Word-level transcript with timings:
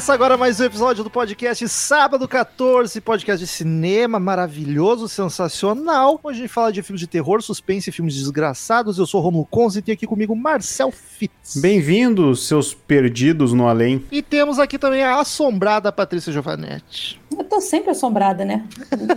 Começa 0.00 0.14
agora 0.14 0.38
mais 0.38 0.58
um 0.58 0.64
episódio 0.64 1.04
do 1.04 1.10
podcast 1.10 1.68
Sábado 1.68 2.26
14, 2.26 2.98
podcast 3.02 3.44
de 3.44 3.46
cinema 3.46 4.18
maravilhoso, 4.18 5.06
sensacional. 5.06 6.18
Hoje 6.22 6.38
a 6.38 6.40
gente 6.40 6.50
fala 6.50 6.72
de 6.72 6.82
filmes 6.82 7.00
de 7.00 7.06
terror, 7.06 7.42
suspense 7.42 7.90
e 7.90 7.92
filmes 7.92 8.14
desgraçados. 8.14 8.96
Eu 8.96 9.04
sou 9.04 9.20
o 9.20 9.24
Romulo 9.24 9.44
Conze 9.44 9.80
e 9.80 9.82
tem 9.82 9.92
aqui 9.92 10.06
comigo 10.06 10.34
Marcel 10.34 10.90
Fitz. 10.90 11.56
Bem-vindos, 11.56 12.48
seus 12.48 12.72
perdidos 12.72 13.52
no 13.52 13.68
além. 13.68 14.02
E 14.10 14.22
temos 14.22 14.58
aqui 14.58 14.78
também 14.78 15.02
a 15.02 15.20
assombrada 15.20 15.92
Patrícia 15.92 16.32
Giovanetti. 16.32 17.20
Eu 17.36 17.44
tô 17.44 17.60
sempre 17.60 17.90
assombrada, 17.90 18.42
né? 18.42 18.66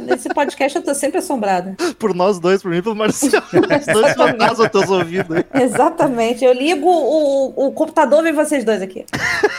Nesse 0.01 0.29
podcast 0.33 0.77
eu 0.77 0.83
tô 0.83 0.93
sempre 0.93 1.19
assombrada. 1.19 1.77
Por 1.97 2.13
nós 2.13 2.39
dois, 2.39 2.61
por 2.61 2.69
mim 2.69 2.77
e 2.77 2.81
pelo 2.81 2.95
Marcel. 2.95 3.41
Os 3.51 3.93
dois 3.93 4.13
fantasmas 4.15 4.69
teus 4.69 4.89
ouvidos. 4.89 5.43
Exatamente. 5.53 6.43
Eu 6.43 6.53
ligo 6.53 6.87
o, 6.87 7.67
o 7.67 7.71
computador 7.71 8.19
e 8.19 8.23
vem 8.23 8.33
vocês 8.33 8.63
dois 8.63 8.81
aqui. 8.81 9.05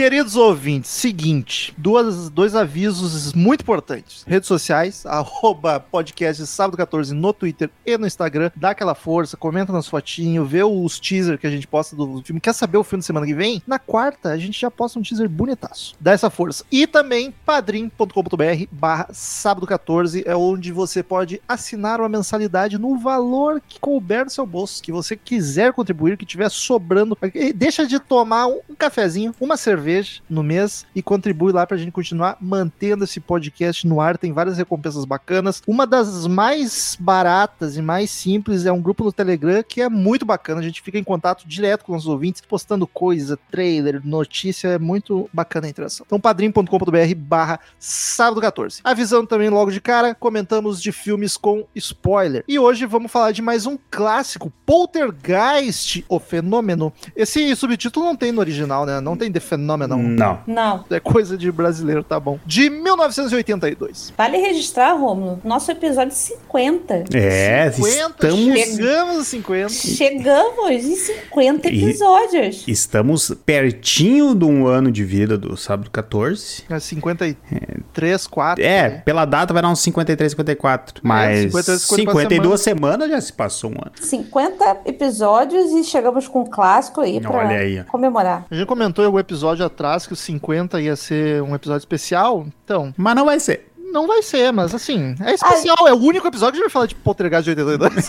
Queridos 0.00 0.34
ouvintes, 0.34 0.90
seguinte, 0.90 1.74
duas, 1.76 2.30
dois 2.30 2.54
avisos 2.54 3.34
muito 3.34 3.60
importantes. 3.60 4.24
Redes 4.26 4.48
sociais, 4.48 5.04
arroba 5.04 5.78
podcast 5.78 6.46
sábado 6.46 6.78
14 6.78 7.14
no 7.14 7.34
Twitter 7.34 7.68
e 7.84 7.98
no 7.98 8.06
Instagram. 8.06 8.50
Dá 8.56 8.70
aquela 8.70 8.94
força, 8.94 9.36
comenta 9.36 9.74
nas 9.74 9.86
fotinhos, 9.86 10.50
vê 10.50 10.64
os 10.64 10.98
teaser 10.98 11.36
que 11.36 11.46
a 11.46 11.50
gente 11.50 11.66
posta 11.66 11.94
do 11.94 12.22
filme. 12.22 12.40
Quer 12.40 12.54
saber 12.54 12.78
o 12.78 12.82
filme 12.82 13.02
da 13.02 13.06
semana 13.06 13.26
que 13.26 13.34
vem? 13.34 13.62
Na 13.66 13.78
quarta, 13.78 14.30
a 14.30 14.38
gente 14.38 14.58
já 14.58 14.70
posta 14.70 14.98
um 14.98 15.02
teaser 15.02 15.28
bonitaço. 15.28 15.94
Dá 16.00 16.12
essa 16.12 16.30
força. 16.30 16.64
E 16.72 16.86
também 16.86 17.34
padrim.com.br 17.44 18.64
barra 18.72 19.06
sábado 19.12 19.66
14 19.66 20.22
é 20.26 20.34
onde 20.34 20.72
você 20.72 21.02
pode 21.02 21.42
assinar 21.46 22.00
uma 22.00 22.08
mensalidade 22.08 22.78
no 22.78 22.96
valor 22.96 23.60
que 23.68 23.78
couber 23.78 24.24
no 24.24 24.30
seu 24.30 24.46
bolso, 24.46 24.82
que 24.82 24.90
você 24.90 25.14
quiser 25.14 25.74
contribuir, 25.74 26.16
que 26.16 26.24
tiver 26.24 26.48
sobrando. 26.48 27.18
Deixa 27.54 27.86
de 27.86 28.00
tomar 28.00 28.46
um 28.46 28.74
cafezinho, 28.78 29.34
uma 29.38 29.58
cerveja 29.58 29.89
no 30.28 30.42
mês 30.42 30.86
e 30.94 31.02
contribui 31.02 31.52
lá 31.52 31.66
pra 31.66 31.76
gente 31.76 31.92
continuar 31.92 32.36
mantendo 32.40 33.04
esse 33.04 33.20
podcast 33.20 33.86
no 33.86 34.00
ar. 34.00 34.16
Tem 34.16 34.32
várias 34.32 34.58
recompensas 34.58 35.04
bacanas. 35.04 35.62
Uma 35.66 35.86
das 35.86 36.26
mais 36.26 36.96
baratas 36.98 37.76
e 37.76 37.82
mais 37.82 38.10
simples 38.10 38.66
é 38.66 38.72
um 38.72 38.80
grupo 38.80 39.04
no 39.04 39.12
Telegram 39.12 39.62
que 39.62 39.80
é 39.80 39.88
muito 39.88 40.24
bacana. 40.24 40.60
A 40.60 40.64
gente 40.64 40.82
fica 40.82 40.98
em 40.98 41.04
contato 41.04 41.46
direto 41.46 41.84
com 41.84 41.96
os 41.96 42.06
ouvintes, 42.06 42.40
postando 42.40 42.86
coisa, 42.86 43.38
trailer, 43.50 44.00
notícia. 44.04 44.68
É 44.68 44.78
muito 44.78 45.28
bacana 45.32 45.66
a 45.66 45.70
interação. 45.70 46.04
Então, 46.06 46.20
padrim.com.br 46.20 47.14
barra 47.16 47.60
sábado 47.78 48.40
14. 48.40 48.80
Avisando 48.84 49.26
também 49.26 49.48
logo 49.48 49.70
de 49.70 49.80
cara, 49.80 50.14
comentamos 50.14 50.80
de 50.80 50.92
filmes 50.92 51.36
com 51.36 51.66
spoiler. 51.74 52.44
E 52.46 52.58
hoje 52.58 52.86
vamos 52.86 53.10
falar 53.10 53.32
de 53.32 53.42
mais 53.42 53.66
um 53.66 53.78
clássico, 53.90 54.52
Poltergeist, 54.64 56.04
o 56.08 56.18
fenômeno. 56.18 56.92
Esse 57.14 57.54
subtítulo 57.56 58.06
não 58.06 58.16
tem 58.16 58.32
no 58.32 58.40
original, 58.40 58.86
né? 58.86 59.00
Não 59.00 59.16
tem 59.16 59.30
The 59.30 59.40
Phenomenon. 59.70 59.98
Não. 59.98 60.38
Não. 60.46 60.84
É 60.90 60.98
coisa 61.00 61.36
de 61.36 61.50
brasileiro, 61.52 62.02
tá 62.02 62.18
bom. 62.18 62.38
De 62.44 62.68
1982. 62.70 64.12
Vale 64.16 64.38
registrar, 64.38 64.92
Romulo, 64.94 65.40
nosso 65.44 65.70
episódio 65.70 66.12
50. 66.14 67.04
É, 67.14 67.70
50, 67.70 68.26
estamos, 68.28 68.58
chegamos 68.58 69.16
a 69.18 69.24
50. 69.24 69.68
Chegamos 69.70 70.70
em 70.84 70.96
50 70.96 71.68
E- 71.70 71.84
episódios. 71.84 72.64
estamos 72.66 73.32
pertinho 73.46 74.34
de 74.34 74.44
um 74.44 74.66
ano 74.66 74.90
de 74.90 75.04
vida 75.04 75.38
do 75.38 75.56
sábado 75.56 75.90
14. 75.90 76.64
É 76.68 76.78
53, 76.80 78.26
4. 78.26 78.64
É, 78.64 78.90
pela 79.04 79.24
data 79.24 79.52
vai 79.52 79.62
dar 79.62 79.68
uns 79.70 79.80
53, 79.80 80.32
54. 80.32 81.00
Mas 81.02 81.52
53, 81.52 81.80
54 81.82 82.20
52 82.30 82.60
semanas 82.60 83.10
já 83.10 83.20
se 83.20 83.32
passou 83.32 83.70
um 83.70 83.74
ano. 83.74 83.92
50 84.00 84.80
episódios 84.86 85.70
e 85.72 85.84
chegamos 85.84 86.26
com 86.28 86.40
um 86.42 86.46
clássico 86.46 87.00
aí 87.00 87.20
pra 87.20 87.30
Olha 87.38 87.56
aí, 87.58 87.84
comemorar. 87.84 88.44
A 88.50 88.54
gente 88.54 88.66
comentou 88.66 89.04
em 89.04 89.06
algum 89.06 89.18
episódio 89.60 89.66
atrás 89.66 90.06
que 90.06 90.12
o 90.12 90.16
50 90.16 90.80
ia 90.80 90.96
ser 90.96 91.42
um 91.42 91.54
episódio 91.54 91.80
especial. 91.80 92.46
Então, 92.64 92.92
Mas 92.96 93.14
não 93.14 93.24
vai 93.24 93.38
ser. 93.40 93.66
não 93.92 94.06
vai 94.06 94.22
ser, 94.22 94.52
mas 94.52 94.72
assim, 94.74 95.14
é 95.20 95.34
especial. 95.34 95.76
É 95.88 95.92
o 95.92 95.96
único 95.98 96.26
episódio 96.26 96.52
que 96.54 96.58
a 96.58 96.62
gente 96.62 96.68
vai 96.68 96.72
falar 96.72 96.86
de 96.86 96.94
Poltergeist 96.94 97.44
de 97.52 97.60
82. 97.60 98.08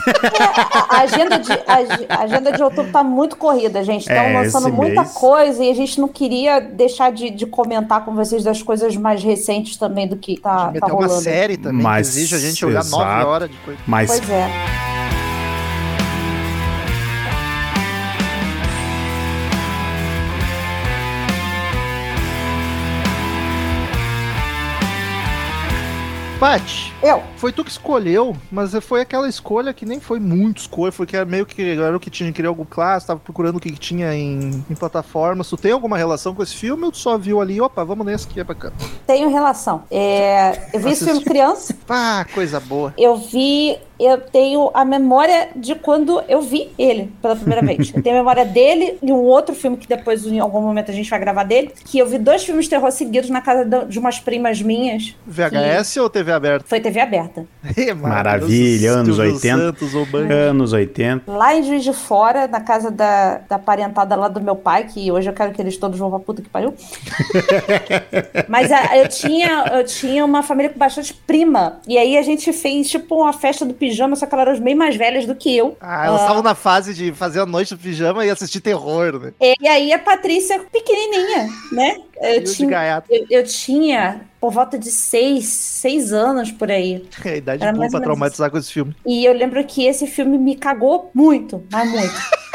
A, 0.89 0.95
a 0.95 1.01
agenda 1.01 1.39
de, 1.39 1.51
a, 1.51 2.15
a 2.15 2.21
agenda 2.23 2.51
de 2.51 2.61
outubro 2.63 2.91
tá 2.91 3.03
muito 3.03 3.35
corrida, 3.35 3.83
gente. 3.83 4.01
Estão 4.01 4.15
É, 4.15 4.33
lançando 4.43 4.71
muita 4.71 5.01
mês. 5.01 5.13
coisa 5.13 5.63
e 5.63 5.69
a 5.71 5.73
gente 5.73 5.99
não 5.99 6.07
queria 6.07 6.59
deixar 6.59 7.11
de, 7.11 7.29
de 7.31 7.45
comentar 7.47 8.05
com 8.05 8.13
vocês 8.13 8.43
das 8.43 8.61
coisas 8.61 8.95
mais 8.95 9.23
recentes 9.23 9.75
também 9.75 10.07
do 10.07 10.15
que 10.17 10.39
tá, 10.39 10.67
tá 10.67 10.71
Meter 10.71 10.85
uma 10.93 11.05
rolando. 11.07 11.21
série 11.23 11.57
também 11.57 11.81
Mas, 11.81 12.09
que 12.11 12.17
exige 12.19 12.35
a 12.35 12.39
gente 12.39 12.65
olhar 12.65 12.81
exato. 12.81 13.03
9 13.03 13.25
horas 13.25 13.49
de 13.49 13.57
coisa. 13.57 13.79
Mas 13.87 14.07
Pois 14.19 14.29
é. 14.29 14.49
Paty, 26.41 26.90
Eu. 27.01 27.21
foi 27.37 27.51
tu 27.51 27.63
que 27.63 27.71
escolheu, 27.71 28.35
mas 28.51 28.73
foi 28.83 29.01
aquela 29.01 29.27
escolha 29.27 29.73
que 29.73 29.85
nem 29.85 29.99
foi 29.99 30.19
muito 30.19 30.59
escolha, 30.59 30.91
foi 30.91 31.05
que 31.05 31.15
era 31.15 31.25
meio 31.25 31.45
que 31.45 31.61
era 31.61 31.95
o 31.95 31.99
que 31.99 32.09
tinha, 32.09 32.31
queria 32.31 32.49
algo 32.49 32.65
clássico, 32.65 33.07
tava 33.07 33.19
procurando 33.19 33.57
o 33.57 33.59
que, 33.59 33.71
tinha 33.71 34.13
em, 34.13 34.63
em 34.69 34.75
plataformas. 34.75 35.49
Tu 35.49 35.57
tem 35.57 35.71
alguma 35.71 35.97
relação 35.97 36.35
com 36.35 36.43
esse 36.43 36.55
filme 36.55 36.83
ou 36.83 36.91
tu 36.91 36.97
só 36.97 37.17
viu 37.17 37.41
ali, 37.41 37.59
opa, 37.59 37.83
vamos 37.83 38.05
nesse 38.05 38.27
que 38.27 38.39
é 38.39 38.43
bacana? 38.43 38.73
Tenho 39.07 39.29
relação. 39.29 39.83
É, 39.89 40.67
eu 40.73 40.79
vi 40.79 40.91
esse 40.91 41.05
filme 41.05 41.23
criança. 41.23 41.75
Ah, 41.93 42.25
coisa 42.33 42.57
boa. 42.57 42.93
Eu 42.97 43.17
vi. 43.17 43.77
Eu 43.99 44.17
tenho 44.19 44.71
a 44.73 44.83
memória 44.85 45.49
de 45.55 45.75
quando 45.75 46.23
eu 46.27 46.41
vi 46.41 46.71
ele 46.77 47.13
pela 47.21 47.35
primeira 47.35 47.61
vez. 47.61 47.91
Eu 47.93 48.01
tenho 48.01 48.15
a 48.15 48.19
memória 48.19 48.45
dele 48.45 48.97
e 49.03 49.11
um 49.11 49.19
outro 49.19 49.53
filme 49.53 49.77
que 49.77 49.87
depois, 49.87 50.25
em 50.25 50.39
algum 50.39 50.61
momento, 50.61 50.89
a 50.89 50.93
gente 50.93 51.09
vai 51.09 51.19
gravar 51.19 51.43
dele. 51.43 51.71
Que 51.85 51.99
eu 51.99 52.07
vi 52.07 52.17
dois 52.17 52.43
filmes 52.43 52.65
de 52.65 52.71
terror 52.71 52.91
seguidos 52.91 53.29
na 53.29 53.41
casa 53.41 53.85
de 53.85 53.99
umas 53.99 54.19
primas 54.19 54.61
minhas. 54.61 55.15
VHS 55.27 55.97
ou 55.97 56.09
TV 56.09 56.31
aberta? 56.31 56.65
Foi 56.67 56.79
TV 56.79 56.90
aberta. 56.99 57.45
Ih, 57.77 57.93
Maravilha, 57.93 58.91
anos 58.91 59.15
Silvio 59.15 59.33
80. 59.33 59.57
Santos 59.57 59.93
anos 60.49 60.73
80. 60.73 61.31
Lá 61.31 61.55
em 61.55 61.63
Juiz 61.63 61.83
de 61.83 61.93
Fora, 61.93 62.47
na 62.47 62.61
casa 62.61 62.89
da, 62.91 63.39
da 63.49 63.59
parentada 63.59 64.15
lá 64.15 64.27
do 64.27 64.41
meu 64.41 64.55
pai, 64.55 64.85
que 64.85 65.11
hoje 65.11 65.29
eu 65.29 65.33
quero 65.33 65.51
que 65.53 65.61
eles 65.61 65.77
todos 65.77 65.97
vão 65.97 66.09
pra 66.09 66.19
puta 66.19 66.41
que 66.41 66.49
pariu. 66.49 66.73
Mas 68.47 68.71
a- 68.71 68.97
eu, 68.97 69.07
tinha, 69.07 69.65
eu 69.73 69.85
tinha 69.85 70.23
uma 70.25 70.43
família 70.43 70.71
com 70.71 70.79
bastante 70.79 71.13
prima. 71.13 71.79
E 71.87 71.97
aí 71.97 72.17
a 72.17 72.21
gente 72.21 72.51
fez 72.53 72.89
tipo 72.89 73.15
uma 73.21 73.33
festa 73.33 73.65
do 73.65 73.73
pijama, 73.73 74.15
só 74.15 74.25
que 74.25 74.33
elas 74.35 74.47
eram 74.47 74.59
bem 74.61 74.75
mais 74.75 74.95
velhas 74.95 75.25
do 75.25 75.35
que 75.35 75.55
eu. 75.55 75.77
Ah, 75.81 76.05
elas 76.07 76.21
estavam 76.21 76.43
na 76.43 76.55
fase 76.55 76.93
de 76.93 77.11
fazer 77.11 77.39
a 77.41 77.45
noite 77.45 77.73
do 77.75 77.79
pijama 77.79 78.25
e 78.25 78.29
assistir 78.29 78.59
terror, 78.61 79.19
né? 79.19 79.33
E 79.39 79.67
aí 79.67 79.93
a 79.93 79.99
Patrícia 79.99 80.59
pequenininha, 80.71 81.47
né? 81.71 81.97
Eu 82.21 82.43
tinha, 82.43 83.03
eu, 83.09 83.25
eu 83.29 83.43
tinha 83.43 84.21
por 84.39 84.51
volta 84.51 84.77
de 84.77 84.91
seis, 84.91 85.45
seis 85.45 86.13
anos 86.13 86.51
por 86.51 86.69
aí. 86.71 87.05
É 87.25 87.29
a 87.29 87.37
idade 87.37 87.63
Era 87.63 87.73
boa 87.73 87.89
pra 87.89 87.99
traumatizar 87.99 88.51
com 88.51 88.57
esse 88.57 88.71
filme. 88.71 88.95
E 89.05 89.25
eu 89.25 89.33
lembro 89.33 89.63
que 89.63 89.85
esse 89.85 90.07
filme 90.07 90.37
me 90.37 90.55
cagou 90.55 91.09
muito, 91.13 91.63
mas 91.71 91.89
muito. 91.89 92.13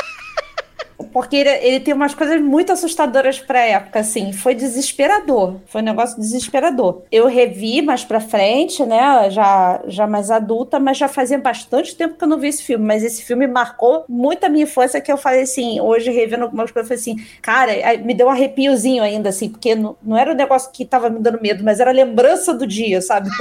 Porque 1.16 1.34
ele, 1.34 1.48
ele 1.48 1.80
tem 1.80 1.94
umas 1.94 2.14
coisas 2.14 2.38
muito 2.42 2.70
assustadoras 2.70 3.40
pra 3.40 3.60
época, 3.60 4.00
assim. 4.00 4.34
Foi 4.34 4.54
desesperador. 4.54 5.54
Foi 5.64 5.80
um 5.80 5.84
negócio 5.86 6.20
desesperador. 6.20 7.04
Eu 7.10 7.26
revi 7.26 7.80
mais 7.80 8.04
pra 8.04 8.20
frente, 8.20 8.84
né? 8.84 9.30
Já, 9.30 9.80
já 9.86 10.06
mais 10.06 10.30
adulta, 10.30 10.78
mas 10.78 10.98
já 10.98 11.08
fazia 11.08 11.38
bastante 11.38 11.96
tempo 11.96 12.18
que 12.18 12.24
eu 12.24 12.28
não 12.28 12.38
vi 12.38 12.48
esse 12.48 12.62
filme. 12.62 12.84
Mas 12.84 13.02
esse 13.02 13.24
filme 13.24 13.46
marcou 13.46 14.04
muito 14.06 14.44
a 14.44 14.50
minha 14.50 14.64
infância, 14.64 15.00
que 15.00 15.10
eu 15.10 15.16
falei 15.16 15.44
assim, 15.44 15.80
hoje 15.80 16.10
revendo 16.10 16.42
algumas 16.42 16.70
coisas, 16.70 16.90
eu 16.90 17.02
falei 17.02 17.16
assim, 17.16 17.38
cara, 17.40 17.72
me 18.04 18.12
deu 18.12 18.26
um 18.26 18.30
arrepiozinho 18.30 19.02
ainda, 19.02 19.30
assim, 19.30 19.48
porque 19.48 19.74
não, 19.74 19.96
não 20.02 20.18
era 20.18 20.32
o 20.32 20.34
negócio 20.34 20.70
que 20.70 20.84
tava 20.84 21.08
me 21.08 21.18
dando 21.18 21.40
medo, 21.40 21.64
mas 21.64 21.80
era 21.80 21.92
a 21.92 21.94
lembrança 21.94 22.52
do 22.52 22.66
dia, 22.66 23.00
sabe? 23.00 23.30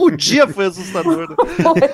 O 0.00 0.10
dia 0.10 0.48
foi 0.48 0.66
assustador. 0.66 1.28
né? 1.30 1.36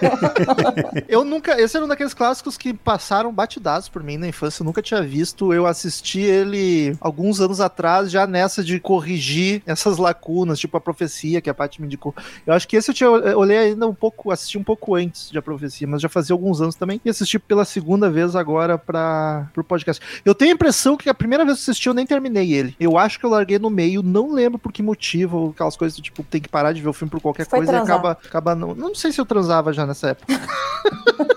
Eu 1.06 1.24
nunca. 1.24 1.60
Esse 1.60 1.76
era 1.76 1.84
um 1.84 1.88
daqueles 1.88 2.14
clássicos 2.14 2.56
que 2.56 2.72
passaram 2.72 3.30
batidados 3.30 3.86
por 3.86 4.02
mim 4.02 4.16
na 4.16 4.26
infância. 4.26 4.62
Eu 4.62 4.64
nunca 4.64 4.80
tinha 4.80 5.02
visto. 5.02 5.09
Eu 5.52 5.66
assisti 5.66 6.20
ele 6.20 6.96
alguns 7.00 7.40
anos 7.40 7.60
atrás, 7.60 8.10
já 8.10 8.26
nessa 8.26 8.62
de 8.62 8.78
corrigir 8.80 9.62
essas 9.66 9.98
lacunas, 9.98 10.58
tipo 10.58 10.76
a 10.76 10.80
profecia 10.80 11.40
que 11.40 11.50
a 11.50 11.54
Paty 11.54 11.80
me 11.80 11.86
indicou. 11.86 12.14
Eu 12.46 12.54
acho 12.54 12.66
que 12.66 12.76
esse 12.76 12.90
eu 12.90 12.94
tinha 12.94 13.08
eu 13.08 13.38
olhei 13.38 13.58
ainda 13.58 13.86
um 13.86 13.94
pouco, 13.94 14.30
assisti 14.30 14.58
um 14.58 14.64
pouco 14.64 14.94
antes 14.94 15.30
de 15.30 15.38
a 15.38 15.42
profecia, 15.42 15.86
mas 15.86 16.00
já 16.00 16.08
fazia 16.08 16.34
alguns 16.34 16.60
anos 16.60 16.74
também. 16.74 17.00
E 17.04 17.10
assisti 17.10 17.38
pela 17.38 17.64
segunda 17.64 18.10
vez 18.10 18.36
agora 18.36 18.78
para 18.78 19.48
pro 19.52 19.64
podcast. 19.64 20.02
Eu 20.24 20.34
tenho 20.34 20.52
a 20.52 20.54
impressão 20.54 20.96
que 20.96 21.08
a 21.08 21.14
primeira 21.14 21.44
vez 21.44 21.58
que 21.58 21.70
assisti 21.70 21.88
eu 21.88 21.94
nem 21.94 22.06
terminei 22.06 22.52
ele. 22.52 22.74
Eu 22.78 22.96
acho 22.98 23.18
que 23.18 23.26
eu 23.26 23.30
larguei 23.30 23.58
no 23.58 23.70
meio, 23.70 24.02
não 24.02 24.32
lembro 24.32 24.58
por 24.58 24.72
que 24.72 24.82
motivo, 24.82 25.50
aquelas 25.54 25.76
coisas 25.76 25.98
tipo, 25.98 26.22
tem 26.22 26.40
que 26.40 26.48
parar 26.48 26.72
de 26.72 26.80
ver 26.80 26.88
o 26.88 26.92
filme 26.92 27.10
por 27.10 27.20
qualquer 27.20 27.46
Foi 27.46 27.60
coisa 27.60 27.72
transar. 27.72 27.88
e 27.88 27.98
acaba, 27.98 28.12
acaba 28.12 28.54
não. 28.54 28.74
Não 28.74 28.94
sei 28.94 29.12
se 29.12 29.20
eu 29.20 29.26
transava 29.26 29.72
já 29.72 29.86
nessa 29.86 30.10
época. 30.10 30.32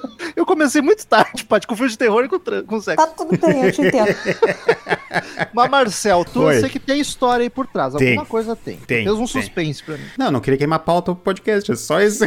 eu 0.63 0.69
comecei 0.69 0.81
muito 0.81 1.05
tarde, 1.05 1.43
Paty, 1.45 1.67
com 1.67 1.75
filme 1.75 1.91
de 1.91 1.97
terror 1.97 2.23
e 2.25 2.29
com, 2.29 2.39
com 2.39 2.81
sexo. 2.81 3.05
Tá 3.05 3.11
tudo 3.11 3.37
bem, 3.37 3.63
eu 3.65 3.71
te 3.71 3.81
entendo. 3.81 4.15
Mas, 5.53 5.69
Marcel, 5.69 6.25
tu 6.25 6.41
Oi. 6.43 6.55
eu 6.55 6.59
sei 6.61 6.69
que 6.69 6.79
tem 6.79 6.99
história 6.99 7.43
aí 7.43 7.49
por 7.49 7.67
trás. 7.67 7.93
Tem. 7.93 8.09
Alguma 8.09 8.25
coisa 8.25 8.55
tem. 8.55 8.77
Tem, 8.77 9.03
Fez 9.03 9.11
um 9.15 9.17
tem. 9.19 9.27
suspense 9.27 9.83
pra 9.83 9.95
mim. 9.97 10.05
Não, 10.17 10.31
não 10.31 10.39
queria 10.39 10.57
queimar 10.57 10.79
pauta 10.79 11.13
pro 11.13 11.23
podcast, 11.23 11.71
é 11.71 11.75
só 11.75 12.01
isso. 12.01 12.23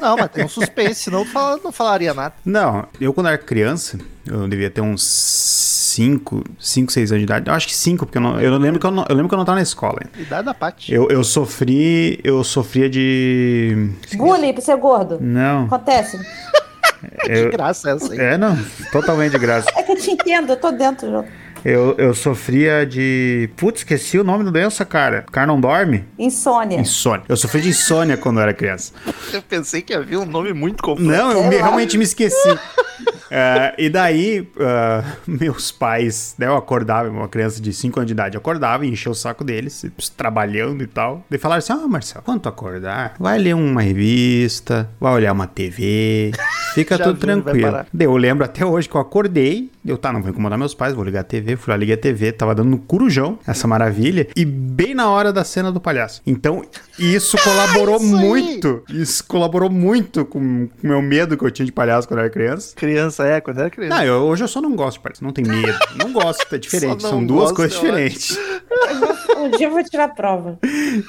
Não, 0.00 0.16
mas 0.16 0.30
tem 0.30 0.44
um 0.44 0.48
suspense, 0.48 1.04
senão 1.04 1.24
fala- 1.24 1.60
não 1.62 1.70
falaria 1.72 2.12
nada. 2.12 2.34
Não, 2.44 2.86
eu 3.00 3.14
quando 3.14 3.28
era 3.28 3.38
criança, 3.38 3.98
eu 4.26 4.46
devia 4.48 4.68
ter 4.68 4.80
uns 4.80 5.02
5, 5.02 6.42
5, 6.58 6.92
6 6.92 7.12
anos 7.12 7.20
de 7.20 7.24
idade. 7.24 7.48
Eu 7.48 7.54
acho 7.54 7.66
que 7.68 7.74
5, 7.74 8.04
porque 8.04 8.18
eu, 8.18 8.22
não, 8.22 8.40
eu 8.40 8.50
não 8.50 8.58
lembro 8.58 8.80
que 8.80 8.86
eu, 8.86 8.90
não, 8.90 9.04
eu 9.08 9.14
lembro 9.14 9.28
que 9.28 9.34
eu 9.34 9.38
não 9.38 9.44
tava 9.44 9.56
na 9.56 9.62
escola. 9.62 10.00
Idade 10.18 10.44
da 10.44 10.52
Paty. 10.52 10.92
Eu, 10.92 11.08
eu 11.08 11.22
sofri, 11.24 12.18
eu 12.24 12.42
sofria 12.44 12.90
de... 12.90 13.88
Bullying 14.14 14.52
pra 14.52 14.60
ser 14.62 14.76
gordo. 14.76 15.18
Não, 15.20 15.64
Acontece. 15.66 16.18
Eu, 17.28 17.50
graça 17.50 17.90
essa 17.90 18.12
aí. 18.12 18.18
é, 18.18 18.38
não, 18.38 18.56
totalmente 18.92 19.32
de 19.32 19.38
graça. 19.38 19.68
É 19.76 19.82
que 19.82 19.92
eu 19.92 19.96
te 19.96 20.10
entendo, 20.10 20.50
eu 20.50 20.56
tô 20.56 20.70
dentro. 20.72 21.10
já. 21.10 21.24
Eu, 21.68 21.96
eu 21.98 22.14
sofria 22.14 22.86
de... 22.86 23.50
Putz, 23.56 23.80
esqueci 23.80 24.16
o 24.20 24.22
nome 24.22 24.44
da 24.44 24.52
doença, 24.52 24.84
cara. 24.84 25.24
O 25.26 25.32
cara 25.32 25.48
não 25.48 25.60
dorme? 25.60 26.04
Insônia. 26.16 26.78
Insônia. 26.78 27.24
Eu 27.28 27.36
sofri 27.36 27.60
de 27.60 27.70
insônia 27.70 28.16
quando 28.16 28.36
eu 28.36 28.42
era 28.44 28.54
criança. 28.54 28.92
Eu 29.32 29.42
pensei 29.42 29.82
que 29.82 29.92
havia 29.92 30.20
um 30.20 30.24
nome 30.24 30.52
muito 30.52 30.80
complexo. 30.80 31.10
Não, 31.10 31.32
eu 31.32 31.42
me- 31.48 31.56
realmente 31.56 31.98
me 31.98 32.04
esqueci. 32.04 32.56
É, 33.30 33.74
e 33.76 33.90
daí, 33.90 34.48
ah, 34.60 35.02
meus 35.26 35.72
pais, 35.72 36.36
né, 36.38 36.46
eu 36.46 36.56
acordava, 36.56 37.10
uma 37.10 37.28
criança 37.28 37.60
de 37.60 37.72
5 37.72 37.98
anos 37.98 38.06
de 38.06 38.12
idade, 38.12 38.36
acordava 38.36 38.86
e 38.86 38.90
enchia 38.90 39.10
o 39.10 39.14
saco 39.14 39.42
deles, 39.42 39.84
trabalhando 40.16 40.82
e 40.84 40.86
tal. 40.86 41.24
Daí 41.28 41.38
falaram 41.38 41.58
assim: 41.58 41.72
Ah, 41.72 41.88
Marcelo, 41.88 42.24
quando 42.24 42.40
tu 42.42 42.48
acordar, 42.48 43.14
vai 43.18 43.38
ler 43.38 43.54
uma 43.54 43.82
revista, 43.82 44.88
vai 45.00 45.12
olhar 45.12 45.32
uma 45.32 45.46
TV, 45.48 46.30
fica 46.74 46.96
tudo 47.02 47.18
vai 47.26 47.34
tranquilo. 47.42 47.84
Daí 47.92 48.06
eu 48.06 48.16
lembro 48.16 48.44
até 48.44 48.64
hoje 48.64 48.88
que 48.88 48.94
eu 48.94 49.00
acordei, 49.00 49.70
eu, 49.84 49.98
tá, 49.98 50.12
não 50.12 50.22
vou 50.22 50.30
incomodar 50.30 50.56
meus 50.56 50.74
pais, 50.74 50.94
vou 50.94 51.04
ligar 51.04 51.20
a 51.20 51.24
TV, 51.24 51.55
fui 51.58 51.72
lá, 51.72 51.76
liguei 51.76 51.94
a 51.94 51.98
TV, 51.98 52.32
tava 52.32 52.54
dando 52.54 52.70
no 52.70 52.78
corujão, 52.78 53.38
essa 53.46 53.66
maravilha, 53.66 54.26
e 54.36 54.44
bem 54.44 54.94
na 54.94 55.08
hora 55.10 55.32
da 55.32 55.44
cena 55.44 55.70
do 55.72 55.80
palhaço. 55.80 56.22
Então, 56.26 56.62
isso 56.98 57.36
colaborou 57.42 57.96
Isso 57.96 58.16
aí. 58.16 58.22
muito, 58.24 58.82
isso 58.90 59.24
colaborou 59.26 59.70
muito 59.70 60.24
com 60.24 60.38
o 60.38 60.68
meu 60.82 61.00
medo 61.02 61.36
que 61.36 61.44
eu 61.44 61.50
tinha 61.50 61.66
de 61.66 61.72
palhaço 61.72 62.06
quando 62.08 62.18
eu 62.18 62.24
era 62.24 62.32
criança. 62.32 62.74
Criança, 62.74 63.26
é, 63.26 63.40
quando 63.40 63.58
era 63.60 63.70
criança. 63.70 63.96
Não, 63.96 64.04
eu- 64.04 64.22
hoje 64.22 64.44
eu 64.44 64.48
só 64.48 64.60
não 64.60 64.74
gosto 64.74 64.96
de 64.98 65.02
palhaço, 65.02 65.24
não 65.24 65.32
tenho 65.32 65.48
medo, 65.48 65.78
não 65.96 66.12
gosto, 66.12 66.46
é 66.54 66.58
diferente, 66.58 67.02
são 67.02 67.24
duas 67.24 67.50
gosto, 67.50 67.56
coisas 67.56 67.76
eu 67.76 67.82
diferentes. 67.82 68.38
Um 69.36 69.50
dia 69.50 69.66
eu 69.66 69.70
vou 69.70 69.84
tirar 69.84 70.04
a 70.04 70.08
prova. 70.08 70.58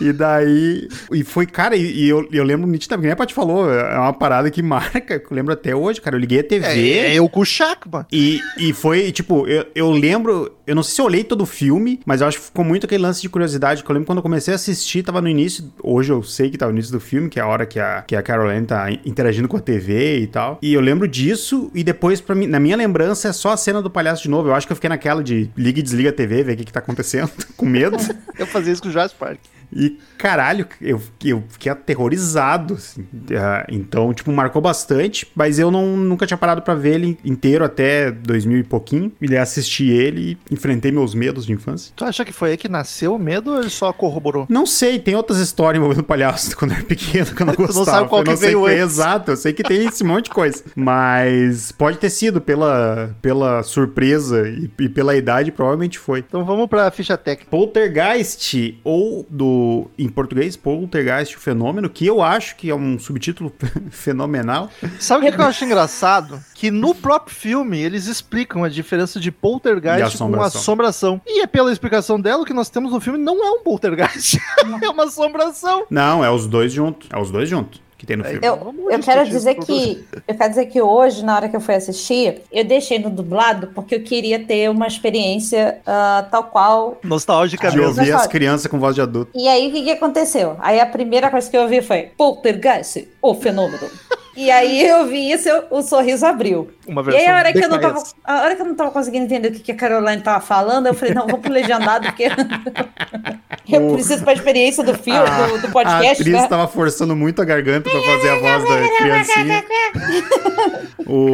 E 0.01 0.11
daí. 0.11 0.88
E 1.11 1.23
foi, 1.23 1.45
cara, 1.45 1.75
e, 1.75 1.81
e 2.03 2.09
eu, 2.09 2.27
eu 2.31 2.43
lembro 2.43 2.67
nitidamente, 2.67 3.05
nem 3.05 3.13
a 3.13 3.15
Paty 3.15 3.33
falou, 3.33 3.71
é 3.71 3.97
uma 3.97 4.13
parada 4.13 4.51
que 4.51 4.61
marca, 4.61 5.17
que 5.17 5.31
eu 5.31 5.35
lembro 5.35 5.53
até 5.53 5.73
hoje, 5.75 6.01
cara. 6.01 6.15
Eu 6.15 6.19
liguei 6.19 6.39
a 6.41 6.43
TV. 6.43 6.65
É, 6.67 7.07
é 7.11 7.13
eu 7.15 7.27
com 7.29 7.41
o 7.41 7.45
mano. 7.91 8.05
E, 8.11 8.39
e 8.57 8.73
foi, 8.73 9.11
tipo, 9.11 9.47
eu, 9.47 9.65
eu 9.73 9.89
lembro, 9.91 10.37
eu 10.66 10.75
não 10.75 10.84
sei 10.84 10.95
se 10.95 11.01
eu 11.01 11.06
olhei 11.06 11.24
todo 11.24 11.42
o 11.42 11.45
filme, 11.45 12.00
mas 12.06 12.22
eu 12.22 12.28
acho 12.28 12.39
que 12.39 12.45
ficou 12.45 12.63
muito 12.63 12.86
aquele 12.86 13.04
lance 13.04 13.22
de 13.22 13.30
curiosidade, 13.30 13.84
que 13.84 13.89
eu 13.89 13.94
lembro 13.94 14.06
quando 14.06 14.18
eu 14.19 14.24
comecei 14.24 14.54
a 14.54 14.56
assistir, 14.56 15.04
tava 15.04 15.22
no 15.22 15.30
início, 15.30 15.72
hoje 15.81 16.12
eu 16.12 16.22
sei 16.24 16.50
que 16.50 16.57
tava 16.57 16.72
no 16.72 16.78
início 16.78 16.92
do 16.92 17.00
filme, 17.00 17.30
que 17.30 17.39
é 17.39 17.44
a 17.44 17.48
hora 17.48 17.66
que 17.66 17.80
a, 17.80 18.04
que 18.04 18.16
a 18.16 18.22
Caroline 18.22 18.66
tá 18.66 18.92
interagindo 19.06 19.48
com 19.48 19.57
a 19.57 19.60
TV 19.60 20.19
e 20.19 20.28
tal. 20.28 20.60
E 20.62 20.74
eu 20.74 20.81
lembro 20.81 21.07
disso, 21.07 21.72
e 21.74 21.84
depois, 21.84 22.22
pra 22.22 22.36
mim, 22.36 22.48
na 22.48 22.60
minha 22.60 22.75
lembrança, 22.75 23.30
é 23.30 23.34
só 23.34 23.51
a 23.51 23.57
cena 23.57 23.81
do 23.81 23.89
palhaço 23.89 24.24
de 24.24 24.30
novo. 24.30 24.50
Eu 24.50 24.56
acho 24.56 24.68
que 24.68 24.74
eu 24.74 24.75
fiquei 24.75 24.89
naquela 24.89 25.24
de 25.24 25.50
liga 25.56 25.80
e 25.80 25.84
desliga 25.84 26.10
a 26.10 26.13
TV, 26.13 26.44
ver 26.44 26.54
o 26.54 26.57
que 26.57 26.66
que 26.66 26.74
tá 26.74 26.80
acontecendo, 26.80 27.31
com 27.56 27.66
medo. 27.66 27.98
Eu 28.38 28.48
fazia 28.48 28.74
isso 28.74 28.81
com 28.81 28.89
o 28.89 28.92
Jurassic 28.92 29.19
Park. 29.19 29.39
E, 29.71 29.97
caralho, 30.17 30.67
eu, 30.81 31.01
eu 31.23 31.43
fiquei 31.49 31.71
aterrorizado, 31.71 32.75
assim. 32.75 33.05
Ah, 33.37 33.65
então, 33.69 34.13
tipo, 34.13 34.31
marcou 34.31 34.61
bastante, 34.61 35.27
mas 35.35 35.59
eu 35.59 35.69
não, 35.69 35.97
nunca 35.97 36.25
tinha 36.25 36.37
parado 36.37 36.61
pra 36.61 36.73
ver 36.75 36.95
ele 36.95 37.17
inteiro 37.23 37.63
até 37.65 38.11
2000 38.11 38.59
e 38.59 38.63
pouquinho. 38.63 39.11
E 39.21 39.35
assisti 39.37 39.89
ele 39.89 40.37
e 40.49 40.53
enfrentei 40.53 40.91
meus 40.91 41.13
medos 41.13 41.45
de 41.45 41.53
infância. 41.53 41.91
Tu 41.95 42.03
acha 42.05 42.23
que 42.25 42.31
foi 42.33 42.51
aí 42.51 42.57
que 42.57 42.69
nasceu 42.69 43.15
o 43.15 43.19
medo 43.19 43.51
ou 43.51 43.59
ele 43.59 43.69
só 43.69 43.91
corroborou? 43.93 44.45
Não 44.49 44.65
sei, 44.65 44.99
tem 44.99 45.15
outras 45.15 45.39
histórias 45.39 45.79
envolvendo 45.81 46.03
palhaço 46.03 46.55
quando 46.57 46.71
eu 46.71 46.77
era 46.77 46.85
pequeno 46.85 47.25
que 47.35 47.41
eu 47.41 47.45
não 47.45 47.53
Tu 47.53 47.59
não 47.61 47.67
gostava. 47.67 47.97
sabe 47.97 48.09
qual 48.09 48.21
eu 48.21 48.25
não 48.25 48.33
que 48.33 48.39
sei 48.39 48.49
veio 48.49 48.65
antes. 48.65 48.79
exato, 48.79 49.31
eu 49.31 49.37
sei 49.37 49.53
que 49.53 49.63
tem 49.63 49.85
esse 49.85 50.03
monte 50.03 50.25
de 50.25 50.31
coisa. 50.31 50.63
Mas 50.75 51.71
pode 51.71 51.97
ter 51.97 52.09
sido 52.09 52.39
pela, 52.41 53.15
pela 53.21 53.63
surpresa 53.63 54.47
e, 54.47 54.69
e 54.79 54.89
pela 54.89 55.15
idade, 55.15 55.51
provavelmente 55.51 55.99
foi. 55.99 56.19
Então 56.19 56.45
vamos 56.45 56.67
pra 56.67 56.89
ficha 56.91 57.17
técnica. 57.17 57.49
Poltergeist, 57.51 58.79
ou 58.83 59.25
do 59.29 59.56
em 59.98 60.09
português, 60.09 60.56
Poltergeist, 60.56 61.36
o 61.36 61.39
fenômeno, 61.39 61.89
que 61.89 62.06
eu 62.06 62.21
acho 62.21 62.56
que 62.56 62.69
é 62.69 62.75
um 62.75 62.98
subtítulo 62.98 63.51
fenomenal. 63.92 64.69
Sabe 65.00 65.27
o 65.27 65.31
que, 65.31 65.39
eu 65.39 65.45
acho 65.45 65.65
engraçado? 65.65 66.42
Que 66.54 66.71
no 66.71 66.94
próprio 66.94 67.36
filme 67.36 67.80
eles 67.80 68.07
explicam 68.07 68.63
a 68.63 68.69
diferença 68.69 69.19
de 69.19 69.31
poltergeist 69.31 70.01
com 70.01 70.07
assombração. 70.07 70.62
assombração. 70.62 71.21
E 71.25 71.42
é 71.42 71.48
pela 71.48 71.71
explicação 71.71 72.19
dela 72.19 72.45
que 72.45 72.54
nós 72.54 72.69
temos 72.69 72.92
no 72.92 73.00
filme 73.00 73.19
não 73.19 73.45
é 73.45 73.51
um 73.51 73.63
poltergeist. 73.63 74.39
é 74.81 74.89
uma 74.89 75.06
assombração. 75.06 75.86
Não, 75.89 76.24
é 76.24 76.30
os 76.30 76.48
dois 76.48 76.71
juntos. 76.71 77.07
É 77.12 77.19
os 77.19 77.31
dois 77.31 77.50
juntos 77.50 77.87
que 77.97 78.05
tem 78.05 78.15
no 78.15 78.23
filme. 78.23 78.39
Eu, 78.45 78.75
eu 78.89 78.99
quero 78.99 79.27
dizer 79.27 79.55
que 79.55 80.05
eu 80.27 80.35
quero 80.35 80.49
dizer 80.49 80.65
que 80.67 80.81
hoje, 80.81 81.25
na 81.25 81.35
hora 81.35 81.49
que 81.49 81.55
eu 81.55 81.61
fui 81.61 81.73
assistir, 81.73 82.41
eu 82.51 82.63
deixei 82.63 82.99
no 82.99 83.09
dublado 83.09 83.67
porque 83.73 83.95
eu 83.95 84.03
queria 84.03 84.39
ter 84.39 84.69
uma 84.69 84.85
experiência 84.85 85.79
ah, 85.85 86.27
tal 86.29 86.44
qual. 86.44 86.99
Nostálgica 87.03 87.71
De 87.71 87.77
mesmo. 87.77 87.89
ouvir 87.89 88.13
as 88.13 88.27
crianças 88.27 88.69
com 88.69 88.79
voz 88.79 88.94
de 88.94 89.01
adulto. 89.01 89.31
E 89.33 89.47
aí 89.47 89.67
o 89.67 89.71
que, 89.71 89.83
que 89.83 89.91
aconteceu? 89.91 90.55
Aí 90.59 90.79
a 90.79 90.85
primeira 90.85 91.29
coisa 91.31 91.49
que 91.49 91.57
eu 91.57 91.63
ouvi 91.63 91.81
foi 91.81 92.11
Poltergeist, 92.15 93.07
o 93.21 93.33
fenômeno. 93.33 93.89
E 94.38 94.51
aí 94.51 94.88
eu 94.88 95.07
vi 95.07 95.31
isso, 95.31 95.50
eu- 95.50 95.63
o 95.72 95.81
sorriso 95.81 96.24
abriu. 96.25 96.69
Uma 96.88 97.01
E 97.01 97.06
versão 97.06 97.22
aí 97.22 97.28
a 97.28 97.38
hora 97.38 97.51
que 97.54 97.60
eu 97.66 97.69
não 97.69 97.80
tava, 97.80 98.04
a 98.24 98.42
hora 98.44 98.56
que 98.56 98.62
eu 98.62 98.66
não 98.68 98.75
tava 98.75 98.92
conseguindo 98.92 99.25
entender 99.25 99.48
o 99.50 99.51
que, 99.51 99.60
que 99.60 99.72
a 99.72 99.75
Caroline 99.75 100.22
tava 100.22 100.39
falando, 100.39 100.86
eu 100.86 100.94
falei, 100.94 101.13
não, 101.16 101.25
vamos 101.25 101.42
pro 101.42 101.51
legendado, 101.51 102.06
porque 102.06 102.30
eu 103.74 103.94
preciso 103.94 104.24
pra 104.24 104.34
experiência 104.34 104.84
do 104.84 104.94
filme, 104.94 105.20
do, 105.20 105.62
do 105.62 105.67
a 105.67 105.72
podcast, 105.72 106.22
atriz 106.22 106.41
né? 106.41 106.48
tava 106.48 106.67
forçando 106.67 107.15
muito 107.15 107.41
a 107.41 107.46
garganta 107.46 107.89
pra 107.89 108.00
fazer 108.01 108.29
a 108.29 108.39
voz 108.39 108.70
da 108.70 108.98
criancinha. 108.98 109.63
O... 111.10 111.29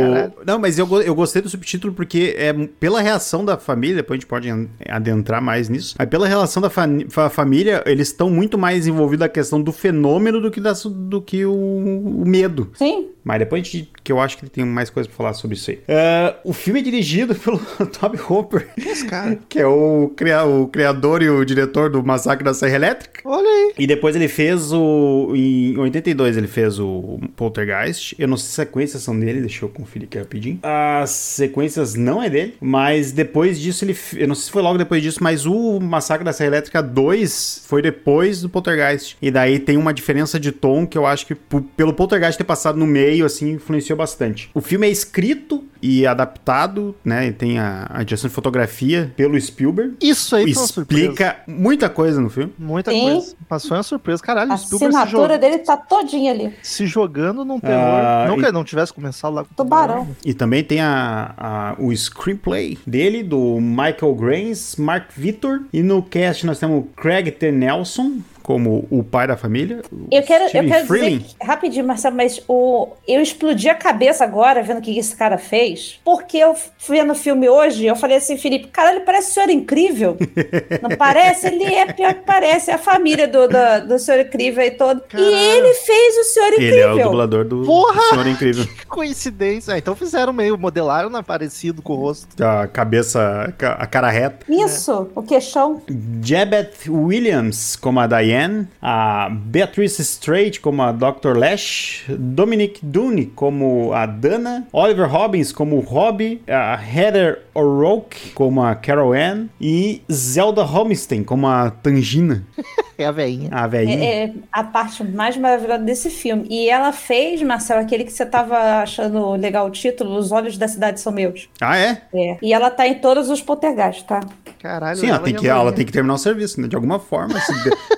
Não, 0.45 0.59
mas 0.59 0.77
eu, 0.77 0.87
eu 1.01 1.15
gostei 1.15 1.41
do 1.41 1.49
subtítulo 1.49 1.93
porque 1.93 2.35
é 2.37 2.53
pela 2.79 3.01
reação 3.01 3.43
da 3.43 3.57
família, 3.57 3.95
depois 3.97 4.17
a 4.17 4.19
gente 4.19 4.27
pode 4.27 4.47
en- 4.47 4.67
adentrar 4.87 5.41
mais 5.41 5.67
nisso. 5.67 5.95
Mas 5.97 6.07
pela 6.09 6.27
relação 6.27 6.61
da 6.61 6.69
fa- 6.69 7.29
família, 7.31 7.81
eles 7.87 8.09
estão 8.09 8.29
muito 8.29 8.55
mais 8.55 8.85
envolvidos 8.85 9.21
na 9.25 9.29
questão 9.29 9.59
do 9.59 9.71
fenômeno 9.71 10.39
do 10.39 10.51
que, 10.51 10.61
da, 10.61 10.73
do 10.85 11.19
que 11.19 11.43
o, 11.43 11.53
o 11.55 12.23
medo. 12.23 12.71
Sim. 12.75 12.92
me? 13.01 13.12
Mas 13.23 13.39
depois 13.39 13.61
a 13.61 13.65
gente, 13.65 13.89
que 14.03 14.11
eu 14.11 14.19
acho 14.19 14.37
que 14.37 14.49
tem 14.49 14.65
mais 14.65 14.89
coisa 14.89 15.07
pra 15.07 15.17
falar 15.17 15.33
sobre 15.33 15.55
isso 15.55 15.71
aí. 15.71 15.79
É, 15.87 16.35
o 16.43 16.53
filme 16.53 16.79
é 16.79 16.83
dirigido 16.83 17.33
pelo 17.35 17.57
Toby 17.99 18.19
Hopper, 18.29 18.67
Esse 18.77 19.05
cara. 19.05 19.37
que 19.47 19.59
é 19.59 19.65
o, 19.67 20.11
cria- 20.15 20.45
o 20.45 20.67
criador 20.67 21.21
e 21.21 21.29
o 21.29 21.43
diretor 21.45 21.89
do 21.89 22.03
Massacre 22.03 22.43
da 22.43 22.53
Serra 22.53 22.75
Elétrica. 22.75 23.21
Olha 23.25 23.47
aí. 23.47 23.73
E 23.79 23.87
depois 23.87 24.15
ele 24.15 24.27
fez 24.27 24.71
o. 24.73 25.31
Em 25.35 25.77
82 25.77 26.37
ele 26.37 26.47
fez 26.47 26.79
o 26.79 27.19
Poltergeist. 27.35 28.15
Eu 28.19 28.27
não 28.27 28.37
sei 28.37 28.43
se 28.45 28.49
as 28.61 28.67
sequências 28.67 29.03
são 29.03 29.17
dele, 29.19 29.39
deixa 29.41 29.63
eu 29.65 29.69
conferir 29.69 30.07
aqui 30.07 30.17
rapidinho. 30.17 30.59
As 30.63 31.09
sequências 31.11 31.95
não 31.95 32.21
é 32.21 32.29
dele, 32.29 32.55
mas 32.59 33.11
depois 33.11 33.59
disso 33.59 33.85
ele. 33.85 33.95
Eu 34.15 34.27
não 34.27 34.35
sei 34.35 34.45
se 34.45 34.51
foi 34.51 34.61
logo 34.61 34.77
depois 34.77 35.01
disso, 35.01 35.19
mas 35.21 35.45
o 35.45 35.79
Massacre 35.79 36.23
da 36.25 36.33
Serra 36.33 36.47
Elétrica 36.49 36.81
2 36.81 37.63
foi 37.67 37.81
depois 37.81 38.41
do 38.41 38.49
Poltergeist. 38.49 39.15
E 39.21 39.29
daí 39.31 39.59
tem 39.59 39.77
uma 39.77 39.93
diferença 39.93 40.39
de 40.39 40.51
tom 40.51 40.85
que 40.85 40.97
eu 40.97 41.05
acho 41.05 41.25
que 41.27 41.35
pelo 41.77 41.93
Poltergeist 41.93 42.37
ter 42.37 42.43
passado 42.43 42.77
no 42.77 42.87
meio, 42.87 43.12
assim, 43.21 43.51
influenciou 43.51 43.97
bastante. 43.97 44.49
O 44.53 44.61
filme 44.61 44.87
é 44.87 44.89
escrito 44.89 45.63
e 45.81 46.07
adaptado, 46.07 46.95
né? 47.03 47.31
Tem 47.33 47.59
a, 47.59 47.87
a 47.89 48.03
direção 48.03 48.29
de 48.29 48.33
fotografia 48.33 49.11
pelo 49.17 49.39
Spielberg. 49.39 49.95
Isso 50.01 50.35
aí 50.35 50.53
foi 50.53 50.61
uma 50.61 50.67
surpresa. 50.67 51.01
Explica 51.03 51.37
muita 51.45 51.89
coisa 51.89 52.21
no 52.21 52.29
filme. 52.29 52.53
Muita 52.57 52.91
Sim. 52.91 53.01
coisa. 53.01 53.35
Mas 53.49 53.67
foi 53.67 53.77
uma 53.77 53.83
surpresa. 53.83 54.23
Caralho, 54.23 54.51
A 54.51 54.55
o 54.55 54.57
Spielberg 54.57 54.93
se, 54.93 54.99
assinatura 54.99 55.37
dele 55.37 55.57
tá 55.59 55.75
todinha 55.75 56.31
ali. 56.31 56.53
se 56.63 56.85
jogando 56.87 57.43
num 57.43 57.59
terror. 57.59 57.75
Ah, 57.75 58.25
não 58.27 58.39
e- 58.39 58.43
que 58.43 58.51
não 58.51 58.63
tivesse 58.63 58.93
começado 58.93 59.33
lá 59.33 59.43
com 59.43 59.51
o 59.51 59.55
Tubarão. 59.55 60.07
E 60.25 60.33
também 60.33 60.63
tem 60.63 60.79
a, 60.79 61.33
a- 61.37 61.75
o 61.77 61.91
screenplay 61.95 62.77
dele, 62.87 63.21
do 63.21 63.59
Michael 63.59 64.15
Grains, 64.15 64.77
Mark 64.77 65.09
Victor. 65.15 65.63
E 65.73 65.81
no 65.83 66.01
cast 66.01 66.45
nós 66.45 66.59
temos 66.59 66.79
o 66.79 66.83
Craig 66.95 67.29
T. 67.31 67.51
Nelson 67.51 68.19
como 68.43 68.85
o 68.91 69.01
pai 69.03 69.25
da 69.25 69.35
família. 69.37 69.81
Eu 70.11 70.21
quero, 70.21 70.43
eu 70.45 70.67
quero 70.67 70.85
Freeling. 70.85 71.17
dizer, 71.19 71.35
que- 71.39 71.45
rapidinho, 71.45 71.85
Marcelo, 71.87 72.15
mas 72.15 72.41
o, 72.47 72.89
eu 73.07 73.21
explodi 73.21 73.69
a 73.69 73.75
cabeça 73.75 74.23
agora 74.23 74.61
vendo 74.61 74.77
o 74.79 74.81
que 74.81 74.97
esse 74.99 75.15
cara 75.15 75.37
fez, 75.37 75.99
porque 76.03 76.37
eu 76.37 76.53
fui 76.77 76.97
vendo 76.99 77.11
o 77.13 77.15
filme 77.15 77.47
hoje, 77.49 77.85
eu 77.85 77.95
falei 77.95 78.17
assim, 78.17 78.37
Felipe, 78.37 78.67
cara, 78.67 78.91
ele 78.91 78.99
parece 79.05 79.31
o 79.31 79.33
Senhor 79.33 79.49
Incrível. 79.49 80.17
Não 80.81 80.89
parece? 80.97 81.47
Ele 81.47 81.63
é 81.63 81.85
pior 81.91 82.13
que 82.13 82.21
parece, 82.25 82.69
é 82.69 82.73
a 82.73 82.77
família 82.77 83.27
do, 83.27 83.47
do, 83.47 83.87
do 83.87 83.97
Senhor 83.99 84.19
Incrível 84.21 84.61
aí 84.61 84.71
todo. 84.71 85.01
Caralho. 85.01 85.29
E 85.29 85.33
ele 85.33 85.73
fez 85.75 86.17
o 86.17 86.23
Senhor 86.25 86.53
Ele 86.53 86.65
é 86.79 86.85
o 86.87 86.89
Incrível. 86.91 87.05
dublador 87.05 87.45
do 87.45 87.63
Porra! 87.63 88.01
Senhor 88.09 88.27
Incrível. 88.27 88.67
Que 88.77 88.85
coincidência. 88.87 89.73
Ah, 89.73 89.77
então 89.77 89.95
fizeram 89.95 90.33
meio, 90.33 90.57
modelaram 90.57 91.09
né, 91.09 91.21
parecido 91.25 91.81
com 91.81 91.93
o 91.93 91.95
rosto. 91.95 92.43
A 92.43 92.67
cabeça, 92.67 93.53
a 93.79 93.85
cara 93.87 94.09
reta. 94.09 94.45
Isso, 94.49 95.09
o 95.15 95.21
queixão. 95.23 95.81
Jebeth 96.21 96.89
Williams 96.89 97.75
como 97.75 97.99
a 97.99 98.07
Diane, 98.07 98.32
a 98.81 99.29
Beatrice 99.29 100.03
Strait 100.03 100.59
como 100.59 100.83
a 100.83 100.91
Dr. 100.91 101.37
Lash, 101.37 102.03
Dominic 102.09 102.79
Dune 102.81 103.31
como 103.35 103.93
a 103.93 104.05
Dana, 104.05 104.67
Oliver 104.71 105.07
Robbins 105.07 105.51
como 105.51 105.77
o 105.77 105.81
Robbie, 105.81 106.41
a 106.47 106.75
Heather 106.75 107.42
O'Rourke 107.53 108.31
como 108.31 108.63
a 108.63 108.75
Carol 108.75 109.13
Ann 109.13 109.47
e 109.59 110.01
Zelda 110.11 110.63
Holmstein 110.63 111.23
como 111.23 111.47
a 111.47 111.69
Tangina, 111.69 112.43
É 112.97 113.05
a 113.05 113.11
veinha. 113.11 113.49
a 113.51 113.65
velhinha. 113.67 114.03
É, 114.03 114.23
é 114.25 114.33
a 114.51 114.63
parte 114.63 115.03
mais 115.03 115.35
maravilhosa 115.35 115.79
desse 115.83 116.09
filme. 116.11 116.45
E 116.49 116.69
ela 116.69 116.91
fez, 116.93 117.41
Marcelo, 117.41 117.81
aquele 117.81 118.03
que 118.03 118.13
você 118.13 118.25
tava 118.25 118.81
achando 118.83 119.31
legal 119.33 119.65
o 119.67 119.71
título, 119.71 120.15
Os 120.15 120.31
Olhos 120.31 120.57
da 120.57 120.67
Cidade 120.67 120.99
São 121.01 121.11
Meus. 121.11 121.49
Ah, 121.59 121.75
é? 121.75 122.01
É. 122.13 122.37
E 122.41 122.53
ela 122.53 122.69
tá 122.69 122.87
em 122.87 122.95
todos 122.95 123.29
os 123.29 123.41
poltergeists, 123.41 124.03
tá? 124.03 124.19
Caralho. 124.61 124.97
Sim, 124.97 125.07
ela 125.07 125.19
tem, 125.19 125.33
e 125.33 125.35
a 125.35 125.39
que, 125.39 125.47
ela 125.47 125.59
veinha. 125.61 125.75
tem 125.75 125.85
que 125.85 125.91
terminar 125.91 126.13
o 126.13 126.17
serviço, 126.19 126.61
né? 126.61 126.67
De 126.67 126.75
alguma 126.75 126.99
forma. 126.99 127.33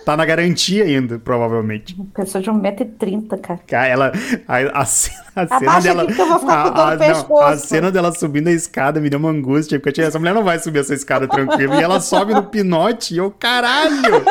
tá 0.06 0.16
na 0.16 0.26
garantia 0.26 0.86
ainda, 0.86 1.20
provavelmente. 1.20 1.96
Pessoa 2.14 2.42
de 2.42 2.50
1,30m, 2.50 3.40
cara. 3.42 3.60
Cara, 3.68 3.88
ela. 3.88 4.12
A, 4.48 4.82
a 4.82 4.86
cena, 4.86 5.25
a 5.36 5.48
cena 5.48 5.56
Abaixa 5.58 5.82
dela. 5.88 6.04
aqui 6.04 6.14
que 6.16 6.22
eu 6.22 6.28
vou 6.28 6.40
ficar 6.40 6.64
com 6.64 6.70
dor 6.72 6.76
no 6.76 6.82
a, 6.82 6.92
não, 6.92 6.98
pescoço. 6.98 7.44
a 7.44 7.58
cena 7.58 7.92
dela 7.92 8.12
subindo 8.14 8.48
a 8.48 8.52
escada 8.52 9.00
me 9.02 9.10
deu 9.10 9.20
uma 9.20 9.30
angústia, 9.30 9.78
porque 9.80 9.90
eu 9.90 9.94
tinha, 9.94 10.08
essa 10.08 10.18
mulher 10.20 10.34
não 10.34 10.44
vai 10.44 10.60
subir 10.60 10.80
essa 10.80 10.94
escada 10.94 11.28
tranquilo. 11.28 11.74
e 11.76 11.82
ela 11.84 12.00
sobe 12.00 12.34
no 12.34 12.44
pinote 12.44 13.14
e 13.14 13.18
eu, 13.18 13.32
caralho! 13.32 13.96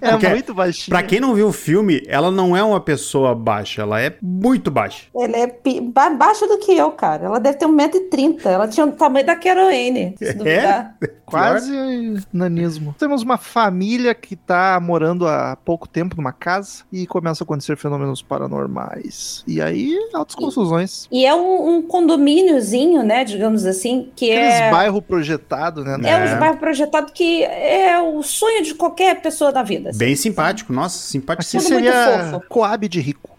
É 0.00 0.10
Porque, 0.12 0.28
muito 0.28 0.54
baixinho. 0.54 0.90
Pra 0.96 1.02
quem 1.02 1.20
não 1.20 1.34
viu 1.34 1.48
o 1.48 1.52
filme, 1.52 2.02
ela 2.06 2.30
não 2.30 2.56
é 2.56 2.62
uma 2.62 2.80
pessoa 2.80 3.34
baixa, 3.34 3.82
ela 3.82 4.00
é 4.00 4.14
muito 4.22 4.70
baixa. 4.70 5.06
Ela 5.14 5.36
é 5.36 5.46
pi- 5.46 5.80
ba- 5.80 6.10
baixa 6.10 6.46
do 6.46 6.58
que 6.58 6.72
eu, 6.76 6.90
cara. 6.92 7.26
Ela 7.26 7.38
deve 7.40 7.58
ter 7.58 7.66
1,30m. 7.66 8.40
Ela 8.46 8.68
tinha 8.68 8.86
o 8.86 8.92
tamanho 8.92 9.26
da 9.26 9.36
Caroline, 9.36 10.14
se 10.18 10.32
duvidar. 10.34 10.94
Quase 11.26 12.22
nanismo. 12.32 12.94
Temos 12.98 13.22
uma 13.22 13.36
família 13.36 14.14
que 14.14 14.34
tá 14.34 14.80
morando 14.80 15.26
há 15.26 15.56
pouco 15.62 15.86
tempo 15.86 16.16
numa 16.16 16.32
casa 16.32 16.84
e 16.90 17.06
começa 17.06 17.42
a 17.42 17.44
acontecer 17.44 17.76
fenômenos 17.76 18.22
paranormais. 18.22 18.97
E 19.46 19.60
aí, 19.60 19.96
altas 20.12 20.34
confusões. 20.34 21.06
E 21.10 21.24
é 21.26 21.34
um, 21.34 21.76
um 21.76 21.82
condomíniozinho, 21.82 23.02
né, 23.02 23.24
digamos 23.24 23.64
assim, 23.66 24.10
que 24.14 24.30
Aqueles 24.30 24.54
é... 24.54 24.70
bairro 24.70 25.00
projetado, 25.02 25.84
né? 25.84 25.96
É 26.04 26.10
É. 26.10 26.34
um 26.34 26.38
bairro 26.38 26.56
projetado 26.58 27.12
que 27.12 27.42
é 27.44 27.98
o 28.00 28.22
sonho 28.22 28.62
de 28.62 28.74
qualquer 28.74 29.20
pessoa 29.22 29.52
da 29.52 29.62
vida. 29.62 29.90
assim. 29.90 29.98
Bem 29.98 30.14
simpático, 30.16 30.72
nossa, 30.72 30.98
simpaticíssimo. 30.98 31.62
Tudo 31.62 31.72
muito 31.82 31.92
seria 31.94 32.30
fofo. 32.30 32.46
Coab 32.48 32.88
de 32.88 33.00
rico. 33.00 33.30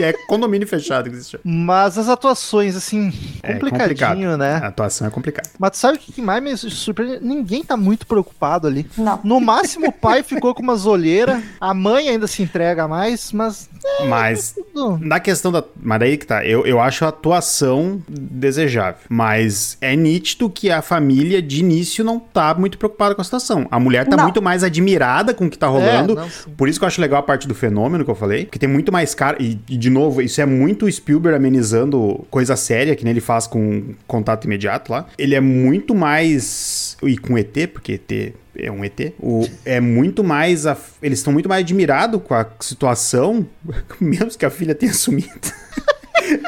É 0.00 0.12
condomínio 0.26 0.66
fechado 0.66 1.08
que 1.10 1.16
existe. 1.16 1.38
Mas 1.44 1.98
as 1.98 2.08
atuações, 2.08 2.76
assim, 2.76 3.12
É 3.42 3.54
complicadinho, 3.54 4.32
A 4.32 4.36
né? 4.36 4.54
atuação 4.62 5.06
é 5.06 5.10
complicada. 5.10 5.48
Mas 5.58 5.76
sabe 5.76 5.98
o 5.98 6.00
que 6.00 6.20
mais 6.22 6.42
me 6.42 6.56
surpreende? 6.56 7.18
Ninguém 7.24 7.62
tá 7.64 7.76
muito 7.76 8.06
preocupado 8.06 8.66
ali. 8.66 8.86
Não. 8.96 9.20
No 9.24 9.40
máximo, 9.40 9.88
o 9.88 9.92
pai 9.92 10.22
ficou 10.22 10.54
com 10.54 10.62
umas 10.62 10.86
olheiras, 10.86 11.42
a 11.60 11.74
mãe 11.74 12.08
ainda 12.08 12.26
se 12.26 12.42
entrega 12.42 12.86
mais, 12.86 13.32
mas 13.32 13.68
Mas 14.08 14.54
tudo. 14.62 14.98
Na 15.00 15.20
questão 15.20 15.50
da. 15.52 15.62
Mas 15.80 16.00
daí 16.00 16.16
que 16.16 16.26
tá. 16.26 16.44
Eu, 16.44 16.66
eu 16.66 16.80
acho 16.80 17.04
a 17.04 17.08
atuação 17.08 18.02
desejável. 18.08 19.00
Mas 19.08 19.76
é 19.80 19.94
nítido 19.96 20.48
que 20.48 20.70
a 20.70 20.82
família, 20.82 21.42
de 21.42 21.60
início, 21.60 22.04
não 22.04 22.18
tá 22.18 22.54
muito 22.54 22.78
preocupada 22.78 23.14
com 23.14 23.20
a 23.20 23.24
situação. 23.24 23.66
A 23.70 23.78
mulher 23.78 24.06
tá 24.06 24.16
Não. 24.16 24.24
muito 24.24 24.42
mais 24.42 24.62
admirada 24.64 25.34
com 25.34 25.46
o 25.46 25.50
que 25.50 25.58
tá 25.58 25.66
rolando. 25.66 26.12
É, 26.12 26.16
não. 26.16 26.28
Por 26.56 26.68
isso 26.68 26.78
que 26.78 26.84
eu 26.84 26.88
acho 26.88 27.00
legal 27.00 27.20
a 27.20 27.22
parte 27.22 27.46
do 27.46 27.54
fenômeno 27.54 28.04
que 28.04 28.10
eu 28.10 28.14
falei. 28.14 28.44
Porque 28.44 28.58
tem 28.58 28.68
muito 28.68 28.92
mais 28.92 29.14
cara. 29.14 29.36
E, 29.40 29.58
e, 29.68 29.76
de 29.76 29.90
novo, 29.90 30.22
isso 30.22 30.40
é 30.40 30.46
muito 30.46 30.90
Spielberg 30.90 31.36
amenizando 31.36 32.24
coisa 32.30 32.56
séria, 32.56 32.94
que 32.96 33.04
nem 33.04 33.12
ele 33.12 33.20
faz 33.20 33.46
com 33.46 33.94
contato 34.06 34.44
imediato 34.44 34.92
lá. 34.92 35.06
Ele 35.18 35.34
é 35.34 35.40
muito 35.40 35.94
mais. 35.94 36.96
E 37.02 37.16
com 37.16 37.36
ET, 37.38 37.68
porque 37.72 37.92
ET 37.92 38.34
é 38.62 38.70
um 38.70 38.84
ET. 38.84 39.12
O, 39.20 39.48
é 39.64 39.80
muito 39.80 40.22
mais. 40.24 40.66
a- 40.66 40.76
eles 41.02 41.18
estão 41.20 41.32
muito 41.32 41.48
mais 41.48 41.62
admirados 41.62 42.20
com 42.22 42.34
a 42.34 42.46
situação, 42.60 43.46
mesmo 44.00 44.30
que 44.38 44.44
a 44.46 44.50
filha 44.50 44.74
tenha 44.74 44.92
sumido. 44.94 45.28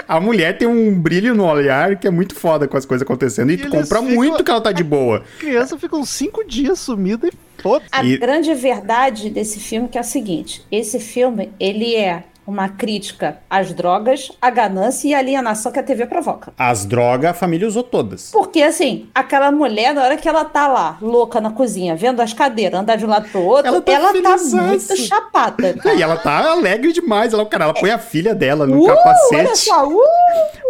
A 0.07 0.21
mulher 0.21 0.59
tem 0.59 0.69
um 0.69 0.95
brilho 1.01 1.35
no 1.35 1.45
olhar 1.47 1.97
que 1.99 2.07
é 2.07 2.11
muito 2.11 2.35
foda 2.37 2.69
com 2.69 2.77
as 2.77 2.85
coisas 2.85 3.03
acontecendo. 3.03 3.51
E, 3.51 3.55
E 3.55 3.57
tu 3.57 3.69
compra 3.71 3.99
ficam- 4.01 4.15
muito 4.15 4.45
que 4.45 4.51
ela 4.51 4.61
tá 4.61 4.71
de 4.71 4.85
boa. 4.85 5.25
A 5.37 5.41
criança 5.41 5.77
fica 5.79 5.97
uns 5.97 6.11
cinco 6.11 6.45
dias 6.47 6.79
sumida 6.79 7.27
e 7.27 7.33
foda 7.61 7.85
A 7.91 8.05
E- 8.05 8.17
grande 8.19 8.53
verdade 8.55 9.31
desse 9.31 9.59
filme 9.59 9.89
que 9.89 9.97
é 9.99 10.01
o 10.01 10.05
seguinte: 10.05 10.63
esse 10.71 11.01
filme 11.01 11.51
ele 11.59 11.97
é 11.97 12.23
uma 12.47 12.69
crítica 12.69 13.39
às 13.49 13.73
drogas, 13.73 14.31
à 14.41 14.51
ganância 14.51 15.09
e 15.09 15.15
à 15.15 15.19
alienação 15.19 15.71
que 15.73 15.79
a 15.79 15.83
TV 15.83 16.07
provoca. 16.07 16.53
As 16.59 16.85
drogas 16.85 17.31
a 17.31 17.35
família 17.35 17.67
usou 17.69 17.83
todas. 17.83 18.31
Porque, 18.31 18.63
assim, 18.63 19.09
aquela 19.15 19.51
mulher, 19.53 19.95
na 19.95 20.03
hora 20.03 20.17
que 20.17 20.29
ela 20.29 20.45
tá 20.45 20.67
lá, 20.67 20.99
louca 21.01 21.41
na 21.41 21.51
cozinha, 21.51 21.95
vendo 21.95 22.21
as 22.21 22.33
cadeiras 22.33 22.81
andar 22.81 22.97
de 22.97 23.05
um 23.05 23.09
lado 23.09 23.29
pro 23.29 23.41
outro, 23.41 23.67
Ela 23.69 23.77
ela 23.87 24.13
tá 24.13 24.23
tá, 24.23 24.39
felizaça. 24.39 24.63
muito 24.63 24.97
chapada. 24.97 25.75
E 25.97 26.03
ela 26.03 26.17
tá 26.17 26.51
alegre 26.53 26.93
demais. 26.93 27.33
Ela, 27.33 27.45
cara, 27.47 27.65
ela 27.65 27.75
põe 27.75 27.91
a 27.91 27.99
filha 27.99 28.35
dela 28.35 28.67
no 28.67 28.79
Uh, 28.79 28.85
olha 28.85 28.97
capacete. 28.97 29.57
só, 29.59 29.87
uh! 29.89 30.01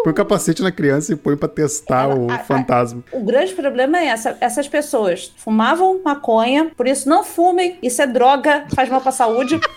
Põe 0.05 0.12
o 0.12 0.14
capacete 0.14 0.62
na 0.62 0.73
criança 0.73 1.12
e 1.12 1.17
põe 1.17 1.37
pra 1.37 1.49
testar 1.49 2.09
o 2.09 2.31
a- 2.31 2.35
a- 2.35 2.38
fantasma. 2.41 3.02
O 3.12 3.21
grande 3.25 3.52
problema 3.55 3.99
é 3.99 4.07
essa, 4.07 4.37
essas 4.41 4.67
pessoas 4.69 5.33
fumavam 5.37 6.00
maconha, 6.05 6.71
por 6.76 6.87
isso 6.87 7.09
não 7.09 7.23
fumem, 7.23 7.79
isso 7.83 8.02
é 8.02 8.07
droga, 8.07 8.64
faz 8.75 8.88
mal 8.88 9.00
pra 9.00 9.12
saúde. 9.12 9.59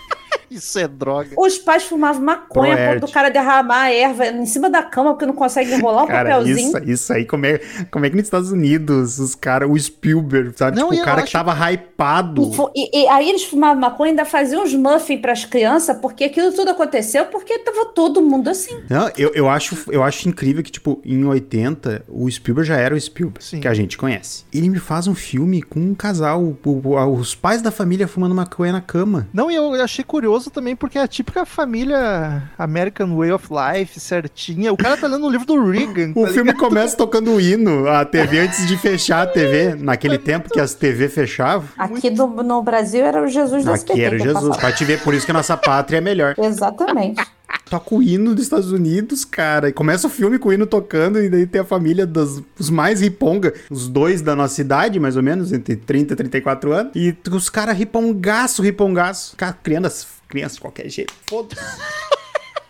Isso 0.50 0.78
é 0.78 0.86
droga. 0.88 1.30
Os 1.36 1.58
pais 1.58 1.84
fumavam 1.84 2.22
maconha 2.22 2.72
a 2.74 2.76
ponto 2.76 2.84
Proerd. 2.86 3.00
do 3.06 3.12
cara 3.12 3.28
derramar 3.30 3.82
a 3.82 3.92
erva 3.92 4.26
em 4.28 4.46
cima 4.46 4.70
da 4.70 4.82
cama 4.82 5.10
porque 5.12 5.26
não 5.26 5.34
consegue 5.34 5.72
enrolar 5.74 6.04
um 6.04 6.06
Cara, 6.06 6.30
papelzinho. 6.30 6.68
isso, 6.68 6.90
isso 6.90 7.12
aí, 7.12 7.24
como 7.24 7.46
é, 7.46 7.60
como 7.90 8.04
é 8.06 8.10
que 8.10 8.16
nos 8.16 8.24
Estados 8.24 8.50
Unidos, 8.52 9.18
os 9.18 9.34
caras, 9.34 9.68
o 9.70 9.78
Spielberg, 9.78 10.52
sabe? 10.56 10.78
Não, 10.78 10.90
tipo, 10.90 11.02
o 11.02 11.04
cara 11.04 11.18
que 11.22 11.24
acho- 11.24 11.32
tava 11.32 11.52
hypado. 11.72 12.50
E, 12.74 12.90
e- 13.00 13.02
e 13.04 13.08
aí 13.08 13.28
eles 13.28 13.44
fumavam 13.44 13.80
maconha 13.80 14.08
e 14.08 14.10
ainda 14.10 14.24
faziam 14.24 14.62
uns 14.62 14.74
muffins 14.74 15.20
pras 15.20 15.44
crianças, 15.44 15.96
porque 15.98 16.24
aquilo 16.24 16.52
tudo 16.52 16.70
aconteceu 16.70 17.26
porque 17.26 17.58
tava 17.60 17.86
todo 17.86 18.20
mundo 18.22 18.48
assim. 18.48 18.76
Não, 18.88 19.10
eu, 19.16 19.30
eu, 19.34 19.48
acho, 19.48 19.76
eu 19.90 20.02
acho 20.02 20.28
incrível 20.28 20.62
que, 20.62 20.70
tipo, 20.70 21.00
em 21.04 21.24
80, 21.24 22.04
o 22.08 22.30
Spielberg 22.30 22.68
já 22.68 22.76
era 22.76 22.94
o 22.94 23.00
Spielberg, 23.00 23.44
Sim. 23.44 23.60
que 23.60 23.68
a 23.68 23.74
gente 23.74 23.96
conhece. 23.98 24.44
Ele 24.52 24.68
me 24.68 24.78
faz 24.78 25.06
um 25.06 25.14
filme 25.14 25.62
com 25.62 25.80
um 25.80 25.94
casal, 25.94 26.42
o- 26.42 26.58
o- 26.64 27.12
os 27.18 27.34
pais 27.34 27.62
da 27.62 27.70
família 27.70 28.06
fumando 28.08 28.34
maconha 28.34 28.72
na 28.72 28.80
cama. 28.80 29.28
Não, 29.32 29.50
e 29.50 29.54
eu 29.54 29.72
achei 29.82 30.04
curioso 30.04 30.45
também, 30.50 30.76
porque 30.76 30.98
é 30.98 31.02
a 31.02 31.08
típica 31.08 31.44
família 31.44 32.42
American 32.58 33.16
Way 33.16 33.32
of 33.32 33.48
Life, 33.50 34.00
certinha. 34.00 34.72
O 34.72 34.76
cara 34.76 34.96
tá 34.96 35.06
lendo 35.06 35.26
um 35.26 35.30
livro 35.30 35.46
do 35.46 35.70
Reagan. 35.70 36.12
O 36.14 36.26
tá 36.26 36.32
filme 36.32 36.52
ligado? 36.52 36.68
começa 36.68 36.96
tocando 36.96 37.32
o 37.32 37.40
hino, 37.40 37.88
a 37.88 38.04
TV, 38.04 38.40
antes 38.40 38.66
de 38.66 38.76
fechar 38.76 39.22
a 39.22 39.26
TV, 39.26 39.74
naquele 39.74 40.18
tempo 40.18 40.50
que 40.50 40.60
as 40.60 40.74
TV 40.74 41.08
fechavam. 41.08 41.68
Aqui 41.78 42.10
no, 42.10 42.28
no 42.42 42.62
Brasil 42.62 43.04
era 43.04 43.22
o 43.22 43.28
Jesus 43.28 43.64
do 43.64 43.72
Aqui 43.72 44.02
era 44.02 44.16
o 44.16 44.18
Jesus, 44.18 44.56
pra 44.56 44.72
te 44.72 44.84
ver, 44.84 45.00
por 45.02 45.14
isso 45.14 45.24
que 45.24 45.32
a 45.32 45.34
nossa 45.34 45.56
pátria 45.56 45.98
é 45.98 46.00
melhor. 46.00 46.34
Exatamente. 46.38 47.22
Toca 47.68 47.94
o 47.96 48.02
hino 48.02 48.32
dos 48.34 48.44
Estados 48.44 48.70
Unidos, 48.70 49.24
cara. 49.24 49.68
E 49.68 49.72
começa 49.72 50.06
o 50.06 50.10
filme 50.10 50.38
com 50.38 50.48
o 50.48 50.52
hino 50.52 50.66
tocando, 50.66 51.20
e 51.20 51.28
daí 51.28 51.46
tem 51.46 51.60
a 51.60 51.64
família 51.64 52.06
dos 52.06 52.42
os 52.58 52.70
mais 52.70 53.00
riponga, 53.00 53.52
os 53.68 53.88
dois 53.88 54.22
da 54.22 54.36
nossa 54.36 54.60
idade, 54.60 55.00
mais 55.00 55.16
ou 55.16 55.22
menos, 55.22 55.52
entre 55.52 55.74
30 55.74 56.12
e 56.12 56.16
34 56.16 56.72
anos. 56.72 56.92
E 56.94 57.16
os 57.30 57.50
caras 57.50 57.76
ripongaço, 57.76 58.62
ripongaço. 58.62 59.36
Cara, 59.36 59.52
criando 59.52 59.86
as 59.86 60.06
crianças 60.28 60.54
de 60.54 60.60
qualquer 60.60 60.88
jeito. 60.88 61.12
Foda-se. 61.26 62.15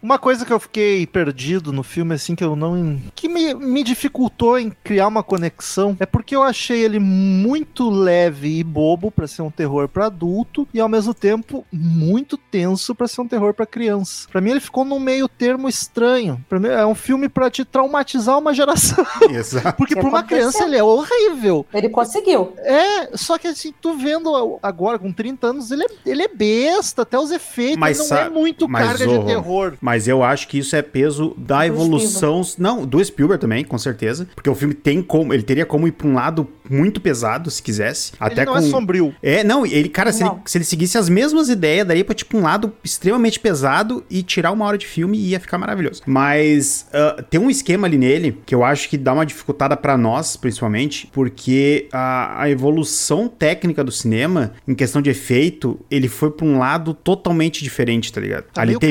Uma 0.06 0.20
coisa 0.20 0.46
que 0.46 0.52
eu 0.52 0.60
fiquei 0.60 1.04
perdido 1.04 1.72
no 1.72 1.82
filme, 1.82 2.14
assim, 2.14 2.36
que 2.36 2.44
eu 2.44 2.54
não. 2.54 2.96
que 3.12 3.28
me, 3.28 3.52
me 3.54 3.82
dificultou 3.82 4.56
em 4.56 4.70
criar 4.84 5.08
uma 5.08 5.20
conexão, 5.20 5.96
é 5.98 6.06
porque 6.06 6.36
eu 6.36 6.44
achei 6.44 6.84
ele 6.84 7.00
muito 7.00 7.90
leve 7.90 8.60
e 8.60 8.62
bobo 8.62 9.10
pra 9.10 9.26
ser 9.26 9.42
um 9.42 9.50
terror 9.50 9.88
pra 9.88 10.06
adulto, 10.06 10.68
e 10.72 10.78
ao 10.78 10.88
mesmo 10.88 11.12
tempo 11.12 11.66
muito 11.72 12.36
tenso 12.36 12.94
pra 12.94 13.08
ser 13.08 13.20
um 13.20 13.26
terror 13.26 13.52
pra 13.52 13.66
criança. 13.66 14.28
Pra 14.30 14.40
mim, 14.40 14.50
ele 14.50 14.60
ficou 14.60 14.84
num 14.84 15.00
meio 15.00 15.26
termo 15.26 15.68
estranho. 15.68 16.40
Pra 16.48 16.60
mim, 16.60 16.68
é 16.68 16.86
um 16.86 16.94
filme 16.94 17.28
pra 17.28 17.50
te 17.50 17.64
traumatizar 17.64 18.38
uma 18.38 18.54
geração. 18.54 19.04
Exato. 19.28 19.76
Porque 19.76 19.96
Que 19.96 20.00
pra 20.00 20.08
uma 20.08 20.22
criança 20.22 20.62
ele 20.62 20.76
é 20.76 20.84
horrível. 20.84 21.66
Ele 21.74 21.88
conseguiu. 21.88 22.52
É, 22.58 23.16
só 23.16 23.38
que 23.38 23.48
assim, 23.48 23.74
tu 23.80 23.98
vendo 23.98 24.60
agora 24.62 25.00
com 25.00 25.12
30 25.12 25.48
anos, 25.48 25.72
ele 25.72 25.82
é, 25.82 25.88
ele 26.06 26.22
é 26.22 26.28
besta, 26.28 27.02
até 27.02 27.18
os 27.18 27.32
efeitos, 27.32 27.78
Mas 27.78 27.98
ele 27.98 28.08
não 28.08 28.16
é 28.18 28.30
muito 28.30 28.68
mas, 28.68 28.86
carga 28.86 29.10
ô, 29.10 29.18
de 29.18 29.26
terror. 29.26 29.74
Mas 29.80 29.95
eu 30.04 30.22
acho 30.22 30.48
que 30.48 30.58
isso 30.58 30.74
é 30.76 30.82
peso 30.82 31.34
da 31.36 31.58
Do 31.58 31.64
evolução. 31.64 32.42
Não, 32.58 32.84
do 32.84 33.04
Spielberg 33.04 33.40
também, 33.40 33.64
com 33.64 33.78
certeza. 33.78 34.28
Porque 34.34 34.50
o 34.50 34.54
filme 34.54 34.74
tem 34.74 35.02
como. 35.02 35.32
Ele 35.32 35.42
teria 35.42 35.66
como 35.66 35.88
ir 35.88 35.92
pra 35.92 36.06
um 36.06 36.14
lado 36.14 36.48
muito 36.68 37.00
pesado, 37.00 37.50
se 37.50 37.62
quisesse. 37.62 38.12
Até 38.18 38.42
ele 38.42 38.46
não 38.46 38.52
com... 38.54 38.58
é 38.58 38.62
sombrio. 38.62 39.14
É, 39.22 39.44
não, 39.44 39.64
ele, 39.64 39.88
cara, 39.88 40.12
se 40.12 40.22
ele, 40.22 40.32
se 40.44 40.58
ele 40.58 40.64
seguisse 40.64 40.98
as 40.98 41.08
mesmas 41.08 41.48
ideias, 41.48 41.86
daria 41.86 42.04
pra, 42.04 42.14
tipo, 42.14 42.36
um 42.36 42.42
lado 42.42 42.72
extremamente 42.82 43.38
pesado 43.38 44.04
e 44.10 44.22
tirar 44.22 44.52
uma 44.52 44.64
hora 44.64 44.78
de 44.78 44.86
filme 44.86 45.16
e 45.18 45.30
ia 45.30 45.40
ficar 45.40 45.58
maravilhoso. 45.58 46.02
Mas 46.06 46.86
ah, 46.92 47.24
tem 47.28 47.40
um 47.40 47.50
esquema 47.50 47.86
ali 47.86 47.98
nele 47.98 48.38
que 48.44 48.54
eu 48.54 48.64
acho 48.64 48.88
que 48.88 48.96
dá 48.96 49.12
uma 49.12 49.26
dificultada 49.26 49.76
pra 49.76 49.96
nós, 49.96 50.36
principalmente, 50.36 51.08
porque 51.12 51.88
a, 51.92 52.42
a 52.42 52.50
evolução 52.50 53.28
técnica 53.28 53.84
do 53.84 53.92
cinema, 53.92 54.52
em 54.66 54.74
questão 54.74 55.00
de 55.00 55.10
efeito, 55.10 55.78
ele 55.90 56.08
foi 56.08 56.30
pra 56.30 56.46
um 56.46 56.58
lado 56.58 56.94
totalmente 56.94 57.62
diferente, 57.62 58.12
tá 58.12 58.20
ligado? 58.20 58.44
Tá 58.52 58.62
ali 58.62 58.78
tem, 58.78 58.90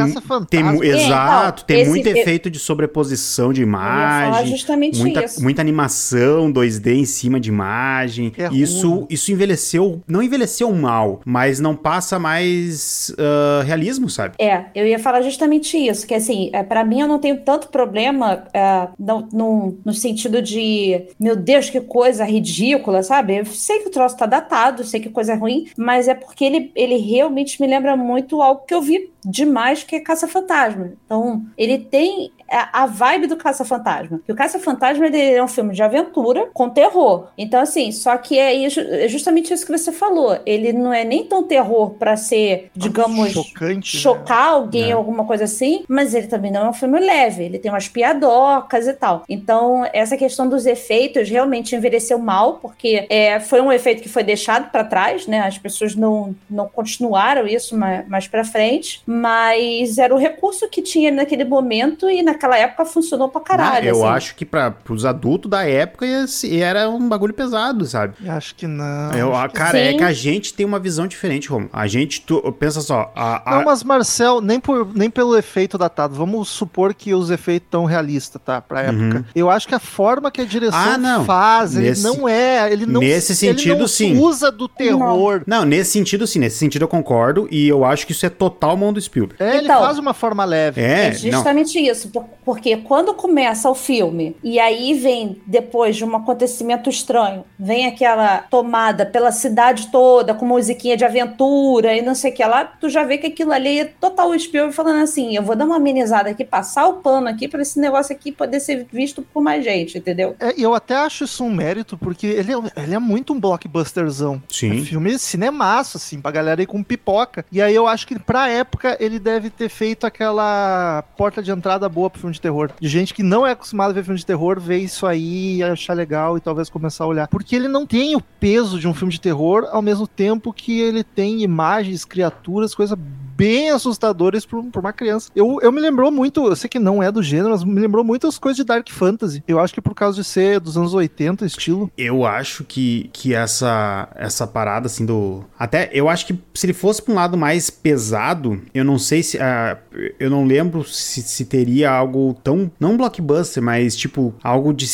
tem 0.50 0.64
É, 0.86 0.89
então, 0.96 1.06
Exato, 1.08 1.65
tem 1.65 1.82
esse- 1.82 1.89
muito 1.89 2.08
eu- 2.08 2.15
efeito 2.18 2.50
de 2.50 2.60
sobreposição 2.60 3.51
de 3.54 3.65
falar 3.65 4.30
imagem. 4.32 4.51
justamente 4.51 5.00
muita, 5.00 5.24
isso. 5.25 5.42
muita 5.42 5.62
animação 5.62 6.51
2D 6.51 6.94
em 6.96 7.06
cima 7.06 7.39
de 7.39 7.50
imagem. 7.50 8.32
É 8.38 8.48
isso, 8.54 8.89
ruim. 8.89 9.08
isso 9.10 9.32
envelheceu, 9.32 10.01
não 10.08 10.22
envelheceu 10.22 10.72
mal, 10.74 11.22
mas 11.25 11.60
não 11.60 11.75
passa 11.75 12.18
mais 12.20 13.13
ah, 13.18 13.63
realismo, 13.63 14.10
sabe? 14.10 14.36
É, 14.39 14.65
eu 14.75 14.86
ia 14.88 15.00
falar 15.00 15.22
justamente 15.22 15.77
isso, 15.77 16.06
que 16.08 16.13
assim, 16.13 16.50
é, 16.54 16.63
para 16.63 16.84
mim 16.84 17.01
eu 17.01 17.08
não 17.08 17.20
tenho 17.20 17.38
tanto 17.42 17.70
problema 17.70 18.44
é, 18.54 18.88
no, 19.00 19.27
no, 19.32 19.77
no 19.86 19.94
sentido 19.94 20.42
de, 20.42 21.01
meu 21.20 21.36
Deus, 21.36 21.70
que 21.70 21.80
coisa 21.82 22.24
ridícula, 22.25 23.04
sabe? 23.04 23.38
Eu 23.38 23.46
sei 23.46 23.80
que 23.80 23.88
o 23.88 23.92
troço 23.92 24.18
tá 24.18 24.25
datado, 24.25 24.84
sei 24.84 25.00
que 25.00 25.10
coisa 25.10 25.34
é 25.34 25.36
ruim, 25.36 25.68
mas 25.77 26.08
é 26.08 26.13
porque 26.13 26.44
ele, 26.46 26.72
ele 26.75 26.98
realmente 26.98 27.60
me 27.62 27.68
lembra 27.68 27.96
muito 27.96 28.42
algo 28.42 28.62
que 28.68 28.74
eu 28.74 28.82
vi 28.82 29.10
demais, 29.25 29.84
que 29.84 29.96
é 29.96 30.00
Caça-Fantasma. 30.00 30.94
Então, 31.05 31.46
ele 31.58 31.79
tem 31.79 32.32
a, 32.50 32.84
a 32.84 32.86
vibe 32.86 33.28
do 33.28 33.36
Caça-Fantasma. 33.38 34.22
E 34.28 34.32
o 34.32 34.36
Caça-Fantasma 34.36 35.08
é 35.08 35.42
um 35.44 35.48
filme 35.48 35.74
de 35.74 35.82
aventura 35.84 36.48
com 36.54 36.70
terror. 36.70 37.28
Então, 37.38 37.60
assim, 37.60 37.92
só 37.92 38.16
que 38.18 38.38
é, 38.38 38.66
é 38.66 39.08
justamente 39.08 39.54
isso 39.54 39.66
que 39.66 39.72
você 39.72 39.92
falou. 39.92 40.38
Ele 40.46 40.72
não 40.74 40.94
é 40.94 41.04
nem 41.04 41.24
tão 41.25 41.44
terror 41.44 41.92
pra 41.92 42.16
ser, 42.18 42.70
digamos, 42.75 43.32
Chocante. 43.32 43.96
né? 43.96 44.02
chocar 44.02 44.50
alguém, 44.50 44.90
É. 44.90 44.94
alguma 44.94 45.25
coisa 45.25 45.44
assim, 45.46 45.84
mas 45.88 46.14
ele 46.14 46.28
também 46.28 46.52
não 46.52 46.66
é 46.66 46.70
um 46.70 46.74
filme 46.74 47.00
leve, 47.00 47.44
ele 47.44 47.60
tem 47.60 47.72
umas 47.72 47.88
piadocas 47.88 48.88
e 48.88 48.94
tal. 48.94 49.24
Então, 49.30 49.86
essa 49.94 50.16
questão 50.18 50.48
dos 50.48 50.66
efeitos 50.66 51.30
realmente 51.30 51.75
envelheceu 51.75 52.18
mal, 52.20 52.54
porque 52.62 53.06
é, 53.10 53.40
foi 53.40 53.62
um 53.62 53.72
efeito 53.72 54.02
que 54.02 54.10
foi 54.10 54.24
deixado 54.24 54.70
pra 54.72 54.84
trás, 54.84 55.28
né? 55.28 55.40
As 55.42 55.58
pessoas 55.58 55.96
não, 55.96 56.36
não 56.50 56.68
continuaram 56.68 57.48
isso 57.48 57.78
mais, 57.78 58.08
mais 58.08 58.28
pra 58.28 58.44
frente, 58.44 59.02
mas 59.06 59.98
era 59.98 60.14
o 60.14 60.18
recurso 60.18 60.68
que 60.70 60.82
tinha 60.82 61.12
naquele 61.12 61.44
momento 61.44 62.10
e 62.10 62.22
naquela 62.46 62.58
época 62.58 62.86
funcionou 62.86 63.30
pra 63.30 63.42
caralho. 63.42 63.88
eu 63.90 64.06
assim. 64.06 64.16
acho 64.16 64.36
que 64.36 64.46
para 64.46 64.74
os 64.90 65.06
adultos 65.06 65.50
da 65.50 65.64
época 65.68 66.06
era 66.52 66.90
um 66.90 67.08
bagulho 67.10 67.34
pesado, 67.34 67.86
sabe? 67.86 68.14
Eu 68.24 68.32
Acho 68.36 68.54
que 68.56 68.68
não. 68.68 69.12
Eu, 69.14 69.34
acho 69.36 69.50
que- 69.54 69.60
cara, 69.60 69.80
é 69.80 69.92
sim. 69.92 69.98
que 69.98 70.04
a 70.04 70.12
gente 70.14 70.54
tem 70.54 70.66
uma 70.66 70.78
visão 70.80 71.08
diferente, 71.08 71.48
Romo. 71.50 71.70
A 71.72 71.88
gente, 71.88 72.22
tu, 72.22 72.40
pensa 72.60 72.82
só, 72.82 73.12
a, 73.16 73.50
a- 73.54 73.58
Não, 73.58 73.66
mas 73.66 73.84
Marcel, 73.84 74.42
nem, 74.42 74.60
por, 74.60 74.94
nem 74.96 75.10
pelo 75.10 75.38
efeito 75.38 75.78
datado. 75.78 76.14
Vamos 76.16 76.50
supor 76.50 76.94
que 76.94 77.14
os 77.14 77.30
efeitos 77.30 77.68
tão 77.72 77.86
realistas, 77.86 78.42
tá? 78.44 78.62
Pra 78.62 78.82
época. 78.82 79.18
Uhum. 79.18 79.24
Eu 79.34 79.50
acho 79.50 79.68
que 79.68 79.75
a 79.75 79.80
forma 79.80 80.30
que 80.30 80.42
a 80.42 80.46
direção 80.46 80.78
Ah, 80.80 80.98
não. 80.98 81.25
faz, 81.25 81.75
ele 81.75 81.90
Nesse- 81.90 82.04
não 82.04 82.28
é. 82.28 82.72
Ele 82.72 82.86
não, 82.86 83.00
nesse 83.02 83.32
ele 83.32 83.58
sentido, 83.58 83.80
não 83.80 83.88
sim. 83.88 84.18
usa 84.18 84.52
do 84.52 84.68
terror. 84.68 85.42
Não, 85.48 85.64
nesse 85.66 85.92
sentido 85.92 86.28
sim, 86.28 86.40
nesse 86.40 86.58
sentido 86.58 86.84
eu 86.84 86.88
concordo 86.88 87.48
e 87.50 87.68
eu 87.68 87.86
acho 87.86 88.06
que 88.06 88.12
isso 88.12 88.25
é 88.25 88.30
total 88.30 88.75
mão 88.75 88.92
do 88.92 89.00
Spielberg. 89.02 89.42
É, 89.42 89.56
ele 89.58 89.66
Então, 89.66 89.80
faz 89.82 89.96
de 89.96 90.02
uma 90.02 90.14
forma 90.14 90.44
leve. 90.44 90.82
É, 90.82 91.08
É 91.08 91.10
não. 91.12 91.18
justamente 91.32 91.80
isso, 91.80 92.10
por- 92.10 92.25
porque 92.44 92.77
quando 92.77 93.13
começa 93.13 93.70
o 93.70 93.75
filme 93.75 94.36
e 94.44 94.60
aí 94.60 94.94
vem 94.94 95.41
depois 95.46 95.96
de 95.96 96.05
um 96.05 96.15
acontecimento 96.15 96.89
estranho, 96.89 97.44
vem 97.58 97.88
aquela 97.88 98.39
tomada 98.39 99.05
pela 99.05 99.32
cidade 99.32 99.88
toda 99.91 100.34
com 100.34 100.46
musiquinha 100.46 100.96
de 100.96 101.05
aventura 101.05 101.96
e 101.96 102.01
não 102.01 102.15
sei 102.15 102.32
o 102.32 102.34
que 102.34 102.46
lá, 102.46 102.63
tu 102.65 102.89
já 102.89 103.03
vê 103.03 103.17
que 103.17 103.27
aquilo 103.27 103.51
ali 103.51 103.79
é 103.79 103.86
total 103.86 104.38
Spielberg 104.38 104.75
falando 104.75 105.01
assim, 105.01 105.36
eu 105.36 105.44
vou 105.44 105.55
dar 105.55 105.65
uma 105.65 105.77
amenizada 105.77 106.29
aqui, 106.29 106.44
passar 106.44 106.88
o 106.88 106.96
pano 106.96 107.27
aqui 107.27 107.48
para 107.48 107.62
esse 107.62 107.79
negócio 107.79 108.15
aqui 108.15 108.32
poder 108.32 108.60
ser 108.60 108.86
visto 108.91 109.22
por 109.22 109.41
mais 109.41 109.63
gente, 109.63 109.98
entendeu? 109.98 110.36
É, 110.39 110.53
e 110.58 110.63
eu 110.63 110.74
até 110.74 110.96
acho 110.96 111.24
isso 111.24 111.44
um 111.44 111.53
mérito, 111.53 111.98
porque 111.98 112.27
ele 112.27 112.53
é, 112.53 112.84
ele 112.84 112.96
é 112.96 113.00
muito 113.00 113.34
um 113.34 113.39
blockbusterzão. 113.39 114.41
Sim. 114.50 114.82
É 114.82 114.86
filme 114.86 115.17
cinemaço, 115.17 115.98
assim, 115.98 116.22
pra 116.22 116.32
galera 116.32 116.62
ir 116.62 116.65
com 116.65 116.84
pipoca. 116.84 117.45
E 117.52 117.62
aí 117.62 117.73
eu 117.73 117.88
acho 117.88 118.08
que 118.08 118.19
pra 118.19 118.50
época 118.50 118.97
ele 119.00 119.19
deve 119.19 119.50
ter 119.50 119.69
feito 119.69 120.06
aquela 120.06 121.04
porta 121.17 121.41
de 121.41 121.52
entrada 121.52 121.88
boa 121.89 122.10
pro 122.15 122.21
filme 122.21 122.34
de 122.34 122.41
terror. 122.41 122.71
De 122.80 122.88
gente 122.88 123.13
que 123.13 123.21
não 123.23 123.45
é 123.45 123.51
acostumada 123.51 123.91
a 123.91 123.93
ver 123.93 124.04
filme 124.04 124.19
de 124.19 124.25
terror, 124.25 124.60
ver 124.60 124.78
isso 124.80 125.06
aí 125.06 125.62
achar 125.63 125.93
legal 125.93 126.38
e 126.38 126.41
talvez 126.41 126.69
começar 126.69 127.04
a 127.04 127.08
olhar. 127.08 127.28
Porque 127.28 127.56
ele 127.56 127.67
não 127.67 127.86
tem 127.86 128.15
o 128.15 128.21
peso 128.21 128.80
de 128.80 128.88
um 128.88 128.93
filme 128.93 129.12
de 129.13 129.19
terror, 129.21 129.67
ao 129.71 129.82
mesmo 129.82 130.08
tempo 130.08 130.51
que 130.54 130.80
ele 130.80 131.04
tem 131.04 131.41
imagens, 131.43 132.04
criaturas, 132.06 132.73
coisas 132.73 132.97
bem 133.38 133.69
assustadoras 133.69 134.45
pra, 134.45 134.58
um- 134.60 134.71
uma 134.78 134.93
criança. 134.93 135.30
Eu, 135.36 135.60
eu 135.62 135.69
me 135.71 135.82
lembrou 135.82 136.10
muito, 136.10 136.45
eu 136.47 136.56
sei 136.56 136.69
que 136.69 136.80
não 136.80 137.04
é 137.04 137.12
do 137.12 137.21
gênero, 137.21 137.49
mas 137.49 137.63
me 137.65 137.82
lembrou 137.82 138.01
muito 138.04 138.25
as 138.28 138.38
coisas 138.38 138.56
de 138.56 138.63
Dark 138.63 138.89
Fantasy. 138.89 139.43
Eu 139.45 139.60
acho 139.60 139.73
que 139.73 139.82
por 139.82 139.93
causa 139.93 140.15
de 140.21 140.23
ser 140.23 140.60
dos 140.62 140.78
anos 140.78 140.93
80, 140.93 141.43
o 141.43 141.47
estilo. 141.47 141.91
Eu 141.97 142.25
acho 142.25 142.63
que, 142.63 143.10
que 143.12 143.34
essa 143.34 144.08
essa 144.15 144.47
parada 144.47 144.86
assim 144.88 145.06
do 145.06 145.43
até 145.60 145.89
eu 145.93 146.08
acho 146.08 146.25
que 146.28 146.39
se 146.54 146.65
ele 146.65 146.73
fosse 146.73 147.01
pra 147.01 147.12
um 147.12 147.15
lado 147.15 147.38
mais 147.38 147.69
pesado, 147.69 148.62
eu 148.73 148.86
não 148.86 148.97
sei 148.97 149.21
se 149.21 149.38
ah, 149.39 149.78
eu 150.19 150.29
não 150.29 150.45
lembro 150.45 150.84
se, 150.84 151.21
se 151.21 151.45
teria 151.45 151.89
algo 151.91 152.36
tão 152.43 152.71
não 152.79 152.97
blockbuster, 152.97 153.62
mas 153.62 153.95
tipo 153.95 154.34
algo 154.43 154.73
de 154.73 154.86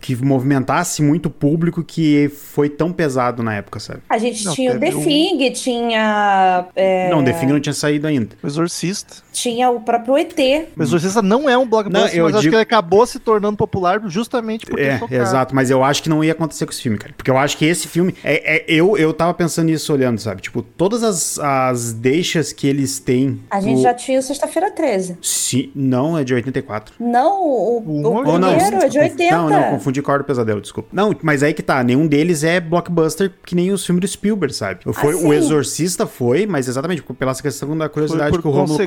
que 0.00 0.14
movimentasse 0.16 1.02
muito 1.02 1.26
o 1.26 1.30
público 1.30 1.82
que 1.82 2.28
foi 2.28 2.68
tão 2.68 2.92
pesado 2.92 3.42
na 3.42 3.54
época, 3.54 3.80
sabe? 3.80 4.00
A 4.08 4.18
gente 4.18 4.44
Não, 4.44 4.54
tinha 4.54 4.76
o 4.76 4.78
The 4.78 4.94
um- 4.94 5.02
Thing, 5.04 5.52
tinha, 5.52 6.66
é, 6.76 7.08
Não, 7.10 7.24
The 7.24 7.32
Thing 7.32 7.46
não 7.46 7.60
tinha 7.60 7.72
saído 7.72 8.06
ainda. 8.06 8.36
O 8.42 8.46
Exorcista. 8.46 9.16
Tinha 9.40 9.70
o 9.70 9.80
próprio 9.80 10.16
ET. 10.16 10.34
O 10.76 10.82
Exorcista 10.82 11.22
não 11.22 11.48
é 11.48 11.56
um 11.56 11.66
blockbuster, 11.66 12.08
Não, 12.10 12.14
eu 12.14 12.24
mas 12.24 12.34
acho 12.34 12.42
digo- 12.42 12.52
que 12.52 12.56
ele 12.56 12.62
acabou 12.62 13.06
se 13.06 13.18
tornando 13.18 13.56
popular 13.56 14.00
justamente 14.06 14.66
por 14.66 14.76
ter 14.76 15.00
É, 15.10 15.16
exato, 15.22 15.54
mas 15.54 15.70
eu 15.70 15.82
acho 15.84 16.02
que 16.02 16.08
não 16.08 16.22
ia 16.24 16.32
acontecer 16.32 16.64
com 16.66 16.72
esse 16.72 16.82
filme, 16.82 16.98
cara. 16.98 17.12
Porque 17.16 17.30
eu 17.30 17.36
acho 17.38 17.56
que 17.56 17.64
esse 17.64 17.86
filme. 17.88 18.14
É, 18.24 18.56
é- 18.58 18.64
eu, 18.68 18.96
eu 18.96 19.12
tava 19.12 19.32
pensando 19.34 19.66
nisso 19.66 19.92
olhando, 19.92 20.18
sabe? 20.20 20.40
Tipo, 20.42 20.62
todas 20.62 21.02
as, 21.02 21.38
as 21.38 21.92
deixas 21.92 22.52
que 22.52 22.66
eles 22.66 22.98
têm. 22.98 23.40
A 23.50 23.60
gente 23.60 23.82
já 23.82 23.94
tinha 23.94 24.18
o 24.18 24.22
Sexta-feira 24.22 24.70
13. 24.70 25.18
Se, 25.22 25.70
não, 25.74 26.16
é 26.18 26.24
de 26.24 26.34
84. 26.34 26.94
Não, 27.00 27.42
o, 27.42 27.78
O 27.78 28.02
o, 28.02 28.28
Ou 28.28 28.38
não, 28.38 28.54
primeiro 28.54 28.76
é 28.84 28.88
de 28.88 28.98
80. 28.98 29.36
Não, 29.36 29.48
não, 29.50 29.62
confundi 29.70 30.02
com 30.02 30.10
a 30.10 30.14
Hora 30.14 30.22
do 30.22 30.26
Pesadelo, 30.26 30.60
desculpa. 30.60 30.88
Não, 30.92 31.14
mas 31.22 31.42
aí 31.42 31.52
que 31.54 31.62
tá, 31.62 31.82
nenhum 31.82 32.06
deles 32.06 32.44
é 32.44 32.60
blockbuster 32.60 33.32
que 33.44 33.54
nem 33.54 33.70
os 33.70 33.84
filmes 33.84 34.00
do 34.00 34.08
Spielberg, 34.08 34.54
sabe? 34.54 34.80
Foi, 34.92 35.14
Ah, 35.14 35.16
sim. 35.16 35.26
o 35.26 35.32
Exorcista 35.32 36.06
foi, 36.06 36.46
mas 36.46 36.68
exatamente 36.68 37.02
pela 37.02 37.34
questão 37.34 37.76
da 37.76 37.84
Foi 37.86 37.94
curiosidade 37.94 38.30
por 38.30 38.42
que 38.42 38.48
o 38.48 38.50
Romulo, 38.50 38.78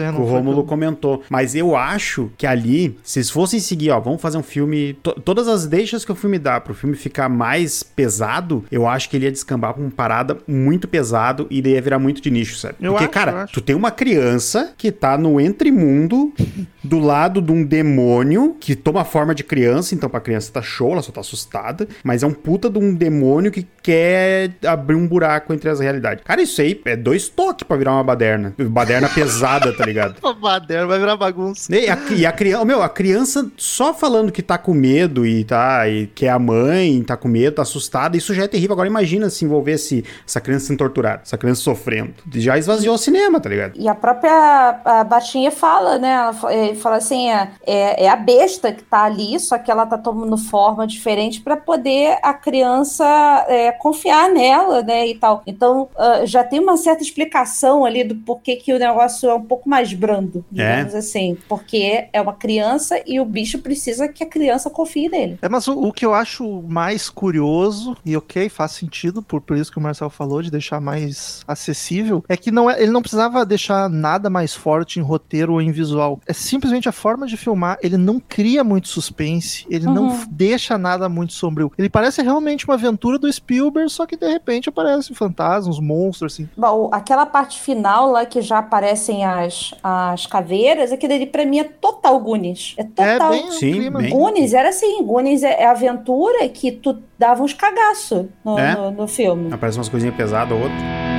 o 0.00 0.24
Rômulo 0.24 0.64
comentou. 0.64 1.22
Mas 1.28 1.54
eu 1.54 1.76
acho 1.76 2.30
que 2.36 2.46
ali, 2.46 2.96
se 3.02 3.18
eles 3.18 3.30
fossem 3.30 3.60
seguir, 3.60 3.90
ó, 3.90 4.00
vamos 4.00 4.20
fazer 4.20 4.38
um 4.38 4.42
filme. 4.42 4.94
to- 5.02 5.20
todas 5.24 5.48
as 5.48 5.66
deixas 5.66 6.04
que 6.04 6.12
o 6.12 6.14
filme 6.14 6.38
dá 6.38 6.60
pro 6.60 6.74
filme 6.74 6.96
ficar 6.96 7.28
mais 7.28 7.82
pesado, 7.82 8.64
eu 8.70 8.86
acho 8.86 9.08
que 9.10 9.16
ele 9.16 9.24
ia 9.26 9.32
descambar 9.32 9.74
pra 9.74 9.82
uma 9.82 9.90
parada 9.90 10.38
muito 10.46 10.86
pesado 10.88 11.46
e 11.50 11.60
daí 11.62 11.72
ia 11.72 11.82
virar 11.82 11.98
muito 11.98 12.20
de 12.22 12.30
nicho, 12.30 12.56
sabe? 12.56 12.76
Eu 12.80 12.92
Porque, 12.92 13.04
acho, 13.04 13.12
cara, 13.12 13.46
tu 13.52 13.60
tem 13.60 13.74
uma 13.76 13.90
criança 13.90 14.72
que 14.76 14.90
tá 14.92 15.16
no 15.18 15.40
entremundo 15.40 16.32
do 16.82 16.98
lado 16.98 17.40
de 17.40 17.52
um 17.52 17.64
demônio 17.64 18.56
que 18.58 18.74
toma 18.74 19.04
forma 19.04 19.34
de 19.34 19.44
criança, 19.44 19.94
então 19.94 20.08
pra 20.08 20.20
criança 20.20 20.52
tá 20.52 20.62
show, 20.62 20.92
ela 20.92 21.02
só 21.02 21.12
tá 21.12 21.20
assustada, 21.20 21.86
mas 22.02 22.22
é 22.22 22.26
um 22.26 22.32
puta 22.32 22.68
de 22.68 22.78
um 22.78 22.92
demônio 22.94 23.50
que 23.50 23.66
quer 23.82 24.50
abrir 24.66 24.94
um 24.96 25.06
buraco 25.06 25.52
entre 25.52 25.68
as 25.70 25.80
realidades. 25.80 26.24
Cara, 26.24 26.42
isso 26.42 26.60
aí 26.60 26.80
é 26.84 26.96
dois 26.96 27.28
toques 27.28 27.66
pra 27.66 27.76
virar 27.76 27.92
uma 27.92 28.04
baderna. 28.04 28.54
Baderna 28.58 29.08
pesada, 29.08 29.72
tá 29.72 29.81
ligado? 29.84 30.16
A 30.26 30.32
baderna 30.32 30.86
vai 30.86 30.98
virar 30.98 31.16
bagunça. 31.16 31.74
E 31.74 31.88
a, 31.88 31.98
e 32.10 32.26
a 32.26 32.32
criança, 32.32 32.64
meu, 32.64 32.82
a 32.82 32.88
criança 32.88 33.50
só 33.56 33.92
falando 33.92 34.32
que 34.32 34.42
tá 34.42 34.56
com 34.56 34.72
medo 34.72 35.26
e 35.26 35.44
tá, 35.44 35.88
e 35.88 36.06
que 36.06 36.26
é 36.26 36.30
a 36.30 36.38
mãe, 36.38 37.02
tá 37.02 37.16
com 37.16 37.28
medo, 37.28 37.56
tá 37.56 37.62
assustada, 37.62 38.16
isso 38.16 38.34
já 38.34 38.44
é 38.44 38.48
terrível. 38.48 38.72
Agora 38.72 38.88
imagina 38.88 39.28
se 39.30 39.44
envolvesse 39.44 40.04
essa 40.26 40.40
criança 40.40 40.66
sendo 40.66 40.78
torturada, 40.78 41.22
essa 41.24 41.36
criança 41.36 41.62
sofrendo. 41.62 42.14
Já 42.34 42.56
esvaziou 42.56 42.94
o 42.94 42.98
cinema, 42.98 43.40
tá 43.40 43.48
ligado? 43.48 43.78
E 43.78 43.88
a 43.88 43.94
própria 43.94 44.80
a 44.84 45.04
Batinha 45.04 45.50
fala, 45.50 45.98
né? 45.98 46.12
Ela 46.12 46.52
eh, 46.52 46.74
fala 46.74 46.96
assim: 46.96 47.30
é, 47.30 47.50
é, 47.66 48.04
é 48.04 48.08
a 48.08 48.16
besta 48.16 48.72
que 48.72 48.82
tá 48.82 49.04
ali, 49.04 49.38
só 49.38 49.58
que 49.58 49.70
ela 49.70 49.86
tá 49.86 49.98
tomando 49.98 50.36
forma 50.36 50.86
diferente 50.86 51.40
para 51.40 51.56
poder 51.56 52.18
a 52.22 52.34
criança 52.34 53.04
é, 53.48 53.72
confiar 53.72 54.30
nela, 54.30 54.82
né? 54.82 55.06
E 55.08 55.14
tal. 55.14 55.42
Então 55.46 55.88
ah, 55.96 56.24
já 56.24 56.42
tem 56.44 56.60
uma 56.60 56.76
certa 56.76 57.02
explicação 57.02 57.84
ali 57.84 58.04
do 58.04 58.14
porquê 58.16 58.56
que 58.56 58.72
o 58.72 58.78
negócio 58.78 59.28
é 59.28 59.34
um 59.34 59.42
pouco 59.42 59.61
mais 59.68 59.92
brando, 59.92 60.44
digamos 60.50 60.94
assim. 60.94 61.36
Porque 61.48 62.08
é 62.12 62.20
uma 62.20 62.32
criança 62.34 63.00
e 63.06 63.20
o 63.20 63.24
bicho 63.24 63.58
precisa 63.60 64.08
que 64.08 64.22
a 64.24 64.26
criança 64.28 64.70
confie 64.70 65.08
nele. 65.08 65.38
É, 65.42 65.48
mas 65.48 65.66
o, 65.68 65.72
o 65.78 65.92
que 65.92 66.04
eu 66.04 66.14
acho 66.14 66.62
mais 66.62 67.08
curioso, 67.08 67.96
e 68.04 68.16
ok, 68.16 68.48
faz 68.48 68.72
sentido, 68.72 69.22
por, 69.22 69.40
por 69.40 69.56
isso 69.56 69.70
que 69.72 69.78
o 69.78 69.80
Marcel 69.82 70.10
falou, 70.10 70.42
de 70.42 70.50
deixar 70.50 70.80
mais 70.80 71.42
acessível, 71.46 72.24
é 72.28 72.36
que 72.36 72.50
não 72.50 72.70
é, 72.70 72.80
ele 72.82 72.90
não 72.92 73.00
precisava 73.02 73.44
deixar 73.46 73.88
nada 73.88 74.28
mais 74.28 74.54
forte 74.54 74.98
em 74.98 75.02
roteiro 75.02 75.54
ou 75.54 75.62
em 75.62 75.70
visual. 75.72 76.20
É 76.26 76.32
simplesmente 76.32 76.88
a 76.88 76.92
forma 76.92 77.26
de 77.26 77.36
filmar. 77.36 77.78
Ele 77.82 77.96
não 77.96 78.20
cria 78.20 78.62
muito 78.62 78.88
suspense, 78.88 79.66
ele 79.70 79.86
não 79.86 80.02
Uhum. 80.02 80.10
f- 80.10 80.26
deixa 80.30 80.76
nada 80.76 81.08
muito 81.08 81.32
sombrio. 81.32 81.70
Ele 81.78 81.88
parece 81.88 82.22
realmente 82.22 82.64
uma 82.66 82.74
aventura 82.74 83.18
do 83.18 83.32
Spielberg, 83.32 83.90
só 83.90 84.04
que 84.06 84.16
de 84.16 84.26
repente 84.28 84.68
aparecem 84.68 85.14
fantasmas, 85.14 85.78
monstros, 85.78 86.34
assim. 86.34 86.48
Bom, 86.56 86.90
aquela 86.92 87.24
parte 87.26 87.60
final 87.60 88.10
lá 88.10 88.26
que 88.26 88.40
já 88.40 88.58
aparecem 88.58 89.24
as, 89.24 89.51
as 89.82 90.26
caveiras, 90.26 90.92
aquilo 90.92 91.12
ali 91.14 91.26
pra 91.26 91.44
mim 91.44 91.58
é 91.60 91.64
total 91.64 92.18
Goonies. 92.20 92.74
É 92.76 92.82
É 92.82 92.84
total. 92.84 93.30
bem 93.30 93.48
o 93.48 93.52
Sim, 93.52 93.72
clima. 93.72 93.98
bem. 94.00 94.10
Goonies 94.10 94.54
era 94.54 94.68
assim, 94.70 95.02
Goonies 95.04 95.42
é, 95.42 95.62
é 95.62 95.66
aventura 95.66 96.48
que 96.48 96.70
tu 96.72 96.98
dava 97.18 97.42
uns 97.42 97.52
cagaço 97.52 98.28
no, 98.44 98.58
É? 98.58 98.74
no, 98.74 98.90
no 98.90 99.08
filme. 99.08 99.52
Aparece 99.52 99.78
umas 99.78 99.88
coisinhas 99.88 100.14
pesadas 100.16 100.52
ou 100.52 100.62
outra. 100.62 101.11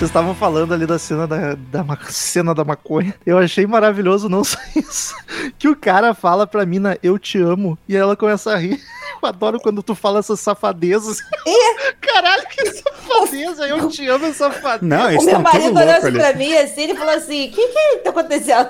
Vocês 0.00 0.08
estavam 0.08 0.34
falando 0.34 0.72
ali 0.72 0.86
da 0.86 0.98
cena 0.98 1.26
da, 1.26 1.54
da 1.54 1.84
cena 2.08 2.54
da 2.54 2.64
maconha. 2.64 3.14
Eu 3.26 3.36
achei 3.36 3.66
maravilhoso 3.66 4.30
não 4.30 4.42
só 4.42 4.56
isso, 4.74 5.14
que 5.58 5.68
o 5.68 5.76
cara 5.76 6.14
fala 6.14 6.46
pra 6.46 6.64
mina, 6.64 6.96
eu 7.02 7.18
te 7.18 7.36
amo, 7.36 7.78
e 7.86 7.94
ela 7.94 8.16
começa 8.16 8.50
a 8.50 8.56
rir. 8.56 8.80
Eu 9.22 9.28
adoro 9.28 9.60
quando 9.60 9.82
tu 9.82 9.94
fala 9.94 10.18
essas 10.20 10.40
safadezas. 10.40 11.18
Caralho, 12.00 12.42
que 12.48 12.72
safadeza, 12.72 13.68
eu 13.68 13.88
te 13.88 14.06
amo, 14.08 14.26
é 14.26 14.32
safadeza. 14.32 14.78
Não, 14.82 15.18
O 15.18 15.24
meu 15.24 15.40
marido 15.40 15.78
olhou 15.78 15.90
assim 15.94 16.12
pra 16.12 16.32
mim 16.34 16.56
assim, 16.56 16.82
ele 16.82 16.94
falou 16.94 17.14
assim: 17.14 17.48
o 17.48 17.52
que 17.52 17.66
que 17.68 17.96
tá 17.98 18.10
acontecendo? 18.10 18.68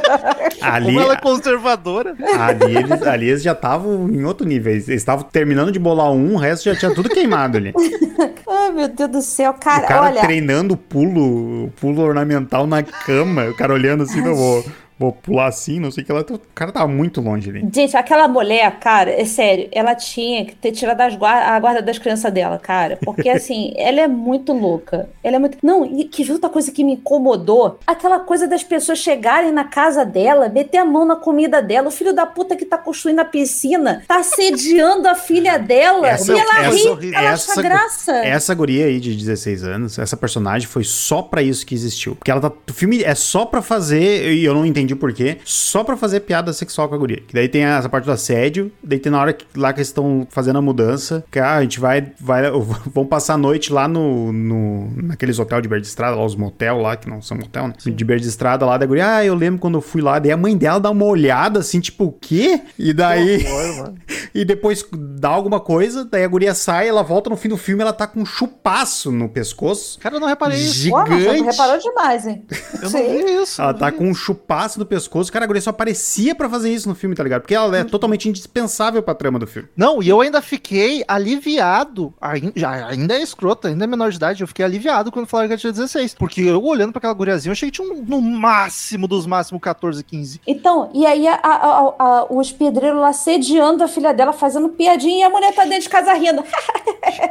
Ali, 0.60 0.86
Como 0.86 1.00
ela 1.00 1.14
é 1.14 1.20
conservadora. 1.20 2.16
ali, 2.38 2.76
eles, 2.76 3.02
ali 3.02 3.28
eles 3.30 3.42
já 3.42 3.52
estavam 3.52 4.08
em 4.08 4.24
outro 4.24 4.46
nível. 4.46 4.72
Eles 4.72 4.88
estavam 4.88 5.24
terminando 5.24 5.72
de 5.72 5.78
bolar 5.78 6.10
um, 6.12 6.34
o 6.34 6.36
resto 6.38 6.64
já 6.64 6.76
tinha 6.76 6.94
tudo 6.94 7.08
queimado 7.08 7.56
ali. 7.56 7.72
Ai, 8.48 8.70
meu 8.72 8.88
Deus 8.88 9.10
do 9.10 9.22
céu, 9.22 9.52
o 9.52 9.54
cara, 9.54 9.86
cara 9.86 10.02
olha. 10.02 10.20
treinando 10.20 10.74
o 10.74 10.76
pulo, 10.76 11.64
o 11.66 11.72
pulo 11.80 12.02
ornamental 12.02 12.66
na 12.66 12.82
cama. 12.82 13.44
O 13.46 13.54
cara 13.54 13.72
olhando 13.72 14.02
assim, 14.04 14.20
não 14.20 14.34
vou, 14.34 14.64
vou 14.98 15.12
pular 15.12 15.46
assim, 15.46 15.78
não 15.78 15.90
sei 15.90 16.02
o 16.02 16.06
que 16.06 16.12
lá. 16.12 16.20
O 16.20 16.40
cara 16.54 16.72
tava 16.72 16.88
muito 16.88 17.20
longe 17.20 17.48
ali. 17.50 17.66
Gente, 17.72 17.96
aquela 17.96 18.26
mulher, 18.28 18.78
cara, 18.80 19.10
é 19.10 19.24
sério, 19.24 19.68
ela 19.72 19.94
tinha 19.94 20.44
que 20.44 20.54
ter 20.54 20.72
tirado 20.72 21.00
as 21.00 21.14
guar- 21.14 21.48
a 21.52 21.60
guarda 21.60 21.80
das 21.82 21.98
crianças 21.98 22.32
dela, 22.32 22.58
cara. 22.58 22.98
Porque, 23.04 23.28
assim, 23.30 23.72
ela 23.76 24.00
é 24.00 24.08
muito 24.08 24.52
louca. 24.52 25.08
Ela 25.22 25.36
é 25.36 25.38
muito. 25.38 25.58
Não, 25.62 25.84
e 25.84 26.04
que 26.04 26.24
viu 26.24 26.34
outra 26.34 26.50
coisa 26.50 26.70
que 26.72 26.82
me 26.84 26.94
incomodou? 26.94 27.78
Aquela 27.86 28.18
coisa 28.20 28.46
das 28.48 28.62
pessoas 28.62 28.98
chegarem 28.98 29.52
na 29.52 29.64
casa 29.64 30.04
dela, 30.04 30.48
meter 30.48 30.78
a 30.78 30.84
mão 30.84 31.04
na 31.04 31.16
comida 31.16 31.62
dela. 31.62 31.88
O 31.88 31.92
filho 31.92 32.12
da 32.12 32.26
puta 32.26 32.56
que 32.56 32.64
tá 32.64 32.76
construindo 32.78 33.20
a 33.20 33.24
piscina 33.24 34.02
tá 34.08 34.18
assediando 34.18 35.08
a 35.08 35.14
filha 35.14 35.58
dela. 35.58 36.08
Essa- 36.08 36.32
e 36.34 36.38
ela 36.38 36.58
essa- 36.66 36.94
ri, 36.94 37.14
ela 37.14 37.30
essa- 37.30 37.52
acha 37.52 37.62
graça. 37.62 38.12
Essa 38.24 38.54
guria 38.54 38.86
aí 38.86 39.00
de 39.00 39.14
16 39.14 39.62
anos, 39.64 39.98
essa 39.98 40.16
personagem 40.16 40.66
foi 40.68 40.84
só 40.84 41.22
pra 41.22 41.42
isso 41.42 41.64
que 41.66 41.74
existiu. 41.74 42.16
Porque 42.16 42.30
ela 42.30 42.40
tá. 42.40 42.50
O 42.68 42.72
filme 42.72 43.02
é 43.02 43.14
só 43.14 43.44
pra 43.46 43.62
fazer, 43.62 44.32
e 44.32 44.44
eu 44.44 44.54
não 44.54 44.64
entendi 44.66 44.87
por 44.96 45.12
quê, 45.12 45.38
só 45.44 45.84
pra 45.84 45.96
fazer 45.96 46.20
piada 46.20 46.52
sexual 46.52 46.88
com 46.88 46.94
a 46.94 46.98
guria. 46.98 47.20
Que 47.26 47.34
daí 47.34 47.48
tem 47.48 47.64
essa 47.64 47.88
parte 47.88 48.04
do 48.04 48.12
assédio, 48.12 48.72
daí 48.82 48.98
tem 48.98 49.10
na 49.10 49.20
hora 49.20 49.32
que, 49.32 49.46
lá 49.56 49.72
que 49.72 49.80
eles 49.80 49.88
estão 49.88 50.26
fazendo 50.30 50.58
a 50.58 50.62
mudança, 50.62 51.24
que 51.30 51.38
ah, 51.38 51.56
a 51.56 51.62
gente 51.62 51.80
vai. 51.80 52.12
vai 52.20 52.42
vão 52.92 53.06
passar 53.06 53.34
a 53.34 53.38
noite 53.38 53.72
lá 53.72 53.88
no. 53.88 54.32
no 54.32 54.90
naqueles 55.02 55.38
hotel 55.38 55.60
de 55.60 55.68
beira 55.68 55.80
de 55.80 55.88
estrada, 55.88 56.16
lá 56.16 56.24
os 56.24 56.34
motel 56.34 56.78
lá, 56.78 56.96
que 56.96 57.08
não 57.08 57.20
são 57.22 57.36
motel, 57.36 57.68
né? 57.68 57.74
De 57.84 58.04
beira 58.04 58.20
de 58.20 58.28
estrada 58.28 58.64
lá 58.64 58.76
da 58.76 58.86
guria. 58.86 59.16
Ah, 59.16 59.24
eu 59.24 59.34
lembro 59.34 59.60
quando 59.60 59.74
eu 59.74 59.80
fui 59.80 60.00
lá, 60.00 60.18
daí 60.18 60.30
a 60.30 60.36
mãe 60.36 60.56
dela 60.56 60.78
dá 60.78 60.90
uma 60.90 61.04
olhada 61.04 61.60
assim, 61.60 61.80
tipo, 61.80 62.04
o 62.04 62.12
quê? 62.12 62.60
E 62.78 62.92
daí. 62.92 63.44
E 64.34 64.44
depois 64.44 64.84
dá 64.92 65.28
alguma 65.28 65.58
coisa, 65.58 66.04
daí 66.04 66.24
a 66.24 66.28
guria 66.28 66.54
sai, 66.54 66.88
ela 66.88 67.02
volta 67.02 67.30
no 67.30 67.36
fim 67.36 67.48
do 67.48 67.56
filme, 67.56 67.82
ela 67.82 67.92
tá 67.92 68.06
com 68.06 68.20
um 68.20 68.26
chupaço 68.26 69.10
no 69.10 69.28
pescoço. 69.28 69.98
Cara, 69.98 70.16
eu 70.16 70.20
não 70.20 70.28
reparei 70.28 70.58
isso. 70.58 70.88
Pô, 70.90 70.98
mas 70.98 71.08
você 71.08 71.18
Gigante. 71.18 71.42
reparou 71.42 71.78
demais, 71.78 72.26
hein? 72.26 72.44
Eu 72.74 72.82
não 72.82 72.90
Sim. 72.90 73.24
vi 73.24 73.42
isso. 73.42 73.60
Ela 73.60 73.72
não 73.72 73.78
tá 73.78 73.90
vi. 73.90 73.96
com 73.96 74.08
um 74.08 74.14
chupaço 74.14 74.77
no 74.78 74.86
pescoço. 74.86 75.32
Cara, 75.32 75.44
a 75.44 75.46
guria 75.48 75.60
só 75.60 75.70
aparecia 75.70 76.34
pra 76.34 76.48
fazer 76.48 76.72
isso 76.72 76.88
no 76.88 76.94
filme, 76.94 77.14
tá 77.14 77.22
ligado? 77.22 77.42
Porque 77.42 77.54
ela 77.54 77.76
é 77.78 77.84
totalmente 77.84 78.28
indispensável 78.28 79.02
pra 79.02 79.14
trama 79.14 79.38
do 79.38 79.46
filme. 79.46 79.68
Não, 79.76 80.02
e 80.02 80.08
eu 80.08 80.20
ainda 80.20 80.40
fiquei 80.40 81.04
aliviado. 81.06 82.12
Ainda 82.20 83.14
é 83.14 83.22
escroto, 83.22 83.66
ainda 83.68 83.84
é 83.84 83.86
menor 83.86 84.10
de 84.10 84.16
idade. 84.16 84.40
Eu 84.42 84.48
fiquei 84.48 84.64
aliviado 84.64 85.10
quando 85.12 85.26
falaram 85.26 85.48
que 85.48 85.52
ela 85.54 85.60
tinha 85.60 85.72
16. 85.72 86.14
Porque 86.14 86.40
eu 86.42 86.62
olhando 86.62 86.92
pra 86.92 86.98
aquela 86.98 87.12
guriazinha, 87.14 87.50
eu 87.50 87.52
achei 87.52 87.70
que 87.70 87.80
tinha 87.82 87.92
um- 87.92 88.02
no 88.02 88.20
máximo 88.20 89.06
dos 89.08 89.26
máximos 89.26 89.60
14, 89.62 90.02
15. 90.04 90.40
Então, 90.46 90.90
e 90.94 91.06
aí 91.06 91.26
a- 91.26 91.40
a- 91.42 91.54
a- 91.54 91.94
a- 91.98 92.26
os 92.30 92.52
pedreiros 92.52 93.00
lá 93.00 93.12
sediando 93.12 93.82
a 93.84 93.88
filha 93.88 94.12
dela, 94.12 94.32
fazendo 94.32 94.68
piadinha, 94.70 95.20
e 95.20 95.22
a 95.22 95.30
mulher 95.30 95.54
tá 95.54 95.64
dentro 95.64 95.82
de 95.82 95.88
casa 95.88 96.12
rindo. 96.14 96.42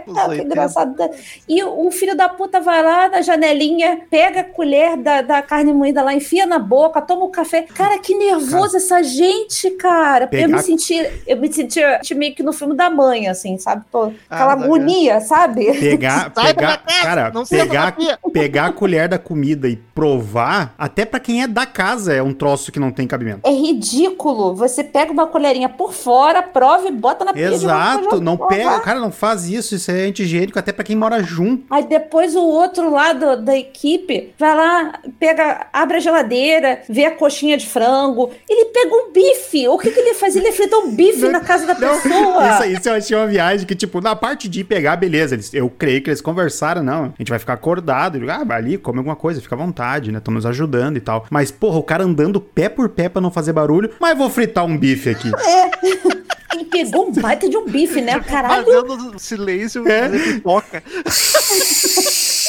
Ah, 0.10 0.24
que 0.24 0.30
80. 0.32 0.44
engraçado. 0.46 0.96
E 1.48 1.62
o, 1.64 1.88
o 1.88 1.92
filho 1.92 2.16
da 2.16 2.28
puta 2.30 2.60
vai 2.62 2.82
lá 2.82 3.10
na 3.10 3.22
janelinha, 3.22 4.02
pega 4.10 4.40
a 4.40 4.44
colher 4.44 4.98
da, 4.98 5.22
da 5.22 5.42
carne 5.42 5.72
moída 5.74 6.02
lá, 6.02 6.14
enfia 6.14 6.46
na 6.46 6.58
boca, 6.58 7.02
toma 7.02 7.26
o 7.26 7.30
café. 7.38 7.62
Cara, 7.74 7.98
que 8.00 8.14
nervoso 8.16 8.78
essa 8.78 9.02
gente, 9.04 9.70
cara. 9.72 10.26
Eu 10.26 10.30
Pegar- 10.30 10.48
me 10.58 10.60
senti, 10.64 11.10
eu 11.26 11.38
me 11.38 11.52
senti 11.52 11.82
meio 12.16 12.34
que 12.36 12.44
no 12.44 12.52
filme 12.54 12.76
da 12.76 12.90
mãe, 12.90 13.28
assim, 13.28 13.58
sabe? 13.58 13.84
Tô- 13.92 14.12
aquela 14.30 14.52
Ah, 14.54 14.64
agonia, 14.64 15.20
sabe? 15.22 15.66
Pegar, 15.80 16.32
pegar, 16.36 16.84
cara, 17.02 17.32
não 17.34 17.46
pegar, 17.46 17.96
pegar 18.34 18.66
a 18.68 18.72
colher 18.74 19.08
da 19.08 19.18
comida 19.18 19.68
e 19.68 19.76
provar, 19.76 20.74
até 20.78 21.06
pra 21.06 21.20
quem 21.20 21.42
é 21.44 21.48
da 21.48 21.66
casa 21.66 22.14
é 22.14 22.22
um 22.22 22.34
troço 22.34 22.72
que 22.72 22.80
não 22.80 22.92
tem 22.92 23.08
cabimento. 23.08 23.42
É 23.48 23.52
ridículo. 23.52 24.56
Você 24.56 24.84
pega 24.84 25.12
uma 25.12 25.28
colherinha 25.28 25.70
por 25.70 25.94
fora, 25.94 26.42
prova 26.44 26.88
e 26.88 26.92
bota 26.92 27.24
na 27.26 27.34
pia 27.34 27.48
Exato, 27.54 28.20
não 28.22 28.38
provar. 28.38 28.56
pega, 28.56 28.80
cara, 28.82 29.00
não 29.00 29.12
faz 29.12 29.48
isso, 29.48 29.76
isso 29.76 29.90
é 29.92 30.02
antigênico 30.06 30.58
até 30.60 30.72
pra 30.72 30.84
quem 30.84 30.96
mora 30.96 31.22
junto. 31.24 31.64
Aí 31.70 31.84
depois 31.86 32.36
o 32.36 32.42
outro 32.44 32.90
lado 32.92 33.42
da 33.42 33.58
equipe 33.58 34.34
vai 34.38 34.56
lá, 34.56 35.00
pega, 35.20 35.68
abre 35.72 35.98
a 35.98 36.00
geladeira, 36.00 36.82
vê 36.90 37.06
a 37.06 37.12
coxinha 37.28 37.58
de 37.58 37.68
frango. 37.68 38.32
Ele 38.50 38.66
pega 38.66 38.96
um 38.96 39.12
bife. 39.12 39.68
O 39.68 39.78
que, 39.78 39.92
que 39.92 40.00
ele 40.00 40.14
faz? 40.14 40.36
Ele 40.36 40.52
frita 40.52 40.78
um 40.78 40.96
bife 40.96 41.28
na 41.28 41.42
casa 41.42 41.68
da 41.68 41.74
Não, 41.74 42.02
pessoa. 42.02 42.68
Isso, 42.68 42.80
isso 42.80 42.90
eu 42.90 42.94
achei 42.94 43.18
uma 43.18 43.28
viagem 43.28 43.68
que, 43.68 43.76
tipo, 43.76 44.00
na 44.00 44.16
parte 44.16 44.48
de 44.48 44.64
pegar, 44.64 44.96
beleza. 44.96 45.36
Eles, 45.36 45.54
eu 45.54 45.70
creio 45.70 46.02
que 46.02 46.10
eles 46.10 46.22
conversaram, 46.22 46.82
não. 46.82 47.06
A 47.06 47.14
gente 47.18 47.30
vai 47.30 47.40
ficar 47.40 47.54
acordado. 47.54 48.18
Ah, 48.30 48.44
vai 48.44 48.58
ali, 48.58 48.78
come 48.78 49.00
alguma 49.00 49.16
coisa, 49.16 49.42
fica 49.42 49.56
à 49.56 49.58
vontade, 49.58 50.12
né? 50.12 50.20
Estão 50.20 50.34
nos 50.34 50.46
ajudando 50.46 50.98
e 50.98 51.02
tal. 51.02 51.26
Mas, 51.30 51.52
porra, 51.52 51.78
o 51.78 51.84
cara 51.84 52.04
andando 52.04 52.40
pé 52.40 52.70
por 52.70 52.88
pé 52.90 53.10
pra 53.10 53.22
não 53.22 53.30
fazer 53.30 53.52
barulho, 53.52 53.92
mas 54.00 54.18
vou 54.18 54.30
fritar 54.30 54.66
um 54.66 54.78
bife 54.78 55.10
aqui. 55.10 55.30
Ele 55.84 56.16
pegou 56.68 57.08
um 57.08 57.12
baita 57.12 57.50
de 57.50 57.58
um 57.58 57.66
bife, 57.66 58.02
né? 58.02 58.20
Caralho, 58.20 58.66
Fazendo 58.66 59.20
silêncio, 59.20 59.88
É. 59.88 60.10
pipoca. 60.10 60.84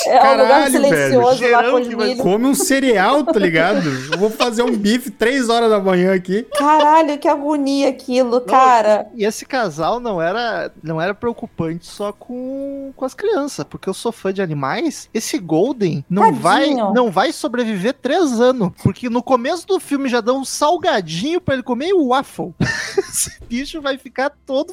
é 0.07 0.11
um 0.11 0.15
lugar 0.15 0.37
Caralho, 0.37 0.71
silencioso 0.73 1.39
velho. 1.41 1.53
lá 1.53 1.71
com 1.71 1.81
os 1.81 1.89
milho. 1.89 2.17
Come 2.19 2.47
um 2.47 2.55
cereal, 2.55 3.25
tá 3.25 3.39
ligado? 3.39 3.89
Eu 4.13 4.19
vou 4.19 4.31
fazer 4.31 4.63
um 4.63 4.75
bife 4.77 5.11
três 5.11 5.49
horas 5.49 5.71
da 5.71 5.81
manhã 5.81 6.15
aqui. 6.15 6.47
Caralho, 6.57 7.19
que 7.19 7.29
agonia 7.29 7.89
aquilo, 7.89 8.41
cara. 8.41 9.07
E 9.15 9.25
esse 9.25 9.45
casal 9.45 10.01
não 10.01 10.21
era, 10.21 10.73
não 10.83 11.01
era 11.01 11.15
preocupante 11.15 11.87
só 11.87 12.13
com, 12.13 12.93
com 12.97 13.05
as 13.05 13.15
crianças, 13.15 13.65
porque 13.69 13.89
eu 13.89 13.95
sou 13.95 14.13
fã 14.13 14.33
de 14.33 14.41
animais. 14.43 15.09
Esse 15.13 15.39
Golden 15.39 16.05
não 16.09 16.33
vai, 16.33 16.71
não 16.75 17.11
vai 17.11 17.33
sobreviver 17.33 17.95
três 17.95 18.41
anos, 18.41 18.71
porque 18.83 19.09
no 19.09 19.23
começo 19.23 19.67
do 19.67 19.79
filme 19.81 20.09
já 20.09 20.21
dão 20.21 20.39
um 20.41 20.45
salgadinho 20.45 21.41
pra 21.41 21.55
ele 21.55 21.63
comer 21.63 21.89
e 21.89 21.93
o 21.93 22.09
waffle. 22.09 22.55
Esse 22.99 23.33
bicho 23.49 23.81
vai 23.81 23.97
ficar 24.09 24.31
todo 24.47 24.73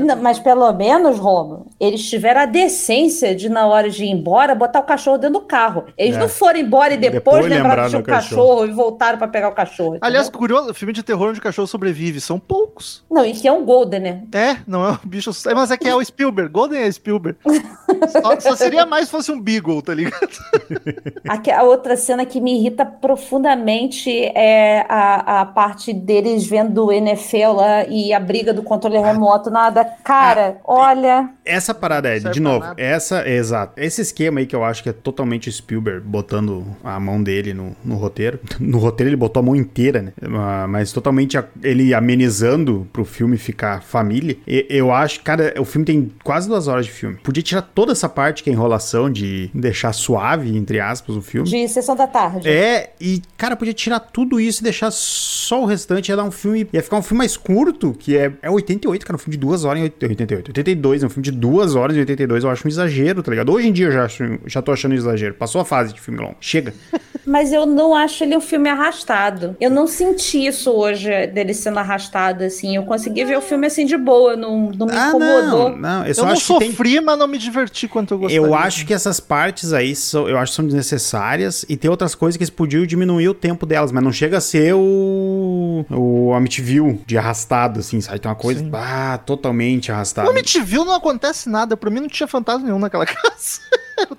na- 0.00 0.16
Mas 0.16 0.38
pelo 0.38 0.72
menos, 0.72 1.18
Romo, 1.18 1.66
eles 1.78 2.08
tiveram 2.08 2.40
a 2.42 2.46
decência 2.46 3.34
de, 3.34 3.48
na 3.48 3.66
hora 3.66 3.90
de 3.90 4.04
ir 4.04 4.10
embora, 4.10 4.54
botar 4.54 4.80
o 4.80 4.84
cachorro 4.84 5.18
dentro 5.18 5.40
do 5.40 5.46
carro. 5.46 5.84
Eles 5.96 6.16
É. 6.16 6.18
não 6.18 6.28
foram 6.28 6.58
embora 6.60 6.94
e 6.94 6.96
depois, 6.96 7.18
Depois 7.44 7.46
lembraram 7.46 7.82
que 7.84 7.88
tinha 7.90 7.98
um 7.98 8.02
do 8.02 8.06
cachorro. 8.06 8.42
cachorro 8.48 8.66
e 8.66 8.72
voltaram 8.72 9.18
pra 9.18 9.28
pegar 9.28 9.48
o 9.48 9.52
cachorro. 9.52 9.88
entendeu? 9.90 10.06
Aliás, 10.08 10.28
curioso, 10.30 10.72
filme 10.74 10.92
de 10.92 11.02
terror 11.02 11.28
onde 11.30 11.38
o 11.38 11.42
cachorro 11.42 11.66
sobrevive, 11.68 12.20
são 12.20 12.38
poucos. 12.38 13.04
Não, 13.10 13.24
e 13.24 13.32
que 13.32 13.46
é 13.46 13.52
um 13.52 13.64
Golden, 13.64 14.00
né? 14.00 14.22
É, 14.32 14.56
não 14.66 14.84
é 14.86 14.92
um 14.92 14.98
bicho. 15.04 15.30
é, 15.46 15.54
Mas 15.54 15.70
é 15.70 15.76
que 15.76 15.88
é 15.88 15.94
o 15.94 16.02
Spielberg. 16.04 16.50
Golden 16.50 16.80
é 16.82 16.90
Spielberg. 16.90 17.38
Só, 18.08 18.38
só 18.40 18.56
seria 18.56 18.84
mais 18.86 19.06
se 19.06 19.10
fosse 19.10 19.32
um 19.32 19.40
Beagle, 19.40 19.82
tá 19.82 19.94
ligado? 19.94 20.28
Aqui, 21.28 21.50
a 21.50 21.62
outra 21.62 21.96
cena 21.96 22.24
que 22.24 22.40
me 22.40 22.58
irrita 22.58 22.84
profundamente 22.84 24.10
é 24.34 24.84
a, 24.88 25.40
a 25.40 25.46
parte 25.46 25.92
deles 25.92 26.46
vendo 26.46 26.86
o 26.86 26.92
NFL 26.92 27.52
lá 27.54 27.84
e 27.86 28.12
a 28.12 28.20
briga 28.38 28.48
liga 28.48 28.54
do 28.54 28.62
controle 28.62 28.98
remoto, 28.98 29.50
nada. 29.50 29.84
Cara, 30.04 30.58
olha. 30.64 31.30
Essa 31.44 31.74
parada 31.74 32.08
é, 32.08 32.20
Serve 32.20 32.34
de 32.34 32.40
novo, 32.40 32.64
essa, 32.76 33.22
é 33.22 33.34
exato. 33.36 33.72
Esse 33.76 34.00
esquema 34.00 34.38
aí 34.40 34.46
que 34.46 34.54
eu 34.54 34.62
acho 34.64 34.82
que 34.82 34.88
é 34.88 34.92
totalmente 34.92 35.50
Spielberg 35.50 36.00
botando 36.06 36.64
a 36.84 36.98
mão 37.00 37.22
dele 37.22 37.52
no, 37.52 37.74
no 37.84 37.96
roteiro. 37.96 38.38
No 38.60 38.78
roteiro 38.78 39.08
ele 39.08 39.16
botou 39.16 39.40
a 39.40 39.42
mão 39.42 39.56
inteira, 39.56 40.02
né? 40.02 40.12
Ah, 40.22 40.66
Mas 40.68 40.92
totalmente 40.92 41.38
a- 41.38 41.44
ele 41.62 41.94
amenizando 41.94 42.86
pro 42.92 43.04
filme 43.04 43.36
ficar 43.38 43.82
família. 43.82 44.36
E- 44.46 44.66
eu 44.68 44.92
acho, 44.92 45.22
cara, 45.22 45.54
o 45.58 45.64
filme 45.64 45.84
tem 45.86 46.12
quase 46.22 46.48
duas 46.48 46.68
horas 46.68 46.84
de 46.86 46.92
filme. 46.92 47.16
Podia 47.16 47.42
tirar 47.42 47.62
toda 47.62 47.92
essa 47.92 48.08
parte 48.08 48.42
que 48.42 48.50
é 48.50 48.52
enrolação 48.52 49.10
de 49.10 49.50
deixar 49.54 49.92
suave, 49.92 50.56
entre 50.56 50.80
aspas, 50.80 51.16
o 51.16 51.22
filme. 51.22 51.48
De 51.48 51.68
sessão 51.68 51.96
da 51.96 52.06
tarde. 52.06 52.48
É, 52.48 52.90
e, 53.00 53.22
cara, 53.36 53.56
podia 53.56 53.72
tirar 53.74 54.00
tudo 54.00 54.38
isso 54.38 54.60
e 54.60 54.64
deixar 54.64 54.90
só 54.92 55.62
o 55.62 55.66
restante. 55.66 56.10
Ia 56.10 56.16
dar 56.16 56.24
um 56.24 56.30
filme. 56.30 56.68
Ia 56.72 56.82
ficar 56.82 56.96
um 56.98 57.02
filme 57.02 57.18
mais 57.18 57.36
curto, 57.36 57.94
que 57.98 58.16
é, 58.16 58.27
é 58.42 58.50
88, 58.50 59.04
cara. 59.06 59.16
Um 59.16 59.18
filme 59.18 59.32
de 59.32 59.38
duas 59.38 59.64
horas 59.64 59.80
em 59.80 59.84
88. 59.84 60.48
82, 60.50 61.02
é 61.02 61.06
um 61.06 61.08
filme 61.10 61.24
de 61.24 61.32
duas 61.32 61.74
horas 61.74 61.96
em 61.96 62.00
82. 62.00 62.44
Eu 62.44 62.50
acho 62.50 62.66
um 62.66 62.70
exagero, 62.70 63.22
tá 63.22 63.30
ligado? 63.30 63.52
Hoje 63.52 63.68
em 63.68 63.72
dia 63.72 63.86
eu 63.86 63.92
já, 63.92 64.04
acho, 64.04 64.24
já 64.46 64.60
tô 64.62 64.72
achando 64.72 64.92
um 64.92 64.96
exagero. 64.96 65.34
Passou 65.34 65.60
a 65.60 65.64
fase 65.64 65.92
de 65.94 66.00
filme 66.00 66.20
longo. 66.20 66.36
Chega. 66.40 66.72
Mas 67.26 67.52
eu 67.52 67.66
não 67.66 67.94
acho 67.94 68.24
ele 68.24 68.34
um 68.36 68.40
filme 68.40 68.70
arrastado. 68.70 69.54
Eu 69.60 69.70
não 69.70 69.86
senti 69.86 70.46
isso 70.46 70.70
hoje 70.70 71.26
dele 71.26 71.52
sendo 71.52 71.78
arrastado, 71.78 72.42
assim. 72.44 72.74
Eu 72.76 72.84
consegui 72.84 73.22
ver 73.24 73.36
o 73.36 73.42
filme 73.42 73.66
assim 73.66 73.84
de 73.84 73.98
boa, 73.98 74.34
não, 74.34 74.70
não 74.70 74.86
me 74.86 74.92
Ah, 74.94 75.08
incomodou. 75.08 75.70
não, 75.70 75.76
não. 75.76 76.02
Eu 76.02 76.08
Eu 76.08 76.14
só 76.14 76.22
não 76.26 76.34
que 76.34 76.46
tem. 76.58 76.70
sofri, 76.70 77.00
mas 77.02 77.18
não 77.18 77.28
me 77.28 77.36
diverti 77.36 77.86
quanto 77.86 78.14
eu 78.14 78.18
gostaria. 78.18 78.38
Eu 78.46 78.54
acho 78.54 78.86
que 78.86 78.94
essas 78.94 79.20
partes 79.20 79.74
aí 79.74 79.94
são, 79.94 80.26
eu 80.26 80.38
acho 80.38 80.52
que 80.52 80.56
são 80.56 80.64
desnecessárias 80.64 81.66
e 81.68 81.76
tem 81.76 81.90
outras 81.90 82.14
coisas 82.14 82.36
que 82.36 82.42
eles 82.42 82.50
podiam 82.50 82.86
diminuir 82.86 83.28
o 83.28 83.34
tempo 83.34 83.66
delas, 83.66 83.92
mas 83.92 84.02
não 84.02 84.12
chega 84.12 84.38
a 84.38 84.40
ser 84.40 84.74
o 84.74 85.84
o 85.90 86.32
Amityville 86.34 87.00
de 87.06 87.16
arrastado 87.18 87.80
assim, 87.80 88.00
sabe? 88.00 88.17
Tem 88.18 88.28
uma 88.30 88.34
coisa, 88.36 88.60
Sim. 88.60 88.70
ah, 88.74 89.18
totalmente 89.24 89.90
arrastada. 89.92 90.26
No 90.26 90.32
Amityville 90.32 90.84
não 90.84 90.94
acontece 90.94 91.48
nada. 91.48 91.76
Pra 91.76 91.90
mim 91.90 92.00
não 92.00 92.08
tinha 92.08 92.26
fantasma 92.26 92.64
nenhum 92.66 92.78
naquela 92.78 93.04
casa. 93.06 93.60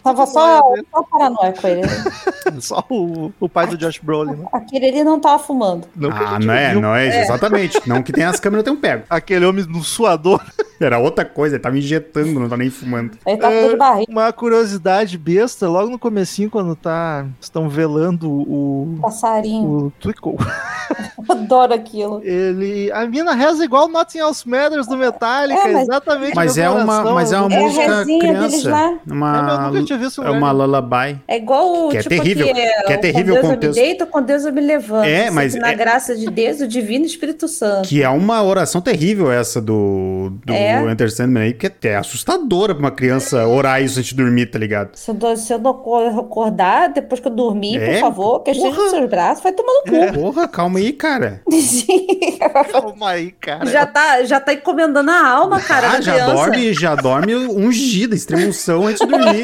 Tava 0.03 0.25
só, 0.27 0.61
só 0.91 1.03
paranoico 1.03 1.65
ele. 1.65 1.81
Só 2.59 2.83
o, 2.89 3.31
o 3.39 3.47
pai 3.47 3.67
do 3.67 3.77
Josh 3.77 3.99
Brolin, 3.99 4.35
né? 4.35 4.45
Aquele 4.51 4.87
ali 4.89 5.03
não 5.03 5.19
tava 5.19 5.41
fumando. 5.41 5.87
Não 5.95 6.09
Ah, 6.11 6.37
não 6.39 6.53
é, 6.53 6.71
viu. 6.71 6.81
não 6.81 6.95
é, 6.95 7.21
exatamente. 7.21 7.79
Não 7.87 8.01
que 8.03 8.11
tem 8.11 8.23
as 8.25 8.39
câmeras 8.39 8.63
tem 8.65 8.73
um 8.73 8.77
pego. 8.77 9.03
Aquele 9.09 9.45
homem 9.45 9.63
no 9.65 9.81
suador. 9.83 10.43
Era 10.79 10.97
outra 10.99 11.25
coisa, 11.25 11.55
ele 11.55 11.61
tava 11.63 11.77
injetando, 11.77 12.39
não 12.39 12.47
tá 12.49 12.55
nem 12.57 12.69
fumando. 12.69 13.11
Ele 13.25 13.37
tava 13.37 13.53
É. 13.53 13.75
barriga, 13.75 14.11
Uma 14.11 14.31
curiosidade 14.31 15.17
besta, 15.17 15.67
logo 15.67 15.89
no 15.89 15.99
comecinho, 15.99 16.49
quando 16.49 16.75
tá. 16.75 17.25
Estão 17.41 17.67
velando 17.69 18.29
o. 18.29 18.97
passarinho. 19.01 19.67
O 19.87 19.91
Twinkle. 19.99 20.35
Eu 20.37 21.25
adoro 21.35 21.73
aquilo. 21.73 22.21
Ele. 22.23 22.91
A 22.91 23.05
mina 23.05 23.33
reza 23.33 23.63
igual 23.63 23.87
Nothing 23.89 24.19
Else 24.19 24.47
Matters 24.47 24.87
do 24.87 24.97
Metallica. 24.97 25.59
É, 25.59 25.71
mas- 25.73 25.81
exatamente. 25.83 26.35
Mas 26.35 26.57
é 26.57 26.69
uma, 26.69 27.03
mas 27.13 27.31
é 27.31 27.39
uma 27.39 27.53
eu- 27.53 27.59
É 27.59 27.61
música 27.63 27.95
resinha 27.97 28.19
deles 28.33 28.49
criança. 28.61 28.69
lá. 28.69 28.87
É, 28.89 28.99
mas 29.05 29.37
eu 29.37 29.43
Uma, 29.59 29.69
nunca 29.71 29.83
tinha 29.85 29.99
visto 29.99 30.23
é 30.23 30.29
uma 30.31 30.51
lullaby. 30.51 31.19
É 31.27 31.37
igual 31.37 31.87
o 31.87 31.89
Que 31.89 31.97
é 31.97 32.01
tipo 32.03 32.15
terrível, 32.15 32.47
que, 32.47 32.53
que 32.53 32.93
é 32.93 32.97
terrível 32.97 33.41
com 33.41 33.41
o 33.41 33.41
Deus 33.41 33.43
eu 33.43 33.49
me 33.49 33.55
contexto. 33.55 33.75
deito, 33.81 34.05
com 34.07 34.21
Deus 34.21 34.45
eu 34.45 34.53
me 34.53 34.61
levanto. 34.61 35.05
É, 35.05 35.29
mas 35.29 35.55
na 35.55 35.71
é- 35.71 35.75
graça 35.75 36.15
de 36.15 36.29
Deus, 36.29 36.61
o 36.61 36.67
divino 36.67 37.05
Espírito 37.05 37.47
Santo. 37.47 37.87
Que 37.87 38.01
é 38.01 38.09
uma 38.09 38.41
oração 38.43 38.81
terrível 38.81 39.31
essa 39.31 39.61
do, 39.61 40.31
do 40.45 40.53
É. 40.53 40.68
Enter 40.89 41.11
Sandman 41.11 41.43
aí, 41.43 41.53
porque 41.53 41.87
é 41.87 41.95
assustadora 41.97 42.73
pra 42.73 42.83
uma 42.83 42.91
criança 42.91 43.45
orar 43.47 43.81
isso 43.81 43.99
antes 43.99 44.09
de 44.11 44.15
dormir, 44.15 44.47
tá 44.47 44.59
ligado? 44.59 44.89
Se 44.95 45.11
eu, 45.11 45.37
se 45.37 45.53
eu 45.53 45.59
não 45.59 45.71
acor- 45.71 46.19
acordar 46.19 46.89
depois 46.89 47.19
que 47.21 47.27
eu 47.27 47.31
dormir, 47.31 47.77
É? 47.81 47.93
por 47.93 47.99
favor, 48.01 48.39
que 48.43 48.49
eu 48.51 48.55
esteja 48.55 48.75
nos 48.75 48.89
seus 48.91 49.09
braços, 49.09 49.43
vai 49.43 49.51
tomar 49.53 49.71
no 49.73 49.83
cu. 49.83 50.13
Porra, 50.13 50.47
calma 50.47 50.79
aí, 50.79 50.93
cara. 50.93 51.41
Calma 52.71 53.09
aí, 53.11 53.31
cara. 53.31 53.65
já, 53.65 53.85
tá, 53.85 54.23
já 54.23 54.39
tá 54.39 54.53
encomendando 54.53 55.11
a 55.11 55.27
alma, 55.27 55.59
cara, 55.59 55.87
ah, 55.87 55.91
da 55.93 56.01
já 56.01 56.13
criança. 56.13 56.33
dorme, 56.33 56.73
já 56.73 56.95
dorme 56.95 57.35
ungida, 57.35 58.15
extrema 58.15 58.47
unção 58.47 58.87
antes 58.87 58.99
de 58.99 59.07
dormir. 59.07 59.43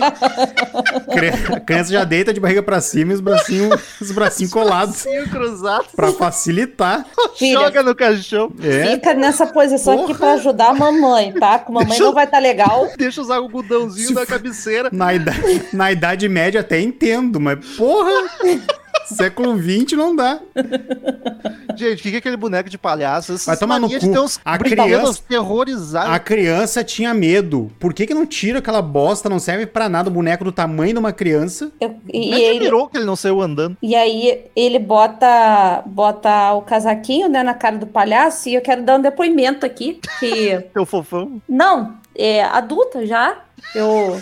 Cri- 1.13 1.55
A 1.55 1.59
criança 1.59 1.91
já 1.91 2.03
deita 2.03 2.33
de 2.33 2.39
barriga 2.39 2.63
pra 2.63 2.79
cima 2.81 3.11
e 3.11 3.15
os 3.15 3.21
bracinhos, 3.21 3.79
os 4.01 4.11
bracinhos 4.11 4.51
colados 4.51 5.03
Bracinho 5.03 5.29
cruzado. 5.29 5.85
pra 5.95 6.11
facilitar. 6.13 7.05
Filha, 7.38 7.59
Joga 7.59 7.83
no 7.83 7.95
caixão. 7.95 8.51
É. 8.63 8.93
Fica 8.95 9.13
nessa 9.13 9.45
posição 9.47 9.93
aqui 9.93 10.07
Porra. 10.07 10.19
pra 10.19 10.33
ajudar 10.33 10.69
a 10.69 10.73
mamãe, 10.73 11.14
tá? 11.34 11.60
Que 11.60 11.69
a 11.69 11.73
mamãe 11.73 11.88
Deixa 11.89 12.04
eu- 12.04 12.08
não 12.08 12.13
vai 12.13 12.25
estar 12.25 12.39
legal. 12.39 12.88
Deixa 12.97 13.21
usar 13.21 13.39
o 13.39 13.43
algodãozinho 13.43 14.08
Se 14.08 14.13
da 14.13 14.25
cabeceira. 14.25 14.89
Na 14.91 15.13
idade, 15.13 15.62
na 15.73 15.91
idade 15.91 16.30
média 16.30 16.62
até 16.62 16.80
entendo, 16.80 17.39
mas 17.39 17.63
porra, 17.75 18.12
século 19.05 19.58
XX 19.62 19.93
não 19.93 20.15
dá. 20.15 20.39
Gente, 21.75 21.99
o 21.99 22.03
que 22.03 22.10
que 22.12 22.15
é 22.15 22.19
aquele 22.19 22.38
boneco 22.38 22.69
de 22.69 22.77
palhaço? 22.77 23.34
Essas 23.34 23.45
Vai 23.45 23.58
tomar 23.58 23.79
no 23.79 23.89
cu. 23.89 23.95
uns 23.95 24.39
A 24.45 24.58
criança- 24.58 25.21
terrorizados. 25.27 26.10
A 26.13 26.19
criança 26.19 26.84
tinha 26.84 27.13
medo. 27.13 27.71
Por 27.79 27.93
que, 27.93 28.08
que 28.08 28.13
não 28.13 28.25
tira 28.25 28.60
aquela 28.60 28.81
bosta? 28.81 29.29
Não 29.29 29.39
serve 29.39 29.65
pra 29.65 29.89
nada 29.89 30.10
o 30.10 30.13
boneco 30.13 30.43
do 30.43 30.51
tamanho 30.51 30.93
de 30.93 30.99
uma 30.99 31.12
criança. 31.13 31.71
Eu- 31.79 31.95
e, 32.13 32.34
ele, 32.34 32.60
virou 32.60 32.88
que 32.88 32.97
ele 32.97 33.05
não 33.05 33.15
saiu 33.15 33.41
andando? 33.41 33.77
e 33.81 33.95
aí 33.95 34.45
ele 34.55 34.79
bota, 34.79 35.84
bota 35.86 36.53
o 36.53 36.62
casaquinho, 36.62 37.27
né, 37.29 37.43
na 37.43 37.53
cara 37.53 37.77
do 37.77 37.88
palhaço, 37.88 38.49
e 38.49 38.55
eu 38.55 38.62
quero 38.62 38.84
dar 38.84 38.97
um 38.97 39.01
depoimento 39.01 39.65
aqui, 39.65 39.99
que... 40.19 40.58
Teu 40.73 40.86
fofão. 40.86 41.41
Não, 41.47 41.95
é 42.15 42.43
adulta 42.43 43.05
já. 43.05 43.38
Eu 43.73 44.21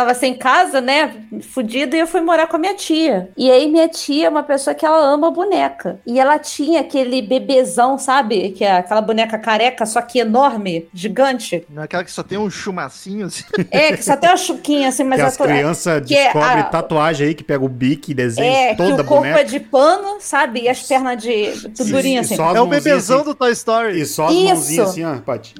tava 0.00 0.14
sem 0.14 0.34
casa, 0.34 0.80
né? 0.80 1.12
Fudida, 1.42 1.96
e 1.96 2.00
eu 2.00 2.06
fui 2.06 2.20
morar 2.20 2.46
com 2.46 2.56
a 2.56 2.58
minha 2.58 2.74
tia. 2.74 3.30
E 3.36 3.50
aí, 3.50 3.68
minha 3.70 3.88
tia 3.88 4.26
é 4.26 4.28
uma 4.28 4.42
pessoa 4.42 4.74
que 4.74 4.84
ela 4.84 4.98
ama 4.98 5.30
boneca. 5.30 6.00
E 6.06 6.18
ela 6.18 6.38
tinha 6.38 6.80
aquele 6.80 7.20
bebezão, 7.22 7.98
sabe? 7.98 8.50
Que 8.50 8.64
é 8.64 8.72
aquela 8.78 9.00
boneca 9.00 9.38
careca, 9.38 9.84
só 9.86 10.00
que 10.00 10.18
enorme, 10.18 10.88
gigante. 10.94 11.64
Não 11.68 11.82
é 11.82 11.84
aquela 11.84 12.02
que 12.04 12.10
só 12.12 12.22
tem 12.22 12.38
um 12.38 12.50
chumacinho 12.50 13.26
assim. 13.26 13.44
É, 13.70 13.96
que 13.96 14.02
só 14.04 14.16
tem 14.16 14.30
uma 14.30 14.36
chuquinha 14.36 14.88
assim, 14.88 15.04
mas 15.04 15.16
que 15.16 15.20
ela 15.20 15.28
as 15.30 15.36
crianças 15.36 16.06
que 16.06 16.14
é 16.16 16.24
descobrem 16.24 16.60
a- 16.60 16.64
tatuagem 16.64 17.28
aí, 17.28 17.34
que 17.34 17.44
pega 17.44 17.64
o 17.64 17.68
bique 17.68 18.12
e 18.12 18.14
desenha 18.14 18.50
É, 18.50 18.70
que 18.70 18.76
toda 18.76 18.96
o 18.96 19.00
a 19.00 19.04
corpo 19.04 19.22
boneca. 19.24 19.40
é 19.40 19.44
de 19.44 19.60
pano, 19.60 20.16
sabe? 20.20 20.62
E 20.62 20.68
as 20.68 20.82
pernas 20.82 21.22
de 21.22 21.52
tudo 21.76 21.90
durinho 21.92 22.16
E 22.16 22.18
assim. 22.20 22.36
É 22.40 22.60
o 22.60 22.66
bebezão 22.66 23.16
assim. 23.18 23.24
do 23.26 23.34
Toy 23.34 23.52
Story. 23.52 24.00
E 24.00 24.06
só 24.06 24.26
as 24.26 24.32
Isso. 24.34 24.44
mãozinhas 24.44 24.88
assim, 24.90 25.04
ó, 25.04 25.16
Paty. 25.18 25.54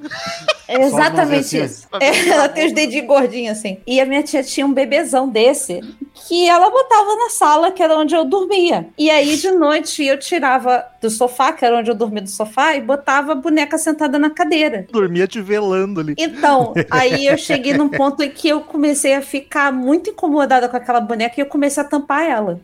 É 0.68 0.80
exatamente 0.84 1.48
Só 1.58 1.62
as 1.64 1.70
isso. 1.70 1.88
É, 2.00 2.28
ela 2.28 2.48
tem 2.48 2.66
os 2.66 2.72
dedinhos 2.72 3.06
gordinhos 3.06 3.58
assim. 3.58 3.78
E 3.86 4.00
a 4.00 4.06
minha 4.06 4.22
tia 4.30 4.42
tinha 4.42 4.64
um 4.66 4.72
bebezão 4.72 5.28
desse 5.28 5.80
que 6.26 6.48
ela 6.48 6.70
botava 6.70 7.16
na 7.16 7.30
sala, 7.30 7.70
que 7.72 7.82
era 7.82 7.96
onde 7.96 8.14
eu 8.14 8.24
dormia. 8.24 8.88
E 8.96 9.10
aí, 9.10 9.36
de 9.36 9.50
noite, 9.50 10.04
eu 10.04 10.18
tirava 10.18 10.84
do 11.00 11.10
sofá, 11.10 11.52
que 11.52 11.64
era 11.64 11.76
onde 11.76 11.90
eu 11.90 11.94
dormia 11.94 12.22
do 12.22 12.30
sofá, 12.30 12.76
e 12.76 12.80
botava 12.80 13.32
a 13.32 13.34
boneca 13.34 13.78
sentada 13.78 14.18
na 14.18 14.30
cadeira. 14.30 14.86
Dormia 14.92 15.26
te 15.26 15.40
velando 15.40 16.00
ali. 16.00 16.14
Então, 16.18 16.74
aí 16.90 17.26
eu 17.26 17.36
cheguei 17.36 17.74
num 17.74 17.88
ponto 17.88 18.22
em 18.22 18.30
que 18.30 18.48
eu 18.48 18.60
comecei 18.60 19.14
a 19.14 19.22
ficar 19.22 19.72
muito 19.72 20.10
incomodada 20.10 20.68
com 20.68 20.76
aquela 20.76 21.00
boneca 21.00 21.34
e 21.38 21.42
eu 21.42 21.46
comecei 21.46 21.82
a 21.82 21.86
tampar 21.86 22.22
ela. 22.24 22.60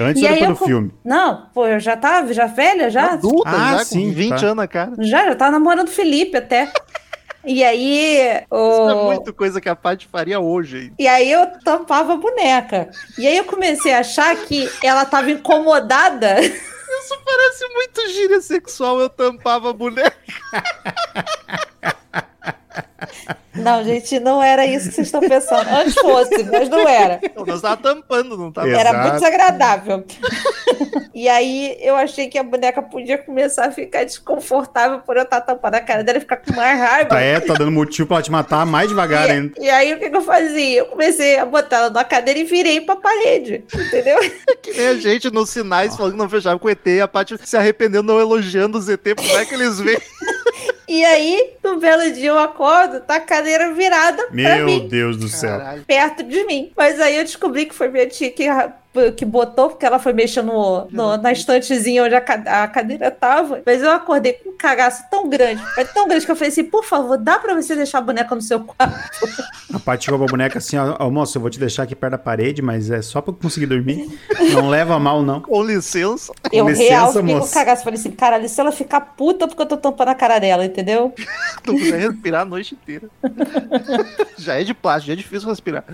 Antes 0.00 0.22
E 0.22 0.26
ou 0.26 0.32
depois 0.32 0.40
eu 0.42 0.48
do 0.48 0.64
filme? 0.64 0.90
Não, 1.04 1.46
pô, 1.52 1.66
eu 1.66 1.80
já 1.80 1.96
tava, 1.96 2.32
já 2.32 2.46
velha, 2.46 2.88
já? 2.88 3.12
Adulta, 3.12 3.50
Ah, 3.50 3.78
já, 3.78 3.84
sim, 3.84 4.08
com 4.08 4.14
20 4.14 4.28
tá. 4.30 4.36
anos 4.46 4.56
na 4.56 4.68
cara. 4.68 4.92
Já, 5.00 5.24
já 5.26 5.34
tava 5.34 5.50
namorando 5.52 5.88
o 5.88 5.90
Felipe 5.90 6.36
até. 6.36 6.72
E 7.44 7.64
aí, 7.64 8.18
Isso 8.40 8.46
o... 8.50 8.90
é 8.90 9.04
muito 9.04 9.32
coisa 9.34 9.60
que 9.60 9.68
a 9.68 9.76
Paty 9.76 10.06
faria 10.06 10.38
hoje. 10.40 10.78
hein? 10.78 10.94
E 10.98 11.08
aí 11.08 11.30
eu 11.30 11.46
tampava 11.64 12.14
a 12.14 12.16
boneca. 12.16 12.90
E 13.18 13.26
aí 13.26 13.36
eu 13.36 13.44
comecei 13.44 13.92
a 13.92 14.00
achar 14.00 14.34
que 14.36 14.68
ela 14.82 15.04
tava 15.04 15.30
incomodada. 15.30 16.40
Isso 16.40 17.18
parece 17.24 17.68
muito 17.74 18.08
gíria 18.10 18.40
sexual, 18.40 19.00
eu 19.00 19.08
tampava 19.08 19.70
a 19.70 19.72
boneca. 19.72 20.16
Não, 23.54 23.84
gente, 23.84 24.18
não 24.18 24.42
era 24.42 24.64
isso 24.64 24.88
que 24.88 24.94
vocês 24.94 25.08
estão 25.08 25.20
pensando. 25.20 25.68
Antes 25.68 25.94
fosse, 25.94 26.42
mas 26.44 26.68
não 26.68 26.88
era. 26.88 27.20
Não, 27.36 27.44
nós 27.44 27.60
tava 27.60 27.76
tampando, 27.76 28.36
não 28.36 28.50
tava? 28.50 28.68
Exato. 28.68 28.86
Era 28.88 29.02
muito 29.02 29.14
desagradável. 29.14 30.04
E 31.14 31.28
aí 31.28 31.76
eu 31.80 31.94
achei 31.94 32.26
que 32.26 32.38
a 32.38 32.42
boneca 32.42 32.80
podia 32.80 33.18
começar 33.18 33.66
a 33.66 33.70
ficar 33.70 34.02
desconfortável 34.02 35.00
por 35.00 35.16
eu 35.16 35.24
estar 35.24 35.42
tampando 35.42 35.74
a 35.74 35.80
cara 35.80 36.02
dela 36.02 36.18
e 36.18 36.22
ficar 36.22 36.38
com 36.38 36.54
mais 36.54 36.78
raiva. 36.78 37.10
Tá, 37.10 37.20
é, 37.20 37.38
tá 37.38 37.52
dando 37.54 37.70
motivo 37.70 38.08
pra 38.08 38.16
ela 38.16 38.22
te 38.22 38.30
matar 38.30 38.64
mais 38.64 38.88
devagar 38.88 39.30
ainda. 39.30 39.52
E, 39.58 39.64
e 39.64 39.70
aí 39.70 39.92
o 39.92 39.98
que, 39.98 40.08
que 40.08 40.16
eu 40.16 40.22
fazia? 40.22 40.78
Eu 40.78 40.86
comecei 40.86 41.38
a 41.38 41.44
botar 41.44 41.76
ela 41.76 41.90
na 41.90 42.02
cadeira 42.02 42.40
e 42.40 42.44
virei 42.44 42.80
pra 42.80 42.96
parede. 42.96 43.64
Entendeu? 43.74 44.18
Que 44.62 44.72
nem 44.72 44.86
a 44.86 44.94
gente 44.94 45.30
nos 45.30 45.50
sinais 45.50 45.96
falando 45.96 46.12
que 46.12 46.18
não 46.18 46.28
fechava 46.28 46.58
com 46.58 46.68
o 46.68 46.70
ET, 46.70 46.86
e 46.86 47.00
a 47.00 47.08
Paty 47.08 47.36
se 47.44 47.56
arrependendo, 47.56 48.04
não 48.04 48.20
elogiando 48.20 48.78
os 48.78 48.88
ET, 48.88 49.02
como 49.16 49.38
é 49.38 49.44
que 49.44 49.54
eles 49.54 49.80
veem? 49.80 49.98
E 50.92 51.02
aí, 51.06 51.54
um 51.64 51.78
belo 51.78 52.12
dia 52.12 52.28
eu 52.28 52.38
acordo, 52.38 53.00
tá 53.00 53.14
a 53.16 53.20
cadeira 53.20 53.72
virada 53.72 54.24
pra 54.26 54.34
Meu 54.34 54.66
mim. 54.66 54.88
Deus 54.88 55.16
do 55.16 55.26
céu. 55.26 55.56
Caralho. 55.56 55.84
perto 55.86 56.22
de 56.22 56.44
mim. 56.44 56.70
Mas 56.76 57.00
aí 57.00 57.16
eu 57.16 57.24
descobri 57.24 57.64
que 57.64 57.74
foi 57.74 57.88
minha 57.88 58.06
tia 58.06 58.30
que 58.30 58.44
que 59.16 59.24
botou, 59.24 59.70
porque 59.70 59.86
ela 59.86 59.98
foi 59.98 60.12
mexer 60.12 60.42
no, 60.42 60.86
no- 60.90 61.16
na 61.16 61.32
estantezinha 61.32 62.04
onde 62.04 62.14
a, 62.14 62.18
a 62.18 62.68
cadeira 62.68 63.10
tava. 63.10 63.62
Mas 63.64 63.82
eu 63.82 63.90
acordei 63.90 64.34
com 64.34 64.50
um 64.50 64.56
cagaço 64.56 65.04
tão 65.10 65.28
grande, 65.28 65.62
mas 65.76 65.90
tão 65.92 66.06
grande 66.06 66.24
que 66.26 66.30
eu 66.30 66.36
falei 66.36 66.50
assim: 66.50 66.64
por 66.64 66.84
favor, 66.84 67.16
dá 67.16 67.38
pra 67.38 67.54
você 67.54 67.74
deixar 67.74 67.98
a 67.98 68.02
boneca 68.02 68.34
no 68.34 68.42
seu 68.42 68.60
quarto? 68.60 69.10
A 69.72 69.78
Paty 69.78 70.04
chegou 70.04 70.18
pra 70.20 70.28
boneca 70.28 70.58
assim, 70.58 70.76
ó, 70.76 71.10
moço, 71.10 71.36
eu 71.38 71.40
vou 71.40 71.50
te 71.50 71.58
deixar 71.58 71.84
aqui 71.84 71.94
perto 71.94 72.12
da 72.12 72.18
parede, 72.18 72.60
mas 72.60 72.90
é 72.90 73.00
só 73.00 73.20
pra 73.22 73.32
eu 73.32 73.36
conseguir 73.36 73.66
dormir. 73.66 74.08
Não 74.52 74.68
leva 74.68 74.98
mal, 74.98 75.22
não. 75.22 75.40
Com 75.40 75.62
licença. 75.62 76.32
Eu 76.52 76.68
licença, 76.68 76.88
real 76.90 77.12
fiquei 77.12 77.32
com 77.34 77.40
moça. 77.40 77.54
cagaço. 77.54 77.84
Falei 77.84 77.98
assim, 77.98 78.10
caralho, 78.10 78.48
se 78.48 78.60
ela 78.60 78.70
ficar 78.72 79.00
puta 79.00 79.48
porque 79.48 79.62
eu 79.62 79.66
tô 79.66 79.76
tampando 79.76 80.08
a 80.08 80.14
cara 80.14 80.38
dela, 80.38 80.64
entendeu? 80.64 81.14
Não 81.66 81.74
consegue 81.78 81.96
respirar 82.08 82.42
a 82.42 82.44
noite 82.44 82.74
inteira. 82.74 83.08
já 84.38 84.60
é 84.60 84.64
de 84.64 84.74
plástico, 84.74 85.06
já 85.08 85.12
é 85.12 85.16
difícil 85.16 85.48
respirar. 85.48 85.84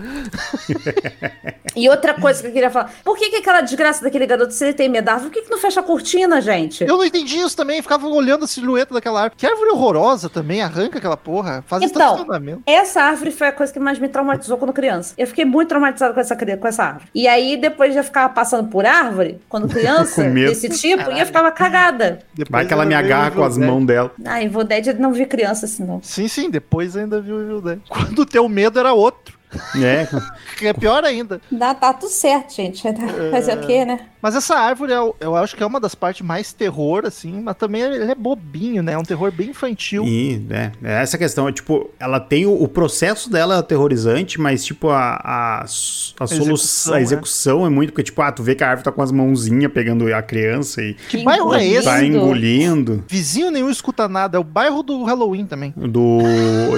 E 1.75 1.87
outra 1.89 2.13
coisa 2.13 2.41
que 2.41 2.47
eu 2.47 2.51
queria 2.51 2.69
falar: 2.69 2.88
por 3.03 3.17
que, 3.17 3.29
que 3.29 3.35
aquela 3.37 3.61
desgraça 3.61 4.03
daquele 4.03 4.25
garoto, 4.25 4.53
se 4.53 4.63
ele 4.63 4.73
tem 4.73 4.89
medo 4.89 5.05
da 5.05 5.13
árvore, 5.13 5.29
por 5.31 5.35
que, 5.39 5.45
que 5.45 5.51
não 5.51 5.57
fecha 5.57 5.79
a 5.79 5.83
cortina, 5.83 6.41
gente? 6.41 6.83
Eu 6.83 6.97
não 6.97 7.05
entendi 7.05 7.37
isso 7.37 7.55
também, 7.55 7.81
ficava 7.81 8.07
olhando 8.07 8.45
a 8.45 8.47
silhueta 8.47 8.93
daquela 8.93 9.23
árvore. 9.23 9.35
Que 9.37 9.45
árvore 9.45 9.69
horrorosa 9.71 10.29
também, 10.29 10.61
arranca 10.61 10.97
aquela 10.97 11.17
porra. 11.17 11.63
Faz 11.67 11.83
Então, 11.83 12.13
estacionamento. 12.13 12.61
Essa 12.65 13.01
árvore 13.01 13.31
foi 13.31 13.47
a 13.47 13.51
coisa 13.51 13.71
que 13.71 13.79
mais 13.79 13.99
me 13.99 14.07
traumatizou 14.07 14.57
quando 14.57 14.73
criança. 14.73 15.13
Eu 15.17 15.27
fiquei 15.27 15.45
muito 15.45 15.69
traumatizada 15.69 16.13
com 16.13 16.19
essa, 16.19 16.35
com 16.35 16.67
essa 16.67 16.83
árvore. 16.83 17.05
E 17.13 17.27
aí, 17.27 17.57
depois 17.57 17.93
já 17.93 18.03
ficava 18.03 18.33
passando 18.33 18.69
por 18.69 18.85
árvore, 18.85 19.39
quando 19.49 19.67
criança, 19.69 20.23
desse 20.29 20.69
tipo, 20.69 21.11
e 21.11 21.19
eu 21.19 21.25
ficava 21.25 21.51
cagada. 21.51 22.19
Depois 22.33 22.49
Vai 22.51 22.65
que 22.65 22.73
ela 22.73 22.85
me 22.85 22.93
agarra 22.95 23.31
com 23.31 23.43
as 23.43 23.57
mãos 23.57 23.85
dela. 23.85 24.11
Ah, 24.25 24.43
Evil 24.43 24.63
Dead 24.63 24.87
eu 24.87 24.95
não 24.95 25.11
vi 25.13 25.25
criança 25.25 25.65
assim, 25.65 25.83
não. 25.83 26.01
Sim, 26.01 26.27
sim, 26.27 26.49
depois 26.49 26.95
ainda 26.95 27.21
viu 27.21 27.35
o 27.35 27.41
Evil 27.41 27.61
Dead. 27.61 27.79
Quando 27.89 28.19
o 28.19 28.25
teu 28.25 28.47
medo 28.49 28.79
era 28.79 28.93
outro. 28.93 29.38
É, 29.75 30.07
é 30.67 30.73
pior 30.73 31.03
ainda. 31.03 31.41
Dá, 31.51 31.73
tá 31.73 31.93
tudo 31.93 32.11
certo, 32.11 32.53
gente. 32.53 32.83
Fazer 33.31 33.57
o 33.57 33.61
quê, 33.65 33.85
né? 33.85 34.07
Mas 34.21 34.35
essa 34.35 34.55
árvore, 34.55 34.91
eu, 34.91 35.15
eu 35.19 35.35
acho 35.35 35.55
que 35.55 35.63
é 35.63 35.65
uma 35.65 35.79
das 35.79 35.95
partes 35.95 36.25
mais 36.25 36.51
terror, 36.51 37.03
assim, 37.05 37.41
mas 37.41 37.55
também 37.55 37.81
ele 37.81 38.11
é 38.11 38.15
bobinho, 38.15 38.83
né? 38.83 38.93
É 38.93 38.97
um 38.97 39.03
terror 39.03 39.31
bem 39.31 39.49
infantil. 39.49 40.03
E, 40.05 40.45
é, 40.49 40.71
é 40.83 41.01
essa 41.01 41.17
questão, 41.17 41.47
é, 41.47 41.51
tipo, 41.51 41.89
ela 41.99 42.19
tem 42.19 42.45
o, 42.45 42.53
o 42.53 42.67
processo 42.67 43.29
dela 43.29 43.55
é 43.55 43.59
aterrorizante, 43.59 44.39
mas, 44.39 44.65
tipo, 44.65 44.89
a, 44.89 45.19
a, 45.23 45.61
a, 45.63 45.67
solução, 45.67 46.27
execução, 46.27 46.93
a 46.93 46.97
né? 46.97 47.01
execução 47.01 47.65
é 47.65 47.69
muito, 47.69 47.91
porque, 47.91 48.03
tipo, 48.03 48.21
ah, 48.21 48.31
tu 48.31 48.43
vê 48.43 48.55
que 48.55 48.63
a 48.63 48.69
árvore 48.69 48.83
tá 48.83 48.91
com 48.91 49.01
as 49.01 49.11
mãozinhas 49.11 49.71
pegando 49.71 50.13
a 50.13 50.21
criança 50.21 50.81
e 50.81 50.93
Que 50.93 51.23
bairro 51.23 51.53
é 51.53 51.65
esse? 51.65 51.85
tá 51.85 52.01
Lindo. 52.01 52.17
engolindo. 52.17 53.03
Vizinho 53.07 53.51
nenhum 53.51 53.69
escuta 53.69 54.07
nada. 54.07 54.37
É 54.37 54.39
o 54.39 54.43
bairro 54.43 54.83
do 54.83 55.03
Halloween 55.03 55.45
também. 55.45 55.73
Do. 55.75 56.19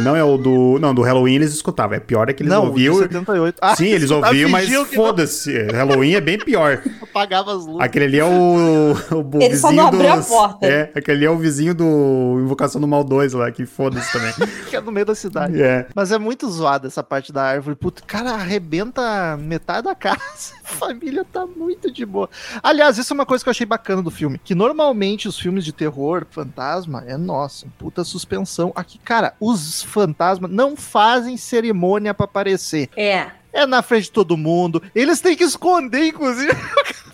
Não 0.01 0.15
é 0.15 0.23
o 0.23 0.37
do. 0.37 0.77
Não, 0.79 0.93
do 0.93 1.01
Halloween 1.01 1.35
eles 1.35 1.53
escutavam. 1.53 1.95
É 1.95 1.99
pior 1.99 2.29
é 2.29 2.33
que 2.33 2.43
eles 2.43 2.51
não, 2.51 2.67
ouviam. 2.67 2.95
o 2.95 2.97
de 2.97 3.13
78. 3.13 3.57
Ah, 3.61 3.75
Sim, 3.75 3.87
eles 3.87 4.11
ouviam, 4.11 4.49
mas 4.49 4.69
não 4.69 4.85
foda-se. 4.85 5.51
Halloween 5.71 6.13
é 6.13 6.21
bem 6.21 6.37
pior. 6.37 6.81
Apagava 7.31 7.53
as 7.55 7.65
luzes. 7.65 7.79
Aquele 7.81 8.05
ali 8.05 8.19
é 8.19 8.25
o, 8.25 8.29
o, 8.29 8.91
o 9.37 9.41
Ele 9.41 9.55
só 9.55 9.69
vizinho 9.69 9.73
não 9.81 9.87
abriu 9.87 10.11
a 10.11 10.15
dos- 10.17 10.27
porta. 10.27 10.65
É, 10.65 10.91
aquele 10.93 11.17
ali 11.17 11.25
é 11.25 11.29
o 11.31 11.37
vizinho 11.37 11.73
do 11.73 12.39
Invocação 12.43 12.81
do 12.81 12.87
Mal 12.87 13.03
2 13.05 13.33
lá, 13.33 13.49
que 13.51 13.65
foda-se 13.65 14.11
também. 14.11 14.33
Que 14.69 14.75
é 14.75 14.81
no 14.81 14.91
meio 14.91 15.05
da 15.05 15.15
cidade. 15.15 15.61
é. 15.61 15.87
Mas 15.95 16.11
é 16.11 16.17
muito 16.19 16.49
zoada 16.49 16.87
essa 16.87 17.01
parte 17.03 17.31
da 17.31 17.43
árvore. 17.43 17.75
Puta, 17.75 18.01
cara, 18.05 18.31
arrebenta 18.31 19.37
metade 19.37 19.83
da 19.83 19.95
casa. 19.95 20.19
A 20.71 20.73
família 20.73 21.25
tá 21.25 21.45
muito 21.45 21.91
de 21.91 22.05
boa. 22.05 22.29
Aliás, 22.63 22.97
isso 22.97 23.11
é 23.11 23.15
uma 23.15 23.25
coisa 23.25 23.43
que 23.43 23.49
eu 23.49 23.51
achei 23.51 23.65
bacana 23.65 24.01
do 24.01 24.09
filme. 24.11 24.39
Que 24.43 24.55
normalmente 24.55 25.27
os 25.27 25.37
filmes 25.37 25.63
de 25.65 25.71
terror, 25.73 26.25
fantasma, 26.29 27.03
é 27.05 27.17
nossa, 27.17 27.67
puta 27.77 28.03
suspensão. 28.05 28.71
Aqui, 28.75 28.97
cara, 28.97 29.33
os 29.39 29.83
fantasmas 29.83 30.49
não 30.49 30.75
fazem 30.77 31.35
cerimônia 31.37 32.13
pra 32.13 32.23
aparecer. 32.25 32.89
É. 32.95 33.27
É 33.53 33.65
na 33.65 33.81
frente 33.81 34.03
de 34.05 34.11
todo 34.11 34.37
mundo. 34.37 34.81
Eles 34.95 35.19
têm 35.19 35.35
que 35.35 35.43
esconder, 35.43 36.05
inclusive. 36.07 36.55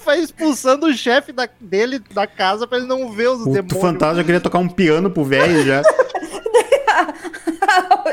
O 0.07 0.09
vai 0.09 0.19
expulsando 0.19 0.85
o 0.87 0.93
chefe 0.93 1.33
da- 1.33 1.49
dele 1.59 1.99
da 2.13 2.25
casa 2.25 2.65
pra 2.65 2.77
ele 2.77 2.87
não 2.87 3.11
ver 3.11 3.27
os 3.27 3.41
O 3.41 3.51
demônios. 3.51 3.81
fantasma 3.81 4.15
já 4.15 4.23
queria 4.23 4.39
tocar 4.39 4.57
um 4.59 4.69
piano 4.69 5.09
pro 5.11 5.25
velho 5.25 5.65
já. 5.65 5.81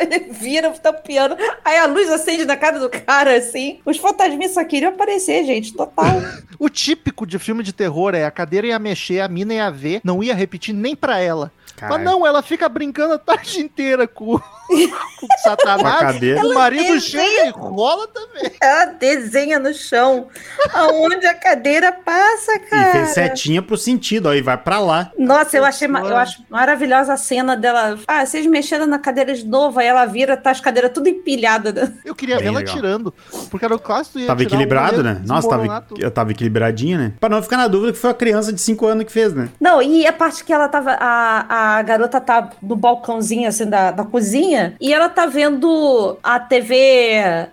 Ele 0.01 0.33
vira, 0.33 0.71
tá 0.73 0.91
o 0.91 0.95
piano. 0.95 1.37
Aí 1.65 1.79
a 1.79 1.87
luz 1.87 2.11
acende 2.11 2.45
na 2.45 2.57
cara 2.57 2.79
do 2.81 2.91
cara, 2.91 3.37
assim. 3.37 3.79
Os 3.87 3.97
fantasminhas 3.97 4.53
só 4.53 4.65
queriam 4.65 4.93
aparecer, 4.93 5.45
gente. 5.45 5.73
Total. 5.73 6.21
O 6.59 6.69
típico 6.69 7.27
de 7.27 7.39
filme 7.39 7.63
de 7.63 7.73
terror 7.73 8.15
é 8.15 8.25
a 8.25 8.31
cadeira 8.31 8.67
ia 8.69 8.79
mexer, 8.79 9.21
a 9.21 9.29
mina 9.29 9.53
ia 9.55 9.71
ver, 9.71 10.01
não 10.05 10.23
ia 10.23 10.35
repetir 10.35 10.73
nem 10.75 10.95
pra 10.97 11.19
ela. 11.21 11.53
Caralho. 11.77 12.05
Mas 12.05 12.13
não, 12.13 12.27
ela 12.27 12.43
fica 12.43 12.69
brincando 12.69 13.15
a 13.15 13.19
tarde 13.19 13.61
inteira 13.61 14.07
com, 14.07 14.39
com 14.69 15.27
o 15.27 15.39
satanás. 15.43 16.19
Com. 16.19 16.47
O 16.47 16.55
marido 16.55 16.85
Ela 16.85 17.01
chega 17.01 17.47
e 17.47 17.51
rola 17.51 18.07
também. 18.09 18.53
Ela 18.61 18.85
desenha 18.87 19.59
no 19.59 19.75
chão 19.75 20.29
aonde 20.73 21.27
a 21.27 21.35
cadeira 21.35 21.91
passa, 21.93 22.53
E 22.55 22.59
cara. 22.61 22.93
fez 22.93 23.09
setinha 23.11 23.61
pro 23.61 23.77
sentido, 23.77 24.27
ó, 24.29 24.35
e 24.35 24.41
vai 24.41 24.57
pra 24.57 24.79
lá. 24.79 25.11
Nossa, 25.19 25.57
eu 25.57 25.65
achei 25.65 25.89
eu 25.89 26.17
acho 26.17 26.45
maravilhosa 26.49 27.13
a 27.13 27.17
cena 27.17 27.57
dela. 27.57 27.99
Ah, 28.07 28.25
vocês 28.25 28.47
mexendo 28.47 28.87
na 28.87 28.99
cadeira 28.99 29.35
de 29.35 29.45
novo, 29.45 29.81
aí 29.81 29.87
ela 29.87 30.07
vira, 30.07 30.37
tá 30.37 30.51
as 30.51 30.61
cadeiras 30.61 30.93
tudo 30.93 31.09
empilhadas. 31.09 31.75
né? 31.75 31.93
Eu 32.05 32.15
queria 32.15 32.39
ver 32.39 32.47
ela 32.47 32.59
legal. 32.59 32.75
tirando. 32.75 33.15
Porque 33.51 33.65
era 33.65 33.75
o 33.75 33.79
clássico. 33.79 34.19
ia 34.19 34.27
Tava 34.27 34.43
equilibrado, 34.43 35.03
né? 35.03 35.21
Nossa, 35.27 35.49
tava, 35.49 35.81
tudo. 35.81 36.01
eu 36.01 36.11
tava 36.11 36.31
equilibradinha, 36.31 36.99
né? 36.99 37.13
Pra 37.19 37.29
não 37.29 37.43
ficar 37.43 37.57
na 37.57 37.67
dúvida 37.69 37.93
que 37.93 37.99
foi 37.99 38.11
a 38.11 38.15
criança 38.15 38.53
de 38.53 38.61
5 38.61 38.87
anos 38.87 39.05
que 39.05 39.13
fez, 39.13 39.35
né? 39.35 39.49
Não, 39.61 39.83
e 39.83 40.07
a 40.07 40.13
parte 40.13 40.45
que 40.45 40.53
ela 40.53 40.69
tava. 40.69 40.93
A, 40.93 41.47
a 41.49 41.64
garota 41.83 42.21
tá 42.21 42.51
no 42.63 42.77
balcãozinho, 42.77 43.49
assim, 43.49 43.67
da, 43.67 43.91
da 43.91 44.05
cozinha, 44.05 44.75
e 44.81 44.93
ela 44.93 45.09
tá 45.09 45.27
vendo 45.27 46.19
a 46.23 46.39
TV 46.39 46.75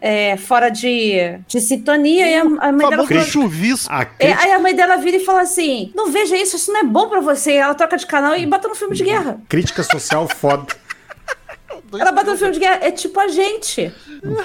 é, 0.02 0.38
fora 0.38 0.70
de, 0.70 1.40
de 1.48 1.62
sintonia, 1.62 2.28
e 2.28 2.36
a, 2.36 2.42
a 2.42 2.72
mãe 2.72 2.90
dela 2.90 3.08
fala. 3.08 3.22
chuvisco. 3.22 3.92
A 3.92 4.08
É, 4.20 4.34
aí 4.34 4.52
a 4.52 4.60
mãe 4.60 4.76
dela 4.76 4.98
vira 4.98 5.18
e 5.18 5.26
fala 5.26 5.42
assim: 5.42 5.92
Não 5.96 6.12
veja 6.12 6.36
isso, 6.38 6.56
isso 6.56 6.72
não 6.72 6.82
é 6.82 6.84
bom 6.84 7.08
pra 7.08 7.20
você. 7.20 7.54
Ela 7.54 7.74
troca 7.74 7.98
de 7.98 8.06
canal 8.06 8.36
e 8.36 8.46
bota 8.46 8.68
no 8.68 8.76
filme 8.76 8.96
de 8.96 9.04
guerra. 9.04 9.40
crítica 9.48 9.84
social 9.84 10.28
foda. 10.28 10.81
Ela 12.00 12.12
bota 12.12 12.32
no 12.32 12.38
filme 12.38 12.54
de 12.54 12.60
guerra. 12.60 12.80
É 12.82 12.92
tipo 12.92 13.20
a 13.20 13.28
gente. 13.28 13.94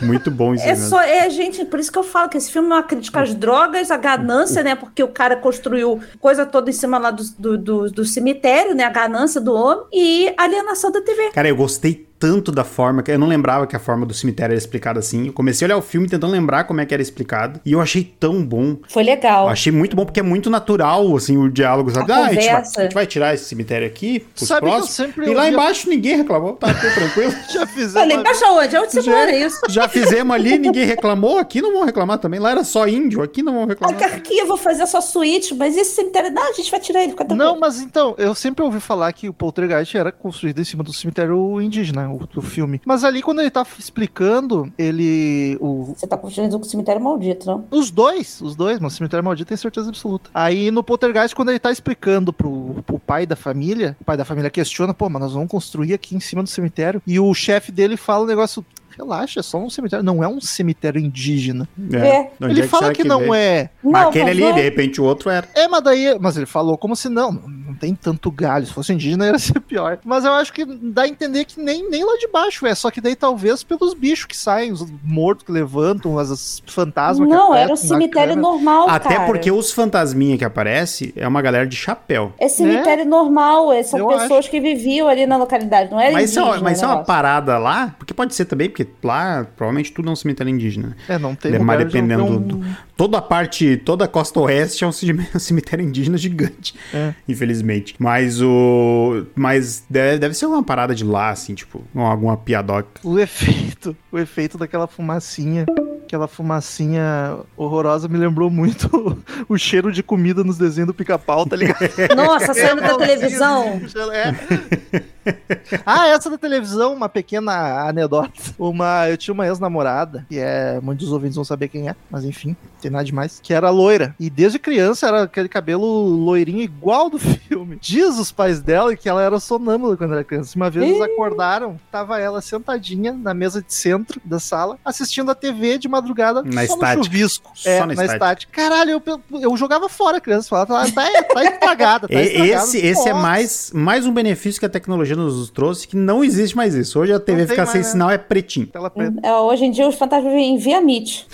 Muito 0.02 0.30
bom 0.30 0.54
isso 0.54 0.64
É 0.64 0.68
mesmo. 0.68 0.88
só, 0.88 1.00
é 1.00 1.20
a 1.20 1.28
gente, 1.28 1.64
por 1.64 1.78
isso 1.78 1.92
que 1.92 1.98
eu 1.98 2.02
falo 2.02 2.28
que 2.28 2.36
esse 2.38 2.50
filme 2.50 2.68
é 2.70 2.74
uma 2.74 2.82
crítica 2.82 3.20
às 3.20 3.34
drogas, 3.34 3.90
à 3.90 3.96
ganância, 3.96 4.62
né? 4.62 4.74
Porque 4.74 5.02
o 5.02 5.08
cara 5.08 5.36
construiu 5.36 6.00
coisa 6.20 6.46
toda 6.46 6.70
em 6.70 6.72
cima 6.72 6.98
lá 6.98 7.10
do, 7.10 7.22
do, 7.38 7.58
do- 7.58 7.90
do 7.90 8.04
cemitério, 8.04 8.74
né? 8.74 8.84
A 8.84 8.90
ganância 8.90 9.40
do 9.40 9.52
homem 9.54 9.84
e 9.92 10.34
a 10.36 10.42
alienação 10.44 10.90
da 10.90 11.00
TV. 11.00 11.30
Cara, 11.32 11.48
eu 11.48 11.56
gostei 11.56 12.05
tanto 12.18 12.50
da 12.50 12.64
forma 12.64 13.02
que 13.02 13.10
eu 13.10 13.18
não 13.18 13.26
lembrava 13.26 13.66
que 13.66 13.76
a 13.76 13.78
forma 13.78 14.06
do 14.06 14.14
cemitério 14.14 14.52
era 14.52 14.58
explicada 14.58 14.98
assim. 14.98 15.26
Eu 15.26 15.32
comecei 15.32 15.64
a 15.64 15.68
olhar 15.68 15.76
o 15.76 15.82
filme 15.82 16.08
tentando 16.08 16.32
lembrar 16.32 16.64
como 16.64 16.80
é 16.80 16.86
que 16.86 16.94
era 16.94 17.02
explicado 17.02 17.60
e 17.64 17.72
eu 17.72 17.80
achei 17.80 18.04
tão 18.18 18.44
bom. 18.44 18.76
Foi 18.88 19.02
legal. 19.02 19.44
Eu 19.46 19.50
achei 19.50 19.72
muito 19.72 19.94
bom 19.96 20.04
porque 20.04 20.20
é 20.20 20.22
muito 20.22 20.48
natural 20.50 21.14
assim 21.16 21.36
o 21.36 21.50
diálogo, 21.50 21.90
sabe? 21.90 22.10
A 22.12 22.16
ah, 22.16 22.26
a 22.26 22.32
gente, 22.32 22.36
vai, 22.36 22.46
conversa. 22.46 22.80
a 22.80 22.82
gente 22.84 22.94
vai 22.94 23.06
tirar 23.06 23.34
esse 23.34 23.44
cemitério 23.44 23.86
aqui 23.86 24.20
pros 24.20 24.48
Sabe 24.48 24.60
que 24.62 24.66
eu 24.66 24.70
próximos. 24.72 24.94
sempre 24.96 25.30
E 25.30 25.34
lá 25.34 25.48
embaixo 25.48 25.88
ninguém 25.88 26.16
reclamou, 26.16 26.54
tá 26.54 26.72
tudo 26.72 26.94
tranquilo. 26.94 27.32
Já 27.52 27.66
fizemos. 27.66 27.92
Falei, 27.92 28.16
uma- 28.16 28.22
baixa 28.24 28.46
onde? 28.46 28.76
Onde 28.76 28.92
você 28.92 29.02
Já- 29.02 29.12
mora 29.12 29.36
isso? 29.36 29.60
Já 29.68 29.88
fizemos 29.88 30.34
ali, 30.34 30.58
ninguém 30.58 30.84
reclamou. 30.84 31.38
Aqui 31.38 31.60
não 31.60 31.72
vão 31.72 31.84
reclamar 31.84 32.18
também. 32.18 32.40
Lá 32.40 32.50
era 32.50 32.64
só 32.64 32.86
índio, 32.86 33.22
aqui 33.22 33.42
não 33.42 33.54
vão 33.54 33.66
reclamar. 33.66 34.02
Aqui 34.02 34.38
eu 34.38 34.46
vou 34.46 34.56
fazer 34.56 34.82
a 34.82 34.86
sua 34.86 35.00
suíte, 35.00 35.54
mas 35.54 35.76
esse 35.76 35.94
cemitério. 35.94 36.30
Não, 36.30 36.50
a 36.50 36.52
gente 36.52 36.70
vai 36.70 36.80
tirar 36.80 37.02
ele. 37.02 37.14
Não, 37.34 37.58
mas 37.58 37.80
então, 37.80 38.14
eu 38.18 38.34
sempre 38.34 38.64
ouvi 38.64 38.80
falar 38.80 39.12
que 39.12 39.28
o 39.28 39.32
Poltergeist 39.32 39.96
era 39.96 40.10
construído 40.12 40.60
em 40.60 40.64
cima 40.64 40.82
do 40.82 40.92
cemitério 40.92 41.60
indígena, 41.60 42.05
o, 42.06 42.26
do 42.26 42.42
filme. 42.42 42.80
Mas 42.84 43.04
ali, 43.04 43.22
quando 43.22 43.40
ele 43.40 43.50
tá 43.50 43.66
explicando, 43.78 44.72
ele. 44.78 45.56
O, 45.60 45.94
Você 45.96 46.06
tá 46.06 46.16
construindo 46.16 46.56
um 46.56 46.62
cemitério 46.62 47.02
maldito, 47.02 47.46
não? 47.46 47.64
os 47.70 47.90
dois, 47.90 48.40
os 48.40 48.54
dois, 48.54 48.78
mas 48.78 48.94
o 48.94 48.96
cemitério 48.96 49.24
maldito 49.24 49.48
tem 49.48 49.56
certeza 49.56 49.88
absoluta. 49.88 50.30
Aí 50.34 50.70
no 50.70 50.82
Poltergeist, 50.82 51.34
quando 51.34 51.50
ele 51.50 51.58
tá 51.58 51.70
explicando 51.70 52.32
pro, 52.32 52.82
pro 52.86 52.98
pai 52.98 53.26
da 53.26 53.36
família, 53.36 53.96
o 54.00 54.04
pai 54.04 54.16
da 54.16 54.24
família 54.24 54.50
questiona, 54.50 54.94
pô, 54.94 55.08
mas 55.08 55.22
nós 55.22 55.32
vamos 55.32 55.48
construir 55.48 55.94
aqui 55.94 56.16
em 56.16 56.20
cima 56.20 56.42
do 56.42 56.48
cemitério. 56.48 57.02
E 57.06 57.18
o 57.20 57.32
chefe 57.34 57.70
dele 57.72 57.96
fala 57.96 58.24
um 58.24 58.26
negócio. 58.26 58.64
Relaxa, 58.96 59.40
é 59.40 59.42
só 59.42 59.58
um 59.58 59.68
cemitério. 59.70 60.04
Não 60.04 60.22
é 60.22 60.28
um 60.28 60.40
cemitério 60.40 61.00
indígena. 61.00 61.68
É. 61.92 62.30
Onde 62.40 62.52
ele 62.54 62.62
é 62.62 62.66
fala 62.68 62.84
será 62.84 62.94
que, 62.94 63.04
não 63.04 63.20
veio? 63.20 63.34
é. 63.34 63.70
Mas 63.82 64.02
Não, 64.02 64.08
aquele 64.08 64.30
ali, 64.30 64.42
é- 64.44 64.52
de 64.52 64.60
repente 64.60 65.00
o 65.00 65.04
outro 65.04 65.28
era. 65.30 65.46
É, 65.54 65.68
mas 65.68 65.82
daí. 65.82 66.16
Mas 66.18 66.36
ele 66.36 66.46
falou 66.46 66.78
como 66.78 66.96
se 66.96 67.08
não, 67.08 67.32
não 67.32 67.74
tem 67.74 67.94
tanto 67.94 68.30
galho. 68.30 68.66
Se 68.66 68.72
fosse 68.72 68.92
indígena, 68.92 69.26
ia 69.28 69.38
ser 69.38 69.60
pior. 69.60 69.98
Mas 70.04 70.24
eu 70.24 70.32
acho 70.32 70.52
que 70.52 70.64
dá 70.64 71.02
a 71.02 71.08
entender 71.08 71.44
que 71.44 71.60
nem, 71.60 71.88
nem 71.90 72.04
lá 72.04 72.16
de 72.18 72.28
baixo 72.28 72.66
é. 72.66 72.74
Só 72.74 72.90
que 72.90 73.00
daí 73.00 73.14
talvez 73.14 73.62
pelos 73.62 73.92
bichos 73.94 74.24
que 74.26 74.36
saem, 74.36 74.72
os 74.72 74.86
mortos 75.02 75.44
que 75.44 75.52
levantam, 75.52 76.18
as, 76.18 76.30
as 76.30 76.62
fantasmas 76.66 77.28
que 77.28 77.34
Não, 77.34 77.54
era 77.54 77.72
um 77.72 77.76
cemitério 77.76 78.36
normal, 78.36 78.88
Até 78.88 79.14
cara. 79.16 79.26
porque 79.26 79.50
os 79.50 79.72
fantasminha 79.72 80.38
que 80.38 80.44
aparece 80.44 81.12
é 81.16 81.26
uma 81.28 81.42
galera 81.42 81.66
de 81.66 81.76
chapéu. 81.76 82.32
É 82.38 82.48
cemitério 82.48 83.04
normal, 83.04 83.72
é- 83.72 83.82
são 83.82 83.98
Eu 84.00 84.06
pessoas 84.08 84.48
que 84.48 84.60
viviam 84.60 85.08
ali 85.08 85.26
na 85.26 85.36
localidade, 85.36 85.90
não 85.90 86.00
era 86.00 86.12
Mas 86.12 86.30
isso, 86.30 86.38
é, 86.38 86.42
indígena, 86.42 86.62
mas 86.62 86.76
isso 86.78 86.84
é 86.84 86.88
uma 86.88 87.04
parada 87.04 87.58
lá, 87.58 87.94
porque 87.98 88.14
pode 88.14 88.34
ser 88.34 88.44
também, 88.46 88.68
porque 88.70 88.85
lá 89.02 89.44
provavelmente 89.56 89.92
tudo 89.92 90.08
é 90.08 90.12
um 90.12 90.16
cemitério 90.16 90.50
indígena. 90.50 90.88
né? 90.88 90.94
É, 91.08 91.18
não 91.18 91.34
tem 91.34 91.54
É, 91.54 91.58
mas 91.58 91.78
de 91.78 91.84
não 91.84 91.90
dependendo 91.90 92.24
um- 92.24 92.40
do, 92.40 92.86
Toda 92.96 93.18
a 93.18 93.22
parte, 93.22 93.76
toda 93.76 94.06
a 94.06 94.08
costa 94.08 94.40
oeste 94.40 94.82
é 94.82 94.86
um 94.86 94.92
cemi- 94.92 95.28
um 95.34 95.38
cemitério 95.38 95.84
indígena 95.84 96.16
gigante, 96.16 96.74
É. 96.94 97.12
infelizmente. 97.28 97.94
Mas 97.98 98.40
o. 98.40 99.26
Mas 99.34 99.84
deve, 99.90 100.18
deve 100.18 100.34
ser 100.34 100.46
uma 100.46 100.62
parada 100.62 100.94
de 100.94 101.04
lá, 101.04 101.28
assim, 101.30 101.54
tipo, 101.54 101.84
alguma 101.94 102.36
piadoca. 102.38 102.88
O 103.04 103.18
efeito, 103.18 103.94
o 104.10 104.18
efeito 104.18 104.56
daquela 104.56 104.86
fumacinha. 104.86 105.66
Aquela 106.06 106.28
fumacinha 106.28 107.36
horrorosa 107.56 108.06
me 108.06 108.16
lembrou 108.16 108.48
muito 108.48 109.18
o 109.48 109.58
cheiro 109.58 109.90
de 109.92 110.02
comida 110.04 110.44
nos 110.44 110.56
desenhos 110.56 110.86
do 110.86 110.94
pica-pau, 110.94 111.44
tá 111.44 111.56
ligado? 111.56 111.80
Nossa, 112.16 112.54
saindo 112.54 112.80
da 112.80 112.96
televisão. 112.96 113.80
É. 114.12 115.02
Ah, 115.84 116.08
essa 116.08 116.30
da 116.30 116.38
televisão, 116.38 116.94
uma 116.94 117.08
pequena 117.08 117.86
anedota. 117.88 118.30
Uma, 118.58 119.08
eu 119.08 119.16
tinha 119.16 119.34
uma 119.34 119.46
ex-namorada, 119.46 120.24
que 120.28 120.38
é. 120.38 120.80
Muitos 120.80 121.10
ouvintes 121.12 121.36
vão 121.36 121.44
saber 121.44 121.68
quem 121.68 121.88
é, 121.88 121.94
mas 122.10 122.24
enfim, 122.24 122.48
não 122.48 122.80
tem 122.80 122.90
nada 122.90 123.04
demais. 123.04 123.40
Que 123.42 123.52
era 123.52 123.70
loira. 123.70 124.14
E 124.18 124.30
desde 124.30 124.58
criança 124.58 125.06
era 125.06 125.22
aquele 125.24 125.48
cabelo 125.48 125.84
loirinho 125.84 126.60
igual 126.62 127.10
do 127.10 127.18
filme. 127.18 127.78
Diz 127.80 128.18
os 128.18 128.30
pais 128.32 128.60
dela 128.60 128.96
que 128.96 129.08
ela 129.08 129.22
era 129.22 129.38
sonâmbula 129.40 129.96
quando 129.96 130.14
era 130.14 130.24
criança. 130.24 130.56
Uma 130.56 130.70
vez 130.70 130.88
eles 130.88 131.00
acordaram, 131.02 131.78
tava 131.90 132.18
ela 132.20 132.40
sentadinha 132.40 133.12
na 133.12 133.34
mesa 133.34 133.62
de 133.62 133.72
centro 133.72 134.20
da 134.24 134.38
sala, 134.38 134.78
assistindo 134.84 135.30
a 135.30 135.34
TV 135.34 135.78
de 135.78 135.88
madrugada 135.88 136.42
Na 136.42 136.66
só 136.66 136.74
estática. 136.74 136.96
no 136.96 137.04
chuvisco. 137.04 137.50
Só 137.54 137.68
é, 137.70 137.80
na 137.80 137.86
na 137.86 137.92
estática. 137.92 138.14
estática. 138.14 138.52
Caralho, 138.52 139.02
eu, 139.06 139.40
eu 139.40 139.56
jogava 139.56 139.88
fora 139.88 140.18
a 140.18 140.20
criança. 140.20 140.48
Falava, 140.48 140.66
tá, 140.66 140.92
tá, 140.92 141.24
tá 141.34 141.44
estragada, 141.44 142.08
tá 142.08 142.14
estragada. 142.22 142.62
esse 142.62 142.78
esse 142.78 143.08
é 143.08 143.14
mais, 143.14 143.70
mais 143.74 144.06
um 144.06 144.12
benefício 144.12 144.60
que 144.60 144.66
a 144.66 144.68
tecnologia 144.68 145.15
nos 145.16 145.50
trouxe, 145.50 145.88
que 145.88 145.96
não 145.96 146.22
existe 146.22 146.56
mais 146.56 146.74
isso. 146.74 146.98
Hoje 146.98 147.12
a 147.12 147.20
TV 147.20 147.38
tem 147.38 147.48
fica 147.48 147.62
mais, 147.62 147.70
sem 147.70 147.80
né? 147.80 147.86
sinal, 147.86 148.10
é 148.10 148.18
pretinho. 148.18 148.66
Tela 148.66 148.90
preta. 148.90 149.20
É, 149.22 149.34
hoje 149.34 149.64
em 149.64 149.70
dia 149.70 149.86
os 149.88 149.94
fantasmas 149.94 150.32
vêm 150.32 150.58
via 150.58 150.80
Meet. 150.80 151.24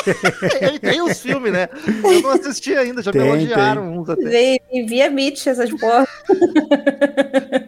Ele 0.60 0.78
tem 0.78 1.02
os 1.02 1.20
filmes, 1.20 1.52
né? 1.52 1.68
Eu 2.04 2.22
não 2.22 2.30
assisti 2.30 2.74
ainda, 2.74 3.02
já 3.02 3.12
Tem, 3.12 3.20
me 3.20 3.28
elogiaram 3.28 3.98
uns 3.98 4.08
até. 4.08 4.22
Vem 4.22 4.60
via 4.86 5.10
Meet 5.10 5.46
essas 5.46 5.70
porra. 5.70 6.06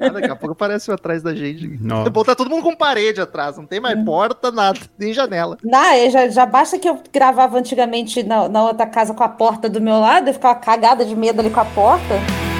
Ah, 0.00 0.08
daqui 0.08 0.30
a 0.30 0.36
pouco 0.36 0.52
aparece 0.52 0.90
um 0.90 0.94
atrás 0.94 1.22
da 1.22 1.34
gente. 1.34 1.66
Não. 1.80 2.04
Depois 2.04 2.26
tá 2.26 2.34
todo 2.34 2.50
mundo 2.50 2.62
com 2.62 2.74
parede 2.74 3.20
atrás, 3.20 3.56
não 3.56 3.66
tem 3.66 3.80
mais 3.80 4.02
porta, 4.04 4.50
nada, 4.50 4.78
nem 4.98 5.12
janela. 5.12 5.56
Não, 5.62 6.10
já, 6.10 6.28
já 6.28 6.46
basta 6.46 6.78
que 6.78 6.88
eu 6.88 7.00
gravava 7.12 7.58
antigamente 7.58 8.22
na, 8.22 8.48
na 8.48 8.64
outra 8.64 8.86
casa 8.86 9.14
com 9.14 9.22
a 9.22 9.28
porta 9.28 9.68
do 9.68 9.80
meu 9.80 9.98
lado, 9.98 10.28
eu 10.28 10.34
ficava 10.34 10.54
cagada 10.58 11.04
de 11.04 11.14
medo 11.14 11.40
ali 11.40 11.50
com 11.50 11.60
a 11.60 11.64
porta. 11.64 12.51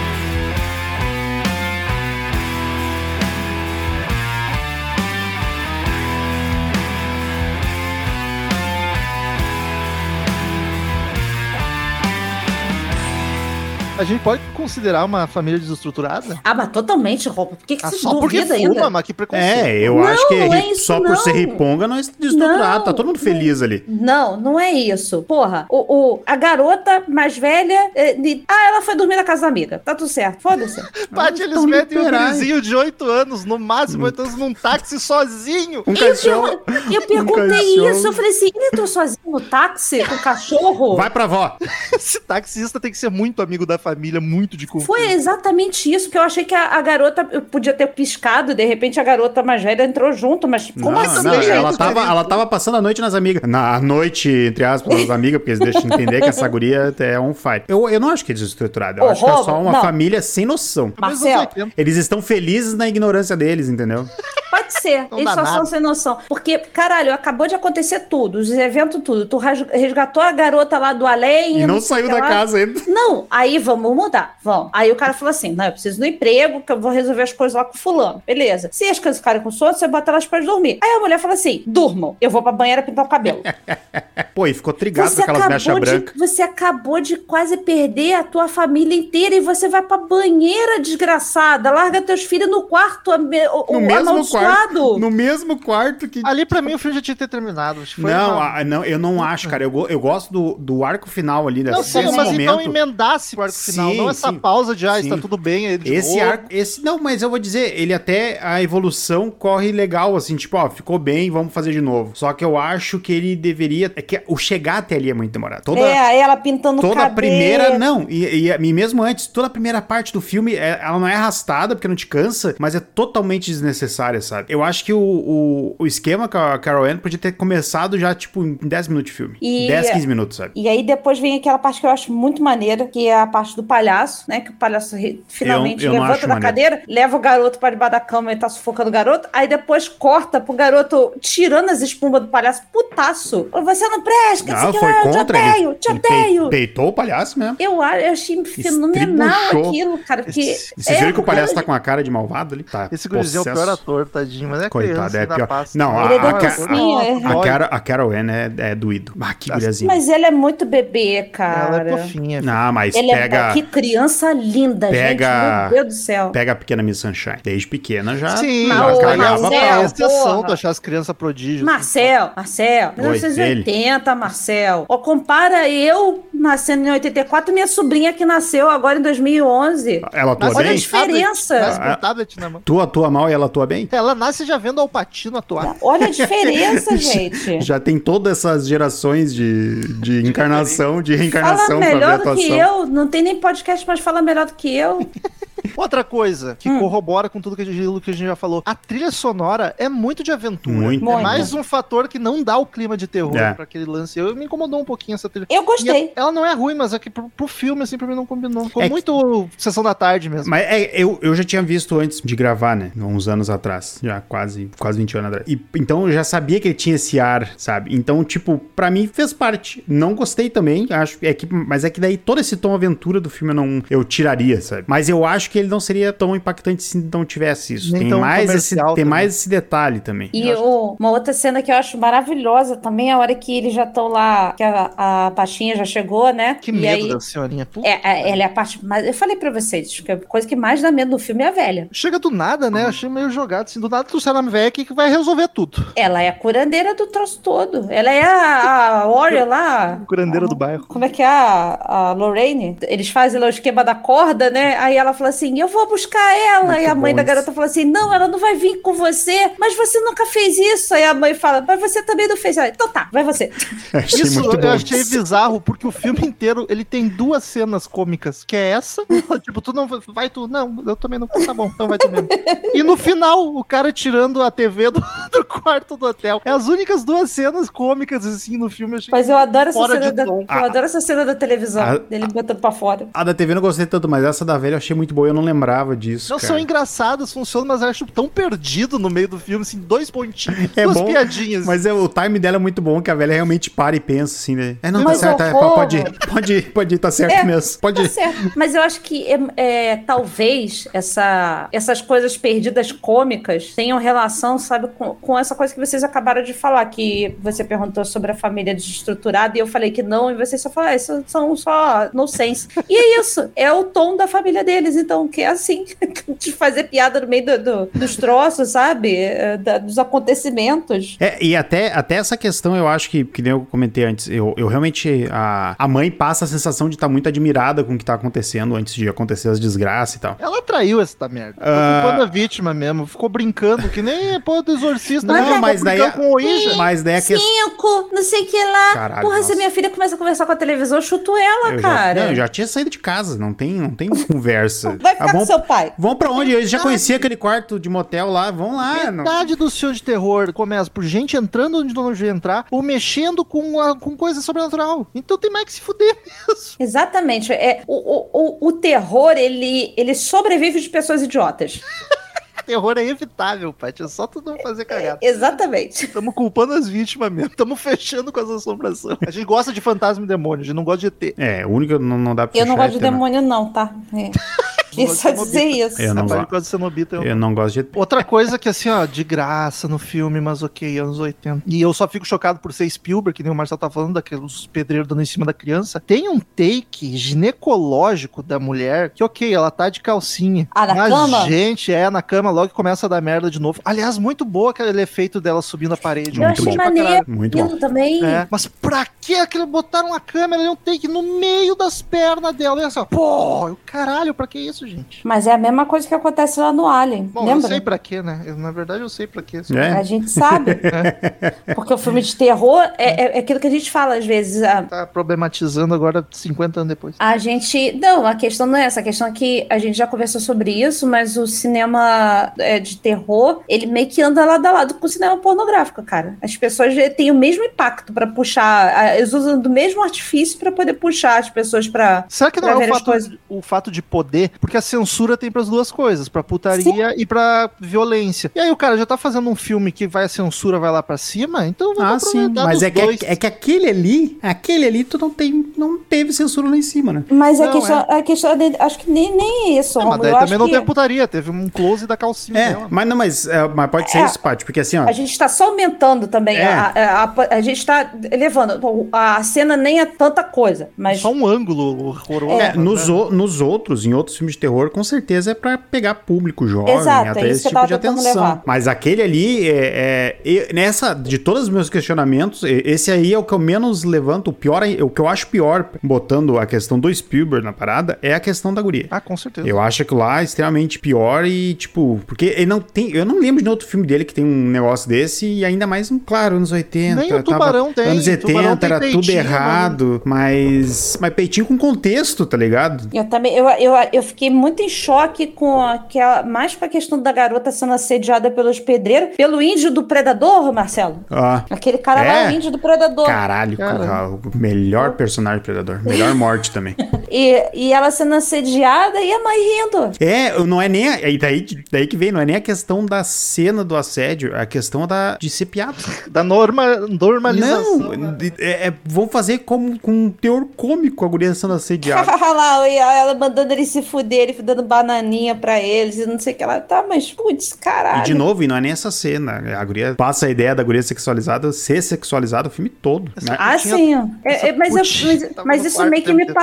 A 14.03 14.05
gente 14.05 14.21
pode 14.25 14.43
considerar 14.57 15.05
uma 15.05 15.29
família 15.29 15.61
desestruturada? 15.61 16.37
Ah, 16.43 16.53
mas 16.55 16.71
totalmente, 16.71 17.29
roupa. 17.29 17.55
Por 17.55 17.65
que, 17.65 17.77
que 17.77 17.87
Ah, 17.87 17.91
você 17.91 17.99
só 17.99 18.17
porque 18.19 18.43
fuma, 18.43 18.55
ainda? 18.57 18.91
mas 18.91 19.03
que 19.05 19.15
preconceito. 19.15 19.47
É, 19.65 19.79
eu 19.79 19.95
Não, 19.95 20.03
acho 20.03 20.27
que 20.27 20.35
é 20.35 20.49
ri- 20.49 20.73
isso, 20.73 20.87
só 20.87 20.99
por 20.99 21.11
não. 21.11 21.17
ser 21.17 21.31
riponga 21.37 21.87
não 21.87 21.95
é 21.95 22.01
desestruturado. 22.01 22.79
Não, 22.79 22.85
tá 22.85 22.93
todo 22.93 23.07
mundo 23.07 23.21
feliz 23.21 23.63
ali. 23.63 23.85
Não, 23.87 24.37
não 24.41 24.59
é 24.59 24.73
isso. 24.73 25.23
Porra, 25.23 25.67
o, 25.71 26.15
o- 26.15 26.23
a 26.27 26.35
garota 26.35 27.05
mais 27.07 27.39
velha. 27.39 27.93
eh, 27.95 28.15
de- 28.15 28.43
ah, 28.49 28.69
ela 28.71 28.83
foi 28.83 28.97
dormir 28.97 29.15
na 29.15 29.23
casa 29.23 29.43
da 29.43 29.47
amiga. 29.49 29.79
Tá 29.79 29.95
tudo 29.95 30.09
certo. 30.09 30.41
Foda-se. 30.41 30.83
Paty, 31.15 31.43
eles 31.43 31.65
metem 31.65 31.99
um 31.99 32.03
gurizinho 32.11 32.61
de 32.61 32.75
8 32.75 33.05
anos, 33.09 33.45
no 33.45 33.57
máximo 33.57 34.05
8 34.07 34.21
anos, 34.21 34.35
num 34.37 34.53
táxi 34.53 34.99
sozinho. 34.99 35.85
Um 35.87 35.93
eu, 35.93 36.09
cachorro. 36.09 36.59
pergun- 36.59 36.93
eu 36.93 37.03
perguntei 37.07 37.49
cachorro. 37.77 37.91
isso. 37.91 38.07
Eu 38.09 38.13
falei 38.13 38.31
assim: 38.33 38.51
ele 38.53 38.67
entrou 38.67 38.87
sozinho 38.89 39.21
no 39.27 39.41
táxi 39.41 40.05
com 40.05 40.17
o 40.17 40.19
cachorro? 40.19 40.97
Vai 40.97 41.09
pra 41.09 41.23
avó. 41.25 41.57
Esse 41.95 42.19
taxista 42.21 42.81
tem 42.81 42.91
que 42.91 42.99
ser 42.99 43.11
muito 43.11 43.41
amigo 43.41 43.65
da 43.65 43.79
família, 43.79 43.92
muito 44.21 44.57
de 44.57 44.67
confiança. 44.67 44.87
Foi 44.87 45.13
exatamente 45.13 45.93
isso, 45.93 46.11
que 46.11 46.19
eu 46.19 46.23
achei 46.23 46.45
que 46.45 46.55
a, 46.55 46.77
a 46.77 46.81
garota 46.81 47.27
eu 47.33 47.43
podia 47.43 47.73
ter 47.73 47.87
piscado, 47.89 48.55
de 48.55 48.65
repente 48.65 48.99
a 49.01 49.05
garota 49.05 49.43
mais 49.43 49.63
velha 49.63 49.85
entrou 49.85 50.13
junto, 50.13 50.47
mas 50.47 50.71
como 50.71 50.93
não, 50.93 51.01
assim? 51.01 51.25
não, 51.25 51.35
gente? 51.35 51.51
ela, 51.51 51.77
tava, 51.77 52.01
ela 52.01 52.25
tava 52.25 52.47
passando 52.47 52.77
a 52.77 52.83
noite 52.83 53.01
nas 53.01 53.15
amigas. 53.15 53.43
Na 53.49 53.75
a 53.75 53.81
noite, 53.81 54.29
entre 54.29 54.65
aspas, 54.65 55.01
nas 55.01 55.11
amigas, 55.11 55.39
porque 55.39 55.51
eles 55.53 55.61
deixam 55.61 55.83
de 55.83 55.89
entender 55.89 56.21
que 56.21 56.29
essa 56.29 56.47
guria 56.47 56.95
é 56.99 57.19
um 57.19 57.33
fight. 57.35 57.65
Eu, 57.69 57.89
eu 57.89 57.99
não 57.99 58.11
acho 58.11 58.25
que 58.25 58.33
é 58.33 58.35
desestruturado. 58.35 59.01
Eu 59.01 59.05
Ô, 59.05 59.09
acho 59.11 59.25
que 59.25 59.31
é 59.31 59.35
só 59.35 59.43
Robo, 59.43 59.63
uma 59.63 59.73
não. 59.73 59.81
família 59.81 60.21
sem 60.21 60.45
noção. 60.45 60.93
Marcel, 60.99 61.49
Eles 61.77 61.97
estão 61.97 62.21
felizes 62.21 62.75
na 62.75 62.89
ignorância 62.89 63.37
deles, 63.37 63.69
entendeu? 63.69 64.07
Pode 64.51 64.75
ser, 64.75 65.07
Não 65.11 65.19
eles 65.19 65.33
só 65.33 65.45
são 65.47 65.65
sem 65.65 65.81
noção. 65.81 66.19
Porque, 66.29 66.59
caralho, 66.59 67.13
acabou 67.13 67.47
de 67.47 67.55
acontecer 67.55 68.01
tudo, 68.01 68.39
os 68.39 68.51
eventos 68.51 69.01
tudo. 69.03 69.25
Tu 69.27 69.39
resgatou 69.39 70.23
a 70.23 70.31
garota 70.31 70.79
lá 70.79 70.93
do 70.93 71.07
além. 71.07 71.63
E 71.63 71.67
não 71.67 71.81
sei 71.81 72.03
saiu 72.03 72.09
da 72.09 72.15
lá. 72.19 72.29
casa 72.29 72.59
ainda. 72.59 72.81
Não, 72.87 73.27
aí 73.31 73.59
vamos 73.59 73.82
mudar, 73.91 74.37
vamos. 74.43 74.71
Aí 74.73 74.91
o 74.93 74.97
cara 74.97 75.13
falou 75.13 75.31
assim: 75.31 75.53
não, 75.53 75.65
eu 75.67 75.73
preciso 75.73 75.99
do 75.99 76.07
emprego, 76.07 76.61
que 76.63 76.73
eu 76.73 76.81
vou 76.81 76.91
resolver 76.93 77.23
as 77.23 77.33
coisas 77.33 77.55
lá 77.57 77.65
com 77.65 77.77
fulano. 77.77 78.23
Beleza. 78.27 78.69
Se 78.73 78.85
as 78.85 78.99
coisas 78.99 79.19
ficarem 79.19 79.43
com 79.43 79.51
sono, 79.51 79.75
você 79.75 79.89
bota 79.89 80.11
elas 80.11 80.27
pra 80.27 80.41
dormir. 80.41 80.79
Aí 80.83 80.91
a 80.97 81.01
mulher 81.01 81.19
falou 81.19 81.35
assim: 81.35 81.63
durmam, 81.67 82.17
eu 82.21 82.31
vou 82.31 82.43
pra 82.43 82.53
banheira 82.53 82.83
pintar 82.83 83.05
o 83.05 83.09
cabelo. 83.09 83.43
Pô, 84.35 84.47
e 84.47 84.55
ficou 84.55 84.73
trigado 84.73 85.09
Você 85.11 85.17
com 85.25 85.31
aquelas 85.31 85.49
mechas 85.49 85.79
brancas. 85.79 86.15
você 86.17 86.43
acabou 86.43 87.01
de 87.01 87.17
quase 87.17 87.57
perder 87.59 88.15
a 88.15 88.25
tua 88.25 88.49
família 88.49 88.95
inteira 88.97 89.35
e 89.35 89.41
você 89.41 89.69
vai 89.69 89.83
pra 89.83 89.99
banheira, 89.99 90.81
desgraçada. 90.81 91.71
Larga 91.71 92.01
teus 92.03 92.23
filhos 92.25 92.49
no 92.49 92.63
quarto, 92.63 93.11
o, 93.11 93.19
No 93.19 93.65
o 93.79 93.81
mesmo 93.81 94.11
amaldiçoado. 94.11 94.47
quarto. 94.47 94.99
No 94.99 95.11
mesmo 95.11 95.59
quarto 95.59 96.09
que. 96.09 96.23
Ali 96.25 96.47
pra 96.47 96.63
mim 96.63 96.75
o 96.75 96.79
filme 96.79 96.95
já 96.97 97.03
tinha 97.03 97.15
que 97.15 97.19
ter 97.19 97.29
terminado. 97.29 97.83
Não, 97.99 98.37
uma- 98.37 98.59
ah, 98.59 98.65
não, 98.65 98.85
eu 98.85 98.99
não 98.99 99.23
acho, 99.23 99.49
cara. 99.49 99.65
Eu, 99.65 99.87
eu 99.89 100.01
gosto 100.01 100.33
do, 100.33 100.55
do 100.55 100.85
arco 100.85 101.09
final 101.09 101.47
ali, 101.49 101.63
Não, 101.63 101.79
desse, 101.79 101.91
sim, 101.93 102.03
desse 102.03 102.17
mas 102.17 102.27
momento. 102.27 102.43
então 102.43 102.61
emendasse 102.61 103.37
o 103.37 103.43
arco 103.43 103.55
final, 103.65 103.91
Sim, 103.91 103.97
não 103.97 104.11
essa 104.11 104.29
sim. 104.31 104.39
pausa 104.39 104.75
de, 104.75 104.87
ah, 104.87 104.99
está 104.99 105.15
Sim. 105.17 105.21
tudo 105.21 105.37
bem, 105.37 105.67
Esse 105.85 106.17
novo. 106.17 106.31
arco, 106.31 106.45
esse 106.51 106.83
não, 106.83 106.99
mas 106.99 107.23
eu 107.23 107.31
vou 107.31 107.39
dizer, 107.39 107.79
ele 107.79 107.93
até 107.95 108.39
a 108.43 108.63
evolução 108.63 109.31
corre 109.31 109.71
legal 109.73 110.15
assim, 110.17 110.37
tipo, 110.37 110.57
ó, 110.57 110.69
ficou 110.71 110.99
bem, 110.99 111.31
vamos 111.31 111.53
fazer 111.53 111.73
de 111.73 111.81
novo. 111.81 112.13
Só 112.15 112.33
que 112.33 112.45
eu 112.45 112.57
acho 112.57 112.99
que 112.99 113.13
ele 113.13 113.37
deveria, 113.37 113.91
é 113.95 114.03
que 114.03 114.21
o 114.27 114.37
chegar 114.37 114.79
até 114.79 114.97
ali 114.97 115.11
é 115.11 115.15
muito 115.15 115.33
demorado. 115.33 115.63
Toda 115.65 115.81
É, 115.81 115.99
aí 115.99 116.19
ela 116.19 116.37
pintando 116.37 116.79
o 116.79 116.81
Toda 116.81 116.95
a 116.95 117.09
cabelo. 117.09 117.17
primeira, 117.17 117.79
não, 117.79 118.07
e, 118.09 118.49
e- 118.49 118.51
e 118.51 118.73
mesmo 118.73 119.03
antes, 119.03 119.27
toda 119.27 119.47
a 119.47 119.51
primeira 119.51 119.81
parte 119.83 120.13
do 120.13 120.21
filme, 120.21 120.55
é- 120.55 120.81
ela 120.83 120.99
não 120.99 121.07
é 121.09 121.15
arrastada 121.15 121.75
porque 121.75 121.89
não 121.89 121.97
te 121.97 122.07
cansa, 122.07 122.55
mas 122.59 122.75
é 122.75 122.81
totalmente 122.81 123.51
desnecessária, 123.51 124.21
sabe? 124.21 124.53
Eu 124.53 124.63
acho 124.63 124.85
que 124.85 124.93
o, 124.93 124.99
o, 124.99 125.77
o 125.79 125.87
esquema 125.87 126.29
com 126.29 126.39
a 126.39 126.59
Carol 126.59 126.85
Anne 126.85 126.99
podia 127.01 127.19
ter 127.19 127.33
começado 127.33 127.99
já, 127.99 128.15
tipo, 128.15 128.43
em 128.45 128.57
10 128.63 128.89
minutos 128.89 129.11
de 129.11 129.17
filme. 129.17 129.37
E- 129.41 129.67
10, 129.69 129.91
15 129.91 130.07
minutos, 130.07 130.37
sabe? 130.37 130.53
E 130.55 130.69
aí 130.69 130.83
depois 130.83 131.19
vem 131.19 131.37
aquela 131.37 131.59
parte 131.59 131.81
que 131.81 131.87
eu 131.87 131.91
acho 131.91 132.13
muito 132.13 132.43
maneira, 132.43 132.87
que 132.87 133.07
é 133.07 133.21
a 133.21 133.27
parte 133.27 133.52
do 133.57 133.63
palhaço, 133.63 134.25
né? 134.29 134.41
Que 134.41 134.51
o 134.51 134.55
palhaço 134.55 134.97
finalmente 135.29 135.85
eu 135.85 135.93
não 135.93 136.01
levanta 136.03 136.27
da 136.27 136.35
maneiro. 136.35 136.43
cadeira, 136.43 136.83
leva 136.89 137.17
o 137.17 137.21
garoto 137.21 137.59
pra 137.59 137.71
debaixo 137.71 137.93
da 137.93 138.01
cama 138.01 138.33
e 138.33 138.37
tá 138.37 138.49
sufocando 138.49 138.89
o 138.89 138.93
garoto. 138.93 139.29
Aí 139.33 139.47
depois 139.49 139.89
corta 139.89 140.41
pro 140.41 140.55
garoto 140.55 141.13
tirando 141.21 141.71
as 141.71 141.81
espumas 141.81 142.21
do 142.23 142.29
palhaço. 142.29 142.63
Putaço! 142.73 143.49
Você 143.65 143.89
não 143.89 144.03
presta, 144.03 144.53
Não, 144.53 144.73
que 144.73 144.79
foi 144.79 144.89
lá, 144.91 144.97
eu 144.99 145.11
te 145.11 145.17
contra 145.19 145.39
odeio, 145.39 145.69
ele. 145.71 145.75
te 145.79 145.89
ele 145.91 145.99
odeio. 145.99 146.49
peitou 146.49 146.89
o 146.89 146.93
palhaço 146.93 147.39
mesmo. 147.39 147.57
Eu, 147.59 147.81
a- 147.83 148.01
eu 148.01 148.13
achei 148.13 148.43
fenomenal 148.45 149.29
Estribuchou. 149.29 149.69
aquilo, 149.71 149.99
cara. 149.99 150.23
Porque 150.23 150.57
vocês 150.77 150.99
viram 150.99 151.13
que 151.13 151.21
o 151.21 151.23
palhaço 151.23 151.55
tá 151.55 151.63
com 151.63 151.73
a 151.73 151.81
cara 151.81 152.03
de 152.03 152.11
malvado 152.11 152.55
ali? 152.55 152.63
Tá. 152.65 152.89
Esse 152.93 153.09
gurizinho 153.09 153.41
é 153.41 153.51
o 153.51 153.55
pior 153.55 153.69
ator, 153.69 154.09
tadinho, 154.09 154.49
mas 154.49 154.63
é 154.63 154.69
Coitado, 154.69 155.11
criança, 155.11 155.19
é 155.19 155.27
pior. 155.37 155.47
passa. 155.47 155.79
Não, 155.79 155.99
a- 155.99 156.05
Ele 156.05 156.15
é 156.15 156.29
a- 156.29 156.33
docinho, 156.33 157.01
é. 157.01 157.13
A, 157.27 157.41
Carol, 157.43 157.69
a 157.71 157.81
Carol 157.81 158.11
Anne 158.13 158.33
é, 158.33 158.53
é 158.71 158.75
doído. 158.75 159.13
Ah, 159.21 159.35
que 159.35 159.51
guriazinho. 159.51 159.89
Mas 159.89 160.09
ele 160.09 160.27
é 160.27 160.31
muito 160.31 160.65
bebê, 160.65 161.23
cara. 161.33 161.77
Ela 161.81 161.89
é 161.91 161.97
fofinha. 161.97 162.43
Não, 162.43 162.73
mas 162.73 162.95
Ele 162.95 163.13
pega, 163.13 163.42
que 163.53 163.63
criança 163.63 164.33
linda, 164.33 164.89
pega- 164.89 165.63
gente. 165.63 165.75
Meu 165.75 165.85
Deus 165.85 165.95
do 165.97 166.01
céu. 166.03 166.31
pega 166.31 166.53
a 166.53 166.55
pequena 166.55 166.83
Miss 166.83 166.99
Sunshine. 166.99 167.39
Desde 167.43 167.67
pequena 167.67 168.17
já, 168.17 168.37
Sim, 168.37 168.69
já 168.69 168.87
ô, 168.95 168.99
cagava 168.99 169.41
Marcel, 169.43 169.53
é 169.53 169.85
exceção 169.85 170.43
tu 170.43 170.53
achar 170.53 170.71
as 170.71 170.79
crianças 170.79 171.15
prodígios. 171.17 171.63
Marcel, 171.63 172.31
Marcel, 172.37 172.89
Oi, 172.97 173.03
1980, 173.03 174.15
Marcel. 174.15 174.87
Ó, 174.89 174.99
compara 174.99 175.69
eu 175.69 176.25
nascendo 176.33 176.87
em 176.87 176.91
84 176.91 177.51
e 177.51 177.55
minha 177.55 177.67
sobrinha 177.67 178.13
que 178.13 178.25
nasceu 178.25 178.69
agora 178.71 178.99
em 178.99 179.03
2011. 179.03 180.03
Ela 180.13 180.33
atua 180.33 180.47
Nasce 180.49 180.59
Olha 180.59 180.67
a 180.67 180.71
bem? 180.71 180.79
diferença. 180.79 181.61
Nasce 181.61 181.81
Ah. 181.81 181.95
com 181.95 182.01
tablet 182.01 182.41
na 182.41 182.51
mão. 182.51 182.63
Tu 182.65 182.81
atua 182.81 183.11
mal 183.11 183.29
e 183.31 183.33
ela 183.33 183.47
atua 183.47 183.67
bem? 183.67 183.89
Ela 183.93 184.15
nasce 184.15 184.45
já 184.45 184.59
vendo 184.59 184.81
Alpatino 184.81 185.37
atuar. 185.39 185.77
Olha 185.81 186.07
a 186.07 186.11
diferença, 186.11 186.97
gente. 186.99 187.61
Já 187.61 187.79
tem 187.81 187.99
todas 187.99 188.39
essas 188.39 188.67
gerações 188.67 189.33
de, 189.35 189.81
de 189.99 190.27
encarnação, 190.27 191.01
de 191.03 191.13
Fala 191.13 191.23
reencarnação 191.23 191.79
pra 191.79 191.87
ver 191.89 191.93
a 191.93 191.95
melhor 191.95 192.17
do 192.19 192.21
atuação. 192.23 192.45
que 192.45 192.53
eu. 192.53 192.87
Não 192.87 193.07
tem 193.07 193.23
nem 193.23 193.32
podcast, 193.37 193.87
mas 193.87 194.01
fala 194.01 194.23
melhor 194.23 194.47
do 194.47 194.55
que 194.55 194.75
eu. 194.77 195.01
Outra 195.77 196.03
coisa 196.05 196.57
que 196.59 196.69
Hum. 196.69 196.79
corrobora 196.79 197.29
com 197.29 197.41
tudo 197.41 197.57
que 197.57 197.63
a, 197.63 197.65
gente, 197.65 198.01
que 198.01 198.11
a 198.11 198.15
gente 198.15 198.27
já 198.27 198.37
falou. 198.37 198.63
A 198.65 198.75
trilha 198.75 199.11
sonora 199.11 199.75
é 199.79 199.89
muito 199.89 200.23
de 200.23 200.31
aventura. 200.33 200.77
Muito. 200.77 201.09
É 201.11 201.23
mais 201.23 201.53
um 201.55 201.63
fator 201.63 202.09
que 202.09 202.19
não 202.19 202.43
dá 202.43 202.57
o 202.59 202.67
clima 202.67 202.97
de 202.97 203.07
terror 203.07 203.37
É. 203.37 203.53
pra 203.55 203.65
aquele 203.65 203.85
lance. 203.85 204.19
Eu 204.19 204.35
me 204.37 204.45
incomodou 204.45 204.81
um 204.81 204.85
pouquinho 204.85 205.15
essa 205.15 205.29
trilha. 205.29 205.47
Eu 205.51 205.65
gostei. 205.65 206.13
a- 206.17 206.21
ela 206.21 206.33
não 206.33 206.45
é 206.45 206.53
ruim, 206.55 206.75
mas 206.75 206.93
é 206.93 206.99
que 206.99 207.11
pro, 207.11 207.29
pro 207.37 207.47
filme, 207.47 207.83
assim, 207.83 207.97
pra 207.99 208.07
mim 208.07 208.15
não 208.15 208.25
combinou. 208.27 208.67
Ficou 208.67 208.83
É 208.83 208.87
que- 208.87 208.91
muito 208.93 209.49
sessão 209.59 209.83
da 209.83 209.95
tarde 209.95 210.29
mesmo. 210.29 210.51
Mas 210.51 210.63
é, 210.63 210.91
eu, 210.95 211.19
eu 211.23 211.35
já 211.35 211.45
tinha 211.45 211.63
visto 211.63 211.99
antes 211.99 212.21
de 212.21 212.35
gravar, 212.37 212.77
né? 212.77 212.93
Uns 212.97 213.29
anos 213.29 213.51
atrás. 213.51 213.99
Já 214.03 214.21
quase, 214.21 214.71
quase 214.79 214.99
20 214.99 215.17
anos 215.19 215.29
atrás. 215.29 215.45
E, 215.49 215.61
então 215.77 216.07
eu 216.07 216.13
já 216.13 216.25
sabia 216.25 216.61
que 216.61 216.69
ele 216.69 216.75
tinha 216.75 216.97
esse 216.97 217.19
ar, 217.21 217.51
sabe? 217.57 217.95
Então, 217.95 218.23
tipo, 218.25 218.59
pra 218.77 218.91
mim 218.91 219.09
fez 219.13 219.33
parte. 219.33 219.83
Não 219.87 220.15
gostei 220.15 220.49
também, 220.51 220.87
acho. 220.91 221.19
É 221.23 221.33
que, 221.35 221.47
mas 221.53 221.85
é 221.85 221.91
que 221.91 222.01
daí 222.01 222.17
todo 222.17 222.41
esse 222.41 222.57
tom 222.57 222.75
aventura 222.75 223.21
do 223.21 223.31
filme 223.31 223.53
eu 223.53 223.57
não 223.57 223.83
eu 223.91 224.05
tiraria, 224.05 224.61
sabe? 224.61 224.85
Mas 224.87 225.09
eu 225.09 225.25
acho 225.25 225.51
que 225.53 225.59
ele 225.59 225.69
não 225.69 225.79
seria 225.81 226.13
tão 226.13 226.35
impactante 226.35 226.83
se 226.83 226.97
não 227.13 227.25
tivesse 227.25 227.75
isso. 227.75 227.93
Nem 227.93 228.09
tem 228.09 228.19
mais, 228.19 228.51
esse, 228.55 228.77
tem 228.95 229.05
mais 229.05 229.35
esse 229.37 229.49
detalhe 229.49 230.01
também. 230.01 230.31
E 230.33 230.51
o- 230.55 230.97
uma 230.99 231.11
outra 231.11 231.33
cena 231.33 231.61
que 231.63 231.71
eu 231.71 231.77
acho 231.77 231.99
maravilhosa 231.99 232.77
também 232.77 233.11
é 233.11 233.13
a 233.13 233.19
hora 233.19 233.35
que 233.35 233.57
eles 233.57 233.75
já 233.75 233.85
estão 233.85 234.09
lá, 234.09 234.53
que 234.57 234.63
a, 234.63 234.91
a 234.97 235.31
Pastinha 235.33 235.77
já 235.77 235.85
chegou, 235.85 236.33
né? 236.33 236.57
Que 236.61 236.71
e 236.71 236.75
medo 236.75 237.05
aí, 237.05 237.09
da 237.11 237.21
senhorinha. 237.21 237.67
Puta. 237.67 237.87
é, 237.87 238.01
é- 238.03 238.31
ela 238.31 238.43
é 238.43 238.47
a 238.47 238.49
parte 238.49 238.85
mais. 238.85 239.07
Eu 239.07 239.13
falei 239.15 239.37
pra 239.37 239.51
vocês 239.51 240.01
que 240.01 240.11
a 240.13 240.17
coisa 240.17 240.47
que 240.49 240.57
mais 240.57 240.81
dá 240.81 240.91
medo 240.91 241.11
no 241.11 241.19
filme 241.19 241.43
é 241.45 241.49
a 241.49 241.51
velha. 241.51 241.89
Chega 241.93 242.19
do 242.19 242.31
nada, 242.31 242.71
né? 242.71 242.87
Achei 242.87 243.09
meio 243.09 243.29
jogado 243.31 243.67
assim. 243.67 243.79
Do 243.81 243.89
nada 243.89 244.05
trouxeram 244.05 244.39
a 244.39 244.43
velha 244.43 244.69
aqui 244.69 244.85
que 244.85 244.95
vai 244.95 245.11
resolver 245.11 245.49
tudo. 245.49 245.85
Ela 245.95 246.23
é 246.23 246.29
a 246.29 246.33
curandeira 246.33 246.95
do 246.95 247.07
troço 247.09 247.41
todo. 247.43 247.87
Ela 247.91 248.11
é 248.11 248.23
a, 248.23 249.03
a 249.03 249.07
Warrior 249.07 249.47
lá. 249.49 250.01
Curandeira 250.09 250.47
do 250.47 250.55
bairro. 250.55 250.87
Como 250.87 251.05
é 251.05 251.09
que 251.09 251.23
é 251.23 251.27
a, 251.27 251.79
a 252.09 252.13
Lorraine? 252.13 252.77
Eles 252.83 253.09
fazem 253.11 253.39
lá 253.41 253.47
o 253.47 253.51
esquema 253.51 253.85
da 253.85 253.95
corda, 253.95 254.49
né? 254.51 254.77
Aí 254.79 254.97
ela 254.97 255.13
fala 255.13 255.31
assim: 255.31 255.42
Eu 255.51 255.69
vou 255.69 255.89
buscar 255.89 256.35
ela. 256.37 256.65
Muito 256.73 256.81
e 256.83 256.87
a 256.87 256.95
mãe 256.95 257.15
da 257.15 257.23
isso. 257.23 257.27
garota 257.29 257.53
fala 257.53 257.67
assim: 257.67 257.85
Não, 257.85 258.13
ela 258.13 258.29
não 258.29 258.39
vai 258.39 258.55
vir 258.57 258.81
com 258.81 258.95
você. 258.95 259.51
Mas 259.59 259.75
você 259.77 259.99
nunca 260.01 260.25
fez 260.27 260.57
isso. 260.59 260.95
Aí 260.95 261.05
a 261.05 261.15
mãe 261.15 261.35
fala: 261.35 261.65
Mas 261.67 261.81
você 261.81 262.03
também 262.03 262.29
não 262.29 262.37
fez. 262.37 262.57
Ela, 262.57 262.69
então 262.69 262.89
tá, 262.89 263.09
vai 263.13 263.25
você. 263.25 263.51
Achei 263.93 264.23
Isso 264.23 264.41
muito 264.41 264.57
eu 264.57 264.61
bom. 264.61 264.69
achei 264.69 265.01
isso. 265.01 265.11
bizarro, 265.19 265.61
porque 265.61 265.87
o 265.87 265.91
filme 265.91 266.21
inteiro 266.27 266.67
ele 266.69 266.85
tem 266.85 267.09
duas 267.09 267.45
cenas 267.45 267.87
cômicas, 267.87 268.45
que 268.45 268.57
é 268.57 268.71
essa, 268.71 269.03
tipo, 269.43 269.61
tu 269.61 269.73
não 269.73 269.87
vai 270.09 270.29
tu, 270.31 270.49
não, 270.49 270.83
eu 270.87 270.97
também 270.97 271.19
não, 271.19 271.27
tá 271.27 271.53
bom, 271.55 271.67
então 271.73 271.87
vai 271.89 271.99
tu 271.99 272.09
mesmo. 272.11 272.29
E 272.75 272.83
no 272.83 272.97
final, 272.97 273.55
o 273.55 273.63
cara 273.65 273.93
tirando 273.93 274.43
a 274.43 274.51
TV 274.51 274.91
do, 274.91 275.01
do 275.33 275.45
quarto 275.45 275.97
do 275.97 276.07
hotel. 276.07 276.41
É 276.45 276.51
as 276.51 276.69
únicas 276.69 277.05
duas 277.05 277.31
cenas 277.31 277.69
cômicas, 277.69 278.25
assim, 278.27 278.57
no 278.57 278.71
filme. 278.71 278.95
Eu 278.95 278.99
achei 278.99 279.11
Mas 279.13 279.29
eu 279.29 279.37
adoro 279.37 279.69
essa 279.71 279.87
cena 279.89 280.13
da, 280.13 280.25
eu 280.25 280.47
adoro 280.49 280.85
essa 280.87 281.01
cena 281.01 281.25
da 281.25 281.35
televisão, 281.35 281.83
Ah, 281.83 281.99
dele 281.99 282.27
botando 282.33 282.61
pra 282.61 282.73
fora. 282.73 283.09
A 283.13 283.25
da 283.25 283.35
TV 283.35 283.53
eu 283.53 283.57
não 283.57 283.63
gostei 283.63 283.87
tanto, 283.87 284.09
mas 284.09 284.25
essa 284.25 284.45
da 284.45 284.57
velha 284.59 284.75
eu 284.75 284.79
achei 284.79 284.97
muito 284.97 285.13
boa. 285.15 285.32
Eu 285.33 285.35
não 285.35 285.43
lembrava 285.43 285.97
disso. 285.97 286.31
Não 286.31 286.39
cara. 286.39 286.47
são 286.49 286.59
engraçadas, 286.59 287.33
funcionam, 287.33 287.69
mas 287.69 287.83
eu 287.83 287.89
acho 287.89 288.07
tão 288.07 288.29
perdido 288.29 288.99
no 288.99 289.09
meio 289.09 289.27
do 289.29 289.39
filme, 289.39 289.63
assim, 289.63 289.79
dois 289.79 290.11
pontinhos, 290.11 290.71
É 290.77 290.85
duas 290.85 290.97
bom, 290.99 291.07
piadinhas. 291.07 291.65
Mas 291.65 291.87
é, 291.87 291.93
o 291.93 292.07
time 292.09 292.39
dela 292.39 292.57
é 292.57 292.59
muito 292.59 292.83
bom, 292.83 293.01
que 293.01 293.11
a 293.11 293.15
velha 293.15 293.33
realmente 293.33 293.71
para 293.71 293.97
e 293.97 294.01
pensa 294.01 294.35
assim, 294.37 294.55
né? 294.55 294.77
É, 294.83 294.91
não, 294.91 295.03
Mas 295.03 295.21
tá 295.21 295.29
certo, 295.37 295.43
é, 295.43 295.51
pode 295.53 295.97
ir, 295.97 296.19
pode 296.29 296.53
ir, 296.53 296.73
pode 296.73 296.95
ir, 296.95 296.99
tá 296.99 297.11
certo 297.11 297.33
É, 297.33 297.45
mesmo. 297.45 297.81
Pode 297.81 297.97
Tá 297.97 298.03
ir. 298.03 298.09
certo. 298.09 298.53
Mas 298.57 298.75
eu 298.75 298.83
acho 298.83 299.01
que 299.01 299.25
é, 299.27 299.39
é, 299.57 299.97
talvez 299.97 300.87
essa, 300.93 301.69
essas 301.73 302.01
coisas 302.03 302.37
perdidas 302.37 302.93
cômicas 302.93 303.73
tenham 303.75 303.99
relação, 303.99 304.59
sabe, 304.59 304.89
com, 304.99 305.15
com 305.15 305.39
essa 305.39 305.55
coisa 305.55 305.73
que 305.73 305.81
vocês 305.81 306.05
acabaram 306.05 306.43
de 306.43 306.53
falar, 306.53 306.85
que 306.87 307.35
você 307.41 307.65
perguntou 307.65 308.05
sobre 308.05 308.33
a 308.33 308.35
família 308.35 308.75
desestruturada 308.75 309.57
e 309.57 309.61
eu 309.61 309.67
falei 309.67 309.91
que 309.91 310.03
não, 310.03 310.31
e 310.31 310.35
vocês 310.35 310.61
só 310.61 310.69
falaram, 310.71 310.93
ah, 310.93 310.97
isso 310.97 311.25
são 311.27 311.57
só 311.57 312.11
nonsense. 312.13 312.69
E 312.89 312.95
é 312.95 313.21
isso, 313.21 313.51
é 313.57 313.73
o 313.73 313.85
tom 313.85 314.17
da 314.17 314.27
família 314.27 314.63
deles, 314.65 314.97
então, 314.97 315.22
que 315.29 315.41
é 315.43 315.49
assim, 315.49 315.85
de 316.39 316.53
fazer 316.53 316.85
piada 316.85 317.21
no 317.21 317.27
meio 317.29 317.45
do- 317.45 317.59
do- 317.59 317.91
dos 317.95 318.17
troços, 318.17 318.71
sabe? 318.71 319.15
É, 319.17 319.57
da- 319.57 319.79
dos 319.79 319.99
acontecimentos. 319.99 321.17
É, 321.21 321.39
e 321.43 321.55
até, 321.57 321.93
até 321.93 322.17
essa 322.17 322.37
questão 322.37 322.77
eu 322.77 322.89
acho 322.89 323.11
que, 323.11 323.25
que 323.25 323.43
nem 323.43 323.53
eu 323.53 323.67
comentei 323.71 324.05
antes, 324.05 324.29
eu, 324.29 324.55
eu 324.57 324.67
realmente, 324.67 325.27
a, 325.31 325.75
a 325.79 325.89
mãe 325.89 326.11
passa 326.11 326.45
a 326.45 326.49
sensação 326.49 326.89
de 326.89 326.97
estar 326.97 327.09
muito 327.09 327.29
admirada 327.29 327.85
com 327.85 327.95
o 327.95 327.99
que 327.99 328.05
tá 328.05 328.15
acontecendo 328.15 328.75
antes 328.75 328.95
de 328.95 329.09
acontecer 329.09 329.49
as 329.49 329.59
desgraças 329.61 330.17
e 330.17 330.21
tal. 330.21 330.37
Ela 330.39 330.63
traiu 330.63 331.01
essa 331.01 331.29
merda. 331.29 331.55
Tô 331.55 331.61
Ah. 331.65 332.01
culpando 332.03 332.23
a 332.23 332.27
vítima 332.27 332.75
mesmo. 332.75 333.07
Ficou 333.07 333.29
brincando, 333.29 333.89
que 333.89 334.03
nem 334.03 334.41
pô 334.41 334.63
do 334.63 334.73
exorcista. 334.73 335.27
Não, 335.27 335.35
né? 335.35 335.43
Ficou 335.45 335.59
mas 335.59 335.83
daí, 335.83 336.11
com 336.13 336.23
o 336.29 336.33
Ouija. 336.33 336.75
mas 336.77 337.03
daí 337.03 337.17
a 337.17 337.23
questão... 337.23 337.39
Cinco, 337.39 338.11
não 338.13 338.23
sei 338.23 338.43
o 338.43 338.47
que 338.47 338.65
lá. 338.65 338.93
Caralho, 338.95 339.23
Porra, 339.23 339.37
se 339.37 339.43
nossa. 339.43 339.55
minha 339.57 339.71
filha 339.71 339.91
começa 339.91 340.15
a 340.15 340.19
conversar 340.19 340.47
com 340.47 340.53
a 340.53 340.57
televisão, 340.57 340.99
eu 340.99 341.03
chuto 341.03 341.37
ela, 341.37 341.73
Eu 341.73 341.79
já, 341.79 341.89
cara. 341.89 342.21
não, 342.25 342.31
eu 342.31 342.37
já 342.37 342.49
tinha 342.49 342.67
saído 342.67 342.91
de 342.91 342.99
casa, 342.99 343.39
não 343.39 343.53
tem, 343.53 343.73
não 343.75 343.91
tem 343.91 344.09
conversa. 344.09 344.97
Vai 345.13 345.17
ficar 345.17 345.25
Ah, 345.25 345.33
com 345.33 345.39
vão, 345.39 345.47
seu 345.47 345.61
pai. 345.61 345.93
vão 345.99 346.17
pra 346.17 346.31
onde? 346.31 346.51
Eu 346.53 346.67
já 346.67 346.79
conhecia 346.79 347.17
aquele 347.17 347.37
quarto 347.37 347.79
de 347.79 347.89
motel 347.89 348.31
lá, 348.31 348.51
vão 348.51 348.77
lá. 348.77 349.11
não- 349.11 349.25
Metade 349.25 349.55
do 349.57 349.71
filme 349.71 349.95
de 349.95 350.03
terror 350.03 350.53
começa 350.53 350.91
por 350.91 351.05
gente 351.05 351.37
entrando 351.37 351.79
onde 351.79 351.95
não 351.95 352.13
devia 352.13 352.31
entrar 352.31 352.67
ou 352.71 352.83
mexendo 352.83 353.45
com, 353.45 353.81
a- 353.81 353.97
com 353.99 354.17
coisa 354.17 354.41
sobrenatural. 354.41 355.07
Então 355.15 355.37
tem 355.39 355.51
mais 355.51 355.65
que 355.65 355.73
se 355.73 355.81
fuder 355.81 356.17
mesmo. 356.25 356.77
Exatamente. 356.79 357.53
É, 357.53 357.83
o, 357.87 357.95
o, 357.95 358.31
o, 358.33 358.69
o 358.69 358.73
terror, 358.73 359.33
ele, 359.37 359.93
ele 359.97 360.15
sobrevive 360.15 360.81
de 360.81 360.89
pessoas 360.89 361.23
idiotas. 361.23 361.81
Terror 362.65 362.97
é 362.97 363.05
evitável, 363.05 363.73
Paty. 363.73 364.05
É 364.05 364.09
só 364.09 364.25
tu 364.25 364.41
não 364.41 364.57
fazer 364.61 364.85
cagada. 364.85 365.19
Exatamente. 365.21 366.05
Estamos 366.07 366.33
culpando 366.33 366.75
as 366.75 366.87
vítimas 366.89 367.29
mesmo. 367.33 367.51
Estamos 367.51 367.81
fechando 367.81 368.31
com 368.31 368.39
as 368.39 368.49
assombrações. 368.49 369.19
A 369.27 369.33
gente 369.33 369.45
gosta 369.45 369.73
de 369.73 369.81
fantasma 369.81 370.25
e 370.25 370.29
demônio, 370.29 370.63
a 370.63 370.65
gente 370.67 370.77
não 370.77 370.85
gosta 370.85 371.01
de 371.01 371.07
ET. 371.09 371.35
É, 371.37 371.67
o 371.67 371.71
único 371.71 371.95
que 371.95 372.05
não, 372.05 372.17
não 372.17 372.37
dá 372.37 372.47
pra 372.47 372.61
Eu 372.61 372.65
não 372.65 372.77
gosto 372.77 372.93
de 372.93 372.99
é 372.99 373.01
né? 373.01 373.11
demônio, 373.11 373.43
não, 373.43 373.73
tá? 373.73 373.93
É. 374.17 374.31
Queria 374.93 375.07
gosto 375.07 375.23
só 375.23 375.31
dizer 375.31 375.65
isso. 375.65 376.01
Eu 376.01 376.15
não 376.15 376.27
a 376.27 376.61
cenobita. 376.61 377.17
Eu... 377.17 377.23
Eu 377.23 377.37
não 377.37 377.55
gosto 377.55 377.83
de. 377.83 377.89
Outra 377.95 378.23
coisa 378.23 378.59
que, 378.59 378.69
assim, 378.69 378.91
ó, 378.91 379.07
de 379.07 379.25
graça 379.25 379.89
no 379.89 379.99
filme, 379.99 380.41
mas 380.41 380.63
ok, 380.63 380.99
anos 380.99 381.19
80. 381.19 381.63
E 381.67 381.81
eu 381.81 381.93
só 381.95 382.07
fico 382.07 382.27
chocado 382.27 382.59
por 382.59 382.73
ser 382.73 382.89
Spielberg, 382.89 383.35
que 383.35 383.43
nem 383.43 383.51
o 383.51 383.55
Marcelo 383.55 383.79
tá 383.79 383.89
falando, 383.89 384.15
daqueles 384.15 384.67
pedreiros 384.67 385.09
dando 385.09 385.23
em 385.23 385.27
cima 385.27 385.47
da 385.47 385.53
criança. 385.53 385.99
Tem 385.99 386.29
um 386.29 386.39
take 386.39 387.17
ginecológico 387.17 388.43
da 388.43 388.59
mulher, 388.59 389.11
que 389.11 389.25
ok, 389.25 389.53
ela 389.53 389.71
tá 389.71 389.89
de 389.89 390.01
calcinha. 390.01 390.69
Ah, 390.75 390.87
na 390.87 390.95
mas, 390.95 391.09
cama? 391.09 391.41
gente, 391.47 391.93
é, 391.93 392.11
na 392.11 392.21
cama, 392.21 392.51
logo 392.51 392.69
que 392.69 392.75
começa 392.75 393.07
a 393.07 393.09
dar 393.09 393.23
merda 393.23 393.51
de 393.51 393.61
novo. 393.61 393.81
Aliás, 393.85 394.19
muito 394.19 394.45
boa 394.45 394.71
aquele 394.71 395.01
efeito 395.01 395.41
dela 395.41 395.63
subindo 395.63 395.95
a 395.95 395.97
parede. 395.97 396.41
Eu 396.41 396.47
Muito 396.47 396.63
achei 396.63 396.77
maneiro. 396.77 397.25
Muito 397.27 397.57
bom. 397.57 397.65
Eu 397.65 397.79
também. 397.79 398.23
É, 398.25 398.47
mas 398.51 398.67
pra 398.67 399.07
que 399.07 399.35
aquele 399.37 399.65
botaram 399.65 400.09
uma 400.09 400.21
câmera 400.21 400.63
e 400.63 400.69
um 400.69 400.77
take 400.77 401.09
no 401.09 401.23
meio 401.39 401.75
das 401.75 402.03
pernas 402.03 402.55
dela? 402.55 402.81
E 402.81 402.85
assim, 402.85 403.01
ó, 403.01 403.05
pô, 403.05 403.69
eu, 403.69 403.79
caralho, 403.87 404.35
pra 404.35 404.47
que 404.47 404.59
isso, 404.59 404.82
gente? 404.87 405.21
Mas 405.25 405.47
é 405.47 405.53
a 405.53 405.59
mesma 405.59 405.87
coisa 405.87 406.07
que 406.07 406.15
acontece 406.15 406.59
lá 406.61 406.73
no 406.73 406.87
Alien. 406.89 407.25
Bom, 407.25 407.45
lembra? 407.45 407.65
eu 407.67 407.69
sei 407.69 407.81
pra 407.81 407.99
quê, 407.99 408.23
né? 408.23 408.43
Eu, 408.47 408.57
na 408.57 408.71
verdade, 408.71 409.03
eu 409.03 409.09
sei 409.09 409.27
pra 409.27 409.43
quê. 409.43 409.63
É? 409.75 409.89
A 409.93 410.03
gente 410.03 410.31
sabe. 410.31 410.79
Porque 411.75 411.93
o 411.95 411.99
filme 411.99 412.21
de 412.23 412.35
terror 412.37 412.83
é, 412.99 413.23
é- 413.25 413.37
é 413.37 413.39
aquilo 413.39 413.61
que 413.61 413.67
a 413.67 413.71
gente 413.71 413.91
fala 413.91 414.17
às 414.17 414.27
vezes. 414.27 414.63
A, 414.63 414.83
Tá 414.83 415.07
problematizando 415.07 415.95
agora 415.95 416.27
50 416.31 416.81
anos 416.81 416.89
depois. 416.89 417.15
a 417.19 417.37
gente. 417.39 417.93
Não, 418.01 418.27
a 418.27 418.35
questão 418.35 418.67
não 418.67 418.77
é 418.79 418.85
essa. 418.85 419.01
A 419.01 419.03
questão 419.03 419.27
é 419.29 419.33
que 419.33 419.67
a 419.71 419.79
gente 419.79 419.97
já 419.97 420.07
conversou 420.07 420.41
sobre 420.41 420.71
isso, 420.71 421.07
mas 421.07 421.37
o 421.37 421.47
cinema 421.47 422.53
é, 422.59 422.79
de 422.79 422.97
terror, 422.97 423.63
ele 423.69 423.87
meio 423.87 424.07
que 424.09 424.21
anda 424.23 424.45
lado 424.45 424.65
a 424.67 424.71
lado 424.73 424.95
com 424.95 425.07
o 425.07 425.09
cinema 425.09 425.37
pornográfico, 425.39 426.03
cara. 426.03 426.37
As 426.43 426.57
pessoas 426.57 426.95
têm 427.17 427.31
o 427.31 427.35
mesmo 427.35 427.65
impacto 427.65 428.13
pra 428.13 428.27
puxar. 428.27 428.95
a- 428.97 429.17
Eles 429.17 429.33
usam 429.33 429.59
do 429.61 429.71
mesmo 429.71 430.03
artifício 430.03 430.59
pra 430.59 430.73
poder 430.73 430.95
puxar 430.95 431.39
as 431.39 431.51
pessoas 431.51 431.89
pra. 431.89 432.25
Será 432.29 432.51
que 432.51 432.61
não 432.61 432.69
é 432.69 432.77
o 432.77 432.89
fato, 432.89 433.05
coisas. 433.05 433.33
o 433.49 433.63
fato 433.63 433.91
de 433.91 434.03
poder? 434.03 434.51
Porque 434.61 434.72
a 434.77 434.81
censura 434.81 435.37
tem 435.37 435.51
pras 435.51 435.69
duas 435.69 435.91
coisas, 435.91 436.29
pra 436.29 436.43
putaria 436.43 437.15
e 437.17 437.25
pra 437.27 437.71
violência. 437.81 438.51
E 438.55 438.61
aí 438.61 438.71
o 438.71 438.77
cara 438.77 438.97
já 438.97 439.05
tá 439.07 439.17
fazendo 439.17 439.49
um 439.49 439.55
filme 439.57 439.93
que 439.93 440.07
vai 440.07 440.25
a 440.25 440.29
censura 440.29 440.79
vai 440.79 440.91
lá 440.91 441.03
pra 441.03 441.17
cima, 441.17 441.67
então 441.67 441.95
vamos 441.95 442.25
Ah, 442.25 442.31
sim. 442.31 442.49
Mas 442.55 442.83
é 442.83 442.91
que, 442.91 443.01
é 443.27 443.37
que 443.37 443.47
aquele 443.47 443.89
ali, 443.89 444.39
aquele 444.43 444.87
ali, 444.87 445.05
tu 445.05 445.19
não 445.19 445.31
tem, 445.31 445.65
não 445.77 445.99
teve 445.99 446.33
censura 446.33 446.69
lá 446.69 446.77
em 446.77 446.83
cima, 446.83 447.13
né? 447.13 447.25
Mas 447.31 447.61
a 447.61 447.67
Não, 447.67 447.73
questão, 447.73 448.07
a 448.09 448.23
questão 448.23 448.57
de, 448.57 448.77
acho 448.79 448.99
que 448.99 449.11
nem, 449.11 449.35
nem 449.37 449.79
isso. 449.79 449.99
É, 450.01 450.05
mas 450.05 450.11
Romulo. 450.13 450.23
daí 450.23 450.31
Eu 450.33 450.39
também 450.39 450.45
acho 450.55 450.59
não 450.59 450.67
que 450.67 450.73
tem 450.77 450.85
putaria, 450.85 451.29
teve 451.29 451.51
um 451.51 451.69
close 451.69 452.07
da 452.07 452.17
calcinha 452.17 452.59
É, 452.59 452.69
dela. 452.71 452.87
mas 452.91 453.09
não, 453.09 453.17
mas, 453.17 453.47
é, 453.47 453.69
mas 453.69 453.91
pode 453.91 454.11
ser 454.11 454.19
É. 454.19 454.25
isso, 454.27 454.39
Paty, 454.41 454.65
porque 454.65 454.81
assim, 454.81 454.97
ó. 454.99 455.05
A 455.09 455.13
gente 455.13 455.31
está 455.31 455.49
só 455.49 455.69
aumentando 455.69 456.27
também. 456.29 456.57
É. 456.57 456.67
A, 456.73 456.93
a, 456.95 457.25
a- 457.25 457.55
a 457.57 457.61
gente 457.61 457.79
está 457.79 458.11
elevando. 458.31 458.81
A 459.13 459.43
cena 459.43 459.77
nem 459.77 460.01
é 460.01 460.07
tanta 460.07 460.43
coisa, 460.45 460.91
mas 460.97 461.21
Só 461.21 461.31
um 461.33 461.47
ângulo 461.47 462.07
horroroso. 462.09 462.61
É, 462.61 462.75
nos, 462.75 463.09
né? 463.09 463.15
o- 463.15 463.31
nos 463.31 463.61
outros, 463.61 464.05
em 464.07 464.15
outros 464.15 464.37
filmes 464.37 464.55
de 464.55 464.61
terror, 464.63 464.91
com 464.91 465.03
certeza 465.03 465.51
é 465.51 465.55
pra 465.55 465.77
pegar 465.77 466.15
público 466.15 466.69
jovem, 466.69 466.95
Exato, 466.95 467.27
é 467.27 467.31
até 467.31 467.41
isso 467.41 467.51
esse 467.51 467.69
tipo 467.69 467.87
de 467.87 467.95
atenção. 467.95 468.23
levar. 468.23 468.63
Mas 468.65 468.87
aquele 468.87 469.21
ali, 469.21 469.69
é, 469.69 470.37
é- 470.45 470.73
nessa, 470.73 471.15
de 471.15 471.37
todos 471.39 471.65
os 471.65 471.69
meus 471.69 471.91
questionamentos, 471.91 472.63
esse 472.63 473.11
aí 473.11 473.35
é 473.35 473.39
o 473.39 473.43
que 473.43 473.53
eu 473.53 473.59
menos 473.59 474.05
levanto. 474.05 474.49
O 474.49 474.53
pior, 474.53 474.83
o 475.01 475.11
que 475.11 475.21
eu 475.21 475.27
acho 475.27 475.49
pior, 475.49 475.89
botando 476.03 476.59
a 476.59 476.67
questão 476.67 476.99
do 476.99 477.13
Spielberg 477.13 477.65
na 477.65 477.73
parada, 477.73 478.19
é 478.23 478.35
a 478.35 478.41
questão 478.41 478.73
da 478.73 478.81
guria. 478.81 479.07
Ah, 479.11 479.21
com 479.21 479.37
certeza. 479.37 479.67
Eu 479.67 479.81
acho 479.81 480.05
que 480.05 480.15
lá 480.15 480.41
é 480.41 480.45
extremamente 480.45 480.99
pior 480.99 481.45
e, 481.45 481.75
tipo, 481.75 482.21
porque 482.27 482.47
ele 482.57 482.67
não 482.67 482.81
tem. 482.81 483.11
Eu 483.13 483.25
não 483.25 483.41
lembro 483.41 483.63
de 483.63 483.69
outro 483.69 483.87
filme 483.89 484.07
dele 484.07 484.25
que 484.25 484.33
tem 484.33 484.45
um 484.45 484.69
negócio 484.69 485.09
desse, 485.09 485.47
e 485.47 485.65
ainda 485.65 485.87
mais, 485.87 486.11
um, 486.11 486.19
claro, 486.19 486.57
anos 486.57 486.71
80. 486.71 487.21
Nem 487.21 487.35
o 487.35 487.43
Tubarão 487.43 487.93
tem, 487.93 488.07
Anos 488.07 488.27
o 488.27 488.37
Tubarão 488.37 488.71
80, 488.71 488.77
tem 488.77 488.87
era 488.87 489.01
tudo 489.01 489.13
peitinho, 489.13 489.39
errado, 489.39 490.23
mas. 490.25 491.19
Mas 491.21 491.35
peitinho 491.35 491.67
com 491.67 491.77
contexto, 491.77 492.47
tá 492.47 492.57
ligado? 492.57 493.09
eu 493.13 493.25
também 493.25 493.57
eu, 493.57 493.69
eu, 493.69 493.93
eu 494.13 494.23
fiquei 494.23 494.51
muito 494.53 494.83
em 494.83 494.89
choque 494.89 495.47
com 495.47 495.81
aquela, 495.81 496.43
mais 496.43 496.75
com 496.75 496.85
a 496.85 496.89
questão 496.89 497.21
da 497.21 497.33
garota 497.33 497.71
sendo 497.71 497.93
assediada 497.93 498.51
pelos 498.51 498.79
pedreiros, 498.81 499.37
pelo 499.37 499.61
índio 499.63 499.91
do 499.93 500.05
predador, 500.05 500.73
Marcelo. 500.73 501.25
Ó. 501.31 501.61
Aquele 501.71 501.99
cara 501.99 502.23
lá 502.23 502.27
É? 502.27 502.45
é 502.45 502.49
o 502.49 502.51
índio 502.53 502.71
do 502.71 502.79
predador. 502.79 503.27
Caralho, 503.27 503.77
Caramba. 503.77 504.41
o 504.53 504.57
melhor 504.57 505.13
personagem 505.13 505.61
predador. 505.63 506.01
Melhor 506.03 506.35
morte 506.37 506.71
também. 506.71 506.95
E, 507.33 507.65
e 507.73 507.93
ela 507.95 508.11
sendo 508.11 508.35
assediada 508.35 509.19
e 509.21 509.33
a 509.33 509.43
mãe 509.43 509.57
rindo. 509.59 510.13
É, 510.21 510.59
não 510.65 510.81
é 510.83 510.89
nem. 510.89 511.09
A, 511.09 511.29
e 511.31 511.39
daí, 511.39 511.67
daí 511.91 512.07
que 512.07 512.17
vem, 512.17 512.31
não 512.31 512.41
é 512.41 512.45
nem 512.45 512.57
a 512.57 512.61
questão 512.61 513.07
da 513.07 513.25
cena 513.25 513.83
do 513.83 513.97
assédio, 513.97 514.55
é 514.55 514.61
a 514.61 514.67
questão 514.67 515.07
da, 515.07 515.39
de 515.41 515.49
ser 515.49 515.67
piada. 515.67 515.95
Da 516.31 516.43
norma, 516.43 516.97
normalização. 516.97 517.99
Não, 517.99 518.37
é, 518.59 518.89
é, 518.89 518.93
vão 519.05 519.29
fazer 519.29 519.59
como, 519.59 519.99
com 519.99 520.11
um 520.27 520.31
teor 520.31 520.67
cômico 520.77 521.25
a 521.25 521.29
guria 521.29 521.55
sendo 521.55 521.75
assediada. 521.75 522.31
Olha 522.43 522.53
lá, 522.53 522.89
e 522.89 522.97
ela 522.97 523.35
mandando 523.35 523.73
ele 523.73 523.85
se 523.85 524.03
fuder, 524.03 524.51
ele 524.51 524.63
dando 524.63 524.83
bananinha 524.83 525.55
pra 525.55 525.81
eles 525.81 526.17
e 526.19 526.27
não 526.27 526.39
sei 526.39 526.53
o 526.53 526.57
que 526.57 526.63
ela 526.63 526.81
tá, 526.81 527.05
mas 527.09 527.31
putz, 527.33 527.73
caralho. 527.73 528.21
E 528.21 528.25
de 528.25 528.35
novo, 528.35 528.63
e 528.63 528.69
não 528.69 528.77
é 528.77 528.81
nem 528.81 528.93
essa 528.93 529.11
cena. 529.11 529.63
A 529.79 529.85
guria 529.85 530.15
passa 530.15 530.47
a 530.47 530.51
ideia 530.51 530.75
da 530.75 530.83
guria 530.83 531.03
sexualizada 531.03 531.73
ser 531.73 532.03
sexualizada 532.03 532.69
o 532.69 532.71
filme 532.71 532.89
todo. 532.91 533.31
Né? 533.43 533.57
Ah, 533.59 533.77
tinha- 533.77 533.97
sim. 533.97 534.15
É, 534.45 534.69
é, 534.69 534.73
mas 534.73 534.91
eu- 534.95 535.03
mas, 535.27 535.65
mas 535.65 535.85
isso 535.85 536.05
meio 536.07 536.23
que 536.23 536.33
me 536.33 536.47
tempo 536.47 536.51
inteiro. 536.53 536.55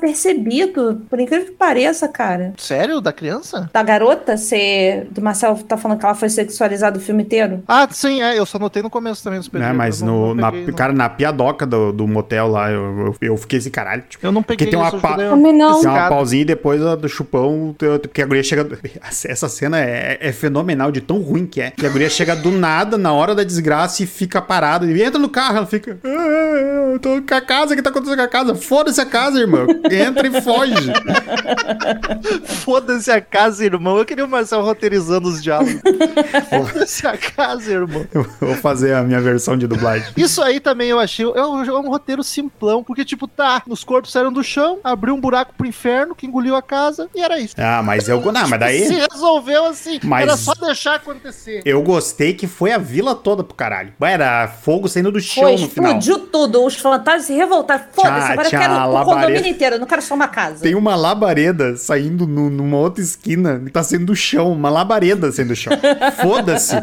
Desapercebido. 0.00 1.02
Por 1.08 1.20
incrível 1.20 1.46
que 1.46 1.52
pareça, 1.52 2.08
cara. 2.08 2.52
Sério? 2.56 3.00
Da 3.00 3.12
criança? 3.12 3.68
Da 3.72 3.82
garota 3.82 4.36
ser. 4.36 5.06
Do 5.10 5.20
Marcel 5.22 5.56
tá 5.66 5.76
falando 5.76 5.98
que 5.98 6.04
ela 6.04 6.14
foi 6.14 6.28
sexualizada 6.28 6.98
o 6.98 7.00
filme 7.00 7.22
inteiro? 7.22 7.62
Ah, 7.66 7.86
sim, 7.90 8.22
é. 8.22 8.38
Eu 8.38 8.46
só 8.46 8.58
notei 8.58 8.82
no 8.82 8.90
começo 8.90 9.22
também 9.22 9.38
dos 9.38 9.50
Né, 9.50 9.72
mas 9.72 10.00
eu 10.00 10.06
não- 10.06 10.16
no, 10.28 10.34
na, 10.34 10.50
peguei, 10.50 10.66
não. 10.66 10.74
cara, 10.74 10.92
na 10.92 11.08
piadoca 11.08 11.66
do, 11.66 11.92
do 11.92 12.06
motel 12.06 12.48
lá, 12.48 12.70
eu, 12.70 13.06
eu, 13.06 13.16
eu 13.20 13.36
fiquei 13.36 13.58
assim, 13.58 13.70
caralho. 13.70 14.02
Tipo, 14.08 14.26
Eu 14.26 14.32
não 14.32 14.42
peguei 14.42 14.66
Porque 14.66 14.70
tem 14.70 14.78
uma 14.78 15.22
eu- 15.22 15.30
Também 15.30 15.52
não. 15.52 15.80
Tem 15.80 15.90
uma 15.90 16.08
pausinha 16.08 16.42
e 16.42 16.44
depois 16.44 16.82
a 16.82 16.94
do 16.96 17.08
chupão, 17.08 17.74
porque 18.02 18.22
a 18.22 18.26
guria 18.26 18.42
chega. 18.42 18.66
Essa 19.26 19.48
cena 19.48 19.80
é, 19.80 20.18
é 20.20 20.32
fenomenal, 20.32 20.90
de 20.90 21.00
tão 21.00 21.20
ruim 21.20 21.46
que 21.46 21.60
é. 21.60 21.70
Que 21.70 21.86
a 21.86 21.88
guria 21.88 22.08
chega 22.08 22.34
do 22.36 22.50
nada, 22.50 22.96
na 22.98 23.12
hora 23.12 23.34
da 23.34 23.44
desgraça, 23.44 24.02
e 24.02 24.06
fica 24.06 24.40
parada. 24.40 24.86
E 24.86 25.02
entra 25.02 25.18
no 25.18 25.28
carro, 25.28 25.58
ela 25.58 25.66
fica. 25.66 25.98
"Ah, 26.04 26.92
eu 26.92 26.98
tô 26.98 27.22
com 27.22 27.34
a 27.34 27.40
casa, 27.40 27.72
o 27.72 27.76
que 27.76 27.82
tá 27.82 27.90
acontecendo 27.90 28.16
com 28.16 28.22
a 28.24 28.28
casa? 28.28 28.54
Foda-se 28.54 29.00
a 29.00 29.06
casa, 29.06 29.38
irmão. 29.40 29.66
Entra 29.90 30.26
e 30.26 30.40
foge. 30.42 30.92
Foda-se 32.44 33.10
a 33.10 33.20
casa, 33.20 33.64
irmão. 33.64 33.96
Eu 33.98 34.04
queria 34.04 34.24
o 34.24 34.28
Marcel 34.28 34.62
roteirizando 34.62 35.28
os 35.28 35.42
diálogos. 35.42 35.80
Foda-se 36.50 37.06
a 37.06 37.16
casa, 37.16 37.72
irmão. 37.72 38.06
Eu 38.12 38.26
vou 38.40 38.54
fazer 38.56 38.94
a 38.94 39.02
minha 39.02 39.20
versão 39.20 39.56
de 39.56 39.66
dublagem. 39.66 40.08
Isso 40.16 40.42
aí 40.42 40.60
também 40.60 40.88
eu 40.88 40.98
achei. 40.98 41.24
É 41.24 41.44
um, 41.44 41.64
é 41.64 41.72
um 41.78 41.88
roteiro 41.88 42.22
simplão, 42.22 42.82
porque, 42.82 43.04
tipo, 43.04 43.26
tá, 43.28 43.62
os 43.68 43.84
corpos 43.84 44.12
saíram 44.12 44.32
do 44.32 44.42
chão, 44.42 44.78
abriu 44.82 45.14
um 45.14 45.20
buraco 45.20 45.54
pro 45.56 45.66
inferno, 45.66 46.14
que 46.14 46.26
engoliu 46.26 46.56
a 46.56 46.62
casa, 46.62 47.08
e 47.14 47.20
era 47.20 47.38
isso. 47.38 47.54
Ah, 47.58 47.82
mas 47.82 48.08
eu. 48.08 48.20
Não, 48.20 48.48
mas 48.48 48.60
daí. 48.60 48.86
Se 48.86 49.06
resolveu 49.12 49.66
assim. 49.66 50.00
Mas- 50.02 50.22
Era 50.22 50.36
só 50.36 50.52
deixar 50.54 50.96
acontecer. 50.96 51.62
Eu 51.64 51.82
gostei 51.82 52.34
que 52.34 52.46
foi 52.46 52.72
a 52.72 52.78
vila 52.78 53.14
toda 53.14 53.42
pro 53.44 53.54
caralho. 53.54 53.92
Era 54.00 54.48
fogo 54.48 54.88
saindo 54.88 55.12
do 55.12 55.20
chão 55.20 55.44
Foi, 55.44 55.52
no 55.52 55.68
final. 55.68 55.98
explodiu 55.98 56.26
tudo. 56.26 56.64
Os 56.64 56.76
fantasmas 56.76 57.24
se 57.26 57.34
revoltaram. 57.34 57.84
Foda-se, 57.92 58.32
agora 58.32 58.46
eu 58.46 58.50
tinha 58.50 58.60
quero 58.60 58.74
o 58.74 59.04
condomínio 59.04 59.46
inteiro. 59.46 59.75
Eu 59.76 59.80
não 59.80 59.86
quero 59.86 60.00
só 60.02 60.14
uma 60.14 60.28
casa. 60.28 60.62
Tem 60.62 60.74
uma 60.74 60.96
labareda 60.96 61.76
saindo 61.76 62.26
nu- 62.26 62.50
numa 62.50 62.78
outra 62.78 63.02
esquina 63.02 63.60
que 63.64 63.70
tá 63.70 63.82
saindo 63.82 64.06
do 64.06 64.16
chão. 64.16 64.52
Uma 64.52 64.70
labareda 64.70 65.30
saindo 65.30 65.48
do 65.48 65.56
chão. 65.56 65.72
Foda-se. 66.22 66.74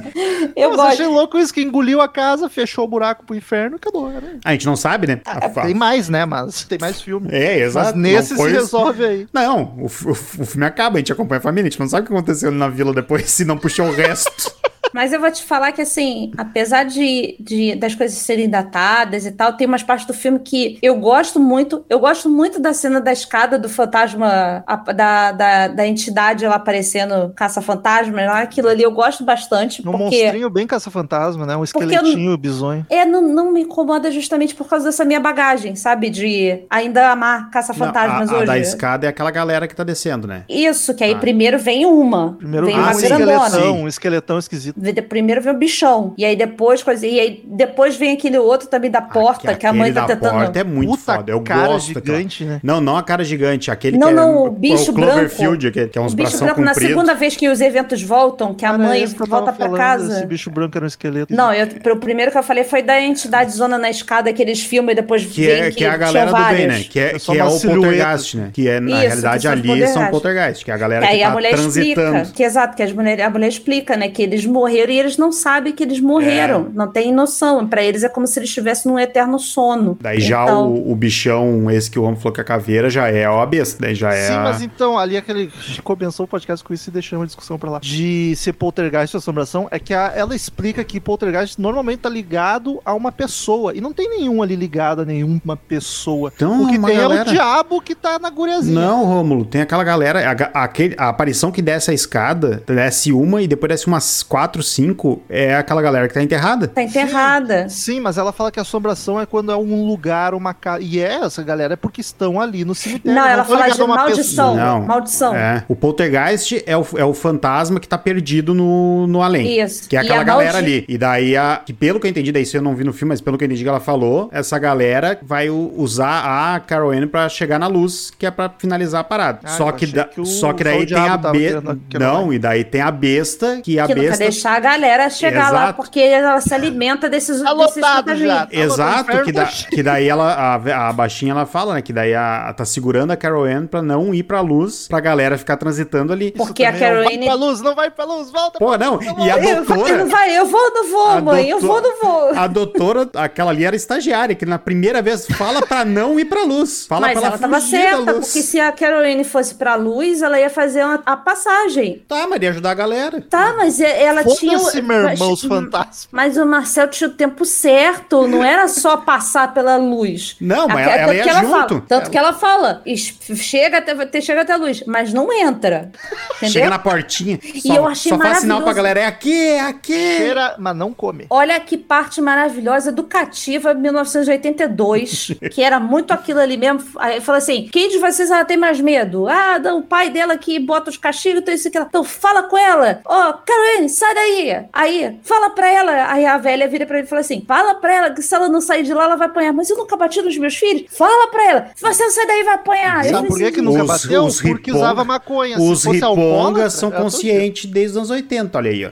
Eu 0.56 0.70
Mas 0.70 0.78
gosto. 0.78 0.92
achei 0.94 1.08
louco 1.08 1.38
isso, 1.38 1.54
que 1.54 1.62
engoliu 1.62 2.02
a 2.02 2.08
casa, 2.08 2.48
fechou 2.50 2.86
o 2.86 2.88
buraco 2.88 3.26
pro 3.26 3.36
inferno 3.36 3.76
e 3.76 3.78
acabou. 3.78 4.12
Era 4.12 4.26
isso. 4.28 4.40
A 4.46 4.52
gente 4.52 4.66
não 4.66 4.76
sabe, 4.76 5.08
né? 5.08 5.22
Ah, 5.26 5.50
Tem 5.50 5.74
mais, 5.74 6.08
né? 6.10 6.26
Mas 6.26 6.64
tem 6.66 6.78
mais 6.80 7.02
filme. 7.02 7.28
É, 7.32 7.60
exato. 7.60 7.88
Mas 7.88 7.96
nesse 7.96 8.36
foi 8.36 8.52
se 8.52 8.56
resolve 8.58 9.04
aí. 9.06 9.28
Não, 9.34 9.64
o, 9.78 9.86
o 9.86 10.12
o 10.12 10.46
filme 10.46 10.66
acaba, 10.66 10.98
a 10.98 11.00
gente 11.00 11.12
acompanha 11.12 11.40
a 11.40 11.42
família, 11.42 11.68
a 11.68 11.72
gente 11.72 11.80
não 11.80 11.88
sabe 11.90 12.04
o 12.04 12.08
que 12.08 12.14
aconteceu 12.14 12.52
na 12.52 12.68
vila 12.70 12.94
depois, 12.94 13.30
se 13.30 13.44
não 13.46 13.58
puxou 13.58 13.88
o 13.88 13.92
resto. 13.92 14.54
Mas 14.94 15.14
eu 15.14 15.20
vou 15.20 15.32
te 15.32 15.44
falar 15.44 15.72
que, 15.72 15.82
assim, 15.82 16.32
apesar 16.38 16.84
de, 16.84 17.36
de- 17.40 17.76
das 17.76 17.96
coisas 17.96 18.18
serem 18.18 18.50
datadas 18.50 19.26
e 19.26 19.32
tal, 19.32 19.54
tem 19.54 19.66
umas 19.68 19.82
partes 19.84 20.06
do 20.06 20.14
filme 20.14 20.40
que 20.40 20.78
eu 20.82 20.96
gosto 20.98 21.40
muito. 21.40 21.86
Eu 21.90 22.00
gosto 22.00 22.30
muito 22.30 22.60
da 22.60 22.74
cena 22.74 23.00
da 23.00 23.12
escada 23.14 23.58
do 23.58 23.70
fantasma, 23.70 24.64
a- 24.68 24.76
da, 24.94 25.32
da, 25.32 25.68
da 25.70 25.88
entidade 25.88 26.46
lá 26.46 26.56
aparecendo, 26.56 27.32
caça-fantasma, 27.36 28.22
lá, 28.26 28.42
aquilo 28.42 28.68
ali 28.68 28.84
eu 28.84 28.92
gosto 28.92 29.24
bastante, 29.24 29.82
Um 29.82 29.86
porque... 29.92 29.98
monstrinho 30.24 30.50
bem 30.50 30.68
caça-fantasma, 30.68 31.46
né? 31.46 31.56
Um 31.56 31.60
eu- 31.60 31.64
esqueletinho 31.64 32.38
bizonho. 32.38 32.86
É, 32.90 33.06
não, 33.06 33.22
não 33.22 33.52
me 33.52 33.62
incomoda 33.62 34.12
justamente 34.12 34.54
por 34.54 34.68
causa 34.68 34.86
dessa 34.86 35.06
minha 35.06 35.20
bagagem, 35.20 35.76
sabe? 35.76 36.10
De 36.10 36.64
ainda 36.70 37.10
amar 37.10 37.50
caça-fantasmas 37.52 38.28
Não, 38.30 38.36
a, 38.36 38.38
a 38.38 38.42
hoje. 38.44 38.48
da 38.48 38.58
escada 38.60 39.06
é 39.06 39.10
aquela 39.10 39.32
galera 39.32 39.68
que 39.68 39.76
tá 39.76 39.84
descendo, 39.84 40.28
né? 40.28 40.44
Isso, 40.50 40.94
que 40.94 41.04
aí 41.04 41.14
Ah. 41.14 41.18
primeiro 41.20 41.58
vem 41.58 41.86
uma. 41.86 42.34
Primeiro 42.34 42.66
vem 42.66 42.76
Ah, 42.76 42.80
uma 42.80 42.88
um 42.88 42.92
esqueletão, 43.00 43.82
um 43.84 43.88
esqueletão 43.88 44.38
esquisito. 44.40 44.73
De- 44.76 45.02
Primeiro 45.02 45.42
vem 45.42 45.54
o 45.54 45.58
bichão. 45.58 46.14
E 46.18 46.26
aí 46.26 46.36
depois 46.36 46.82
coisa. 46.82 47.06
E 47.06 47.20
aí 47.20 47.44
depois 47.46 47.96
vem 47.96 48.14
aquele 48.14 48.38
outro 48.38 48.68
também 48.68 48.90
da 48.90 49.02
porta, 49.02 49.54
que, 49.56 49.66
a 49.66 49.74
mãe 49.74 49.92
tá 49.94 50.02
da 50.02 50.16
tentando. 50.16 50.32
porta 50.40 50.60
é 50.60 50.64
muito 50.64 50.90
Puta 50.92 51.16
foda, 51.18 51.32
eu 51.32 51.42
cara 51.42 51.68
gosto. 51.68 51.88
gigante, 51.94 52.46
né? 52.46 52.60
Não, 52.64 52.80
não 52.82 52.98
a 52.98 53.04
cara 53.04 53.24
gigante, 53.24 53.70
aquele 53.70 53.98
Não, 53.98 54.08
que 54.10 54.14
não, 54.14 54.46
é 54.46 54.48
o 54.48 54.52
bicho 54.52 54.92
o 54.92 54.94
Cloverfield, 54.96 55.72
que, 55.72 55.88
que 55.88 55.98
é 55.98 56.02
uns 56.02 56.14
O 56.14 56.16
bicho 56.16 56.30
bração 56.30 56.48
branco, 56.48 56.62
na 56.62 56.72
compridos. 56.74 56.90
segunda 56.94 57.14
vez 57.14 57.36
que 57.36 57.48
os 57.50 57.62
eventos 57.62 58.02
voltam, 58.02 58.54
que 58.54 58.66
a 58.66 58.72
Cara, 58.72 58.84
mãe 58.84 59.08
que 59.08 59.22
eu 59.22 59.28
volta 59.28 59.52
pra 59.54 59.70
casa. 59.70 60.18
Esse 60.18 60.26
bicho 60.26 60.50
branco 60.50 60.78
era 60.78 60.86
um 60.86 60.88
esqueleto. 60.88 61.34
Não, 61.36 61.54
eu, 61.54 61.68
o 61.94 61.98
primeiro 61.98 62.32
que 62.32 62.38
eu 62.38 62.44
falei 62.44 62.64
foi 62.64 62.82
da 62.82 63.00
entidade 63.02 63.52
zona 63.52 63.78
na 63.78 63.90
escada 63.90 64.32
que 64.34 64.42
eles 64.42 64.64
filmam 64.64 64.92
e 64.92 64.96
depois 64.96 65.26
Que 65.26 65.46
veem 65.46 65.62
é, 65.64 65.72
que 65.72 65.84
é 65.86 65.90
a 65.90 65.98
galera 65.98 66.32
do 66.32 66.44
bem, 66.56 66.68
né? 66.68 66.84
Que 66.90 67.00
é, 67.00 67.16
É 67.16 67.20
só 67.20 67.32
que 67.34 67.40
é 67.40 67.44
o 67.46 67.60
poltergeist, 67.60 68.38
né? 68.38 68.50
Que 68.54 68.68
é, 68.68 68.80
na 68.80 68.90
Isso, 68.92 69.00
realidade, 69.08 69.36
que 69.38 69.42
são 69.44 69.52
ali 69.52 69.62
poltergeist. 69.68 69.94
são 69.94 70.08
poltergeist, 70.08 70.66
que 70.66 70.72
é 70.72 70.74
a 70.74 70.78
galera 70.78 71.06
Que 71.06 71.12
aí 71.12 71.18
que 71.20 71.24
a 71.24 71.28
tá 71.28 71.34
mulher 71.34 71.52
transitando. 71.54 72.18
explica, 72.18 72.34
que 72.36 72.44
exato, 72.44 72.76
que 72.76 72.84
as 72.84 72.92
mulher, 72.92 73.22
a 73.22 73.30
mulher 73.30 73.48
explica, 73.48 73.98
né, 73.98 74.08
que 74.10 74.22
eles 74.22 74.46
morreram 74.64 74.94
e 74.94 75.00
eles 75.00 75.18
não 75.18 75.32
sabem 75.32 75.74
que 75.74 75.84
eles 75.84 76.00
morreram, 76.00 76.68
É. 76.72 76.78
não 76.78 76.88
tem 76.88 77.14
noção. 77.14 77.68
Pra 77.68 77.84
eles 77.84 78.04
é 78.04 78.10
como 78.10 78.26
se 78.26 78.40
eles 78.40 78.50
estivessem 78.50 78.92
num 78.92 78.98
eterno 79.00 79.38
sono. 79.40 79.98
Daí 80.02 80.20
já 80.20 80.44
Então, 80.44 80.68
o, 80.74 80.92
o 80.92 80.96
bichão, 80.96 81.70
esse 81.70 81.92
que 81.92 82.00
o 82.00 82.04
homem 82.04 82.16
falou 82.18 82.32
que 82.34 82.40
é 82.40 82.44
a 82.44 82.46
caveira, 82.46 82.90
já 82.90 83.08
é 83.10 83.26
a 83.26 83.46
besta. 83.46 83.82
Daí 83.82 83.96
já 83.96 84.14
é 84.14 84.28
Sim, 84.28 84.34
a... 84.34 84.44
mas 84.44 84.62
então, 84.62 84.98
ali 84.98 85.18
aquele. 85.18 85.52
A 85.64 85.68
gente 85.68 85.82
começou 85.82 86.26
o 86.26 86.28
podcast 86.28 86.64
com 86.64 86.74
isso 86.74 86.90
e 86.90 86.94
deixamos 86.94 87.24
a 87.24 87.28
discussão 87.28 87.58
pra 87.60 87.70
lá. 87.72 87.80
De 87.80 88.34
ser 88.36 88.54
poltergeist 88.54 89.16
ou 89.16 89.20
assombração, 89.20 89.68
é 89.72 89.80
que 89.80 89.94
a- 89.94 90.12
ela 90.16 90.36
explica 90.36 90.84
que 90.84 91.00
poltergeist 91.00 91.60
normalmente 91.60 92.00
tá 92.00 92.10
ligado 92.10 92.80
a 92.86 92.94
uma 92.94 93.12
pessoa. 93.12 93.76
E 93.76 93.82
não 93.82 93.92
tem 93.94 94.10
nenhum 94.10 94.42
ali 94.42 94.56
ligado 94.56 95.02
a 95.02 95.06
nenhuma 95.06 95.56
pessoa. 95.58 96.32
Então, 96.36 96.64
o 96.64 96.68
que 96.70 96.78
uma 96.78 96.88
tem 96.88 96.98
é 96.98 97.02
galera- 97.02 97.30
o 97.30 97.34
diabo 97.34 97.82
que 97.82 97.96
tá 97.96 98.18
na 98.20 98.30
guriazinha. 98.30 98.80
Não, 98.80 99.06
Rômulo, 99.06 99.46
tem 99.46 99.62
aquela 99.62 99.84
galera, 99.84 100.50
a, 100.54 100.64
aquele, 100.64 100.96
a 100.98 101.10
aparição 101.10 101.52
que 101.52 101.62
desce 101.62 101.92
a 101.92 101.94
escada, 101.94 102.64
desce 102.68 103.12
uma 103.12 103.42
e 103.42 103.48
depois 103.48 103.70
desce 103.70 103.88
umas 103.88 104.22
quatro, 104.24 104.53
cinco, 104.62 105.22
é 105.30 105.56
aquela 105.56 105.82
galera 105.82 106.08
que 106.08 106.14
tá 106.14 106.22
enterrada. 106.22 106.68
tá 106.68 106.84
enterrada. 106.84 107.68
Sim, 107.70 108.00
mas 108.00 108.18
ela 108.18 108.32
fala 108.34 108.52
que 108.52 108.60
assombração 108.60 109.20
é 109.20 109.26
quando 109.26 109.52
é 109.52 109.56
um 109.56 109.86
lugar, 109.88 110.34
uma 110.34 110.54
casa. 110.54 110.84
E 110.84 111.00
é, 111.00 111.16
essa 111.24 111.42
galera 111.42 111.74
é 111.74 111.78
porque 111.78 112.02
estão 112.02 112.40
ali 112.40 112.66
no 112.66 112.76
cemitério. 112.76 113.16
Não, 113.20 113.28
ela 113.28 113.44
fala 113.44 113.70
de 113.70 113.82
a 113.82 113.86
uma 113.86 113.96
maldição. 113.96 114.54
pessoa. 114.54 114.54
Não. 114.56 114.82
maldição. 114.86 115.36
É. 115.36 115.64
O 115.68 115.76
poltergeist 115.76 116.62
é 116.66 116.78
o, 116.78 116.86
é 116.98 117.06
o 117.06 117.14
fantasma 117.14 117.80
que 117.80 117.88
tá 117.88 117.98
perdido 117.98 118.54
no, 118.54 119.08
no 119.08 119.22
além. 119.22 119.60
Isso. 119.62 119.88
Que 119.90 119.96
é 119.96 120.00
aquela 120.00 120.22
a 120.22 120.24
galera 120.24 120.54
maldi- 120.54 120.74
ali. 120.74 120.86
E 120.88 120.98
daí, 120.98 121.38
a, 121.38 121.62
que 121.66 121.72
pelo 121.74 122.00
que 122.00 122.08
eu 122.08 122.12
entendi, 122.12 122.32
daí 122.32 122.44
isso 122.44 122.58
eu 122.58 122.62
não 122.62 122.76
vi 122.76 122.84
no 122.84 122.92
filme, 122.94 123.10
mas 123.10 123.22
pelo 123.22 123.38
que 123.38 123.44
eu 123.44 123.46
entendi 123.46 123.64
que 123.64 123.70
ela 123.70 123.80
falou, 123.80 124.30
essa 124.32 124.60
galera 124.60 125.18
vai 125.24 125.50
usar 125.50 126.54
a 126.56 126.60
Carol 126.60 126.92
Anne 126.92 127.08
pra 127.08 127.28
chegar 127.30 127.60
na 127.60 127.68
luz, 127.68 128.12
que 128.18 128.26
é 128.26 128.32
pra 128.32 128.50
finalizar 128.58 129.02
a 129.02 129.04
parada. 129.04 129.40
Ah, 129.44 129.50
só, 129.50 129.72
que 129.72 129.86
da- 129.88 130.06
que 130.06 130.20
o- 130.22 130.26
só 130.26 130.54
que 130.54 130.64
daí 130.64 130.86
tem 130.86 130.98
a 130.98 131.18
besta. 131.18 131.78
Não, 132.00 132.34
e 132.34 132.40
daí 132.40 132.64
tem 132.64 132.82
a 132.82 132.92
besta, 132.92 133.62
que 133.64 133.80
a 133.80 133.88
Que 133.88 133.94
quer 133.94 134.02
besta. 134.02 134.24
Deixar 134.44 134.56
a 134.56 134.60
galera 134.60 135.10
chegar 135.10 135.52
lá, 135.52 135.64
Exato. 135.64 135.78
porque 135.78 136.00
ela 136.00 136.40
se 136.42 136.54
alimenta 136.54 137.10
desses, 137.10 137.42
Tá 137.42 137.54
desses 137.54 138.20
já. 138.20 138.48
Exato, 138.52 139.12
Tá 139.12 139.18
no 139.20 139.24
que, 139.24 139.32
da- 139.32 139.46
que 139.46 139.82
daí 139.84 140.08
ela, 140.10 140.34
a, 140.34 140.90
a 140.90 140.94
baixinha 140.94 141.32
ela 141.32 141.46
fala, 141.46 141.76
né? 141.76 141.82
Que 141.82 141.94
daí 141.94 142.14
a, 142.14 142.54
tá 142.56 142.66
segurando 142.66 143.12
a 143.12 143.16
Carol 143.16 143.46
Anne 143.46 143.68
pra 143.68 143.82
não 143.82 144.14
ir 144.14 144.24
pra 144.24 144.42
luz, 144.42 144.88
pra 144.88 145.00
galera 145.00 145.38
ficar 145.38 145.58
transitando 145.58 146.12
ali. 146.12 146.32
Porque 146.32 146.64
a 146.64 146.70
é 146.70 146.76
um, 146.76 146.80
Caroline- 146.80 147.26
Vai 147.26 147.26
pra 147.26 147.34
luz, 147.36 147.62
não 147.62 147.76
vai 147.76 147.90
pra 147.92 148.06
luz, 148.06 148.32
volta 148.32 148.60
Pô, 148.60 148.78
não, 148.78 149.00
e 149.02 149.30
a 149.32 149.38
Eu, 149.38 149.64
vou- 149.64 149.76
doutora. 149.78 149.94
eu, 150.02 150.08
vai, 150.08 150.38
eu 150.38 150.46
vou, 150.46 150.74
não 150.74 150.90
vou, 150.92 151.08
A 151.12 151.22
mãe. 151.22 151.50
Eu 151.50 151.60
vou, 151.60 151.82
não 151.82 152.00
vou. 152.02 152.30
A 152.36 152.48
doutora, 152.48 153.10
aquela 153.16 153.52
ali 153.52 153.64
era 153.64 153.76
estagiária, 153.76 154.36
que 154.36 154.46
na 154.46 154.60
primeira 154.60 155.02
vez 155.02 155.26
fala 155.38 155.62
pra 155.66 155.86
não 155.86 156.20
ir 156.20 156.26
pra 156.26 156.44
luz. 156.44 156.86
Fala 156.88 157.08
Mas 157.08 157.20
pra 157.20 157.28
ela 157.30 157.38
tava 157.38 157.60
fugir 157.60 157.72
da 157.78 157.82
certa, 157.84 158.12
luz. 158.12 158.26
porque 158.28 158.42
se 158.42 158.60
a 158.60 158.72
Caroline 158.72 159.24
fosse 159.24 159.56
pra 159.56 159.76
luz, 159.76 160.22
ela 160.22 160.40
ia 160.40 160.50
fazer 160.50 160.84
uma- 160.84 161.02
a 161.06 161.16
passagem. 161.18 162.04
Tá, 162.08 162.28
mas 162.28 162.42
ia 162.42 162.50
ajudar 162.50 162.72
a 162.72 162.76
galera. 162.76 163.22
Tá, 163.30 163.54
mas 163.58 163.80
e- 163.80 163.84
ela 164.30 164.72
tinha. 164.72 164.82
meu 164.84 165.10
irmão, 165.10 165.32
os 165.34 165.44
mas- 165.44 165.58
fantasmas. 165.58 166.08
Mas 166.12 166.38
o 166.38 166.46
Marcel 166.46 166.88
tinha 166.90 167.10
o 167.10 167.14
tempo 167.14 167.46
certo, 167.46 168.28
não 168.28 168.44
era 168.44 168.68
só 168.68 168.98
passar 168.98 169.54
pela 169.54 169.78
luz. 169.78 170.36
Não, 170.40 170.68
mas 170.68 170.88
ela, 170.88 170.96
ela 170.96 171.06
tanto 171.08 171.16
ia 171.18 171.24
que 171.24 171.30
ela 171.30 171.42
junto. 171.42 171.52
Fala, 171.70 171.84
tanto 171.88 172.10
que 172.12 172.18
ela 172.18 172.34
fala, 172.34 172.82
"Es- 172.86 173.14
chega 173.36 173.78
até, 173.80 174.22
chega 174.22 174.42
até 174.42 174.54
a 174.54 174.58
luz, 174.58 174.84
mas 174.88 175.14
não 175.14 175.32
entra. 175.32 175.92
Entendeu? 176.38 176.50
Chega 176.54 176.70
na 176.70 176.80
portinha. 176.80 177.40
E 177.44 177.70
eu 177.76 177.88
achei 177.88 178.12
só 178.12 178.18
faz 178.18 178.40
sinal 178.40 178.58
pra 178.62 178.68
maravilhoso. 178.74 178.76
galera, 178.76 179.00
é 179.02 179.06
aqui, 179.06 179.34
é 179.34 179.60
aqui. 179.62 179.94
Cheira, 180.18 180.56
mas 180.60 180.76
não 180.76 180.94
come. 180.94 181.26
Olha 181.30 181.60
que 181.60 181.78
parte 181.78 182.22
maravilhosa, 182.22 182.90
educativa, 182.90 183.74
1982, 183.74 185.32
que 185.52 185.62
era 185.62 185.80
muito 185.80 186.12
aquilo 186.14 186.40
ali 186.40 186.58
mesmo. 186.58 186.84
Aí 186.98 187.22
fala 187.22 187.38
assim: 187.38 187.68
quem 187.72 187.90
de 187.90 187.98
vocês 188.00 188.30
ela 188.32 188.46
tem 188.46 188.58
mais 188.58 188.80
medo? 188.80 189.28
Ah, 189.28 189.60
o 189.76 189.82
pai 189.82 190.10
dela 190.10 190.38
que 190.38 190.60
bota 190.60 190.90
os 190.90 190.98
castigos, 190.98 191.42
então 191.42 191.54
isso 191.54 191.68
aqui. 191.68 191.78
Então 191.78 192.04
fala 192.04 192.44
com 192.44 192.58
ela. 192.58 193.02
Ó, 193.06 193.34
Caroline, 193.34 193.90
sai 193.90 194.13
sai 194.14 194.16
daí. 194.16 194.66
Aí, 194.72 195.18
fala 195.24 195.50
pra 195.50 195.70
ela. 195.70 196.12
Aí 196.12 196.26
a 196.26 196.38
velha 196.38 196.68
vira 196.68 196.86
pra 196.86 196.98
ele 196.98 197.06
e 197.08 197.10
fala 197.10 197.22
assim: 197.22 197.44
fala 197.48 197.76
pra 197.76 197.94
ela 197.96 198.12
que 198.12 198.22
se 198.22 198.34
ela 198.34 198.48
não 198.50 198.62
sair 198.62 198.84
de 198.84 198.94
lá, 198.94 199.06
ela 199.06 199.16
vai 199.16 199.28
apanhar. 199.28 199.54
Mas 199.54 199.70
eu 199.70 199.78
nunca 199.78 199.96
bati 199.98 200.22
nos 200.22 200.38
meus 200.38 200.56
filhos? 200.56 200.86
Fala 200.96 201.28
pra 201.32 201.50
ela. 201.50 201.68
Se 201.76 201.82
você 201.82 202.04
não 202.04 202.12
sair 202.12 202.28
daí, 202.28 202.44
vai 202.44 202.54
apanhar. 202.56 203.06
Sabe 203.06 203.28
por 203.28 203.38
que, 203.38 203.52
que 203.52 203.62
nunca 203.62 203.84
Os- 203.84 203.88
bateu? 204.04 204.24
os 204.26 204.42
Porque 204.42 204.72
riponga- 204.72 204.78
usava 204.86 205.04
maconha. 205.04 205.58
Os 205.60 205.80
Se 205.82 205.86
fosse 205.88 206.04
alcoólatra, 206.04 206.40
ripongas 206.48 206.74
são 206.74 206.92
todo 206.92 207.02
conscientes 207.02 207.66
desde 207.70 207.92
os 207.92 207.98
anos 207.98 208.10
80, 208.10 208.58
olha 208.58 208.72
aí, 208.72 208.86
ó. 208.86 208.90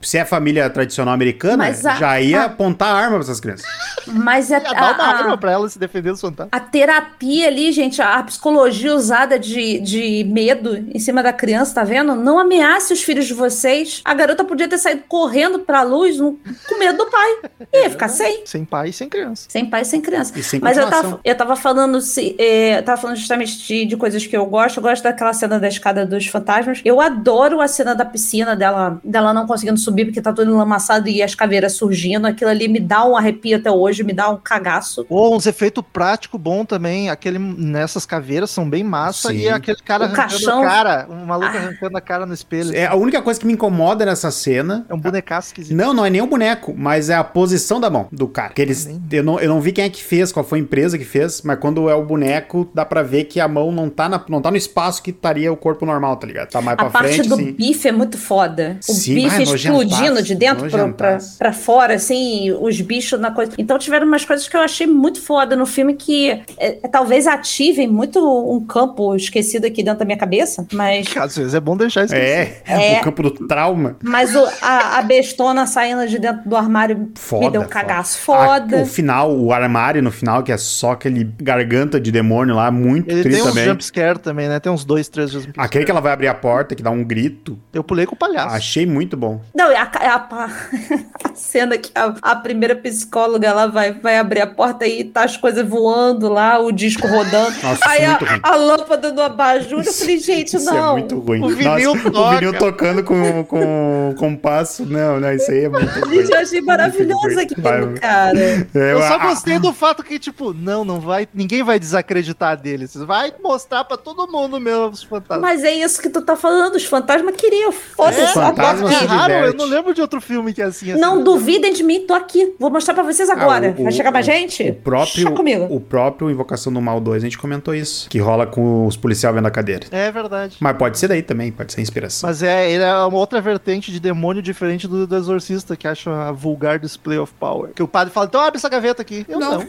Se 0.00 0.18
é 0.18 0.24
família 0.24 0.68
tradicional 0.70 1.12
americana, 1.14 1.64
a- 1.68 1.72
já 1.72 2.20
ia 2.20 2.42
a- 2.42 2.44
apontar 2.46 2.94
arma 2.94 3.10
pra 3.16 3.20
essas 3.20 3.40
crianças. 3.40 3.66
Mas 4.06 4.50
Ia 4.50 4.60
dar 4.60 4.72
uma 4.94 5.04
a- 5.04 5.16
arma 5.18 5.36
pra 5.38 5.52
ela 5.52 5.68
se 5.68 5.78
defender 5.78 6.10
dos 6.10 6.20
fantasmas. 6.20 6.48
a 6.52 6.60
terapia 6.60 7.46
ali, 7.48 7.70
gente, 7.72 8.00
a 8.00 8.22
psicologia 8.22 8.94
usada 8.94 9.38
de, 9.38 9.80
de 9.80 10.24
medo 10.24 10.76
em 10.94 10.98
cima 10.98 11.22
da 11.22 11.32
criança, 11.32 11.74
tá 11.74 11.84
vendo? 11.84 12.14
Não 12.14 12.38
ameace 12.38 12.92
os 12.92 13.02
filhos 13.02 13.26
de 13.26 13.34
vocês. 13.34 14.00
A 14.04 14.14
garota 14.14 14.44
podia 14.44 14.68
ter 14.68 14.78
saído 14.78 15.02
correndo 15.08 15.58
pra 15.60 15.82
luz 15.82 16.18
no- 16.18 16.38
com 16.68 16.78
medo 16.78 16.98
do 16.98 17.06
pai. 17.10 17.36
Ia 17.74 17.90
ficar 17.90 18.08
sem. 18.08 18.42
Sem 18.46 18.64
pai 18.64 18.88
e 18.90 18.92
sem 18.92 19.08
criança. 19.08 19.46
Sem 19.48 19.66
pai 19.66 19.82
e 19.82 19.84
sem 19.84 20.00
criança. 20.00 20.32
E 20.38 20.42
sem 20.42 20.60
Mas 20.60 20.76
eu 20.78 20.88
tava, 20.88 21.20
eu 21.24 21.34
tava 21.36 21.56
falando, 21.56 22.00
se, 22.00 22.34
é, 22.38 22.78
eu 22.78 22.82
tava 22.82 23.00
falando 23.00 23.16
justamente 23.16 23.58
de, 23.66 23.84
de 23.84 23.96
coisas 23.96 24.26
que 24.26 24.36
eu 24.36 24.46
gosto. 24.46 24.78
Eu 24.78 24.82
gosto 24.82 25.02
daquela 25.02 25.32
cena 25.32 25.58
da 25.58 25.68
escada 25.68 26.06
dos 26.06 26.26
fantasmas. 26.26 26.80
Eu 26.84 27.00
adoro 27.00 27.60
a 27.60 27.68
cena 27.68 27.94
da 27.94 28.04
piscina 28.04 28.54
dela, 28.56 29.00
dela 29.04 29.32
não 29.34 29.46
conseguindo 29.46 29.78
subir 29.88 30.04
porque 30.06 30.20
tá 30.20 30.32
tudo 30.32 30.50
enlamaçado 30.50 31.08
e 31.08 31.22
as 31.22 31.34
caveiras 31.34 31.72
surgindo. 31.74 32.26
Aquilo 32.26 32.50
ali 32.50 32.68
me 32.68 32.80
dá 32.80 33.04
um 33.04 33.16
arrepio 33.16 33.56
até 33.56 33.70
hoje, 33.70 34.02
me 34.04 34.12
dá 34.12 34.28
um 34.30 34.36
cagaço. 34.36 35.06
Ou 35.08 35.34
uns 35.36 35.46
efeitos 35.46 35.82
práticos 35.92 36.40
bom 36.40 36.64
também. 36.64 37.10
Aquele, 37.10 37.38
nessas 37.38 38.04
caveiras 38.06 38.50
são 38.50 38.68
bem 38.68 38.84
massa. 38.84 39.28
Sim. 39.28 39.38
E 39.38 39.48
aquele 39.48 39.78
cara 39.78 40.02
O 40.02 40.06
arrancando 40.06 40.28
caixão. 40.30 40.62
a 40.62 40.66
cara. 40.66 41.06
Um 41.10 41.24
maluco 41.26 41.52
Ah. 41.54 41.58
arrancando 41.58 41.96
a 41.96 42.00
cara 42.00 42.26
no 42.26 42.34
espelho. 42.34 42.74
É, 42.74 42.86
a 42.86 42.94
única 42.94 43.20
coisa 43.22 43.38
que 43.40 43.46
me 43.46 43.52
incomoda 43.52 44.04
nessa 44.04 44.30
cena. 44.30 44.84
É 44.88 44.94
um 44.94 44.98
bonecaço 45.00 45.48
esquisito. 45.48 45.76
Não, 45.76 45.92
não 45.94 46.04
é 46.04 46.10
nem 46.10 46.20
o 46.22 46.26
boneco, 46.26 46.74
mas 46.76 47.08
é 47.10 47.14
a 47.14 47.24
posição 47.24 47.80
da 47.80 47.88
mão 47.90 48.08
do 48.12 48.28
cara. 48.28 48.52
Que 48.52 48.62
eles, 48.62 48.88
eu, 49.10 49.22
não, 49.22 49.38
eu 49.40 49.48
não 49.48 49.60
vi 49.60 49.72
quem 49.72 49.84
é 49.84 49.88
que 49.90 50.02
fez, 50.02 50.30
qual 50.32 50.44
foi 50.44 50.58
a 50.58 50.62
empresa 50.62 50.98
que 50.98 51.04
fez, 51.04 51.42
mas 51.42 51.58
quando 51.58 51.88
é 51.88 51.94
o 51.94 52.04
boneco, 52.04 52.68
dá 52.74 52.84
pra 52.84 53.02
ver 53.02 53.24
que 53.24 53.40
a 53.40 53.48
mão 53.48 53.70
não 53.72 53.88
tá, 53.88 54.08
na- 54.08 54.24
não 54.28 54.40
tá 54.42 54.50
no 54.50 54.56
espaço 54.56 55.02
que 55.02 55.10
estaria 55.10 55.52
o 55.52 55.56
corpo 55.56 55.84
normal, 55.86 56.16
tá 56.16 56.26
ligado? 56.26 56.48
Tá 56.50 56.60
mais 56.60 56.74
A 56.78 56.82
pra 56.82 56.90
parte 56.90 57.14
frente, 57.14 57.28
do 57.28 57.36
sim. 57.36 57.52
bife 57.52 57.88
é 57.88 57.92
muito 57.92 58.18
foda. 58.18 58.76
O 58.88 58.92
Sim, 58.92 59.14
bife 59.14 59.42
explodindo 59.42 59.77
nojentaço, 59.84 60.22
de 60.22 60.34
dentro 60.34 60.60
pra, 60.60 60.70
pra, 60.70 60.78
nojentaço. 60.80 61.38
pra 61.38 61.52
fora, 61.52 61.94
assim, 61.94 62.50
os 62.52 62.80
bichos 62.80 63.18
na 63.20 63.30
coisa. 63.30 63.52
Então 63.58 63.78
tiveram 63.78 64.06
umas 64.06 64.24
coisas 64.24 64.48
que 64.48 64.56
eu 64.56 64.60
achei 64.60 64.86
muito 64.86 65.20
foda 65.20 65.56
no 65.56 65.66
filme 65.66 65.94
que 65.94 66.30
é, 66.30 66.42
é, 66.58 66.88
talvez 66.88 67.26
ativem 67.26 67.86
muito 67.88 68.18
um 68.20 68.60
campo 68.64 69.14
esquecido 69.14 69.66
aqui 69.66 69.82
dentro 69.82 70.00
da 70.00 70.04
minha 70.04 70.18
cabeça, 70.18 70.66
mas. 70.72 71.06
Às 71.16 71.36
vezes 71.36 71.54
é 71.54 71.60
bom 71.60 71.76
deixar 71.76 72.04
isso. 72.04 72.14
É, 72.14 72.58
É. 72.66 72.98
o 73.00 73.04
campo 73.04 73.22
do 73.22 73.30
trauma. 73.46 73.96
Mas 74.02 74.34
o- 74.34 74.48
a, 74.62 74.98
a 74.98 75.02
bestona 75.02 75.66
saindo 75.66 76.06
de 76.06 76.18
dentro 76.18 76.48
do 76.48 76.56
armário 76.56 77.10
Foda. 77.14 77.46
me 77.46 77.50
deu 77.52 77.60
um 77.60 77.64
foda. 77.64 77.74
cagaço 77.74 78.18
A- 78.32 78.46
foda. 78.46 78.76
o 78.82 78.86
final, 78.86 79.36
o 79.36 79.52
armário 79.52 80.02
no 80.02 80.10
final, 80.10 80.42
que 80.42 80.52
é 80.52 80.56
só 80.56 80.92
aquele 80.92 81.24
garganta 81.40 82.00
de 82.00 82.10
demônio 82.10 82.54
lá, 82.54 82.70
muito 82.70 83.10
Ele 83.10 83.22
triste 83.22 83.38
tem 83.40 83.46
uns 83.46 83.54
também. 83.54 83.64
jumpscare 83.68 84.18
também, 84.18 84.48
né? 84.48 84.60
Tem 84.60 84.70
uns 84.72 84.84
dois, 84.84 85.08
três 85.08 85.30
jumpscare. 85.30 85.54
Aquele 85.66 85.84
que 85.84 85.90
ela 85.90 86.00
vai 86.00 86.12
abrir 86.12 86.28
a 86.28 86.34
porta, 86.34 86.74
que 86.74 86.82
dá 86.82 86.90
um 86.90 87.02
grito. 87.04 87.58
Eu 87.72 87.82
pulei 87.84 88.06
com 88.06 88.14
o 88.14 88.18
palhaço. 88.18 88.54
Achei 88.54 88.86
muito 88.86 89.16
bom. 89.16 89.40
Não, 89.54 89.67
é 89.70 89.76
a, 89.78 89.90
é 90.00 90.06
a, 90.08 90.16
a 91.30 91.34
cena 91.34 91.76
que 91.78 91.90
a, 91.94 92.14
a 92.22 92.36
primeira 92.36 92.74
psicóloga 92.76 93.46
ela 93.46 93.66
vai, 93.66 93.92
vai 93.92 94.18
abrir 94.18 94.40
a 94.40 94.46
porta 94.46 94.86
e 94.86 95.04
tá 95.04 95.24
as 95.24 95.36
coisas 95.36 95.66
voando 95.68 96.28
lá, 96.28 96.58
o 96.58 96.70
disco 96.72 97.06
rodando. 97.06 97.56
Nossa, 97.62 97.88
Aí 97.88 98.02
é 98.02 98.06
a, 98.06 98.10
muito 98.10 98.24
ruim. 98.24 98.40
a 98.42 98.54
lâmpada 98.56 99.12
do 99.12 99.22
abajur, 99.22 99.82
eu 99.84 99.92
falei, 99.92 100.18
gente, 100.18 100.56
Isso 100.56 100.64
não. 100.66 100.88
é 100.90 100.92
muito 101.00 101.18
ruim. 101.18 101.42
O 101.42 101.48
vinil 101.48 101.94
Nossa, 101.94 102.10
toca. 102.10 102.20
o 102.20 102.30
vinil 102.38 102.52
tocando 102.58 103.04
com, 103.04 103.44
com 103.44 104.14
compasso. 104.18 104.84
Não, 104.86 105.20
não, 105.20 105.32
isso 105.32 105.50
aí 105.50 105.64
é 105.64 105.68
muito 105.68 105.86
ruim. 106.00 106.16
Gente, 106.22 106.32
eu 106.32 106.38
achei 106.40 106.60
maravilhoso 106.60 107.34
ruim. 107.34 107.46
cara. 107.46 108.36
É, 108.74 108.92
Eu 108.92 109.00
só 109.02 109.14
a- 109.14 109.18
gostei 109.18 109.58
do 109.58 109.72
fato 109.72 110.02
que, 110.02 110.18
tipo, 110.18 110.52
não, 110.52 110.84
não 110.84 111.00
vai. 111.00 111.28
Ninguém 111.32 111.62
vai 111.62 111.78
desacreditar 111.78 112.56
deles. 112.56 112.94
Vai 112.94 113.32
mostrar 113.42 113.84
pra 113.84 113.96
todo 113.96 114.30
mundo 114.30 114.58
mesmo 114.60 114.86
os 114.88 115.02
fantasmas. 115.02 115.40
Mas 115.40 115.64
é 115.64 115.72
isso 115.72 116.00
que 116.00 116.08
tu 116.08 116.22
tá 116.22 116.36
falando, 116.36 116.74
os 116.76 116.84
fantasmas 116.84 117.34
queriam. 117.36 117.72
Foda-se, 117.72 118.20
é 118.20 118.24
aqui. 118.24 118.94
se 118.98 119.04
raro, 119.06 119.32
eu. 119.32 119.54
Não 119.58 119.66
lembro 119.66 119.92
de 119.94 120.00
outro 120.00 120.20
filme 120.20 120.52
que 120.54 120.62
é 120.62 120.66
assim. 120.66 120.92
assim. 120.92 121.00
Não 121.00 121.22
duvidem 121.22 121.72
de 121.72 121.82
mim, 121.82 122.00
tô 122.06 122.14
aqui. 122.14 122.54
Vou 122.58 122.70
mostrar 122.70 122.94
pra 122.94 123.02
vocês 123.02 123.28
agora. 123.28 123.74
Ah, 123.76 123.80
o- 123.80 123.84
Vai 123.84 123.92
chegar 123.92 124.14
o- 124.14 124.22
gente? 124.22 124.62
O 124.70 124.74
próprio, 124.74 125.34
o 125.74 125.80
próprio 125.80 126.30
Invocação 126.30 126.72
do 126.72 126.80
Mal 126.80 127.00
2, 127.00 127.22
a 127.22 127.26
gente 127.26 127.36
comentou 127.38 127.74
isso. 127.74 128.08
Que 128.08 128.18
rola 128.18 128.46
com 128.46 128.86
os 128.86 128.96
policiais 128.96 129.34
vendo 129.34 129.46
a 129.46 129.50
cadeira. 129.50 129.86
É 129.90 130.10
verdade. 130.10 130.56
Mas 130.60 130.76
pode 130.76 130.98
ser 130.98 131.08
daí 131.08 131.22
também, 131.22 131.50
pode 131.52 131.72
ser 131.72 131.80
inspiração. 131.80 132.28
Mas 132.28 132.42
é, 132.42 132.70
ele 132.70 132.82
é 132.84 132.94
uma 132.94 133.18
outra 133.18 133.40
vertente 133.40 133.90
de 133.92 134.00
demônio 134.00 134.42
diferente 134.42 134.86
do, 134.88 135.06
do 135.06 135.16
Exorcista, 135.16 135.76
que 135.76 135.86
acha 135.88 136.10
a 136.10 136.32
vulgar 136.32 136.78
display 136.78 137.18
of 137.18 137.32
power. 137.38 137.70
Que 137.74 137.82
o 137.82 137.88
padre 137.88 138.12
fala, 138.12 138.26
então 138.26 138.40
abre 138.40 138.58
essa 138.58 138.68
gaveta 138.68 139.02
aqui. 139.02 139.26
Eu 139.28 139.38
não. 139.40 139.58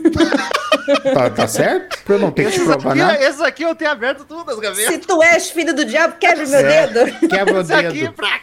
Tá, 1.14 1.30
tá 1.30 1.48
certo? 1.48 2.04
Pra 2.04 2.16
eu 2.16 2.20
não 2.20 2.32
ter 2.32 2.50
que 2.52 2.60
provar 2.62 2.92
aqui, 2.94 3.00
nada. 3.00 3.24
esses 3.24 3.42
aqui 3.42 3.62
eu 3.64 3.76
tenho 3.76 3.92
aberto 3.92 4.26
tudo 4.26 4.50
as 4.50 4.58
gavetas. 4.60 4.92
Se 4.92 4.98
tu 5.00 5.22
és 5.22 5.50
filho 5.52 5.76
do 5.76 5.86
diabo, 5.86 6.16
quebre 6.20 6.48
meu 6.48 6.60
É. 6.60 6.88
dedo. 6.88 7.28
Quebra 7.30 7.54
o 7.54 7.62
Esse 7.62 7.74
aqui, 7.74 8.00
dedo. 8.02 8.14
pra... 8.14 8.40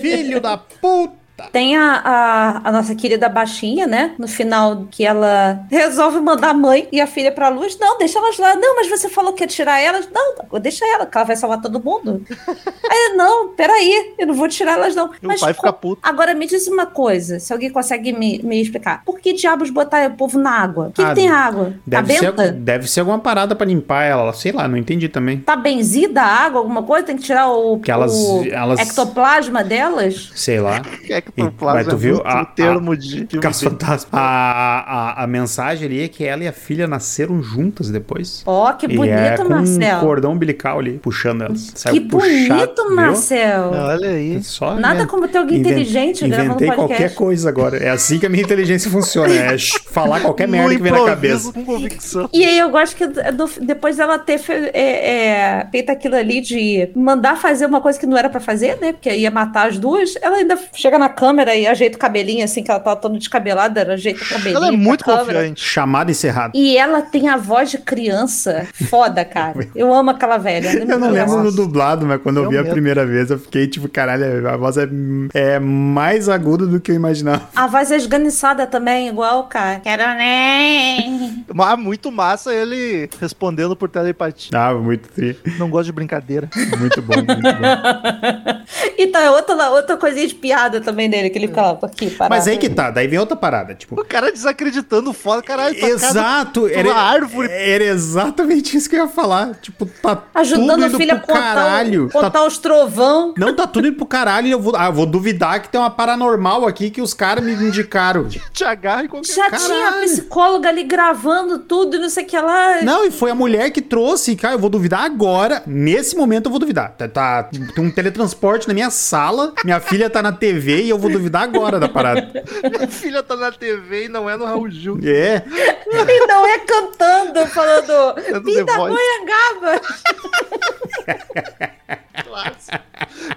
Filho 0.00 0.40
da 0.40 0.56
puta! 0.56 1.23
Tem 1.50 1.76
a, 1.76 2.00
a, 2.04 2.68
a 2.68 2.72
nossa 2.72 2.94
querida 2.94 3.28
baixinha, 3.28 3.86
né? 3.88 4.14
No 4.18 4.28
final, 4.28 4.86
que 4.90 5.04
ela 5.04 5.66
resolve 5.68 6.20
mandar 6.20 6.50
a 6.50 6.54
mãe 6.54 6.86
e 6.92 7.00
a 7.00 7.06
filha 7.08 7.32
pra 7.32 7.48
luz. 7.48 7.76
Não, 7.78 7.98
deixa 7.98 8.18
elas 8.20 8.38
lá. 8.38 8.54
Não, 8.54 8.76
mas 8.76 8.88
você 8.88 9.08
falou 9.08 9.32
que 9.32 9.42
ia 9.42 9.46
tirar 9.48 9.80
elas. 9.80 10.08
Não, 10.12 10.60
deixa 10.60 10.84
ela, 10.86 11.06
que 11.06 11.16
ela 11.18 11.26
vai 11.26 11.34
salvar 11.34 11.60
todo 11.60 11.82
mundo. 11.82 12.22
Aí, 12.88 13.14
não, 13.16 13.48
peraí, 13.48 14.14
eu 14.16 14.28
não 14.28 14.34
vou 14.34 14.46
tirar 14.48 14.74
elas, 14.74 14.94
não. 14.94 15.06
O 15.22 15.38
pai 15.40 15.52
fica 15.54 15.72
puto. 15.72 16.00
Agora 16.02 16.34
me 16.34 16.46
diz 16.46 16.68
uma 16.68 16.86
coisa, 16.86 17.40
se 17.40 17.52
alguém 17.52 17.70
consegue 17.70 18.12
me, 18.12 18.40
me 18.44 18.62
explicar. 18.62 19.02
Por 19.04 19.18
que 19.18 19.32
diabos 19.32 19.70
botar 19.70 20.06
o 20.08 20.14
povo 20.14 20.38
na 20.38 20.50
água? 20.52 20.86
O 20.88 20.92
que, 20.92 21.02
Ah, 21.02 21.08
que 21.08 21.14
tem 21.16 21.28
água? 21.28 21.70
Tá 21.90 22.00
Deve 22.00 22.12
ser, 22.18 22.32
benta? 22.32 22.52
deve 22.52 22.88
ser 22.90 23.00
alguma 23.00 23.18
parada 23.18 23.56
pra 23.56 23.66
limpar 23.66 24.04
ela. 24.04 24.32
Sei 24.32 24.52
lá, 24.52 24.68
não 24.68 24.76
entendi 24.76 25.08
também. 25.08 25.40
Tá 25.40 25.56
benzida 25.56 26.22
a 26.22 26.26
água, 26.26 26.60
alguma 26.60 26.82
coisa? 26.84 27.06
Tem 27.06 27.16
que 27.16 27.22
tirar 27.24 27.48
o, 27.50 27.80
Que 27.80 27.90
elas- 27.90 28.12
o 28.14 28.44
elas- 28.50 28.78
ectoplasma 28.78 29.64
delas? 29.64 30.30
Sei 30.36 30.60
lá. 30.60 30.80
É 31.10 31.23
que 31.24 31.40
E- 31.40 31.52
mas 31.60 31.86
tu 31.86 31.96
viu 31.96 32.20
a- 32.24 32.42
o 32.42 32.46
termo 32.46 32.96
de 32.96 33.26
filme 33.26 33.40
Caso 33.40 33.64
fantasma. 33.70 34.10
A, 34.24 35.20
a, 35.20 35.24
a 35.24 35.26
mensagem 35.26 35.86
ali 35.86 36.02
é 36.04 36.08
que 36.08 36.24
ela 36.24 36.44
e 36.44 36.48
a 36.48 36.52
filha 36.52 36.86
nasceram 36.86 37.42
juntas 37.42 37.90
depois. 37.90 38.42
Ó, 38.46 38.72
que 38.72 38.86
e 38.86 38.96
bonito, 38.96 39.14
é 39.14 39.36
com 39.36 39.48
Marcel. 39.48 39.96
um 39.96 40.00
cordão 40.00 40.32
umbilical 40.32 40.78
ali, 40.78 40.98
puxando 40.98 41.42
elas. 41.42 41.70
Que 41.70 41.80
Saiu 41.80 42.08
puxado, 42.08 42.48
bonito, 42.48 42.86
viu? 42.86 42.96
Marcel. 42.96 43.70
Olha 43.72 44.08
aí. 44.10 44.42
Só 44.42 44.74
Nada 44.74 45.06
como 45.06 45.26
ter 45.28 45.38
alguém 45.38 45.58
inven- 45.58 45.72
inteligente 45.72 46.26
gravando 46.28 46.50
Inventei 46.50 46.68
podcast. 46.68 46.88
qualquer 46.98 47.14
coisa 47.14 47.48
agora. 47.48 47.76
É 47.78 47.90
assim 47.90 48.18
que 48.18 48.26
a 48.26 48.28
minha 48.28 48.42
inteligência 48.42 48.90
funciona. 48.90 49.32
É 49.34 49.56
falar 49.90 50.20
qualquer 50.20 50.46
merda 50.48 50.70
No 50.70 50.76
que 50.76 50.82
vem 50.82 50.92
na 50.92 51.04
cabeça. 51.04 51.52
Com 51.52 51.64
convicção. 51.64 52.28
E 52.32 52.44
aí 52.44 52.58
eu 52.58 52.70
gosto 52.70 52.96
que 52.96 53.06
do- 53.06 53.50
depois 53.60 53.96
dela 53.96 54.18
ter 54.18 54.38
fe- 54.38 54.70
é, 54.72 55.60
é, 55.62 55.66
feito 55.70 55.90
aquilo 55.90 56.16
ali 56.16 56.40
de 56.40 56.88
mandar 56.94 57.36
fazer 57.36 57.66
uma 57.66 57.80
coisa 57.80 57.98
que 57.98 58.06
não 58.06 58.16
era 58.16 58.28
pra 58.28 58.40
fazer, 58.40 58.78
né? 58.80 58.92
Porque 58.92 59.10
ia 59.14 59.30
matar 59.30 59.68
as 59.68 59.78
duas, 59.78 60.14
ela 60.22 60.36
ainda 60.36 60.58
chega 60.74 60.98
na 60.98 61.08
câmera 61.14 61.54
e 61.54 61.66
ajeita 61.66 61.96
o 61.96 62.00
cabelinho, 62.00 62.44
assim, 62.44 62.62
que 62.62 62.70
ela 62.70 62.80
tava 62.80 62.96
toda 62.96 63.18
descabelada, 63.18 63.80
ela 63.80 63.94
ajeita 63.94 64.22
o 64.24 64.28
cabelinho. 64.28 64.56
Ela 64.56 64.68
é 64.68 64.70
muito 64.72 65.04
câmera. 65.04 65.24
confiante. 65.40 65.62
Chamada 65.64 66.10
encerrada. 66.10 66.52
E 66.54 66.76
ela 66.76 67.02
tem 67.02 67.28
a 67.28 67.36
voz 67.36 67.70
de 67.70 67.78
criança 67.78 68.66
foda, 68.90 69.24
cara. 69.24 69.66
Eu 69.74 69.92
amo 69.94 70.10
aquela 70.10 70.36
velha. 70.38 70.68
ela 70.68 70.78
é 70.78 70.82
Eu 70.82 70.86
muito 70.86 70.98
não 70.98 71.10
lembro 71.10 71.42
no 71.42 71.52
dublado, 71.52 72.06
mas 72.06 72.20
quando 72.22 72.38
eu 72.38 72.44
Eu 72.44 72.50
vi 72.50 72.56
a 72.58 72.60
mesmo. 72.60 72.72
primeira 72.74 73.04
vez, 73.06 73.30
eu 73.30 73.38
fiquei 73.38 73.66
tipo, 73.66 73.88
caralho, 73.88 74.48
a 74.48 74.56
voz 74.56 74.76
é, 74.76 74.88
é 75.34 75.58
mais 75.58 76.28
aguda 76.28 76.66
do 76.66 76.80
que 76.80 76.90
eu 76.90 76.94
imaginava. 76.96 77.48
A 77.54 77.66
voz 77.66 77.90
é 77.90 77.96
esganiçada 77.96 78.66
também, 78.66 79.08
igual, 79.08 79.44
cara. 79.44 79.80
Quero 79.80 80.02
nem. 80.16 81.44
Mas 81.52 81.78
muito 81.78 82.10
massa 82.10 82.52
ele 82.54 83.08
respondendo 83.20 83.74
por 83.76 83.88
telepatia. 83.88 84.50
Ah, 84.54 84.74
muito 84.74 85.08
tri. 85.08 85.36
Não 85.58 85.68
gosto 85.70 85.86
de 85.86 85.92
brincadeira. 85.92 86.48
Muito 86.78 87.00
bom, 87.02 87.14
muito 87.16 87.42
bom. 87.42 88.64
E 88.96 89.06
tá 89.08 89.30
outra, 89.32 89.70
outra 89.70 89.96
coisinha 89.96 90.26
de 90.26 90.34
piada 90.34 90.80
também 90.80 91.03
dele, 91.10 91.30
que 91.30 91.38
ele 91.38 91.48
fica 91.48 91.62
lá, 91.62 91.78
aqui, 91.82 92.10
parado. 92.10 92.34
Mas 92.34 92.48
aí 92.48 92.56
que 92.58 92.68
tá, 92.68 92.90
daí 92.90 93.06
vem 93.06 93.18
outra 93.18 93.36
parada, 93.36 93.74
tipo. 93.74 93.98
O 94.00 94.04
cara 94.04 94.30
desacreditando 94.32 95.12
foda, 95.12 95.42
caralho. 95.42 95.74
casa- 95.78 95.94
Exato, 95.94 96.66
era, 96.68 96.94
árvore. 96.94 97.48
era 97.50 97.84
exatamente 97.84 98.76
isso 98.76 98.88
que 98.88 98.96
eu 98.96 99.04
ia 99.04 99.08
falar. 99.08 99.54
Tipo, 99.60 99.86
tá 99.86 100.22
Ajudando 100.34 100.70
tudo 100.70 100.84
a 100.84 100.88
indo 100.88 100.96
filha 100.96 101.14
a 101.14 101.18
pro 101.18 101.26
contar, 101.28 101.54
caralho. 101.54 102.06
o- 102.06 102.10
contar 102.10 102.30
Tá- 102.30 102.46
os 102.46 102.58
trovão. 102.58 103.34
Não, 103.36 103.54
tá 103.54 103.66
tudo 103.66 103.88
indo 103.88 103.96
pro 103.96 104.06
caralho 104.06 104.46
e 104.46 104.50
eu 104.50 104.60
vou, 104.60 104.74
ah, 104.76 104.86
eu 104.86 104.92
vou 104.92 105.06
duvidar 105.06 105.60
que 105.62 105.68
tem 105.68 105.80
uma 105.80 105.90
paranormal 105.90 106.66
aqui 106.66 106.90
que 106.90 107.00
os 107.00 107.14
caras 107.14 107.44
me 107.44 107.52
indicaram. 107.52 108.26
Te 108.52 108.64
agarra 108.64 109.04
em 109.04 109.08
qualquer 109.08 109.32
Já 109.34 109.50
Caralho. 109.50 109.66
tinha 109.66 109.88
a 109.88 109.92
psicóloga 110.02 110.68
ali 110.68 110.84
gravando 110.84 111.58
tudo 111.60 111.96
e 111.96 111.98
não 111.98 112.08
sei 112.08 112.24
o 112.24 112.26
que 112.26 112.38
lá. 112.38 112.82
Não, 112.82 113.04
e 113.06 113.10
foi 113.10 113.30
a 113.30 113.34
mulher 113.34 113.70
que 113.70 113.80
trouxe, 113.82 114.34
cara, 114.36 114.54
eu 114.54 114.58
vou 114.58 114.70
duvidar 114.70 115.02
agora. 115.04 115.62
Nesse 115.66 116.16
momento 116.16 116.46
eu 116.46 116.50
vou 116.50 116.58
duvidar. 116.58 116.92
Tá, 116.96 117.08
tá- 117.08 117.42
tem 117.74 117.84
um 117.84 117.90
teletransporte 117.90 118.66
na 118.68 118.74
minha 118.74 118.90
sala, 118.90 119.52
minha 119.64 119.80
filha 119.80 120.08
tá 120.10 120.22
na 120.22 120.32
TV 120.32 120.84
e 120.84 120.88
eu 120.94 120.98
vou 120.98 121.10
duvidar 121.10 121.42
agora 121.42 121.78
da 121.78 121.88
parada. 121.88 122.30
Minha 122.70 122.88
filha 122.88 123.22
tá 123.22 123.36
na 123.36 123.52
TV 123.52 124.04
e 124.06 124.08
não 124.08 124.28
é 124.28 124.36
no 124.36 124.44
Raul 124.44 124.70
Gil. 124.70 124.98
É. 125.04 125.42
E 125.86 126.26
não 126.26 126.46
é 126.46 126.58
cantando, 126.60 127.46
falando 127.46 128.14
Voice. 128.42 128.94
Goiangaba. 128.94 129.80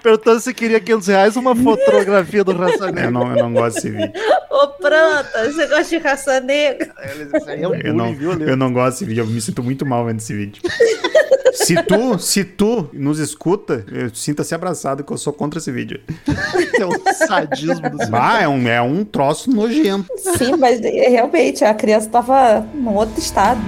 Perguntando 0.02 0.40
se 0.40 0.54
queria 0.54 0.80
500 0.80 1.06
reais 1.08 1.36
uma 1.36 1.54
fotografia 1.54 2.44
do 2.44 2.52
Raça 2.52 2.86
Eu 2.86 2.92
Negra. 2.92 3.10
não, 3.10 3.30
eu 3.30 3.44
não 3.44 3.52
gosto 3.52 3.76
desse 3.76 3.90
vídeo. 3.90 4.12
Ô, 4.50 4.66
pronta, 4.68 5.44
você 5.52 5.66
gosta 5.66 5.84
de 5.84 5.98
raça 5.98 6.40
negra? 6.40 6.92
É 7.46 7.68
um 7.68 7.74
Eu 7.74 7.94
não, 7.94 8.14
viu, 8.14 8.32
eu 8.32 8.56
não 8.56 8.72
gosto 8.72 8.92
desse 8.94 9.04
vídeo, 9.04 9.22
eu 9.22 9.26
me 9.26 9.40
sinto 9.40 9.62
muito 9.62 9.84
mal 9.86 10.04
vendo 10.04 10.18
esse 10.18 10.32
vídeo. 10.34 10.62
Se 11.64 11.82
tu, 11.82 12.18
se 12.18 12.44
tu 12.44 12.88
nos 12.92 13.18
escuta, 13.18 13.84
eu 13.90 14.14
sinta-se 14.14 14.54
abraçado 14.54 15.02
que 15.02 15.12
eu 15.12 15.18
sou 15.18 15.32
contra 15.32 15.58
esse 15.58 15.72
vídeo. 15.72 16.00
É 16.78 16.86
um 16.86 17.14
sadismo 17.26 17.90
do 17.90 17.98
Bah, 18.08 18.40
é 18.40 18.48
um, 18.48 18.68
é 18.68 18.80
um 18.80 19.04
troço 19.04 19.50
nojento. 19.50 20.06
Sim, 20.38 20.56
mas 20.56 20.80
é, 20.80 21.08
realmente 21.08 21.64
a 21.64 21.74
criança 21.74 22.08
tava 22.08 22.60
num 22.74 22.94
outro 22.94 23.18
estado. 23.18 23.60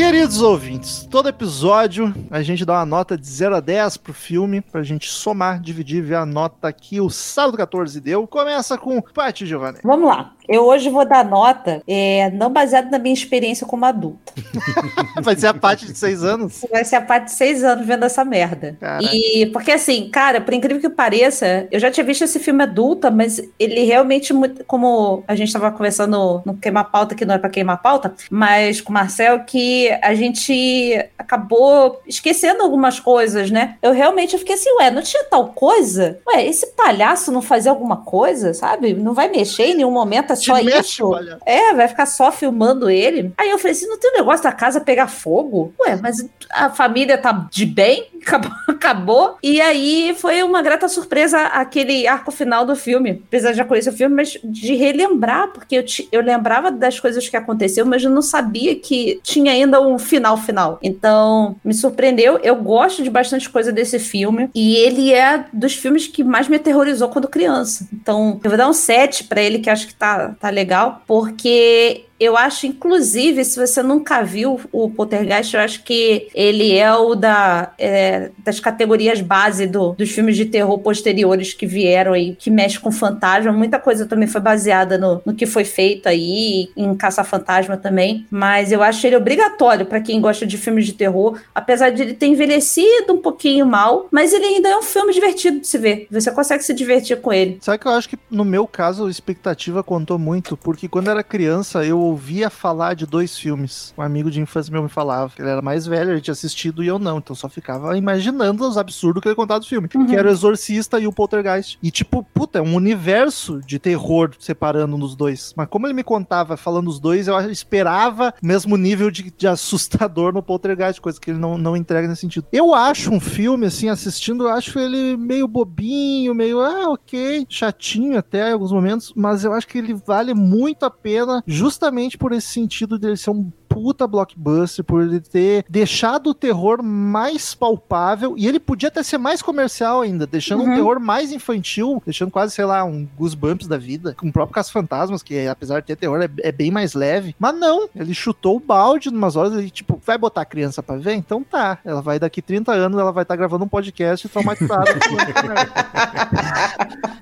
Queridos 0.00 0.40
ouvintes, 0.40 1.06
todo 1.10 1.28
episódio 1.28 2.14
a 2.30 2.40
gente 2.40 2.64
dá 2.64 2.72
uma 2.72 2.86
nota 2.86 3.18
de 3.18 3.26
0 3.26 3.56
a 3.56 3.60
10 3.60 3.98
pro 3.98 4.14
filme, 4.14 4.62
pra 4.62 4.82
gente 4.82 5.10
somar, 5.10 5.60
dividir 5.60 5.98
e 5.98 6.00
ver 6.00 6.14
a 6.14 6.24
nota 6.24 6.72
que 6.72 6.98
o 7.02 7.10
Sábado 7.10 7.58
14 7.58 8.00
deu. 8.00 8.26
Começa 8.26 8.78
com 8.78 9.02
Paty 9.02 9.44
Giovanni. 9.44 9.80
Vamos 9.84 10.08
lá. 10.08 10.32
Eu 10.48 10.64
hoje 10.64 10.90
vou 10.90 11.06
dar 11.06 11.24
nota, 11.24 11.80
é, 11.86 12.28
não 12.30 12.52
baseado 12.52 12.90
na 12.90 12.98
minha 12.98 13.14
experiência 13.14 13.64
como 13.64 13.84
adulta. 13.84 14.32
Vai 15.22 15.36
ser 15.36 15.46
a 15.46 15.54
Paty 15.54 15.86
de 15.86 15.96
6 15.96 16.24
anos. 16.24 16.66
Vai 16.68 16.84
ser 16.84 16.96
a 16.96 17.02
parte 17.02 17.26
de 17.26 17.32
seis 17.32 17.62
anos 17.62 17.86
vendo 17.86 18.04
essa 18.04 18.24
merda. 18.24 18.76
Caraca. 18.80 19.14
E 19.14 19.46
porque 19.52 19.70
assim, 19.70 20.10
cara, 20.10 20.40
por 20.40 20.52
incrível 20.52 20.80
que 20.80 20.88
pareça, 20.88 21.68
eu 21.70 21.78
já 21.78 21.88
tinha 21.88 22.04
visto 22.04 22.24
esse 22.24 22.40
filme 22.40 22.64
adulta, 22.64 23.12
mas 23.12 23.40
ele 23.60 23.84
realmente, 23.84 24.34
como 24.66 25.22
a 25.28 25.36
gente 25.36 25.52
tava 25.52 25.70
conversando 25.70 26.42
no 26.44 26.56
Queimar 26.56 26.90
Pauta, 26.90 27.14
que 27.14 27.24
não 27.24 27.34
é 27.34 27.38
pra 27.38 27.50
queimar 27.50 27.80
pauta, 27.80 28.12
mas 28.28 28.80
com 28.80 28.90
o 28.90 28.94
Marcel, 28.94 29.44
que 29.44 29.89
a 30.02 30.14
gente 30.14 31.06
acabou 31.18 32.00
esquecendo 32.06 32.62
algumas 32.62 32.98
coisas, 33.00 33.50
né? 33.50 33.76
Eu 33.82 33.92
realmente 33.92 34.36
fiquei 34.38 34.54
assim, 34.54 34.70
ué, 34.78 34.90
não 34.90 35.02
tinha 35.02 35.24
tal 35.24 35.48
coisa? 35.48 36.18
Ué, 36.26 36.46
esse 36.46 36.66
palhaço 36.68 37.30
não 37.32 37.42
fazia 37.42 37.70
alguma 37.70 37.98
coisa, 37.98 38.52
sabe? 38.54 38.94
Não 38.94 39.14
vai 39.14 39.28
mexer 39.28 39.64
em 39.64 39.74
nenhum 39.74 39.90
momento, 39.90 40.32
é 40.32 40.36
Te 40.36 40.46
só 40.46 40.54
mexe, 40.62 40.78
isso? 40.80 41.06
olha. 41.08 41.38
É, 41.46 41.72
vai 41.74 41.88
ficar 41.88 42.06
só 42.06 42.30
filmando 42.32 42.90
ele. 42.90 43.32
Aí 43.38 43.50
eu 43.50 43.58
falei 43.58 43.72
assim: 43.72 43.86
não 43.86 43.98
tem 43.98 44.10
um 44.12 44.16
negócio 44.18 44.42
da 44.42 44.52
casa 44.52 44.80
pegar 44.80 45.08
fogo? 45.08 45.72
Ué, 45.80 45.96
mas 46.00 46.26
a 46.50 46.70
família 46.70 47.16
tá 47.18 47.48
de 47.50 47.66
bem? 47.66 48.08
Acabou. 48.20 48.50
acabou. 48.68 49.38
E 49.42 49.60
aí 49.62 50.14
foi 50.18 50.42
uma 50.42 50.60
grata 50.60 50.88
surpresa 50.88 51.38
aquele 51.46 52.06
arco 52.06 52.30
final 52.30 52.66
do 52.66 52.76
filme. 52.76 53.22
Apesar 53.26 53.52
de 53.52 53.56
já 53.56 53.64
conhecer 53.64 53.88
o 53.90 53.94
filme, 53.96 54.14
mas 54.14 54.38
de 54.44 54.74
relembrar, 54.74 55.48
porque 55.52 55.76
eu, 55.76 55.82
ti- 55.84 56.06
eu 56.12 56.20
lembrava 56.20 56.70
das 56.70 57.00
coisas 57.00 57.26
que 57.28 57.36
aconteceu, 57.36 57.86
mas 57.86 58.04
eu 58.04 58.10
não 58.10 58.20
sabia 58.20 58.76
que 58.76 59.18
tinha 59.22 59.52
ainda 59.52 59.79
um 59.80 59.98
final 59.98 60.36
final. 60.36 60.78
Então, 60.82 61.56
me 61.64 61.74
surpreendeu. 61.74 62.38
Eu 62.42 62.56
gosto 62.56 63.02
de 63.02 63.10
bastante 63.10 63.48
coisa 63.48 63.72
desse 63.72 63.98
filme. 63.98 64.50
E 64.54 64.76
ele 64.76 65.12
é 65.12 65.44
dos 65.52 65.74
filmes 65.74 66.06
que 66.06 66.22
mais 66.22 66.48
me 66.48 66.56
aterrorizou 66.56 67.08
quando 67.08 67.28
criança. 67.28 67.86
Então, 67.92 68.40
eu 68.42 68.50
vou 68.50 68.58
dar 68.58 68.68
um 68.68 68.72
7 68.72 69.24
pra 69.24 69.40
ele, 69.40 69.58
que 69.58 69.70
acho 69.70 69.86
que 69.86 69.94
tá, 69.94 70.34
tá 70.40 70.50
legal, 70.50 71.02
porque 71.06 72.04
eu 72.20 72.36
acho, 72.36 72.66
inclusive, 72.66 73.44
se 73.44 73.58
você 73.58 73.82
nunca 73.82 74.22
viu 74.22 74.60
o 74.70 74.90
Poltergeist, 74.90 75.54
eu 75.54 75.60
acho 75.60 75.82
que 75.82 76.28
ele 76.34 76.76
é 76.76 76.94
o 76.94 77.14
da, 77.14 77.72
é, 77.78 78.30
das 78.44 78.60
categorias 78.60 79.20
base 79.20 79.66
do- 79.66 79.92
dos 79.94 80.10
filmes 80.10 80.36
de 80.36 80.44
terror 80.44 80.78
posteriores 80.78 81.54
que 81.54 81.66
vieram 81.66 82.12
aí, 82.12 82.36
que 82.38 82.50
mexe 82.50 82.78
com 82.78 82.92
fantasma. 82.92 83.52
Muita 83.52 83.78
coisa 83.78 84.06
também 84.06 84.28
foi 84.28 84.40
baseada 84.40 84.98
no, 84.98 85.22
no 85.24 85.34
que 85.34 85.46
foi 85.46 85.64
feito 85.64 86.08
aí, 86.08 86.68
em 86.76 86.94
Caça-Fantasma 86.94 87.76
também. 87.76 88.26
Mas 88.30 88.70
eu 88.72 88.82
acho 88.82 89.06
ele 89.06 89.16
obrigatório 89.16 89.86
para 89.86 90.00
quem 90.00 90.20
gosta 90.20 90.46
de 90.46 90.58
filmes 90.58 90.86
de 90.86 90.92
terror, 90.92 91.38
apesar 91.54 91.90
de 91.90 92.02
ele 92.02 92.14
ter 92.14 92.26
envelhecido 92.26 93.12
um 93.14 93.18
pouquinho 93.18 93.64
mal, 93.64 94.08
mas 94.10 94.32
ele 94.32 94.44
ainda 94.44 94.68
é 94.68 94.76
um 94.76 94.82
filme 94.82 95.12
divertido 95.12 95.60
de 95.60 95.66
se 95.66 95.78
ver. 95.78 96.06
Você 96.10 96.30
consegue 96.30 96.62
se 96.62 96.74
divertir 96.74 97.20
com 97.20 97.32
ele. 97.32 97.58
Sabe 97.60 97.78
que 97.78 97.86
eu 97.86 97.92
acho 97.92 98.08
que 98.08 98.18
no 98.30 98.44
meu 98.44 98.66
caso 98.66 99.06
a 99.06 99.10
expectativa 99.10 99.82
contou 99.82 100.18
muito, 100.18 100.56
porque 100.56 100.88
quando 100.88 101.08
era 101.10 101.22
criança 101.22 101.84
eu 101.84 102.09
ouvia 102.10 102.50
falar 102.50 102.94
de 102.94 103.06
dois 103.06 103.38
filmes. 103.38 103.94
Um 103.96 104.02
amigo 104.02 104.30
de 104.30 104.40
infância 104.40 104.72
meu 104.72 104.82
me 104.82 104.88
falava, 104.88 105.32
que 105.34 105.40
ele 105.42 105.48
era 105.50 105.62
mais 105.62 105.86
velho, 105.86 106.10
ele 106.12 106.20
tinha 106.20 106.32
assistido 106.32 106.82
e 106.82 106.86
eu 106.86 106.98
não, 106.98 107.18
então 107.18 107.34
só 107.34 107.48
ficava 107.48 107.96
imaginando 107.96 108.66
os 108.68 108.76
absurdos 108.76 109.22
que 109.22 109.28
ele 109.28 109.34
contava 109.34 109.60
do 109.60 109.66
filme, 109.66 109.88
Uhum. 109.94 110.06
que 110.06 110.16
era 110.16 110.28
o 110.28 110.30
Exorcista 110.30 110.98
e 110.98 111.06
o 111.06 111.12
Poltergeist. 111.12 111.78
E 111.82 111.90
tipo, 111.90 112.22
puta, 112.34 112.58
é 112.58 112.62
um 112.62 112.74
universo 112.74 113.60
de 113.66 113.78
terror 113.78 114.30
separando 114.38 114.96
nos 114.98 115.14
dois. 115.14 115.52
Mas 115.56 115.68
como 115.68 115.86
ele 115.86 115.94
me 115.94 116.02
contava 116.04 116.56
falando 116.56 116.88
os 116.88 116.98
dois, 117.00 117.28
eu 117.28 117.38
esperava 117.50 118.34
o 118.42 118.46
mesmo 118.46 118.76
nível 118.76 119.10
de, 119.10 119.30
de 119.36 119.46
assustador 119.46 120.32
no 120.32 120.42
Poltergeist, 120.42 121.00
coisa 121.00 121.20
que 121.20 121.30
ele 121.30 121.38
não, 121.38 121.56
não 121.56 121.76
entrega 121.76 122.06
nesse 122.08 122.22
sentido. 122.22 122.46
Eu 122.52 122.74
acho 122.74 123.10
um 123.12 123.20
filme, 123.20 123.66
assim, 123.66 123.88
assistindo, 123.88 124.44
eu 124.44 124.48
acho 124.52 124.78
ele 124.78 125.16
meio 125.16 125.46
bobinho, 125.48 126.34
meio, 126.34 126.60
ah, 126.60 126.90
ok, 126.90 127.46
chatinho 127.48 128.18
até 128.18 128.50
em 128.50 128.52
alguns 128.52 128.72
momentos, 128.72 129.12
mas 129.14 129.44
eu 129.44 129.52
acho 129.52 129.66
que 129.66 129.78
ele 129.78 129.94
vale 129.94 130.34
muito 130.34 130.84
a 130.84 130.90
pena 130.90 131.42
justamente 131.46 131.99
por 132.16 132.32
esse 132.32 132.48
sentido 132.48 132.98
dele 132.98 133.16
ser 133.16 133.30
um 133.30 133.50
puta 133.70 134.06
blockbuster, 134.06 134.84
por 134.84 135.02
ele 135.02 135.20
ter 135.20 135.64
deixado 135.68 136.30
o 136.30 136.34
terror 136.34 136.82
mais 136.82 137.54
palpável, 137.54 138.34
e 138.36 138.46
ele 138.48 138.58
podia 138.58 138.88
até 138.88 139.00
ser 139.02 139.16
mais 139.16 139.40
comercial 139.40 140.00
ainda, 140.02 140.26
deixando 140.26 140.64
um 140.64 140.68
Uhum. 140.68 140.74
terror 140.74 141.00
mais 141.00 141.30
infantil, 141.32 142.02
deixando 142.04 142.30
quase, 142.32 142.52
sei 142.52 142.64
lá, 142.64 142.84
um 142.84 143.06
Goosebumps 143.16 143.66
da 143.68 143.78
vida, 143.78 144.14
com 144.18 144.28
o 144.28 144.32
próprio 144.32 144.54
Caso 144.54 144.72
Fantasmas, 144.72 145.22
que 145.22 145.46
apesar 145.46 145.80
de 145.80 145.86
ter 145.86 145.96
terror, 145.96 146.20
é, 146.20 146.28
é 146.40 146.50
bem 146.52 146.70
mais 146.70 146.94
leve. 146.94 147.34
Mas 147.38 147.54
não, 147.58 147.88
ele 147.94 148.12
chutou 148.12 148.56
o 148.56 148.60
balde 148.60 149.10
numas 149.10 149.36
horas 149.36 149.64
e, 149.64 149.70
tipo, 149.70 150.00
vai 150.04 150.18
botar 150.18 150.40
a 150.42 150.46
criança 150.46 150.82
pra 150.82 150.96
ver? 150.96 151.14
Então 151.14 151.42
tá. 151.44 151.78
Ela 151.84 152.02
vai 152.02 152.18
daqui 152.18 152.42
30 152.42 152.72
anos, 152.72 152.98
ela 152.98 153.12
vai 153.12 153.22
estar 153.22 153.36
gravando 153.36 153.64
um 153.64 153.68
podcast 153.68 154.28
traumatizada. 154.28 154.90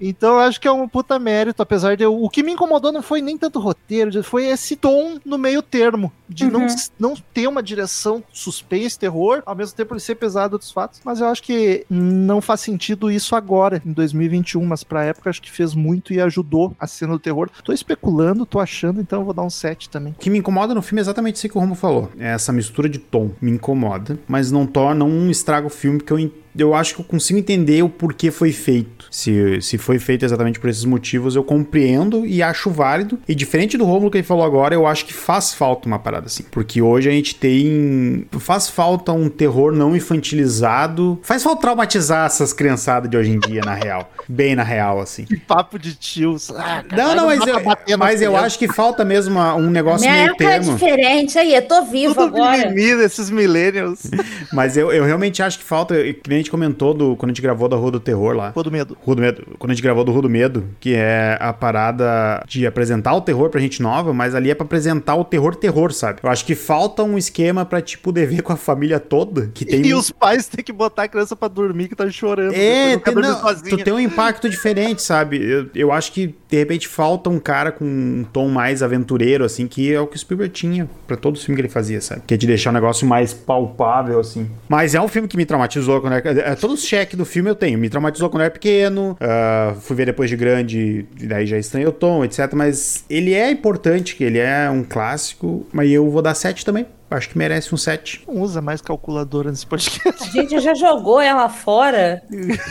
então 0.01 0.35
eu 0.35 0.41
acho 0.41 0.61
que 0.61 0.69
é 0.69 0.73
um 0.73 0.89
puta 0.89 1.19
mérito, 1.19 1.63
apesar 1.63 1.97
de. 1.97 2.05
eu- 2.05 2.23
O 2.23 2.31
que 2.31 2.43
me 2.43 2.53
incomodou 2.53 2.93
não 2.93 3.03
foi 3.03 3.21
nem 3.21 3.37
tanto 3.37 3.59
o 3.59 3.63
roteiro, 3.63 4.23
foi 4.25 4.47
esse 4.47 4.77
tom 4.77 5.19
no 5.25 5.37
meio 5.39 5.63
termo, 5.63 6.13
de 6.39 6.51
não, 6.51 6.61
Uhum. 6.61 6.77
não 6.99 7.15
ter 7.35 7.47
uma 7.49 7.63
direção 7.63 8.23
suspense, 8.33 8.99
terror, 8.99 9.43
ao 9.45 9.55
mesmo 9.55 9.77
tempo 9.77 9.93
ele 9.95 10.01
ser 10.01 10.15
pesado 10.15 10.57
dos 10.59 10.71
fatos. 10.71 11.01
Mas 11.05 11.21
eu 11.21 11.27
acho 11.27 11.43
que 11.43 11.85
não 11.91 12.41
faz 12.41 12.61
sentido 12.61 13.11
isso 13.11 13.35
agora, 13.35 13.83
em 13.85 13.93
2021, 13.93 14.65
mas 14.65 14.85
pra 14.85 15.05
época 15.05 15.31
acho 15.31 15.43
que 15.43 15.51
fez 15.51 15.75
muito 15.75 16.13
e 16.13 16.21
ajudou 16.21 16.75
a 16.79 16.87
cena 16.87 17.13
do 17.13 17.19
terror. 17.19 17.51
Tô 17.65 17.73
especulando, 17.73 18.47
tô 18.47 18.61
achando, 18.61 19.01
então 19.01 19.21
eu 19.21 19.25
vou 19.25 19.35
dar 19.35 19.43
um 19.43 19.51
7 19.51 19.89
também. 19.89 20.13
O 20.13 20.17
que 20.17 20.31
me 20.31 20.39
incomoda 20.39 20.75
no 20.75 20.83
filme 20.83 21.01
é 21.01 21.03
exatamente 21.03 21.37
isso 21.37 21.49
que 21.49 21.57
o 21.57 21.61
Romo 21.61 21.75
falou. 21.75 22.11
É 22.19 22.29
essa 22.29 22.53
mistura 22.53 22.89
de 22.89 22.99
tom. 22.99 23.31
Me 23.41 23.51
incomoda, 23.51 24.19
mas 24.29 24.51
não 24.51 24.67
torna 24.67 25.05
um 25.05 25.31
estraga 25.31 25.67
o 25.67 25.71
filme, 25.71 25.99
porque 25.99 26.13
eu, 26.13 26.19
en- 26.19 26.33
eu 26.59 26.75
acho 26.75 26.95
que 26.95 27.01
eu 27.01 27.05
consigo 27.05 27.39
entender 27.39 27.83
o 27.83 27.89
porquê 27.89 28.31
foi 28.31 28.53
feito. 28.53 29.07
Se, 29.11 29.61
se 29.63 29.79
foi 29.79 29.99
feito 29.99 30.25
exatamente 30.25 30.61
por 30.61 30.69
esses 30.69 30.85
motivos, 30.85 31.35
eu 31.35 31.43
compreendo 31.45 32.27
e 32.27 32.43
acho 32.43 32.71
válido. 32.71 33.19
E 33.29 33.35
diferente 33.35 33.77
do 33.79 33.85
Romulo 33.85 34.11
que 34.11 34.19
ele 34.19 34.25
falou 34.27 34.45
agora, 34.45 34.75
eu 34.75 34.87
acho 34.87 35.07
que 35.07 35.13
faz 35.13 35.55
falta 35.55 35.87
uma 35.87 35.99
parada 35.99 36.27
assim. 36.27 36.45
Porque 36.51 36.83
hoje 36.83 37.09
a 37.09 37.13
gente 37.13 37.35
tem. 37.35 38.27
Faz 38.39 38.69
falta 38.69 39.13
um 39.13 39.29
terror 39.29 39.73
não 39.73 39.97
infantilizado. 39.97 41.19
Faz 41.23 41.43
falta 41.43 41.61
traumatizar 41.63 42.27
essas 42.27 42.53
criançadas 42.53 43.11
de 43.11 43.17
hoje 43.17 43.31
em 43.31 43.39
dia, 43.41 43.61
na 43.63 43.75
real. 43.75 44.11
Bem 44.29 44.55
na 44.55 44.63
real, 44.63 45.01
assim. 45.01 45.25
Que 45.25 45.37
papo 45.37 45.79
de 45.79 45.95
tios. 45.95 46.51
Ah, 46.51 46.85
Não, 46.95 47.15
não, 47.15 47.27
mas 47.27 47.41
eu, 47.47 47.99
mas 47.99 48.23
eu 48.23 48.37
acho 48.37 48.59
que 48.59 48.69
falta 48.69 49.05
mesmo 49.05 49.39
um 49.39 49.71
negócio 49.71 50.07
Minha 50.09 50.25
meio 50.25 50.33
é 50.33 50.37
termo. 50.37 50.73
diferente. 50.75 51.39
Aí, 51.39 51.55
eu 51.55 51.63
tô 51.63 51.83
vivo 51.85 52.15
Tudo 52.15 52.37
agora. 52.37 52.69
mimimi 52.69 52.97
desses 52.97 53.31
millennials. 53.31 54.03
Mas 54.53 54.77
eu, 54.77 54.91
eu 54.93 55.05
realmente 55.05 55.43
acho 55.43 55.59
que 55.59 55.65
falta, 55.65 55.95
que 55.95 56.23
nem 56.29 56.39
a 56.39 56.43
gente 56.49 56.51
comentou 56.51 56.95
do, 56.95 57.15
quando 57.17 57.31
a 57.31 57.35
gente 57.35 57.43
gravou 57.43 57.69
da 57.69 57.77
Rua 57.77 57.93
do 57.93 58.01
Terror 58.01 58.35
lá. 58.35 58.51
Pô 58.53 58.63
do 58.63 58.71
medo. 58.71 58.97
Rua 59.01 59.15
do 59.15 59.23
Medo, 59.23 59.47
quando 59.59 59.71
a 59.71 59.75
gente 59.75 59.83
gravou 59.83 60.05
do 60.05 60.11
Rua 60.11 60.23
do 60.23 60.31
Medo, 60.31 60.65
que 60.81 60.95
é 60.95 61.37
a 61.39 61.53
parada 61.53 62.43
de 62.47 62.67
apresentar 62.67 63.15
o 63.15 63.21
terror 63.21 63.51
pra 63.51 63.61
gente 63.61 63.83
nova, 63.83 64.13
mas 64.13 64.35
ali 64.35 64.51
é 64.51 64.55
pra 64.55 64.65
apresentar 64.65 65.15
o 65.15 65.25
terror 65.25 65.55
terror, 65.55 65.93
sabe? 65.93 66.21
Eu 66.23 66.31
acho 66.31 66.45
que 66.45 66.55
falta 66.55 67.03
um 67.03 67.19
esquema 67.19 67.65
pra, 67.65 67.81
tipo, 67.81 68.11
dever 68.11 68.43
com 68.43 68.53
a 68.53 68.57
família 68.57 68.99
toda, 68.99 69.51
que 69.53 69.65
tem... 69.65 69.87
E 69.87 69.95
os 69.95 70.11
pais 70.11 70.49
têm 70.49 70.65
que 70.65 70.73
botar 70.73 71.05
a 71.05 71.09
criança 71.09 71.37
pra 71.37 71.49
dormir 71.49 71.89
que 71.89 71.95
tá 71.95 72.09
chorando. 72.11 72.55
É, 72.55 72.97
tem, 72.97 73.15
não, 73.15 73.41
sozinha. 73.41 73.77
tu 73.77 73.85
tem 73.85 73.93
um 73.93 74.01
impacto 74.01 74.49
diferente, 74.49 75.03
sabe? 75.03 75.39
Eu, 75.39 75.67
eu 75.75 75.93
acho 75.93 76.13
que, 76.13 76.35
de 76.49 76.57
repente, 76.57 76.89
falta 76.89 77.29
um 77.29 77.39
cara 77.39 77.71
com 77.71 77.85
um 77.85 78.25
tom 78.33 78.49
mais 78.49 78.83
aventureiro, 78.83 79.45
assim, 79.45 79.67
que 79.67 79.93
é 79.93 80.01
o 80.01 80.07
que 80.07 80.17
o 80.17 80.19
Spielberg 80.19 80.53
tinha 80.53 80.89
pra 81.07 81.17
todo 81.17 81.37
o 81.37 81.39
filme 81.39 81.57
que 81.57 81.63
ele 81.63 81.69
fazia, 81.69 82.01
sabe? 82.01 82.23
Que 82.27 82.35
é 82.35 82.37
de 82.37 82.47
deixar 82.47 82.71
o 82.71 82.73
negócio 82.73 83.07
mais 83.07 83.33
palpável, 83.33 84.19
assim. 84.21 84.51
Mas 84.69 84.95
é 84.95 85.01
um 85.01 85.09
filme 85.09 85.29
que 85.29 85.37
me 85.37 85.45
traumatizou 85.45 86.01
quando 86.01 86.13
era 86.15 86.23
todos 86.61 86.83
os 86.83 86.89
cheques 86.89 87.17
do 87.17 87.25
filme 87.25 87.51
eu 87.51 87.55
tenho. 87.55 87.79
Me 87.79 87.89
traumatizou 87.89 88.29
quando 88.29 88.43
eu 88.43 88.47
era 88.47 88.51
pequeno, 88.51 89.13
uh, 89.13 89.81
fui 89.81 89.97
ver 89.97 90.07
depois 90.07 90.31
de 90.31 90.37
grande, 90.37 91.07
e 91.21 91.27
daí 91.27 91.47
já 91.47 91.59
estranhei 91.59 91.89
o 91.89 91.93
tom, 91.93 92.25
etc. 92.25 92.53
Mas 92.55 93.05
ele 93.09 93.35
é 93.35 93.51
importante, 93.51 94.17
que 94.17 94.25
ele 94.25 94.39
é 94.39 94.69
um 94.71 94.83
clássico, 94.83 95.67
mas 95.73 95.91
eu 95.91 96.09
vou 96.11 96.23
dar 96.23 96.35
7 96.35 96.65
também. 96.65 96.87
Acho 97.11 97.31
que 97.31 97.39
merece 97.39 97.75
um 97.75 97.79
7. 97.79 98.25
Não 98.29 98.43
usa 98.43 98.61
mais 98.61 98.81
calculadora 98.83 99.51
nesse 99.51 99.67
podcast. 99.67 100.23
A 100.23 100.27
gente 100.27 100.61
já 100.61 100.75
jogou 100.75 101.21
ela 101.21 101.49
fora. 101.49 102.23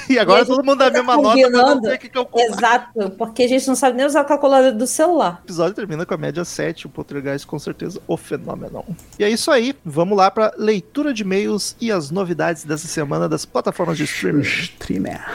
E 0.09 0.19
agora 0.19 0.43
E 0.43 0.45
todo 0.45 0.63
mundo 0.63 0.77
dá 0.77 0.87
a 0.87 0.91
mesma 0.91 1.15
nota 1.17 1.35
pra 1.39 1.49
não 1.49 1.59
combinando. 1.59 1.81
ter 1.81 1.97
que 1.97 2.09
calcular. 2.09 2.45
Exato, 2.45 3.09
porque 3.17 3.43
a 3.43 3.47
gente 3.47 3.67
não 3.67 3.75
sabe 3.75 3.97
nem 3.97 4.05
usar 4.05 4.21
a 4.21 4.25
calculadora 4.25 4.71
do 4.71 4.85
celular. 4.85 5.39
O 5.41 5.45
episódio 5.47 5.73
termina 5.73 6.05
com 6.05 6.13
a 6.13 6.17
média 6.17 6.45
7, 6.45 6.85
o 6.85 6.89
Poltergeist 6.89 7.47
com 7.47 7.57
certeza 7.57 7.99
o 8.07 8.15
fenômeno. 8.15 8.85
E 9.17 9.23
é 9.23 9.29
isso 9.29 9.49
aí, 9.49 9.75
vamos 9.83 10.15
lá 10.17 10.29
pra 10.29 10.51
leitura 10.57 11.13
de 11.13 11.23
e-mails 11.23 11.75
e 11.81 11.91
as 11.91 12.11
novidades 12.11 12.63
dessa 12.63 12.87
semana 12.87 13.27
das 13.27 13.43
plataformas 13.45 13.97
de 13.97 14.03
streaming. 14.03 14.41
Streamer. 14.41 15.25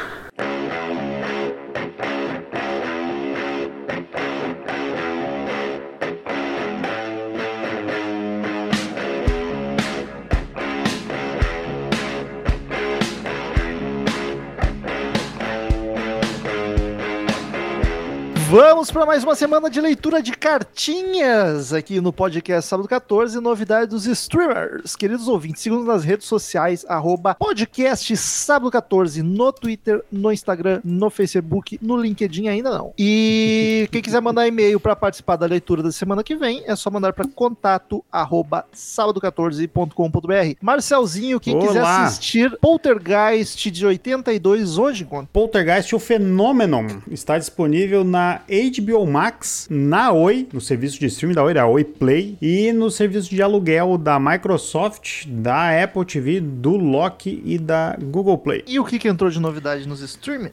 Vamos 18.53 18.91
para 18.91 19.07
mais 19.07 19.25
uma 19.25 19.35
semana 19.35 19.71
de 19.71 19.81
leitura 19.81 20.23
de 20.23 20.33
cartinhas 20.33 21.73
aqui 21.73 22.03
no 22.03 22.13
podcast 22.13 22.69
Sábado 22.69 22.87
14, 22.87 23.41
novidade 23.41 23.87
dos 23.87 24.05
streamers. 24.05 24.95
Queridos 24.95 25.27
ouvintes, 25.27 25.63
sigam 25.63 25.83
nas 25.83 26.05
redes 26.05 26.27
sociais, 26.27 26.85
arroba 26.87 27.35
podcast 27.35 28.15
Sábado 28.15 28.71
14, 28.71 29.23
no 29.23 29.51
Twitter, 29.55 30.05
no 30.13 30.31
Instagram, 30.31 30.83
no 30.85 31.09
Facebook, 31.09 31.79
no 31.81 31.97
LinkedIn 31.97 32.49
ainda 32.49 32.71
não. 32.77 32.93
E 32.99 33.89
quem 33.91 34.03
quiser 34.03 34.21
mandar 34.21 34.47
e-mail 34.47 34.79
para 34.79 34.95
participar 34.95 35.37
da 35.37 35.47
leitura 35.47 35.83
da 35.83 35.91
semana 35.91 36.23
que 36.23 36.37
vem, 36.37 36.63
é 36.67 36.77
só 36.77 36.91
mandar 36.91 37.15
para 37.15 37.27
contato 37.27 38.05
arroba 38.13 38.67
sábado14.com.br. 38.75 40.59
Marcelzinho, 40.61 41.41
quem 41.41 41.59
quiser 41.59 41.81
Olá. 41.81 42.05
assistir 42.05 42.55
Poltergeist 42.61 43.71
de 43.71 43.87
82, 43.87 44.77
onde 44.77 45.05
encontra? 45.05 45.31
Poltergeist, 45.33 45.95
o 45.95 45.99
Phenomenon, 45.99 46.87
está 47.11 47.39
disponível 47.39 48.05
na 48.05 48.42
HBO 48.49 49.07
Max, 49.07 49.67
na 49.71 50.13
Oi, 50.13 50.49
no 50.53 50.61
serviço 50.61 50.99
de 50.99 51.07
streaming 51.07 51.35
da 51.35 51.45
Oi, 51.45 51.55
da 51.55 51.67
Oi 51.67 51.85
Play, 51.85 52.37
e 52.41 52.73
no 52.73 52.91
serviço 52.91 53.31
de 53.31 53.43
aluguel 53.43 53.99
da 53.99 54.19
Microsoft, 54.19 55.27
da 55.27 55.83
Apple 55.83 56.05
TV, 56.05 56.41
do 56.41 56.77
Loki 56.77 57.43
e 57.45 57.59
da 57.59 57.97
Google 58.01 58.39
Play. 58.39 58.65
E 58.67 58.79
o 58.79 58.85
que, 58.85 58.99
que 58.99 59.09
entrou 59.09 59.31
de 59.31 59.41
novidade 59.41 59.87
nos 59.87 60.01
streaming? 60.01 60.51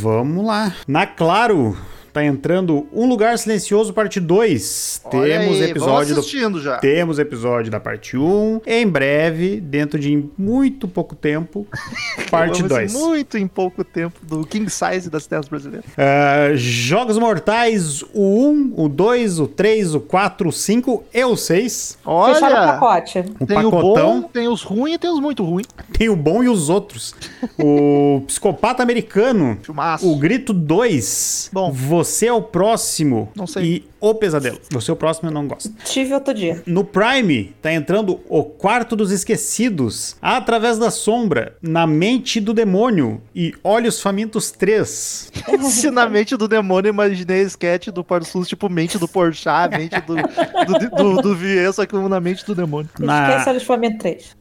Vamos 0.00 0.44
lá. 0.44 0.74
Na 0.86 1.06
Claro, 1.06 1.76
tá 2.14 2.24
entrando 2.24 2.86
Um 2.92 3.08
Lugar 3.08 3.36
Silencioso, 3.36 3.92
parte 3.92 4.20
2. 4.20 5.00
Olha 5.06 5.40
Temos 5.40 5.56
aí, 5.56 5.70
episódio 5.70 5.92
vamos 5.92 6.08
do 6.14 6.20
assistindo 6.20 6.60
já. 6.60 6.78
Temos 6.78 7.18
episódio 7.18 7.72
da 7.72 7.80
parte 7.80 8.16
1. 8.16 8.60
Em 8.64 8.86
breve, 8.86 9.60
dentro 9.60 9.98
de 9.98 10.24
muito 10.38 10.86
pouco 10.86 11.16
tempo, 11.16 11.66
parte 12.30 12.62
Vamos 12.62 12.68
2. 12.68 12.92
Muito 12.92 13.36
em 13.36 13.48
pouco 13.48 13.82
tempo 13.82 14.20
do 14.22 14.46
King 14.46 14.70
Size 14.70 15.10
das 15.10 15.26
terras 15.26 15.48
brasileiras. 15.48 15.90
Ah, 15.98 16.54
Jogos 16.54 17.18
Mortais, 17.18 18.02
o 18.14 18.48
1, 18.48 18.74
o 18.76 18.88
2, 18.88 19.40
o 19.40 19.48
3, 19.48 19.96
o 19.96 20.00
4, 20.00 20.48
o 20.48 20.52
5 20.52 21.04
e 21.12 21.24
o 21.24 21.36
6. 21.36 21.98
Fecharam 21.98 22.06
o 22.06 22.58
Olha, 22.60 22.72
pacote. 22.74 23.24
O 23.40 23.46
tem 23.46 23.58
o 23.58 23.70
pacotão, 23.72 24.20
bom, 24.20 24.28
tem 24.28 24.46
os 24.46 24.62
ruins 24.62 24.94
e 24.94 24.98
tem 24.98 25.10
os 25.10 25.18
muito 25.18 25.42
ruins. 25.42 25.66
tem 25.98 26.08
o 26.08 26.14
bom 26.14 26.44
e 26.44 26.48
os 26.48 26.68
outros. 26.68 27.12
o 27.58 28.22
Psicopata 28.28 28.84
Americano, 28.84 29.58
Filmaço. 29.62 30.08
o 30.08 30.16
Grito 30.16 30.52
2. 30.52 31.50
Bom. 31.52 31.72
Você 31.72 32.03
é 32.26 32.32
o 32.32 32.42
próximo. 32.42 33.30
Não 33.34 33.46
sei. 33.46 33.64
E 33.64 33.84
o 34.00 34.14
Pesadelo. 34.14 34.58
Você 34.70 34.90
é 34.90 34.94
o 34.94 34.96
próximo, 34.96 35.28
eu 35.28 35.32
não 35.32 35.46
gosto. 35.48 35.70
Tive 35.84 36.12
outro 36.14 36.34
dia. 36.34 36.62
No 36.66 36.84
Prime, 36.84 37.54
tá 37.62 37.72
entrando 37.72 38.20
O 38.28 38.44
Quarto 38.44 38.94
dos 38.94 39.10
Esquecidos, 39.10 40.16
Através 40.20 40.78
da 40.78 40.90
Sombra, 40.90 41.56
Na 41.62 41.86
Mente 41.86 42.40
do 42.40 42.52
Demônio 42.52 43.22
e 43.34 43.54
Olhos 43.64 44.00
Famintos 44.00 44.50
3. 44.50 45.30
Se 45.70 45.90
na 45.90 46.06
mente 46.08 46.36
do 46.36 46.46
demônio, 46.48 46.88
eu 46.88 46.92
imaginei 46.92 47.40
a 47.40 47.44
sketch 47.44 47.88
do 47.88 48.04
Porto 48.04 48.26
Sul, 48.26 48.44
tipo 48.44 48.68
mente 48.68 48.98
do 48.98 49.08
Porchat, 49.08 49.70
mente 49.76 49.98
do, 50.02 50.14
do, 50.16 50.96
do, 51.14 51.22
do 51.22 51.34
Vier, 51.34 51.72
só 51.72 51.86
que 51.86 51.94
na 51.96 52.20
mente 52.20 52.44
do 52.44 52.54
demônio. 52.54 52.90
Na- 52.98 53.28
Esquece 53.30 53.46
o 53.46 53.50
Alifamento 53.50 53.98
3. 53.98 54.36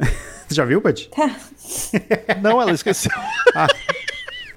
Você 0.47 0.55
já 0.55 0.66
viu, 0.66 0.82
Paty? 0.82 1.09
Não, 2.41 2.61
ela 2.61 2.72
esqueceu. 2.72 3.11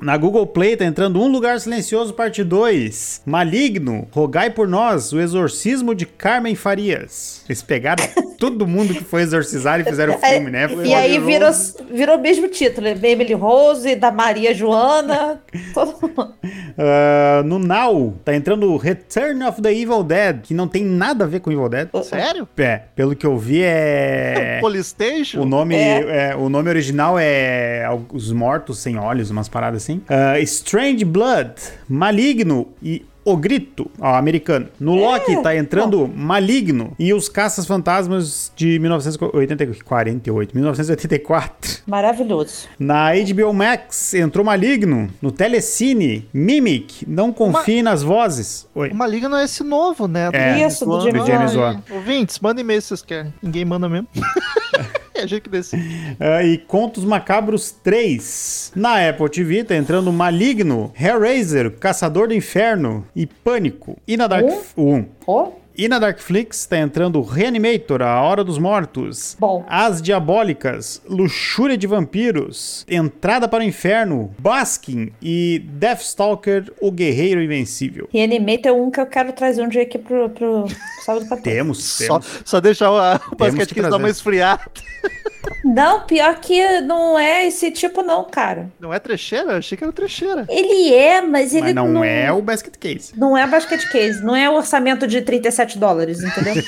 Na 0.01 0.17
Google 0.17 0.47
Play 0.47 0.77
tá 0.77 0.85
entrando 0.85 1.21
Um 1.21 1.29
Lugar 1.29 1.59
Silencioso, 1.61 2.13
parte 2.13 2.45
2. 2.45 3.23
Maligno, 3.25 4.07
Rogai 4.13 4.51
por 4.51 4.69
Nós, 4.69 5.13
O 5.13 5.21
Exorcismo 5.21 5.95
de 5.95 6.05
Carmen 6.05 6.55
Farias. 6.55 7.43
Eles 7.49 7.63
pegaram 7.63 8.05
todo 8.39 8.67
mundo 8.67 8.93
que 8.95 9.03
foi 9.05 9.23
exorcizar 9.23 9.81
e 9.81 9.85
fizeram 9.85 10.15
o 10.15 10.19
filme, 10.19 10.51
né? 10.51 10.69
Foi 10.69 10.87
E 10.87 10.95
aí 10.95 11.19
virou, 11.19 11.51
virou 11.91 12.17
o 12.17 12.21
mesmo 12.21 12.49
título. 12.49 12.87
Emily 12.87 13.33
Rose, 13.35 13.95
da 13.97 14.11
Maria 14.11 14.53
Joana. 14.55 15.41
Todo 15.73 15.97
mundo. 16.03 16.35
Ah, 16.77 17.43
no 17.45 17.59
Now, 17.59 18.15
tá 18.25 18.35
entrando 18.35 18.77
Return 18.77 19.43
of 19.45 19.63
the 19.63 19.73
Evil 19.73 20.03
Dead, 20.03 20.41
que 20.43 20.53
não 20.55 20.69
tem 20.69 20.85
nada 20.85 21.25
a 21.25 21.27
ver 21.27 21.41
com 21.41 21.51
Evil 21.51 21.69
Dead. 21.69 21.89
Sério? 22.05 22.47
É, 22.59 22.83
pelo 22.95 23.17
que 23.17 23.27
eu 23.27 23.39
vi 23.39 23.63
é... 23.63 24.59
Polystation? 24.61 25.41
O 25.41 25.47
nome, 25.47 25.75
É. 25.75 26.31
é, 26.33 26.37
o 26.37 26.49
nome 26.49 26.69
original 26.69 27.17
é 27.19 27.87
Os 28.13 28.31
Mortos 28.33 28.79
Sem 28.79 28.99
Olhos, 28.99 29.31
umas 29.31 29.49
paradas 29.49 29.83
assim. 29.87 30.03
Ah, 30.09 30.39
Strange 30.41 31.05
Blood, 31.05 31.53
Maligno 31.89 32.69
e 32.83 33.05
O 33.25 33.37
Grito, 33.37 33.91
ó, 34.01 34.15
americano. 34.15 34.69
No 34.79 34.95
Loki 34.95 35.43
tá 35.43 35.57
entrando 35.57 36.07
Maligno 36.07 36.93
e 36.99 37.13
Os 37.13 37.29
Caças 37.29 37.67
Fantasmas 37.67 38.53
de 38.55 38.79
1948, 38.79 40.55
1984. 40.55 41.83
Maravilhoso. 41.87 42.69
Na 42.79 43.11
HBO 43.15 43.53
Max 43.53 44.15
entrou 44.15 44.45
Maligno. 44.45 45.09
No 45.21 45.33
Telecine, 45.33 46.29
Mimic, 46.33 47.05
Não 47.09 47.33
Confie 47.33 47.83
nas 47.83 48.03
Vozes. 48.03 48.69
Oi. 48.75 48.91
O 48.91 48.95
Maligno 48.95 49.35
é 49.37 49.45
esse 49.45 49.65
novo, 49.65 50.07
né? 50.07 50.31
É. 50.33 50.65
Isso, 50.67 50.85
do 50.85 51.01
James 51.01 51.13
James 51.15 51.23
Do 51.23 51.27
James 51.27 51.57
Wan. 51.57 51.83
Wan. 51.91 51.97
Ouvintes, 51.97 52.39
mandem 52.39 52.63
e-mail 52.63 52.81
se 52.81 52.89
vocês 52.89 53.03
querem. 53.03 53.35
Ninguém 53.43 53.65
manda 53.65 53.89
mesmo. 53.89 54.09
é 55.17 55.23
a 55.23 55.27
gente 55.27 55.43
que 55.43 55.51
decide. 55.51 55.83
Ah, 56.19 56.43
e 56.43 56.59
Contos 56.59 57.05
Macabros 57.05 57.71
3. 57.71 58.73
Na 58.75 59.09
Apple 59.09 59.29
TV 59.29 59.65
tá 59.65 59.77
entrando 59.77 60.13
Maligno, 60.13 60.93
Hellraiser, 60.99 61.71
Caçador 61.79 62.29
do 62.29 62.35
Inferno 62.35 63.07
e 63.15 63.27
Pânico. 63.27 63.99
E 64.07 64.17
na 64.17 64.27
Dark... 64.27 64.47
Um? 64.77 64.95
Um. 64.95 65.07
Oh, 65.27 65.53
E 65.79 65.89
na 65.89 65.99
Darkflix 65.99 66.65
tá 66.65 66.79
entrando 66.79 67.21
Reanimator, 67.21 68.01
A 68.01 68.23
Hora 68.23 68.43
dos 68.43 68.57
Mortos. 68.57 69.37
Bom. 69.39 69.63
As 69.69 70.01
Diabólicas, 70.01 71.03
Luxúria 71.07 71.77
de 71.77 71.87
Vampiros, 71.87 72.87
Entrada 72.89 73.47
para 73.47 73.63
o 73.63 73.67
Inferno, 73.67 74.35
Baskin 74.39 75.13
e 75.21 75.63
Deathstalker, 75.67 76.73
O 76.81 76.91
Guerreiro 76.91 77.43
Invencível. 77.43 78.09
Reanimator 78.11 78.71
é 78.71 78.73
um 78.73 78.91
que 78.91 78.99
eu 79.01 79.07
quero 79.07 79.33
trazer 79.35 79.63
um 79.63 79.69
dia 79.69 79.83
aqui 79.83 79.99
pro, 79.99 80.31
pro 80.31 80.67
sábado 81.05 81.29
14. 81.29 81.43
Temos, 81.43 81.85
Só, 81.85 82.21
temos. 82.21 82.43
só 82.47 82.59
deixar 82.61 82.91
o, 82.91 83.37
basquete 83.37 83.69
que 83.69 83.75
que 83.75 83.81
trazer. 83.81 83.97
uma 83.97 84.09
esfriada. 84.09 84.63
Não, 85.67 86.01
pior 86.03 86.39
que 86.39 86.81
não 86.83 87.19
é 87.19 87.47
esse 87.47 87.73
tipo, 87.73 88.03
não, 88.03 88.23
cara. 88.25 88.71
Não 88.79 88.95
é 88.95 89.01
trecheira? 89.01 89.53
Eu 89.53 89.59
achei 89.59 89.77
que 89.77 89.83
era 89.83 89.93
trecheira. 89.93 90.47
Ele 90.49 90.95
é, 90.95 91.21
mas 91.21 91.53
ele 91.55 91.73
Mas 91.73 91.75
não, 91.75 92.05
é 92.05 92.31
o 92.33 92.41
Basket 92.41 92.77
Case. 92.77 93.13
Não 93.19 93.37
é 93.37 93.47
basket 93.47 93.83
case, 93.91 94.23
não 94.23 94.37
é 94.37 94.49
o 94.49 94.55
orçamento 94.55 95.07
de 95.07 95.23
37 95.23 95.79
dólares, 95.79 96.23
entendeu? 96.23 96.55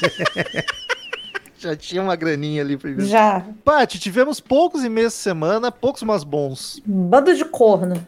Já 1.58 1.74
tinha 1.74 2.00
uma 2.00 2.14
graninha 2.14 2.62
ali 2.62 2.76
pra 2.76 2.90
ver. 2.90 3.04
Já. 3.04 3.44
Paty, 3.64 3.98
tivemos 3.98 4.38
poucos 4.40 4.84
e-mails 4.84 5.14
semana, 5.14 5.72
poucos 5.72 6.02
mas 6.02 6.22
bons. 6.22 6.80
Bando 6.86 7.34
de 7.34 7.44
corno. 7.44 8.06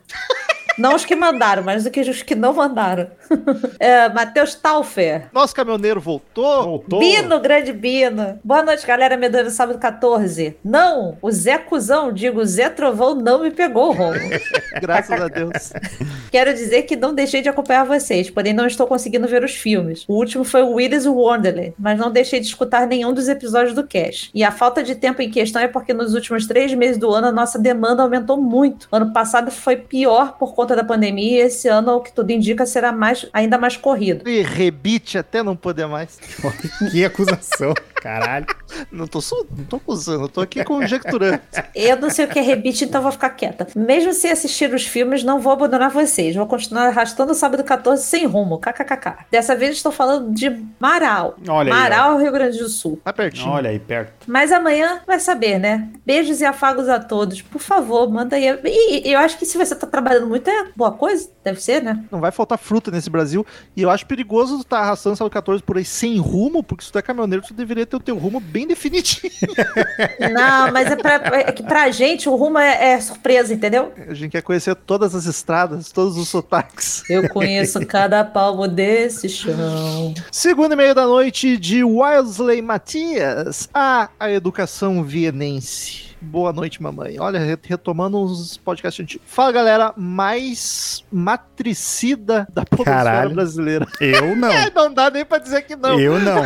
Não 0.78 0.94
os 0.94 1.04
que 1.04 1.14
mandaram, 1.14 1.62
mas 1.62 1.84
os 1.84 2.22
que 2.22 2.34
não 2.34 2.52
mandaram. 2.52 3.08
é, 3.78 4.08
Matheus 4.08 4.54
Taufer. 4.54 5.28
Nosso 5.32 5.54
caminhoneiro 5.54 6.00
voltou. 6.00 6.64
Voltou. 6.64 7.00
Bino, 7.00 7.38
grande 7.40 7.72
Bino. 7.72 8.38
Boa 8.42 8.62
noite, 8.62 8.86
galera. 8.86 9.16
Medando 9.16 9.50
sábado 9.50 9.78
14. 9.78 10.56
Não, 10.64 11.18
o 11.20 11.30
Zé 11.30 11.58
Cusão, 11.58 12.12
digo, 12.12 12.44
Zé 12.44 12.68
Trovão 12.68 13.14
não 13.14 13.42
me 13.42 13.50
pegou, 13.50 13.92
Romulo. 13.92 14.18
Graças 14.80 15.20
a 15.20 15.28
Deus. 15.28 15.72
Quero 16.30 16.52
dizer 16.54 16.82
que 16.82 16.96
não 16.96 17.14
deixei 17.14 17.42
de 17.42 17.48
acompanhar 17.48 17.84
vocês, 17.84 18.30
porém 18.30 18.52
não 18.52 18.66
estou 18.66 18.86
conseguindo 18.86 19.26
ver 19.26 19.44
os 19.44 19.52
filmes. 19.52 20.04
O 20.08 20.14
último 20.14 20.44
foi 20.44 20.62
o 20.62 20.74
Willis 20.74 21.06
Wonderland, 21.06 21.74
mas 21.78 21.98
não 21.98 22.10
deixei 22.10 22.40
de 22.40 22.46
escutar 22.46 22.86
nenhum 22.86 23.12
dos 23.12 23.28
episódios 23.28 23.74
do 23.74 23.86
cast. 23.86 24.30
E 24.34 24.44
a 24.44 24.50
falta 24.50 24.82
de 24.82 24.94
tempo 24.94 25.20
em 25.22 25.30
questão 25.30 25.60
é 25.60 25.68
porque 25.68 25.92
nos 25.92 26.14
últimos 26.14 26.46
três 26.46 26.72
meses 26.74 26.98
do 26.98 27.10
ano 27.10 27.28
a 27.28 27.32
nossa 27.32 27.58
demanda 27.58 28.02
aumentou 28.02 28.40
muito. 28.40 28.88
Ano 28.92 29.12
passado 29.12 29.50
foi 29.50 29.76
pior 29.76 30.36
por 30.38 30.54
conta 30.60 30.76
da 30.76 30.84
pandemia 30.84 31.38
e 31.38 31.40
esse 31.46 31.68
ano, 31.68 31.90
ao 31.90 32.02
que 32.02 32.12
tudo 32.12 32.30
indica, 32.30 32.66
será 32.66 32.92
mais, 32.92 33.26
ainda 33.32 33.56
mais 33.56 33.78
corrido. 33.78 34.28
E 34.28 34.42
rebite 34.42 35.16
até 35.16 35.42
não 35.42 35.56
poder 35.56 35.86
mais. 35.86 36.18
Que 36.90 37.04
acusação. 37.04 37.72
Caralho. 38.00 38.46
Não 38.90 39.06
tô, 39.06 39.20
su- 39.20 39.46
não 39.56 39.64
tô 39.64 39.76
acusando, 39.76 40.24
eu 40.24 40.28
tô 40.28 40.40
aqui 40.40 40.64
conjecturando. 40.64 41.40
Eu 41.74 41.96
não 41.98 42.08
sei 42.10 42.24
o 42.24 42.28
que 42.28 42.38
é 42.38 42.42
rebite, 42.42 42.84
então 42.84 43.02
vou 43.02 43.12
ficar 43.12 43.30
quieta. 43.30 43.66
Mesmo 43.76 44.12
sem 44.12 44.30
assistir 44.30 44.72
os 44.72 44.86
filmes, 44.86 45.22
não 45.22 45.40
vou 45.40 45.52
abandonar 45.52 45.90
vocês. 45.90 46.34
Vou 46.34 46.46
continuar 46.46 46.86
arrastando 46.88 47.32
o 47.32 47.34
sábado 47.34 47.62
14 47.64 48.02
sem 48.04 48.26
rumo. 48.26 48.58
KKKK. 48.58 49.26
Dessa 49.30 49.54
vez 49.54 49.76
estou 49.76 49.92
falando 49.92 50.32
de 50.32 50.50
Marau. 50.78 51.36
Olha 51.48 51.72
aí, 51.72 51.78
Marau, 51.78 52.18
Rio 52.18 52.32
Grande 52.32 52.58
do 52.58 52.68
Sul. 52.68 53.00
Tá 53.04 53.12
pertinho. 53.12 53.50
Olha 53.50 53.70
aí, 53.70 53.78
perto. 53.78 54.12
Mas 54.26 54.50
amanhã 54.52 55.00
vai 55.06 55.20
saber, 55.20 55.58
né? 55.58 55.88
Beijos 56.06 56.40
e 56.40 56.44
afagos 56.44 56.88
a 56.88 56.98
todos. 56.98 57.42
Por 57.42 57.60
favor, 57.60 58.08
manda 58.10 58.36
aí. 58.36 58.46
E, 58.64 59.08
e 59.08 59.12
eu 59.12 59.18
acho 59.18 59.36
que 59.38 59.44
se 59.46 59.58
você 59.58 59.74
tá 59.74 59.86
trabalhando 59.86 60.26
muito 60.26 60.48
é 60.48 60.66
boa 60.76 60.92
coisa. 60.92 61.28
Deve 61.44 61.60
ser, 61.60 61.82
né? 61.82 62.04
Não 62.10 62.20
vai 62.20 62.30
faltar 62.30 62.58
fruta 62.58 62.90
nesse 62.90 63.10
Brasil. 63.10 63.44
E 63.76 63.82
eu 63.82 63.90
acho 63.90 64.06
perigoso 64.06 64.58
tu 64.58 64.64
tá 64.64 64.78
arrastando 64.78 65.16
sábado 65.16 65.32
14 65.32 65.62
por 65.62 65.76
aí 65.76 65.84
sem 65.84 66.18
rumo, 66.18 66.62
porque 66.62 66.84
se 66.84 66.92
tu 66.92 66.98
é 66.98 67.02
caminhoneiro, 67.02 67.44
tu 67.46 67.54
deveria 67.54 67.86
ter 67.90 67.96
o 67.96 68.00
teu 68.00 68.16
rumo 68.16 68.38
bem 68.40 68.66
definidinho. 68.66 69.32
Não, 70.32 70.72
mas 70.72 70.90
é, 70.90 70.96
pra, 70.96 71.14
é 71.40 71.52
que 71.52 71.62
pra 71.62 71.90
gente 71.90 72.28
o 72.28 72.36
rumo 72.36 72.58
é, 72.58 72.92
é 72.92 73.00
surpresa, 73.00 73.52
entendeu? 73.52 73.92
A 74.08 74.14
gente 74.14 74.30
quer 74.30 74.42
conhecer 74.42 74.74
todas 74.76 75.14
as 75.14 75.26
estradas, 75.26 75.90
todos 75.90 76.16
os 76.16 76.28
sotaques. 76.28 77.02
Eu 77.10 77.28
conheço 77.28 77.84
cada 77.86 78.24
palmo 78.24 78.68
desse 78.68 79.28
chão. 79.28 80.14
Segundo 80.30 80.72
e 80.72 80.76
meio 80.76 80.94
da 80.94 81.04
noite 81.06 81.56
de 81.56 81.82
Wesley 81.82 82.62
Matias, 82.62 83.68
a, 83.74 84.08
a 84.18 84.30
educação 84.30 85.02
vienense. 85.02 86.08
Boa 86.22 86.52
noite, 86.52 86.82
mamãe. 86.82 87.18
Olha, 87.18 87.38
re- 87.38 87.58
retomando 87.62 88.22
os 88.22 88.58
podcasts 88.58 89.02
antigos. 89.02 89.26
Fala, 89.26 89.52
galera, 89.52 89.94
mais 89.96 91.02
matricida 91.10 92.46
da 92.52 92.62
Caralho. 92.84 93.34
brasileira. 93.34 93.86
Eu 94.00 94.36
não. 94.36 94.50
É, 94.60 94.70
não 94.70 94.92
dá 94.92 95.08
nem 95.10 95.24
pra 95.24 95.38
dizer 95.38 95.62
que 95.62 95.74
não. 95.74 95.98
Eu 95.98 96.20
não. 96.20 96.44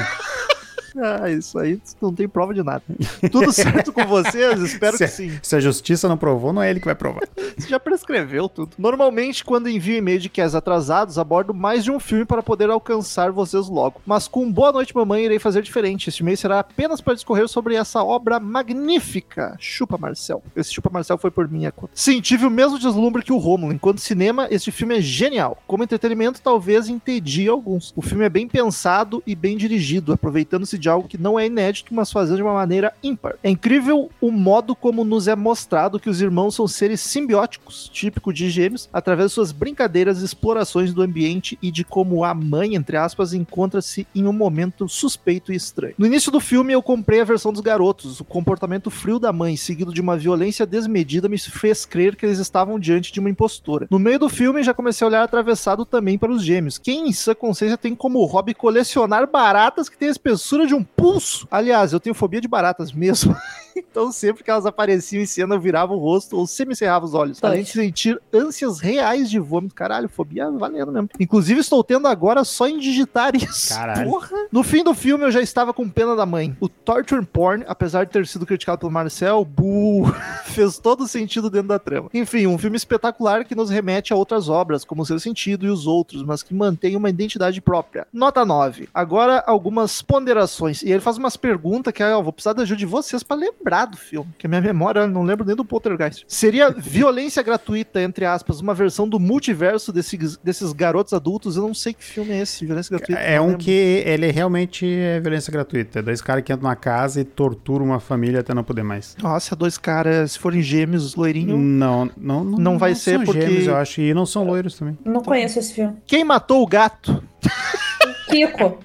Ah, 0.96 1.28
isso 1.30 1.58
aí 1.58 1.80
não 2.00 2.12
tem 2.14 2.28
prova 2.28 2.54
de 2.54 2.62
nada. 2.62 2.82
Tudo 3.30 3.52
certo 3.52 3.92
com 3.92 4.04
vocês? 4.06 4.60
Espero 4.60 4.96
que 4.96 5.06
Se, 5.08 5.28
sim. 5.28 5.38
se 5.42 5.56
a 5.56 5.60
justiça 5.60 6.08
não 6.08 6.16
provou, 6.16 6.52
não 6.52 6.62
é 6.62 6.70
ele 6.70 6.78
que 6.80 6.86
vai 6.86 6.94
provar. 6.94 7.22
Você 7.56 7.68
já 7.68 7.80
prescreveu 7.80 8.48
tudo. 8.48 8.72
Normalmente, 8.78 9.44
quando 9.44 9.68
envio 9.68 9.96
e-mail 9.96 10.18
de 10.20 10.28
cast 10.28 10.56
atrasados, 10.56 11.18
abordo 11.18 11.52
mais 11.52 11.82
de 11.84 11.90
um 11.90 11.98
filme 11.98 12.24
para 12.24 12.42
poder 12.42 12.70
alcançar 12.70 13.32
vocês 13.32 13.68
logo. 13.68 14.00
Mas 14.06 14.28
com 14.28 14.50
Boa 14.50 14.72
Noite 14.72 14.94
Mamãe, 14.94 15.24
irei 15.24 15.38
fazer 15.38 15.62
diferente. 15.62 16.08
Este 16.08 16.20
e-mail 16.20 16.36
será 16.36 16.60
apenas 16.60 17.00
para 17.00 17.14
discorrer 17.14 17.48
sobre 17.48 17.74
essa 17.74 18.02
obra 18.02 18.38
magnífica. 18.38 19.56
Chupa 19.58 19.98
Marcel. 19.98 20.42
Esse 20.54 20.72
Chupa 20.72 20.90
Marcel 20.92 21.18
foi 21.18 21.30
por 21.30 21.48
minha 21.50 21.72
conta. 21.72 21.92
Sim, 21.94 22.20
tive 22.20 22.46
o 22.46 22.50
mesmo 22.50 22.78
deslumbre 22.78 23.22
que 23.22 23.32
o 23.32 23.38
Romulo. 23.38 23.72
Enquanto 23.72 24.00
cinema, 24.00 24.46
este 24.50 24.70
filme 24.70 24.98
é 24.98 25.00
genial. 25.00 25.58
Como 25.66 25.82
entretenimento, 25.82 26.40
talvez 26.42 26.88
entedie 26.88 27.48
alguns. 27.48 27.92
O 27.96 28.02
filme 28.02 28.24
é 28.24 28.28
bem 28.28 28.46
pensado 28.46 29.22
e 29.26 29.34
bem 29.34 29.56
dirigido, 29.56 30.12
aproveitando-se 30.12 30.78
de 30.84 30.88
algo 30.90 31.08
que 31.08 31.16
não 31.16 31.38
é 31.38 31.46
inédito, 31.46 31.94
mas 31.94 32.12
fazendo 32.12 32.36
de 32.36 32.42
uma 32.42 32.52
maneira 32.52 32.92
ímpar. 33.02 33.36
É 33.42 33.48
incrível 33.48 34.10
o 34.20 34.30
modo 34.30 34.76
como 34.76 35.02
nos 35.02 35.26
é 35.26 35.34
mostrado 35.34 35.98
que 35.98 36.10
os 36.10 36.20
irmãos 36.20 36.54
são 36.54 36.68
seres 36.68 37.00
simbióticos, 37.00 37.88
típico 37.90 38.32
de 38.32 38.50
gêmeos, 38.50 38.88
através 38.92 39.30
de 39.30 39.34
suas 39.34 39.50
brincadeiras 39.50 40.20
e 40.20 40.24
explorações 40.26 40.92
do 40.92 41.00
ambiente 41.00 41.58
e 41.62 41.70
de 41.70 41.84
como 41.84 42.22
a 42.22 42.34
mãe, 42.34 42.74
entre 42.74 42.98
aspas, 42.98 43.32
encontra-se 43.32 44.06
em 44.14 44.26
um 44.26 44.32
momento 44.32 44.86
suspeito 44.86 45.52
e 45.52 45.56
estranho. 45.56 45.94
No 45.96 46.06
início 46.06 46.30
do 46.30 46.38
filme, 46.38 46.74
eu 46.74 46.82
comprei 46.82 47.20
a 47.22 47.24
versão 47.24 47.50
dos 47.50 47.62
garotos. 47.62 48.20
O 48.20 48.24
comportamento 48.24 48.90
frio 48.90 49.18
da 49.18 49.32
mãe, 49.32 49.56
seguido 49.56 49.92
de 49.92 50.02
uma 50.02 50.18
violência 50.18 50.66
desmedida, 50.66 51.30
me 51.30 51.38
fez 51.38 51.86
crer 51.86 52.14
que 52.14 52.26
eles 52.26 52.38
estavam 52.38 52.78
diante 52.78 53.10
de 53.10 53.20
uma 53.20 53.30
impostora. 53.30 53.86
No 53.90 53.98
meio 53.98 54.18
do 54.18 54.28
filme, 54.28 54.62
já 54.62 54.74
comecei 54.74 55.04
a 55.04 55.08
olhar 55.08 55.22
atravessado 55.22 55.86
também 55.86 56.18
para 56.18 56.30
os 56.30 56.44
gêmeos. 56.44 56.76
Quem 56.76 57.08
em 57.08 57.12
sua 57.12 57.34
consciência 57.34 57.78
tem 57.78 57.94
como 57.94 58.24
hobby 58.26 58.52
colecionar 58.52 59.26
baratas 59.26 59.88
que 59.88 59.96
têm 59.96 60.08
a 60.08 60.12
espessura 60.12 60.66
de 60.66 60.73
um 60.74 60.84
pulso? 60.84 61.46
Aliás, 61.50 61.92
eu 61.92 62.00
tenho 62.00 62.14
fobia 62.14 62.40
de 62.40 62.48
baratas 62.48 62.92
mesmo. 62.92 63.34
Então, 63.76 64.12
sempre 64.12 64.44
que 64.44 64.50
elas 64.50 64.66
apareciam 64.66 65.22
em 65.22 65.26
cena, 65.26 65.54
eu 65.54 65.60
virava 65.60 65.92
o 65.92 65.98
rosto 65.98 66.36
ou 66.36 66.46
semi-cerrava 66.46 67.04
os 67.04 67.14
olhos. 67.14 67.40
Pois. 67.40 67.52
Além 67.52 67.64
de 67.64 67.70
sentir 67.70 68.20
ânsias 68.32 68.78
reais 68.78 69.28
de 69.28 69.38
vômito. 69.38 69.74
Caralho, 69.74 70.08
fobia 70.08 70.50
valendo 70.50 70.92
mesmo. 70.92 71.08
Inclusive, 71.18 71.60
estou 71.60 71.82
tendo 71.82 72.06
agora 72.06 72.44
só 72.44 72.68
em 72.68 72.78
digitar 72.78 73.34
isso. 73.36 73.74
Caralho. 73.74 74.08
Porra. 74.08 74.36
No 74.52 74.62
fim 74.62 74.84
do 74.84 74.94
filme, 74.94 75.24
eu 75.24 75.30
já 75.30 75.40
estava 75.40 75.72
com 75.72 75.88
pena 75.88 76.14
da 76.14 76.24
mãe. 76.24 76.56
O 76.60 76.68
torture 76.68 77.24
porn, 77.24 77.64
apesar 77.66 78.04
de 78.04 78.12
ter 78.12 78.26
sido 78.26 78.46
criticado 78.46 78.78
pelo 78.78 78.92
Marcel, 78.92 79.44
bu, 79.44 80.04
fez 80.46 80.78
todo 80.78 81.08
sentido 81.08 81.50
dentro 81.50 81.68
da 81.68 81.78
trama. 81.78 82.10
Enfim, 82.14 82.46
um 82.46 82.58
filme 82.58 82.76
espetacular 82.76 83.44
que 83.44 83.54
nos 83.54 83.70
remete 83.70 84.12
a 84.12 84.16
outras 84.16 84.48
obras, 84.48 84.84
como 84.84 85.04
Seu 85.04 85.18
Sentido 85.18 85.66
e 85.66 85.70
os 85.70 85.86
outros, 85.86 86.22
mas 86.22 86.42
que 86.42 86.54
mantém 86.54 86.96
uma 86.96 87.10
identidade 87.10 87.60
própria. 87.60 88.06
Nota 88.12 88.44
9. 88.44 88.88
Agora, 88.94 89.42
algumas 89.46 90.00
ponderações. 90.02 90.63
E 90.70 90.90
ele 90.90 91.00
faz 91.00 91.16
umas 91.18 91.36
perguntas 91.36 91.92
que 91.92 92.02
ó, 92.02 92.06
eu 92.08 92.22
vou 92.22 92.32
precisar 92.32 92.52
da 92.52 92.62
ajuda 92.62 92.78
de 92.78 92.86
vocês 92.86 93.22
para 93.22 93.36
lembrar 93.36 93.86
do 93.86 93.96
filme, 93.96 94.30
que 94.38 94.46
a 94.46 94.48
minha 94.48 94.60
memória 94.60 95.00
eu 95.00 95.08
não 95.08 95.22
lembro 95.22 95.44
nem 95.46 95.54
do 95.56 95.64
Poltergeist. 95.64 96.24
Seria 96.28 96.70
violência 96.76 97.42
gratuita, 97.42 98.00
entre 98.00 98.24
aspas, 98.24 98.60
uma 98.60 98.74
versão 98.74 99.08
do 99.08 99.18
multiverso 99.20 99.92
desses, 99.92 100.36
desses 100.38 100.72
garotos 100.72 101.12
adultos. 101.12 101.56
Eu 101.56 101.62
não 101.66 101.74
sei 101.74 101.92
que 101.94 102.04
filme 102.04 102.32
é 102.32 102.40
esse, 102.42 102.64
violência 102.64 102.90
gratuita. 102.96 103.20
É 103.20 103.36
não 103.36 103.44
um 103.44 103.48
lembro. 103.48 103.64
que 103.64 104.02
ele 104.06 104.30
realmente 104.30 104.86
é 104.86 105.20
violência 105.20 105.50
gratuita. 105.52 105.98
É 105.98 106.02
dois 106.02 106.20
caras 106.20 106.42
que 106.44 106.52
entram 106.52 106.68
na 106.68 106.76
casa 106.76 107.20
e 107.20 107.24
torturam 107.24 107.84
uma 107.86 108.00
família 108.00 108.40
até 108.40 108.54
não 108.54 108.64
poder 108.64 108.82
mais. 108.82 109.16
Nossa, 109.22 109.54
dois 109.56 109.76
caras, 109.78 110.32
se 110.32 110.38
forem 110.38 110.62
gêmeos, 110.62 111.14
loirinho. 111.14 111.56
Não, 111.56 112.10
não, 112.16 112.44
não. 112.44 112.58
Não 112.58 112.78
vai 112.78 112.94
ser 112.94 113.16
são 113.16 113.24
porque- 113.24 113.40
Gêmeos, 113.42 113.66
eu 113.66 113.76
acho, 113.76 114.00
e 114.00 114.14
não 114.14 114.24
são 114.26 114.44
loiros 114.44 114.78
também. 114.78 114.96
Não 115.04 115.20
conheço 115.22 115.58
esse 115.58 115.74
filme. 115.74 115.96
Quem 116.06 116.24
matou 116.24 116.62
o 116.62 116.66
gato? 116.66 117.22
Kiko. 118.28 118.78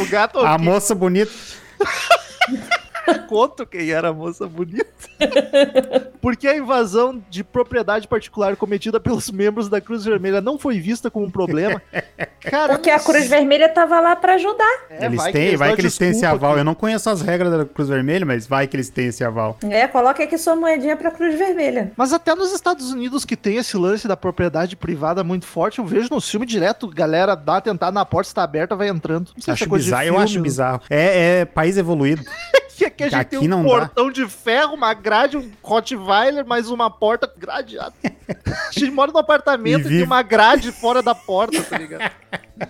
o 0.00 0.06
gato 0.08 0.40
A 0.40 0.58
moça 0.58 0.94
bonita. 0.94 1.32
conto 3.28 3.66
quem 3.66 3.90
era 3.90 4.08
a 4.08 4.12
moça 4.12 4.46
bonita. 4.46 4.86
Porque 6.20 6.46
a 6.46 6.56
invasão 6.56 7.22
de 7.30 7.42
propriedade 7.42 8.06
particular 8.06 8.56
cometida 8.56 9.00
pelos 9.00 9.30
membros 9.30 9.68
da 9.68 9.80
Cruz 9.80 10.04
Vermelha 10.04 10.40
não 10.40 10.58
foi 10.58 10.78
vista 10.78 11.10
como 11.10 11.26
um 11.26 11.30
problema. 11.30 11.80
Cara, 12.40 12.74
Porque 12.74 12.90
a 12.90 12.98
Cruz 12.98 13.28
Vermelha 13.28 13.68
tava 13.68 14.00
lá 14.00 14.16
pra 14.16 14.34
ajudar. 14.34 14.84
É, 14.90 15.06
eles 15.06 15.16
vai 15.16 15.32
têm, 15.32 15.50
que 15.50 15.56
vai 15.56 15.68
dão 15.68 15.76
que 15.76 15.82
eles 15.82 15.96
têm 15.98 16.10
esse 16.10 16.26
aval. 16.26 16.54
que- 16.54 16.60
Eu 16.60 16.64
não 16.64 16.74
conheço 16.74 17.08
as 17.08 17.20
regras 17.22 17.52
da 17.52 17.64
Cruz 17.64 17.88
Vermelha, 17.88 18.26
mas 18.26 18.46
vai 18.46 18.66
que 18.66 18.76
eles 18.76 18.88
têm 18.88 19.06
esse 19.06 19.22
aval. 19.24 19.56
É, 19.62 19.86
coloca 19.86 20.22
aqui 20.22 20.36
sua 20.36 20.56
moedinha 20.56 20.96
pra 20.96 21.10
Cruz 21.10 21.38
Vermelha. 21.38 21.92
Mas 21.96 22.12
até 22.12 22.34
nos 22.34 22.52
Estados 22.52 22.90
Unidos 22.92 23.24
que 23.24 23.36
tem 23.36 23.56
esse 23.56 23.76
lance 23.76 24.06
da 24.08 24.16
propriedade 24.16 24.76
privada 24.76 25.22
muito 25.24 25.46
forte, 25.46 25.78
eu 25.78 25.84
vejo 25.84 26.08
no 26.10 26.20
filme 26.20 26.44
direto, 26.46 26.88
galera 26.88 27.34
dá 27.36 27.60
tentar 27.60 27.92
na 27.92 28.04
porta, 28.04 28.28
está 28.28 28.42
aberta, 28.42 28.74
vai 28.74 28.88
entrando. 28.88 29.28
Não 29.34 29.42
sei 29.42 29.42
se 29.42 29.50
é 29.50 29.52
Acho 29.52 29.68
bizarro, 29.70 30.04
eu 30.06 30.18
acho 30.18 30.40
bizarro. 30.40 30.80
É, 30.90 31.40
é 31.40 31.44
país 31.44 31.76
evoluído. 31.78 32.22
Que 32.76 32.84
aqui 32.86 33.04
a 33.04 33.08
gente 33.08 33.20
Aqui 33.20 33.30
tem 33.38 33.40
um 33.40 33.48
não 33.48 33.62
dá. 33.62 33.68
portão 33.68 34.10
de 34.10 34.26
ferro, 34.28 34.74
uma 34.74 34.94
grade, 34.94 35.36
um 35.36 35.50
Rottweiler, 35.62 36.46
mais 36.46 36.70
uma 36.70 36.90
porta 36.90 37.30
gradeada. 37.36 37.92
A 38.32 38.70
gente 38.72 38.90
mora 38.90 39.12
num 39.12 39.18
apartamento 39.18 39.88
E 39.88 39.92
e, 39.94 39.96
tem 39.98 40.02
uma 40.04 40.22
grade 40.22 40.72
fora 40.72 41.02
da 41.02 41.14
porta, 41.14 41.60
tá 41.62 41.76
ligado? 41.76 42.10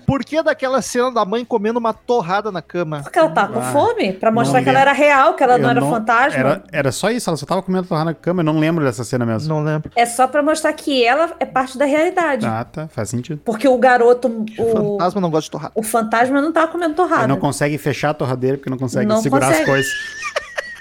Por 0.07 0.25
que 0.25 0.43
daquela 0.43 0.83
cena 0.83 1.11
da 1.13 1.25
mãe 1.25 1.45
comendo 1.45 1.79
uma 1.79 1.93
torrada 1.93 2.51
na 2.51 2.61
cama? 2.61 3.03
Porque 3.03 3.19
ela 3.19 3.31
tá 3.31 3.47
com 3.47 3.61
Ah, 3.61 3.73
fome, 3.73 4.13
pra 4.15 4.31
mostrar 4.33 4.59
não 4.59 4.65
que 4.65 4.71
ela 4.71 4.81
era 4.81 4.93
real, 4.93 5.35
que 5.35 5.43
ela 5.43 5.57
não 5.59 5.67
Eu 5.67 5.71
era 5.71 5.81
fantasma. 5.83 6.39
Era, 6.39 6.65
era 6.73 6.93
só 6.93 7.11
isso, 7.11 7.29
ela 7.31 7.37
só 7.37 7.47
tava 7.47 7.63
comendo 7.63 7.87
torrada 7.87 8.07
na 8.07 8.15
cama, 8.15 8.41
eu 8.41 8.45
não 8.45 8.59
lembro 8.59 8.85
dessa 8.85 9.05
cena 9.05 9.25
mesmo. 9.25 9.49
Não 9.55 9.63
lembro. 9.63 9.91
É 9.95 10.05
só 10.07 10.27
pra 10.27 10.43
mostrar 10.43 10.73
que 10.73 11.05
ela 11.05 11.33
é 11.39 11.45
parte 11.45 11.79
da 11.79 11.85
realidade. 11.85 12.45
Ah, 12.47 12.65
tá, 12.65 12.89
faz 12.89 13.09
sentido. 13.11 13.41
Porque 13.45 13.69
o 13.69 13.79
garoto, 13.79 14.29
o, 14.59 14.73
Fantasma 14.73 15.21
não 15.21 15.31
gosta 15.31 15.45
de 15.45 15.51
torrada. 15.53 15.73
o 15.77 15.83
fantasma 15.83 16.41
não 16.41 16.53
tava 16.53 16.69
comendo 16.73 16.95
torrada. 16.95 17.23
Ele 17.23 17.29
não 17.29 17.39
consegue 17.39 17.79
fechar 17.79 18.11
a 18.11 18.15
torradeira 18.15 18.57
porque 18.57 18.71
não 18.71 18.79
consegue 18.79 19.07
Não 19.07 19.21
segurar 19.23 19.47
consegue. 19.49 19.63
as 19.63 19.69
coisas. 19.69 19.93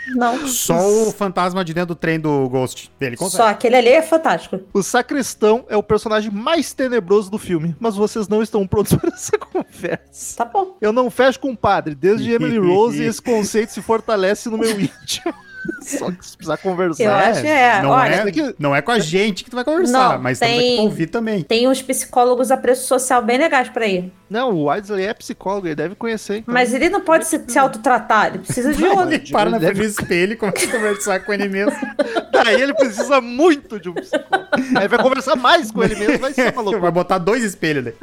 Não. 0.07 0.47
Só 0.47 0.87
o 0.87 1.11
fantasma 1.11 1.63
de 1.63 1.73
dentro 1.73 1.89
do 1.89 1.95
trem 1.95 2.19
do 2.19 2.49
Ghost. 2.49 2.91
Ele 2.99 3.15
consegue. 3.15 3.43
Só 3.43 3.49
aquele 3.49 3.75
ali 3.75 3.89
é 3.89 4.01
fantástico. 4.01 4.59
O 4.73 4.81
sacristão 4.81 5.65
é 5.69 5.77
o 5.77 5.83
personagem 5.83 6.31
mais 6.31 6.73
tenebroso 6.73 7.29
do 7.29 7.37
filme, 7.37 7.75
mas 7.79 7.95
vocês 7.95 8.27
não 8.27 8.41
estão 8.41 8.67
prontos 8.67 8.93
para 8.99 9.13
essa 9.13 9.37
conversa. 9.37 10.37
Tá 10.37 10.45
bom. 10.45 10.77
Eu 10.81 10.91
não 10.91 11.09
fecho 11.09 11.39
com 11.39 11.51
o 11.51 11.57
padre. 11.57 11.95
Desde 11.95 12.31
Emily 12.31 12.57
Rose, 12.59 13.03
esse 13.03 13.21
conceito 13.21 13.71
se 13.71 13.81
fortalece 13.81 14.49
no 14.49 14.57
meu 14.57 14.79
íntimo. 14.79 15.33
Só 15.81 16.11
que 16.11 16.25
se 16.25 16.37
precisar 16.37 16.57
conversar. 16.57 17.03
Eu 17.03 17.11
acho 17.13 17.41
que 17.41 17.47
é. 17.47 17.81
Não, 17.81 17.89
Olha, 17.89 18.15
é 18.15 18.31
que- 18.31 18.55
não 18.57 18.75
é 18.75 18.81
com 18.81 18.91
a 18.91 18.99
gente 18.99 19.43
que 19.43 19.49
tu 19.49 19.55
vai 19.55 19.63
conversar, 19.65 20.13
Não, 20.15 20.21
mas 20.21 20.39
tem- 20.39 20.75
pra 20.75 20.83
ouvir 20.83 21.07
também. 21.07 21.43
Tem 21.43 21.67
uns 21.67 21.81
psicólogos 21.81 22.51
a 22.51 22.57
preço 22.57 22.87
social 22.87 23.21
bem 23.21 23.37
legais 23.37 23.69
pra 23.69 23.85
ir. 23.87 24.11
Não, 24.29 24.51
o 24.51 24.63
Wesley 24.65 25.05
é 25.05 25.13
psicólogo, 25.13 25.67
ele 25.67 25.75
deve 25.75 25.93
conhecer. 25.95 26.37
então. 26.37 26.53
Mas 26.53 26.73
ele 26.73 26.89
não 26.89 27.01
pode 27.01 27.25
se, 27.27 27.43
se 27.47 27.59
autotratar, 27.59 28.27
ele 28.27 28.39
precisa 28.39 28.73
de 28.73 28.83
outro. 28.85 29.11
Ele 29.13 29.31
para 29.31 29.49
na 29.49 29.57
Deve- 29.57 29.75
frente 29.75 29.95
do 29.95 30.01
espelho 30.01 30.33
e 30.33 30.35
começa 30.37 30.65
a 30.65 30.71
conversar 30.71 31.19
com 31.19 31.33
ele 31.33 31.47
mesmo. 31.49 31.73
Daí 32.31 32.61
ele 32.61 32.73
precisa 32.73 33.19
muito 33.21 33.79
de 33.79 33.89
um 33.89 33.93
psicólogo. 33.93 34.47
Aí 34.77 34.87
vai 34.87 34.99
conversar 35.01 35.35
mais 35.35 35.69
com 35.71 35.83
ele 35.83 35.95
mesmo, 35.95 36.19
vai 36.19 36.33
ser 36.33 36.51
uma 36.53 36.61
loucura. 36.63 36.79
Vai 36.81 36.91
botar 36.91 37.17
dois 37.17 37.43
espelhos 37.43 37.83
daí. 37.83 37.93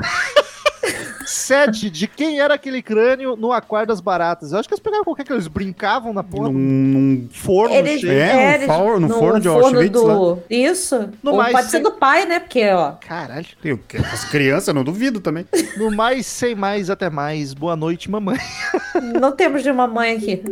Sete, 1.28 1.90
de 1.90 2.06
quem 2.06 2.40
era 2.40 2.54
aquele 2.54 2.80
crânio 2.82 3.36
no 3.36 3.52
aquário 3.52 3.86
das 3.88 4.00
baratas? 4.00 4.52
Eu 4.52 4.58
acho 4.58 4.68
que 4.68 4.74
eles 4.74 4.82
pegaram 4.82 5.04
qualquer 5.04 5.24
que 5.24 5.32
eles 5.32 5.46
brincavam 5.46 6.12
na 6.12 6.22
porra 6.24 6.48
Num, 6.48 6.52
do 6.52 6.58
num- 6.58 7.28
forno 7.30 7.74
Eles, 7.74 8.00
cheio. 8.00 8.12
É, 8.12 8.30
é, 8.30 8.48
no 8.58 8.64
eles- 8.64 8.66
for- 8.76 9.00
no 9.00 9.08
forno 9.10 9.40
de 9.40 9.48
Auschwitz 9.48 9.90
do... 9.92 10.38
Isso. 10.48 11.10
No 11.22 11.32
Ou 11.32 11.36
mais, 11.36 11.52
pode 11.52 11.70
tem- 11.70 11.70
ser 11.70 11.80
do 11.80 11.92
pai, 11.92 12.24
né? 12.26 12.40
Porque, 12.40 12.66
ó. 12.70 12.92
Caralho. 12.92 13.46
Eu, 13.62 13.78
as 14.12 14.24
crianças, 14.24 14.68
eu 14.68 14.74
não 14.74 14.84
duvido 14.84 15.20
também. 15.20 15.46
No 15.76 15.90
mais, 15.90 16.26
sem 16.26 16.54
mais, 16.54 16.88
até 16.90 17.10
mais. 17.10 17.52
Boa 17.52 17.76
noite, 17.76 18.10
mamãe. 18.10 18.38
Não 19.20 19.30
temos 19.32 19.62
de 19.62 19.70
uma 19.70 19.86
mãe 19.86 20.16
aqui. 20.16 20.42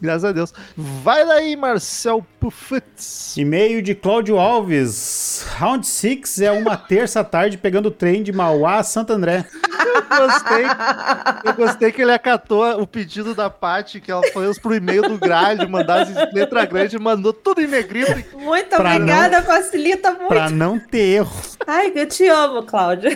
Graças 0.00 0.24
a 0.24 0.32
Deus. 0.32 0.52
Vai 0.76 1.26
daí, 1.26 1.56
Marcel 1.56 2.24
Puffitz. 2.38 3.36
E-mail 3.36 3.82
de 3.82 3.94
Cláudio 3.94 4.38
Alves. 4.38 5.44
Round 5.56 5.84
6 5.86 6.40
é 6.40 6.52
uma 6.52 6.76
terça 6.76 7.24
tarde 7.24 7.58
pegando 7.58 7.86
o 7.86 7.90
trem 7.90 8.22
de 8.22 8.30
Mauá 8.32 8.76
a 8.78 8.82
Santo 8.84 9.12
André. 9.12 9.44
Eu 10.18 10.26
gostei. 10.26 10.64
Eu 11.44 11.54
gostei 11.54 11.92
que 11.92 12.02
ele 12.02 12.12
acatou 12.12 12.80
o 12.80 12.86
pedido 12.86 13.34
da 13.34 13.48
Paty, 13.48 14.00
que 14.00 14.10
ela 14.10 14.22
fez 14.22 14.58
pro 14.58 14.74
e-mail 14.74 15.02
do 15.02 15.18
grade, 15.18 15.66
mandasse 15.66 16.12
letra 16.32 16.64
grande 16.64 16.98
mandou 16.98 17.32
tudo 17.32 17.60
em 17.60 17.66
negrito. 17.66 18.12
Muito 18.36 18.74
obrigada, 18.74 19.42
facilita 19.42 20.12
muito. 20.12 20.28
Pra 20.28 20.50
não 20.50 20.78
ter 20.78 20.98
erro. 20.98 21.36
Ai, 21.66 21.92
eu 21.94 22.06
te 22.06 22.26
amo, 22.26 22.62
Cláudio. 22.62 23.10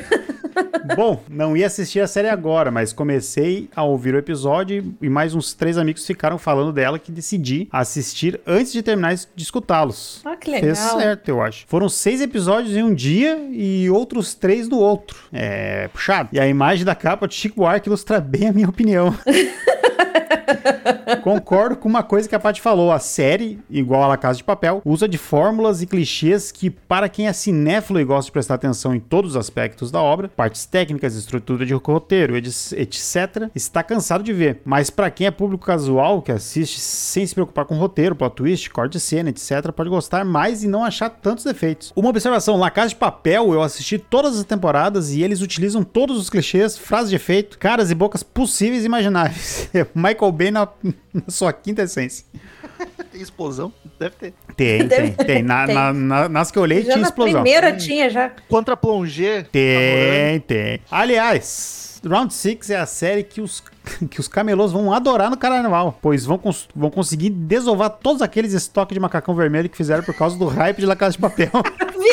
Bom, 0.94 1.22
não 1.28 1.56
ia 1.56 1.66
assistir 1.66 2.00
a 2.00 2.06
série 2.06 2.28
agora, 2.28 2.70
mas 2.70 2.92
comecei 2.92 3.70
a 3.74 3.82
ouvir 3.82 4.14
o 4.14 4.18
episódio 4.18 4.94
e 5.00 5.08
mais 5.08 5.34
uns 5.34 5.54
três 5.54 5.78
amigos 5.78 6.06
ficaram 6.06 6.36
falando 6.36 6.72
dela 6.72 6.98
que 6.98 7.10
decidi 7.10 7.68
assistir 7.72 8.40
antes 8.46 8.72
de 8.72 8.82
terminar 8.82 9.14
de 9.14 9.42
escutá-los. 9.42 10.20
Ah, 10.24 10.36
que 10.36 10.50
legal. 10.50 10.64
Fez 10.64 10.78
certo, 10.78 11.28
eu 11.28 11.42
acho. 11.42 11.64
Foram 11.66 11.88
seis 11.88 12.20
episódios 12.20 12.76
em 12.76 12.82
um 12.82 12.94
dia 12.94 13.38
e 13.50 13.88
outros 13.90 14.34
três 14.34 14.68
no 14.68 14.78
outro. 14.78 15.18
É 15.32 15.88
puxado. 15.88 16.28
E 16.32 16.38
a 16.38 16.46
imagem 16.46 16.84
da 16.84 16.91
capa 16.94 17.26
de 17.26 17.34
Chico 17.34 17.56
Buarque 17.56 17.88
ilustra 17.88 18.20
bem 18.20 18.48
a 18.48 18.52
minha 18.52 18.68
opinião. 18.68 19.14
Concordo 21.22 21.76
com 21.76 21.88
uma 21.88 22.02
coisa 22.02 22.28
que 22.28 22.34
a 22.34 22.40
Paty 22.40 22.60
falou. 22.60 22.92
A 22.92 22.98
série, 22.98 23.58
igual 23.70 24.02
a 24.02 24.08
La 24.08 24.16
Casa 24.16 24.38
de 24.38 24.44
Papel, 24.44 24.82
usa 24.84 25.08
de 25.08 25.18
fórmulas 25.18 25.82
e 25.82 25.86
clichês 25.86 26.52
que, 26.52 26.70
para 26.70 27.08
quem 27.08 27.26
é 27.28 27.32
cinéfilo 27.32 28.00
e 28.00 28.04
gosta 28.04 28.26
de 28.26 28.32
prestar 28.32 28.54
atenção 28.54 28.94
em 28.94 29.00
todos 29.00 29.32
os 29.32 29.36
aspectos 29.36 29.90
da 29.90 30.00
obra, 30.00 30.28
partes 30.28 30.66
técnicas, 30.66 31.14
estrutura 31.14 31.66
de 31.66 31.74
roteiro, 31.74 32.36
etc., 32.36 33.50
está 33.54 33.82
cansado 33.82 34.22
de 34.22 34.32
ver. 34.32 34.60
Mas 34.64 34.90
para 34.90 35.10
quem 35.10 35.26
é 35.26 35.30
público 35.30 35.66
casual, 35.66 36.22
que 36.22 36.32
assiste 36.32 36.80
sem 36.80 37.26
se 37.26 37.34
preocupar 37.34 37.64
com 37.64 37.76
roteiro, 37.76 38.14
plot 38.14 38.34
twist, 38.34 38.70
corte 38.70 38.92
de 38.92 39.00
cena, 39.00 39.30
etc., 39.30 39.72
pode 39.72 39.90
gostar 39.90 40.24
mais 40.24 40.62
e 40.62 40.68
não 40.68 40.84
achar 40.84 41.10
tantos 41.10 41.44
defeitos. 41.44 41.92
Uma 41.94 42.10
observação: 42.10 42.56
La 42.56 42.70
Casa 42.70 42.90
de 42.90 42.96
Papel, 42.96 43.52
eu 43.52 43.62
assisti 43.62 43.98
todas 43.98 44.38
as 44.38 44.44
temporadas 44.44 45.12
e 45.12 45.22
eles 45.22 45.40
utilizam 45.40 45.82
todos 45.82 46.18
os 46.18 46.30
clichês, 46.30 46.76
frases 46.76 47.10
de 47.10 47.16
efeito, 47.16 47.58
caras 47.58 47.90
e 47.90 47.94
bocas 47.94 48.22
possíveis 48.22 48.82
e 48.82 48.86
imagináveis. 48.86 49.70
Michael 49.94 50.32
Bay 50.32 50.50
na, 50.50 50.68
na 51.12 51.22
sua 51.28 51.52
quinta 51.52 51.82
essência. 51.82 52.24
Tem 53.12 53.20
explosão? 53.20 53.72
Deve 53.98 54.14
ter. 54.16 54.34
Tem, 54.56 54.86
Deve- 54.86 55.10
tem, 55.12 55.26
tem. 55.26 55.42
Na, 55.42 55.66
tem. 55.66 55.74
na- 55.74 55.92
na- 55.92 56.28
nas 56.28 56.50
que 56.50 56.58
eu 56.58 56.62
olhei 56.62 56.78
Já 56.78 56.84
tinha 56.92 56.96
na 56.98 57.08
explosão. 57.08 57.42
primeira 57.42 57.76
tinha, 57.76 58.08
já. 58.10 58.30
Contra 58.48 58.76
Plongé. 58.76 59.44
Tem, 59.52 60.40
tem. 60.40 60.80
Aliás, 60.90 62.00
Round 62.04 62.32
6 62.32 62.70
é 62.70 62.76
a 62.78 62.86
série 62.86 63.22
que 63.22 63.40
os, 63.40 63.62
que 64.10 64.18
os 64.18 64.26
camelôs 64.26 64.72
vão 64.72 64.92
adorar 64.92 65.30
no 65.30 65.36
carnaval, 65.36 65.96
pois 66.02 66.24
vão, 66.24 66.38
cons- 66.38 66.68
vão 66.74 66.90
conseguir 66.90 67.30
desovar 67.30 67.90
todos 67.90 68.22
aqueles 68.22 68.52
estoques 68.54 68.94
de 68.94 69.00
macacão 69.00 69.34
vermelho 69.34 69.68
que 69.68 69.76
fizeram 69.76 70.02
por 70.02 70.14
causa 70.14 70.36
do 70.36 70.46
hype 70.46 70.78
de 70.78 70.86
La 70.86 70.96
Casa 70.96 71.12
de 71.12 71.18
Papel. 71.18 71.50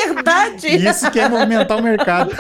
Verdade! 0.05 0.67
Isso 0.67 1.09
que 1.09 1.19
é 1.19 1.27
movimentar 1.29 1.77
o 1.77 1.81
mercado. 1.83 2.31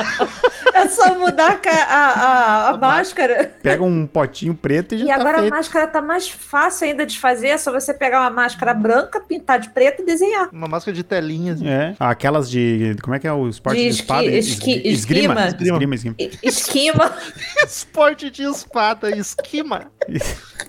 É 0.79 0.87
só 0.87 1.15
mudar 1.17 1.59
a, 1.65 1.69
a, 1.69 2.11
a- 2.13 2.69
a 2.69 2.77
máscara. 2.77 3.51
Pega 3.61 3.83
um 3.83 4.05
potinho 4.07 4.53
preto 4.55 4.95
e 4.95 4.99
já 4.99 5.03
E 5.05 5.07
tá 5.07 5.15
agora 5.15 5.37
a 5.37 5.41
feito. 5.41 5.53
máscara 5.53 5.87
tá 5.87 6.01
mais 6.01 6.27
fácil 6.29 6.87
ainda 6.87 7.05
de 7.05 7.17
fazer. 7.19 7.47
É 7.49 7.57
só 7.57 7.71
você 7.71 7.93
pegar 7.93 8.21
uma 8.21 8.29
máscara 8.29 8.73
branca, 8.73 9.19
pintar 9.19 9.59
de 9.59 9.69
preto 9.69 10.01
e 10.01 10.05
desenhar. 10.05 10.49
Uma 10.51 10.67
máscara 10.67 10.95
de 10.95 11.03
telinhas. 11.03 11.61
É, 11.61 11.95
aquelas 11.99 12.49
de. 12.49 12.95
Como 13.01 13.15
é 13.15 13.19
que 13.19 13.27
é 13.27 13.33
o 13.33 13.47
esporte 13.47 13.77
De 13.77 13.83
de, 13.83 13.89
esqui- 13.89 14.01
espada? 14.03 14.25
esqui- 14.25 14.81
esgrima. 14.85 15.33
esgrima. 15.47 15.75
Esgrima, 15.83 15.95
esgrima. 15.95 16.15
Esquima. 16.43 17.13
Esporte 17.65 18.29
de 18.29 18.43
espada, 18.43 19.15
esquima. 19.15 19.91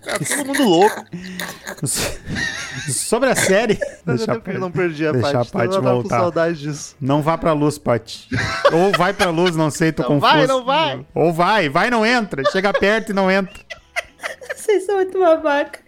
Tá 0.04 0.18
todo 0.36 0.46
mundo 0.46 0.62
louco. 0.64 1.04
Sobre 2.88 3.28
a 3.30 3.34
série. 3.36 3.78
Deixa 4.04 4.32
eu 4.32 4.42
a- 4.56 4.58
não 4.58 4.70
perdi 4.70 5.06
a 5.06 5.12
deixa 5.12 5.44
parte. 5.44 5.76
a 5.76 5.80
com 5.80 5.82
voltar. 5.82 6.18
saudade 6.20 6.58
disso. 6.60 6.96
Não 7.00 7.22
vá 7.22 7.36
pra 7.36 7.52
luz, 7.52 7.78
Paty. 7.78 8.28
Ou 8.72 8.92
vai 8.96 9.12
pra 9.12 9.30
luz, 9.30 9.56
não 9.56 9.70
sei, 9.70 9.92
tô 10.02 10.08
Não 10.14 10.20
confuso. 10.20 10.36
vai, 10.36 10.46
não 10.46 10.64
vai. 10.64 11.06
Ou 11.14 11.32
vai, 11.32 11.68
vai 11.68 11.90
não 11.90 12.04
entra. 12.04 12.42
Chega 12.50 12.72
perto 12.72 13.10
e 13.10 13.14
não 13.14 13.30
entra. 13.30 13.60
Vocês 14.54 14.84
são 14.86 14.96
muito 14.96 15.18
babaca. 15.18 15.80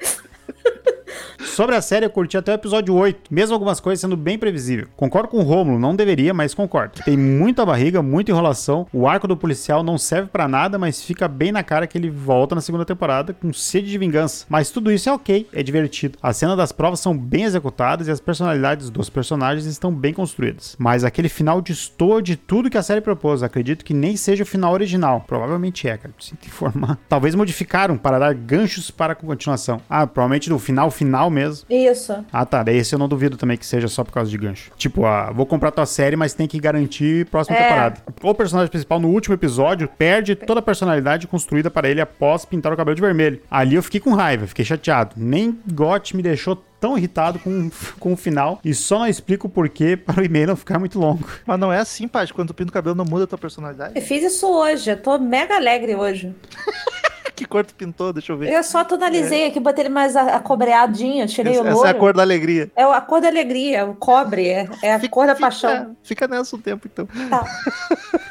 Sobre 1.44 1.76
a 1.76 1.82
série, 1.82 2.06
eu 2.06 2.10
curti 2.10 2.36
até 2.36 2.52
o 2.52 2.54
episódio 2.54 2.94
8, 2.94 3.32
mesmo 3.32 3.52
algumas 3.52 3.78
coisas 3.78 4.00
sendo 4.00 4.16
bem 4.16 4.38
previsível. 4.38 4.88
Concordo 4.96 5.28
com 5.28 5.38
o 5.38 5.42
Romulo, 5.42 5.78
não 5.78 5.94
deveria, 5.94 6.32
mas 6.32 6.54
concordo. 6.54 7.02
Tem 7.04 7.14
muita 7.14 7.66
barriga, 7.66 8.00
muita 8.00 8.30
enrolação. 8.30 8.86
O 8.90 9.06
arco 9.06 9.28
do 9.28 9.36
policial 9.36 9.82
não 9.82 9.98
serve 9.98 10.30
pra 10.30 10.48
nada, 10.48 10.78
mas 10.78 11.02
fica 11.02 11.28
bem 11.28 11.52
na 11.52 11.62
cara 11.62 11.86
que 11.86 11.98
ele 11.98 12.08
volta 12.08 12.54
na 12.54 12.62
segunda 12.62 12.86
temporada 12.86 13.34
com 13.34 13.52
sede 13.52 13.90
de 13.90 13.98
vingança. 13.98 14.46
Mas 14.48 14.70
tudo 14.70 14.90
isso 14.90 15.10
é 15.10 15.12
ok, 15.12 15.46
é 15.52 15.62
divertido. 15.62 16.18
As 16.22 16.38
cenas 16.38 16.56
das 16.56 16.72
provas 16.72 17.00
são 17.00 17.14
bem 17.14 17.44
executadas 17.44 18.08
e 18.08 18.10
as 18.10 18.20
personalidades 18.20 18.88
dos 18.88 19.10
personagens 19.10 19.66
estão 19.66 19.92
bem 19.92 20.14
construídas. 20.14 20.74
Mas 20.78 21.04
aquele 21.04 21.28
final 21.28 21.60
destoa 21.60 22.22
de 22.22 22.34
tudo 22.34 22.70
que 22.70 22.78
a 22.78 22.82
série 22.82 23.02
propôs. 23.02 23.42
Acredito 23.42 23.84
que 23.84 23.92
nem 23.92 24.16
seja 24.16 24.42
o 24.42 24.46
final 24.46 24.72
original. 24.72 25.24
Provavelmente 25.26 25.86
é, 25.86 25.98
cara. 25.98 26.14
Te 26.18 26.34
informar. 26.46 26.98
Talvez 27.10 27.34
modificaram 27.34 27.98
para 27.98 28.18
dar 28.18 28.32
ganchos 28.32 28.90
para 28.90 29.12
a 29.12 29.16
continuação. 29.16 29.82
Ah, 29.90 30.06
provavelmente 30.06 30.48
no 30.48 30.58
final, 30.58 30.71
final 30.90 31.30
mesmo. 31.30 31.66
Isso. 31.68 32.24
Ah, 32.32 32.44
tá. 32.46 32.62
Daí 32.62 32.76
esse 32.78 32.94
eu 32.94 32.98
não 32.98 33.08
duvido 33.08 33.36
também 33.36 33.56
que 33.56 33.66
seja 33.66 33.88
só 33.88 34.02
por 34.04 34.12
causa 34.12 34.30
de 34.30 34.36
gancho. 34.38 34.70
Tipo, 34.76 35.04
ah, 35.06 35.30
vou 35.32 35.46
comprar 35.46 35.70
tua 35.70 35.86
série, 35.86 36.16
mas 36.16 36.34
tem 36.34 36.46
que 36.46 36.58
garantir 36.58 37.26
próxima 37.26 37.56
É. 37.56 37.62
temporada. 37.62 38.00
O 38.22 38.34
personagem 38.34 38.70
principal 38.70 39.00
no 39.00 39.08
último 39.08 39.34
episódio 39.34 39.88
perde 39.88 40.34
toda 40.34 40.60
a 40.60 40.62
personalidade 40.62 41.26
construída 41.26 41.70
para 41.70 41.88
ele 41.88 42.00
após 42.00 42.44
pintar 42.44 42.72
o 42.72 42.76
cabelo 42.76 42.94
de 42.94 43.00
vermelho. 43.02 43.40
Ali 43.50 43.74
eu 43.76 43.82
fiquei 43.82 44.00
com 44.00 44.12
raiva, 44.14 44.46
fiquei 44.46 44.64
chateado. 44.64 45.14
Nem 45.16 45.58
Got 45.72 46.14
me 46.16 46.22
deixou 46.22 46.56
tão 46.80 46.98
irritado 46.98 47.38
com, 47.38 47.70
com 48.00 48.12
o 48.12 48.16
final 48.16 48.58
e 48.64 48.74
só 48.74 48.98
não 48.98 49.06
explico 49.06 49.46
o 49.46 49.50
porquê 49.50 49.96
para 49.96 50.20
o 50.20 50.24
e-mail 50.24 50.48
não 50.48 50.56
ficar 50.56 50.78
muito 50.78 50.98
longo. 50.98 51.26
Mas 51.46 51.58
não 51.60 51.72
é 51.72 51.78
assim, 51.78 52.08
Paty. 52.08 52.34
Quando 52.34 52.48
tu 52.48 52.54
pinta 52.54 52.70
o 52.70 52.72
cabelo, 52.72 52.96
não 52.96 53.04
muda 53.04 53.24
a 53.24 53.26
tua 53.26 53.38
personalidade. 53.38 53.92
Eu 53.94 54.02
fiz 54.02 54.22
isso 54.24 54.46
hoje. 54.48 54.90
Eu 54.90 54.96
tô 54.96 55.16
mega 55.18 55.54
alegre 55.56 55.94
hoje. 55.94 56.34
Que 57.34 57.44
cor 57.46 57.64
tu 57.64 57.74
pintou? 57.74 58.12
Deixa 58.12 58.32
eu 58.32 58.36
ver. 58.36 58.52
Eu 58.52 58.62
só 58.62 58.84
tonalizei 58.84 59.46
aqui, 59.46 59.58
botei 59.58 59.84
ele 59.84 59.88
mais 59.92 60.14
a- 60.16 60.36
acobreadinho, 60.36 61.26
tirei 61.26 61.52
Essa, 61.54 61.62
o 61.62 61.66
essa 61.66 61.74
louro. 61.74 61.88
é 61.88 61.90
a 61.90 61.94
cor 61.94 62.14
da 62.14 62.22
alegria. 62.22 62.70
É 62.76 62.82
a 62.84 63.00
cor 63.00 63.20
da 63.20 63.28
alegria, 63.28 63.86
o 63.86 63.94
cobre, 63.94 64.48
é, 64.48 64.68
é 64.82 64.94
a 64.94 65.08
cor 65.08 65.26
da 65.26 65.34
paixão. 65.34 65.96
Fica 66.02 66.28
nessa 66.28 66.54
um 66.54 66.60
tempo, 66.60 66.86
então. 66.92 67.06
Tá. 67.28 67.44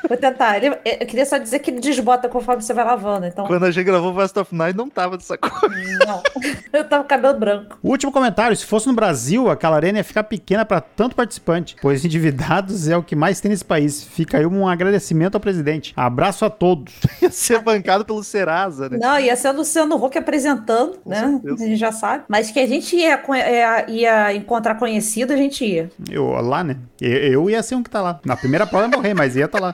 Vou 0.08 0.18
tentar. 0.18 0.58
Ele- 0.58 0.78
eu 0.86 1.08
queria 1.08 1.26
só 1.26 1.38
dizer 1.38 1.60
que 1.60 1.72
ele 1.72 1.80
desbota 1.80 2.30
conforme 2.30 2.62
você 2.62 2.74
vai 2.74 2.86
lavando, 2.86 3.26
então. 3.26 3.46
Quando 3.46 3.64
a 3.66 3.72
gente 3.72 3.84
gravou 3.86 4.14
Fast 4.14 4.38
of 4.40 4.54
Nine, 4.56 4.74
não 4.74 4.90
tava 4.90 5.18
dessa 5.18 5.38
cor. 5.38 5.52
Não. 6.06 6.22
Eu 6.72 6.86
tava 6.88 7.04
com 7.04 7.10
cabelo 7.10 7.38
branco. 7.38 7.78
O 7.84 7.90
último 7.90 8.12
comentário: 8.12 8.56
se 8.56 8.66
fosse 8.66 8.88
no 8.88 8.94
Brasil, 8.94 9.50
aquela 9.50 9.76
arena 9.76 9.98
ia 10.00 10.04
ficar 10.04 10.24
pequena 10.24 10.64
para 10.66 10.80
tanto 10.80 11.16
participante, 11.16 11.76
pois 11.82 12.06
endividados 12.06 12.88
é 12.88 12.96
o 12.96 13.04
que 13.04 13.16
mais 13.16 13.42
tem 13.42 13.50
nesse 13.52 13.66
país. 13.66 14.04
Fica 14.04 14.38
aí 14.38 14.46
um 14.46 14.68
agradecimento 14.68 15.36
ao 15.36 15.42
presidente. 15.42 15.94
Abraço 15.98 16.46
a 16.46 16.50
todos. 16.50 16.94
Ia 17.22 17.30
ser 17.30 17.60
bancado 17.60 18.06
pelo 18.06 18.24
Serasa, 18.24 18.81
né? 18.90 18.98
Não, 19.02 19.20
ia 19.20 19.36
ser 19.36 19.50
o 19.50 19.54
Luciano 19.58 19.96
Huck 19.96 20.18
apresentando, 20.18 21.00
né? 21.06 21.40
certeza. 21.42 21.64
A 21.64 21.68
gente 21.68 21.76
já 21.78 21.92
sabe. 21.92 22.24
Mas 22.28 22.52
que 22.52 22.60
a 22.60 22.68
gente 22.68 22.96
ia, 22.96 23.18
co- 23.18 23.36
ia, 23.36 23.86
ia 23.90 24.36
encontrar 24.36 24.76
conhecido, 24.76 25.34
a 25.34 25.38
gente 25.38 25.66
ia. 25.66 25.90
Eu 26.10 26.30
lá, 26.42 26.64
né? 26.64 26.78
Eu, 27.00 27.12
eu 27.12 27.50
ia 27.50 27.62
ser 27.64 27.76
um 27.76 27.84
que 27.84 27.90
tá 27.90 28.02
lá. 28.02 28.20
Na 28.26 28.36
primeira 28.36 28.66
prova 28.66 28.86
eu 28.86 28.92
ia 28.92 28.98
morrer, 28.98 29.14
mas 29.14 29.36
ia 29.36 29.48
tá 29.48 29.60
lá. 29.60 29.74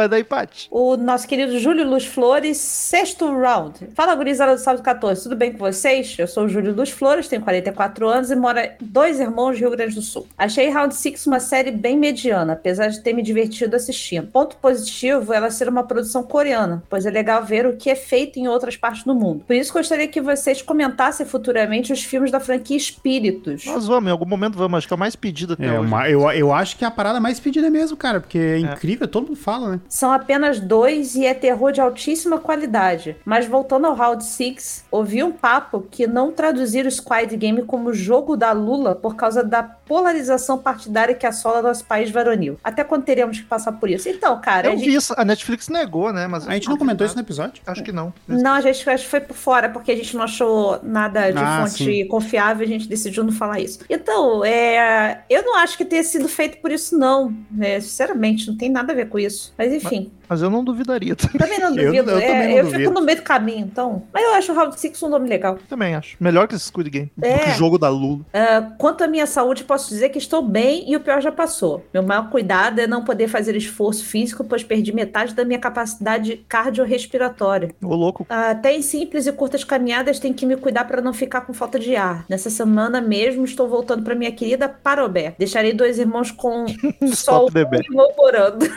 Vai 0.00 0.08
daí, 0.08 0.24
Paty. 0.24 0.66
O 0.70 0.96
nosso 0.96 1.28
querido 1.28 1.58
Júlio 1.58 1.86
Luz 1.86 2.06
Flores, 2.06 2.56
sexto 2.56 3.26
round. 3.38 3.74
Fala, 3.94 4.14
gurizada 4.14 4.54
do 4.54 4.58
Sábado 4.58 4.82
14, 4.82 5.24
tudo 5.24 5.36
bem 5.36 5.52
com 5.52 5.58
vocês? 5.58 6.16
Eu 6.18 6.26
sou 6.26 6.44
o 6.44 6.48
Júlio 6.48 6.74
Luz 6.74 6.88
Flores, 6.88 7.28
tenho 7.28 7.42
44 7.42 8.08
anos 8.08 8.30
e 8.30 8.34
moro 8.36 8.58
em 8.58 8.70
dois 8.80 9.20
irmãos 9.20 9.56
de 9.56 9.60
Rio 9.60 9.70
Grande 9.72 9.94
do 9.96 10.00
Sul. 10.00 10.26
Achei 10.38 10.70
Round 10.70 10.94
6 10.94 11.26
uma 11.26 11.38
série 11.38 11.70
bem 11.70 11.98
mediana, 11.98 12.54
apesar 12.54 12.88
de 12.88 13.00
ter 13.02 13.12
me 13.12 13.22
divertido 13.22 13.76
assistindo. 13.76 14.26
Ponto 14.28 14.56
positivo 14.56 15.34
ela 15.34 15.50
ser 15.50 15.68
uma 15.68 15.84
produção 15.84 16.22
coreana, 16.22 16.82
pois 16.88 17.04
é 17.04 17.10
legal 17.10 17.44
ver 17.44 17.66
o 17.66 17.76
que 17.76 17.90
é 17.90 17.94
feito 17.94 18.38
em 18.38 18.48
outras 18.48 18.78
partes 18.78 19.04
do 19.04 19.14
mundo. 19.14 19.44
Por 19.46 19.54
isso 19.54 19.70
gostaria 19.70 20.08
que 20.08 20.22
vocês 20.22 20.62
comentassem 20.62 21.26
futuramente 21.26 21.92
os 21.92 22.02
filmes 22.02 22.30
da 22.30 22.40
franquia 22.40 22.74
Espíritos. 22.78 23.66
Nós 23.66 23.86
vamos, 23.86 24.08
em 24.08 24.12
algum 24.12 24.24
momento 24.24 24.56
vamos. 24.56 24.78
Acho 24.78 24.86
que 24.88 24.94
é 24.94 24.96
o 24.96 24.98
mais 24.98 25.14
pedido 25.14 25.52
até 25.52 25.66
É, 25.66 25.78
hoje. 25.78 25.88
uma- 25.88 26.08
eu, 26.08 26.22
eu 26.30 26.52
acho 26.54 26.74
que 26.78 26.84
é 26.84 26.88
a 26.88 26.90
parada 26.90 27.20
mais 27.20 27.38
pedida 27.38 27.68
mesmo, 27.68 27.98
cara, 27.98 28.18
porque 28.18 28.38
é 28.38 28.58
incrível, 28.58 29.06
todo 29.06 29.26
mundo 29.26 29.36
fala, 29.36 29.72
né? 29.72 29.80
São 29.90 30.12
apenas 30.12 30.60
dois 30.60 31.16
e 31.16 31.26
é 31.26 31.34
terror 31.34 31.72
de 31.72 31.80
altíssima 31.80 32.38
qualidade. 32.38 33.16
Mas 33.24 33.44
voltando 33.46 33.86
ao 33.88 33.94
Round 33.94 34.24
6, 34.24 34.84
ouvi 34.90 35.22
um 35.22 35.32
papo 35.32 35.84
que 35.90 36.06
não 36.06 36.30
traduziram 36.32 36.88
o 36.88 36.92
Squid 36.92 37.36
Game 37.36 37.62
como 37.64 37.92
jogo 37.92 38.36
da 38.36 38.52
Lula 38.52 38.94
por 38.94 39.16
causa 39.16 39.42
da 39.42 39.62
polarização 39.62 40.56
partidária 40.58 41.14
que 41.14 41.26
assola 41.26 41.60
nosso 41.60 41.84
país 41.84 42.10
varonil. 42.10 42.56
Até 42.62 42.84
quando 42.84 43.02
teríamos 43.02 43.40
que 43.40 43.44
passar 43.46 43.72
por 43.72 43.90
isso? 43.90 44.08
Então, 44.08 44.40
cara, 44.40 44.68
a 44.68 44.72
Eu 44.72 44.78
gente... 44.78 44.88
vi 44.88 44.94
isso, 44.94 45.12
a 45.16 45.24
Netflix 45.24 45.68
negou, 45.68 46.12
né? 46.12 46.26
Mas 46.28 46.46
A 46.46 46.52
gente 46.54 46.68
não 46.68 46.76
comentou 46.76 47.04
isso 47.04 47.16
no 47.16 47.22
episódio? 47.22 47.60
Acho 47.66 47.82
que 47.82 47.90
não. 47.90 48.14
Não, 48.28 48.52
a 48.52 48.60
gente 48.60 48.88
acho 48.88 49.04
que 49.04 49.10
foi 49.10 49.20
por 49.20 49.36
fora, 49.36 49.68
porque 49.68 49.90
a 49.90 49.96
gente 49.96 50.16
não 50.16 50.22
achou 50.22 50.78
nada 50.84 51.32
de 51.32 51.38
Ah, 51.38 51.66
fonte 51.66 51.84
sim. 51.84 52.06
confiável, 52.06 52.64
a 52.64 52.68
gente 52.68 52.88
decidiu 52.88 53.24
não 53.24 53.32
falar 53.32 53.58
isso. 53.58 53.80
Então, 53.90 54.44
é, 54.44 55.22
eu 55.28 55.42
não 55.42 55.56
acho 55.56 55.76
que 55.76 55.84
tenha 55.84 56.04
sido 56.04 56.28
feito 56.28 56.58
por 56.58 56.70
isso, 56.70 56.96
não. 56.96 57.34
É, 57.60 57.80
sinceramente, 57.80 58.46
não 58.46 58.56
tem 58.56 58.70
nada 58.70 58.92
a 58.92 58.96
ver 58.96 59.08
com 59.08 59.18
isso. 59.18 59.52
Mas 59.58 59.69
Mas 59.72 59.84
enfim. 59.84 60.12
Mas 60.28 60.42
eu 60.42 60.48
não 60.50 60.62
duvidaria. 60.62 61.16
Também 61.16 61.58
não 61.58 61.70
Eu- 61.76 61.92
duvido. 62.04 62.10
eu 62.12 62.18
é, 62.18 62.26
também 62.26 62.48
não 62.48 62.56
eu 62.58 62.64
duvido. 62.64 62.78
fico 62.82 62.94
no 62.94 63.00
meio 63.04 63.18
do 63.18 63.24
caminho, 63.24 63.58
então. 63.66 64.04
Mas 64.12 64.22
eu 64.22 64.34
acho 64.34 64.52
o 64.52 64.54
Round 64.54 64.78
Six 64.78 65.02
um 65.02 65.08
nome 65.08 65.28
legal. 65.28 65.58
Também 65.68 65.94
acho. 65.94 66.16
Melhor 66.20 66.46
que 66.46 66.54
esse 66.54 66.66
Squid 66.66 66.88
Game. 66.90 67.10
É. 67.20 67.36
Do 67.38 67.44
que 67.44 67.50
jogo 67.52 67.78
da 67.78 67.88
Lula. 67.88 68.20
Ah, 68.32 68.70
quanto 68.78 69.02
à 69.02 69.08
minha 69.08 69.26
saúde, 69.26 69.64
posso 69.64 69.88
dizer 69.88 70.08
que 70.10 70.18
estou 70.18 70.40
bem 70.42 70.88
e 70.90 70.94
o 70.96 71.00
pior 71.00 71.20
já 71.20 71.32
passou. 71.32 71.84
Meu 71.92 72.02
maior 72.02 72.30
cuidado 72.30 72.80
é 72.80 72.86
não 72.86 73.04
poder 73.04 73.26
fazer 73.28 73.56
esforço 73.56 74.04
físico, 74.04 74.44
pois 74.44 74.62
perdi 74.62 74.92
metade 74.92 75.34
da 75.34 75.44
minha 75.44 75.58
capacidade 75.58 76.36
cardiorrespiratória. 76.48 77.74
Ô, 77.82 77.94
louco. 77.94 78.24
Até 78.28 78.72
em 78.76 78.82
simples 78.82 79.26
e 79.26 79.32
curtas 79.32 79.64
caminhadas 79.64 80.18
tem 80.18 80.32
que 80.32 80.46
me 80.46 80.56
cuidar 80.56 80.84
para 80.84 81.00
não 81.00 81.12
ficar 81.12 81.40
com 81.42 81.52
falta 81.52 81.78
de 81.78 81.96
ar. 81.96 82.24
Nessa 82.28 82.50
semana 82.50 83.00
mesmo 83.00 83.44
estou 83.44 83.68
voltando 83.68 84.02
para 84.02 84.14
minha 84.14 84.32
querida 84.32 84.68
Parobé. 84.68 85.34
Deixarei 85.38 85.72
dois 85.72 85.98
irmãos 85.98 86.30
com 86.30 86.66
só 87.14 87.46
Stop 87.46 87.52
bebê. 87.52 87.78
irmão 87.90 88.10
morando. 88.16 88.70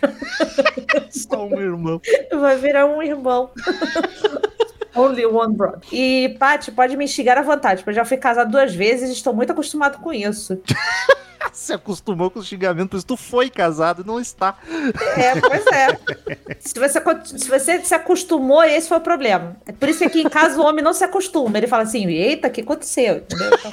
Só 1.10 1.46
um 1.46 1.60
irmão. 1.60 2.00
Vai 2.32 2.56
virar 2.56 2.86
um 2.86 3.02
irmão. 3.02 3.50
Only 4.94 5.26
one 5.26 5.54
brother. 5.54 5.80
E, 5.92 6.36
Paty, 6.38 6.72
pode 6.72 6.96
me 6.96 7.04
instigar 7.04 7.38
à 7.38 7.42
vontade, 7.42 7.82
porque 7.82 7.90
eu 7.90 7.94
já 7.94 8.04
fui 8.04 8.16
casado 8.16 8.50
duas 8.50 8.74
vezes 8.74 9.10
e 9.10 9.12
estou 9.12 9.32
muito 9.32 9.52
acostumado 9.52 9.98
com 9.98 10.12
isso. 10.12 10.60
Se 11.58 11.72
acostumou 11.72 12.30
com 12.30 12.38
o 12.38 12.42
xingamento, 12.42 12.90
por 12.90 12.98
isso 12.98 13.06
tu 13.06 13.16
foi 13.16 13.50
casado 13.50 14.02
e 14.02 14.06
não 14.06 14.20
está. 14.20 14.56
É, 15.16 15.40
pois 15.40 15.66
é. 15.66 15.98
Se 16.60 16.78
você, 16.78 17.02
se 17.24 17.48
você 17.48 17.80
se 17.80 17.94
acostumou, 17.94 18.62
esse 18.62 18.88
foi 18.88 18.98
o 18.98 19.00
problema. 19.00 19.56
É 19.66 19.72
por 19.72 19.88
isso 19.88 19.98
que 19.98 20.04
aqui 20.04 20.20
em 20.22 20.28
casa 20.28 20.58
o 20.60 20.64
homem 20.64 20.84
não 20.84 20.94
se 20.94 21.02
acostuma. 21.02 21.58
Ele 21.58 21.66
fala 21.66 21.82
assim: 21.82 22.06
eita, 22.06 22.46
o 22.46 22.50
que 22.50 22.60
aconteceu? 22.60 23.16
Entendeu? 23.16 23.50
Então, 23.58 23.70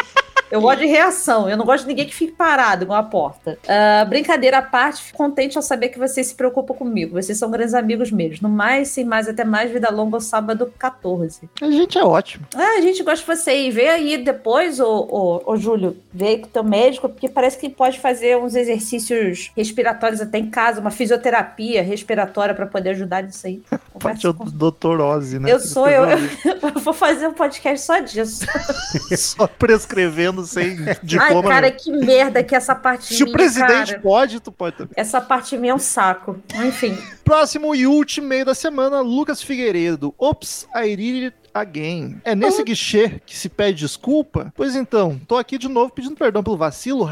eu 0.51 0.61
gosto 0.61 0.79
de 0.79 0.85
reação, 0.85 1.49
eu 1.49 1.57
não 1.57 1.65
gosto 1.65 1.83
de 1.83 1.89
ninguém 1.89 2.05
que 2.05 2.13
fique 2.13 2.33
parado 2.33 2.83
igual 2.83 2.99
a 2.99 3.03
porta. 3.03 3.57
Ah, 3.67 4.05
brincadeira 4.05 4.59
à 4.59 4.61
parte, 4.61 5.01
fico 5.01 5.17
contente 5.17 5.57
ao 5.57 5.61
saber 5.61 5.89
que 5.89 5.97
vocês 5.97 6.27
se 6.27 6.35
preocupam 6.35 6.73
comigo. 6.73 7.21
Vocês 7.21 7.37
são 7.37 7.49
grandes 7.49 7.73
amigos 7.73 8.11
mesmo. 8.11 8.47
No 8.47 8.55
mais, 8.55 8.89
sem 8.89 9.03
mais, 9.03 9.27
até 9.27 9.43
mais, 9.43 9.71
vida 9.71 9.89
longa 9.91 10.19
sábado 10.19 10.71
14. 10.77 11.49
A 11.61 11.71
gente 11.71 11.97
é 11.97 12.03
ótimo. 12.03 12.45
Ah, 12.55 12.77
a 12.77 12.81
gente 12.81 13.03
gosta 13.03 13.25
de 13.25 13.39
você 13.39 13.49
aí. 13.49 13.71
Vê 13.71 13.89
aí 13.89 14.17
depois, 14.17 14.79
ô, 14.79 15.07
ô, 15.09 15.51
ô 15.51 15.57
Júlio, 15.57 15.97
vê 16.13 16.27
aí 16.27 16.37
com 16.37 16.47
o 16.47 16.49
teu 16.49 16.63
médico, 16.63 17.09
porque 17.09 17.27
parece 17.27 17.57
que 17.57 17.69
pode 17.75 17.99
fazer 17.99 18.37
uns 18.37 18.55
exercícios 18.55 19.51
respiratórios 19.55 20.21
até 20.21 20.37
em 20.37 20.49
casa, 20.49 20.79
uma 20.81 20.91
fisioterapia 20.91 21.83
respiratória 21.83 22.53
para 22.55 22.65
poder 22.65 22.91
ajudar 22.91 23.23
nisso 23.23 23.45
aí. 23.45 23.61
O 23.95 24.33
com- 24.33 24.45
Dr. 24.45 24.99
Ozzy, 24.99 25.39
né? 25.39 25.51
Eu 25.51 25.59
sou, 25.59 25.87
eu, 25.87 26.03
eu 26.61 26.79
vou 26.81 26.93
fazer 26.93 27.27
um 27.27 27.33
podcast 27.33 27.85
só 27.85 27.99
disso. 27.99 28.45
Só 29.17 29.47
prescrevendo 29.47 30.45
sem 30.45 30.75
diploma. 31.01 31.49
Ai, 31.49 31.55
cara, 31.55 31.67
né? 31.67 31.71
que 31.71 31.91
merda 31.91 32.43
que 32.43 32.53
essa 32.53 32.75
parte 32.75 33.15
Se 33.15 33.23
o 33.23 33.25
minha, 33.25 33.37
presidente 33.37 33.91
cara. 33.91 34.01
pode, 34.01 34.39
tu 34.39 34.51
pode 34.51 34.75
também. 34.75 34.93
Essa 34.97 35.21
parte 35.21 35.57
minha 35.57 35.71
é 35.71 35.75
um 35.75 35.79
saco. 35.79 36.37
Enfim. 36.65 36.97
Próximo 37.23 37.73
e 37.73 37.87
último 37.87 38.27
meio 38.27 38.45
da 38.45 38.53
semana, 38.53 38.99
Lucas 39.01 39.41
Figueiredo. 39.41 40.13
Ops, 40.17 40.67
did 40.95 41.33
again. 41.55 42.17
É 42.23 42.35
nesse 42.35 42.63
guichê 42.63 43.21
que 43.25 43.35
se 43.37 43.47
pede 43.49 43.79
desculpa? 43.79 44.51
Pois 44.55 44.75
então, 44.75 45.19
tô 45.27 45.37
aqui 45.37 45.57
de 45.57 45.67
novo 45.67 45.91
pedindo 45.91 46.15
perdão 46.15 46.43
pelo 46.43 46.57
vacilo. 46.57 47.09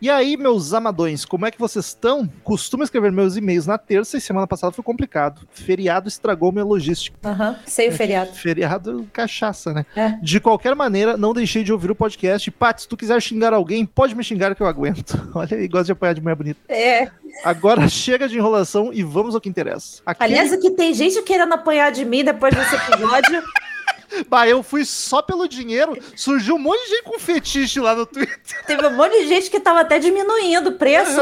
e 0.00 0.10
aí, 0.10 0.36
meus 0.36 0.72
amadões, 0.74 1.24
como 1.24 1.46
é 1.46 1.50
que 1.50 1.58
vocês 1.58 1.86
estão? 1.86 2.28
Costumo 2.42 2.82
escrever 2.84 3.10
meus 3.10 3.36
e-mails 3.36 3.66
na 3.66 3.78
terça 3.78 4.16
e 4.16 4.20
semana 4.20 4.46
passada 4.46 4.72
foi 4.72 4.84
complicado. 4.84 5.46
Feriado 5.52 6.08
estragou 6.08 6.52
minha 6.52 6.64
logística. 6.64 7.16
Aham. 7.24 7.56
Sei 7.66 7.88
o 7.88 7.92
feriado. 7.92 8.32
Feriado, 8.32 9.08
cachaça, 9.12 9.72
né? 9.72 9.86
É. 9.96 10.10
De 10.22 10.38
qualquer 10.40 10.74
maneira, 10.74 11.16
não 11.16 11.32
deixei 11.32 11.64
de 11.64 11.72
ouvir 11.72 11.90
o 11.90 11.94
podcast. 11.94 12.50
Pat, 12.50 12.80
se 12.80 12.88
tu 12.88 12.96
quiser 12.96 13.20
xingar 13.22 13.52
alguém, 13.54 13.86
pode 13.86 14.14
me 14.14 14.22
xingar 14.22 14.54
que 14.54 14.62
eu 14.62 14.66
aguento. 14.66 15.30
Olha 15.34 15.56
aí, 15.56 15.66
gosta 15.68 15.86
de 15.86 15.92
apanhar 15.92 16.12
de 16.14 16.20
mulher 16.20 16.36
bonita. 16.36 16.60
É. 16.68 17.10
Agora 17.44 17.88
chega 17.88 18.28
de 18.28 18.36
enrolação 18.36 18.92
e 18.92 19.02
vamos 19.02 19.34
ao 19.34 19.40
que 19.40 19.48
interessa. 19.48 20.02
Aquele- 20.06 20.34
Aliás, 20.34 20.52
aqui 20.52 20.70
tem 20.70 20.92
gente 20.94 21.20
querendo 21.22 21.52
apanhar 21.52 21.90
de 21.90 22.04
mim 22.04 22.22
depois 22.24 22.54
desse 22.54 22.74
episódio. 22.76 23.42
Bah, 24.28 24.46
eu 24.48 24.62
fui 24.62 24.84
só 24.84 25.22
pelo 25.22 25.48
dinheiro. 25.48 25.96
Surgiu 26.16 26.56
um 26.56 26.58
monte 26.58 26.82
de 26.84 26.90
gente 26.90 27.02
com 27.04 27.18
fetiche 27.18 27.80
lá 27.80 27.94
no 27.94 28.06
Twitter. 28.06 28.38
Teve 28.66 28.86
um 28.86 28.96
monte 28.96 29.12
de 29.12 29.28
gente 29.28 29.50
que 29.50 29.60
tava 29.60 29.80
até 29.80 29.98
diminuindo 29.98 30.70
o 30.70 30.72
preço. 30.72 31.20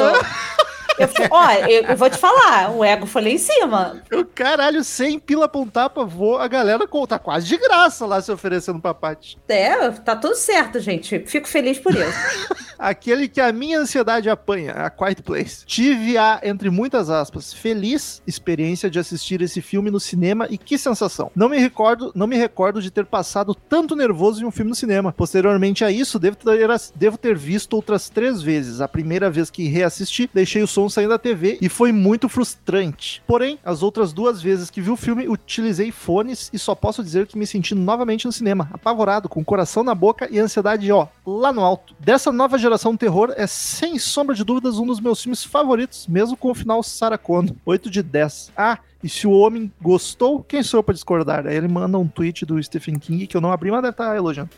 Eu, 0.99 1.09
ó, 1.31 1.53
eu, 1.53 1.83
eu 1.85 1.97
vou 1.97 2.11
te 2.11 2.19
falar, 2.19 2.71
o 2.71 2.85
ego 2.85 3.07
foi 3.07 3.23
lá 3.23 3.29
em 3.29 3.39
cima. 3.39 4.03
Eu, 4.11 4.25
caralho, 4.25 4.85
100 4.85 5.19
pila 5.21 5.49
pra 5.49 5.61
um 5.61 5.67
tapa, 5.67 6.05
vou. 6.05 6.39
A 6.39 6.49
galera 6.49 6.87
tá 7.09 7.19
quase 7.19 7.47
de 7.47 7.57
graça 7.57 8.07
lá 8.07 8.21
se 8.21 8.31
oferecendo 8.31 8.81
pra 8.81 8.95
Paty. 8.95 9.39
É, 9.49 9.91
tá 9.91 10.15
tudo 10.17 10.35
certo, 10.35 10.79
gente. 10.81 11.21
Fico 11.27 11.49
feliz 11.49 11.79
por 11.79 11.95
isso. 11.95 12.13
Aquele 12.79 13.29
que 13.29 13.41
a 13.41 13.53
minha 13.53 13.79
ansiedade 13.79 14.29
apanha, 14.29 14.73
a 14.73 14.91
Quiet 14.91 15.23
Place. 15.23 15.65
Tive 15.65 16.19
a, 16.19 16.41
entre 16.43 16.69
muitas 16.69 17.09
aspas, 17.09 17.53
feliz 17.53 18.21
experiência 18.27 18.91
de 18.91 18.99
assistir 18.99 19.41
esse 19.41 19.61
filme 19.61 19.91
no 19.91 20.01
cinema 20.01 20.49
e 20.51 20.59
que 20.59 20.77
sensação. 20.77 21.31
Não 21.35 21.49
me 21.49 21.59
recordo, 21.59 22.11
não 22.15 22.27
me 22.27 22.37
recordo 22.37 22.83
de 22.83 22.91
ter 22.91 23.07
passado 23.07 23.55
tanto 23.55 23.95
nervoso 23.95 24.43
em 24.43 24.47
um 24.47 24.51
filme 24.51 24.71
no 24.71 24.75
cinema. 24.75 25.13
Posteriormente 25.13 25.85
a 25.85 25.93
isso, 25.93 26.19
devo 26.19 26.37
ter, 26.37 26.69
devo 26.97 27.17
ter 27.17 27.37
visto 27.37 27.75
outras 27.75 28.09
três 28.09 28.43
vezes. 28.43 28.81
A 28.81 28.89
primeira 28.89 29.31
vez 29.31 29.49
que 29.49 29.69
reassisti, 29.69 30.29
deixei 30.35 30.63
o 30.63 30.67
som 30.67 30.82
saindo 30.89 31.11
da 31.11 31.19
TV 31.19 31.59
e 31.61 31.69
foi 31.69 31.93
muito 31.93 32.29
frustrante. 32.29 33.23
Porém, 33.27 33.59
as 33.65 33.83
outras 33.83 34.13
duas 34.13 34.41
vezes 34.41 34.71
que 34.71 34.81
vi 34.81 34.91
o 34.91 34.97
filme, 34.97 35.29
utilizei 35.29 35.91
fones 35.91 36.51
e 36.53 36.59
só 36.59 36.75
posso 36.75 37.03
dizer 37.03 37.27
que 37.27 37.39
me 37.39 37.47
senti 37.47 37.75
novamente 37.75 38.27
no 38.27 38.33
cinema, 38.33 38.69
apavorado, 38.73 39.29
com 39.29 39.41
o 39.41 39.45
coração 39.45 39.83
na 39.83 39.95
boca 39.95 40.29
e 40.31 40.39
ansiedade, 40.39 40.91
ó, 40.93 41.07
lá 41.27 41.53
no 41.53 41.63
alto. 41.63 41.95
Dessa 41.99 42.33
nova 42.33 42.59
geração 42.59 42.97
terror 42.97 43.33
é 43.37 43.47
sem 43.47 43.99
sombra 43.99 44.35
de 44.35 44.45
dúvidas 44.45 44.79
um 44.79 44.87
dos 44.87 45.01
meus 45.01 45.23
filmes 45.23 45.45
favoritos, 45.45 46.07
mesmo 46.07 46.37
com 46.37 46.51
o 46.51 46.55
final 46.55 46.83
Sarah 46.83 47.19
Connor, 47.19 47.55
8 47.65 47.91
de 47.91 48.03
10. 48.03 48.53
Ah, 48.57 48.79
e 49.03 49.09
se 49.09 49.27
o 49.27 49.33
homem 49.33 49.73
gostou, 49.81 50.43
quem 50.43 50.63
sou 50.63 50.79
eu 50.79 50.85
pra 50.85 50.95
discordar? 50.95 51.47
Aí 51.47 51.57
ele 51.57 51.69
manda 51.69 51.99
um 51.99 52.07
tweet 52.07 52.47
do 52.47 52.63
Stephen 52.63 52.99
King 52.99 53.27
que 53.27 53.37
eu 53.37 53.41
não 53.41 53.53
abri, 53.53 53.71
mas 53.71 53.83
deve 53.83 53.93
estar 53.93 54.17
elogiando. 54.17 54.51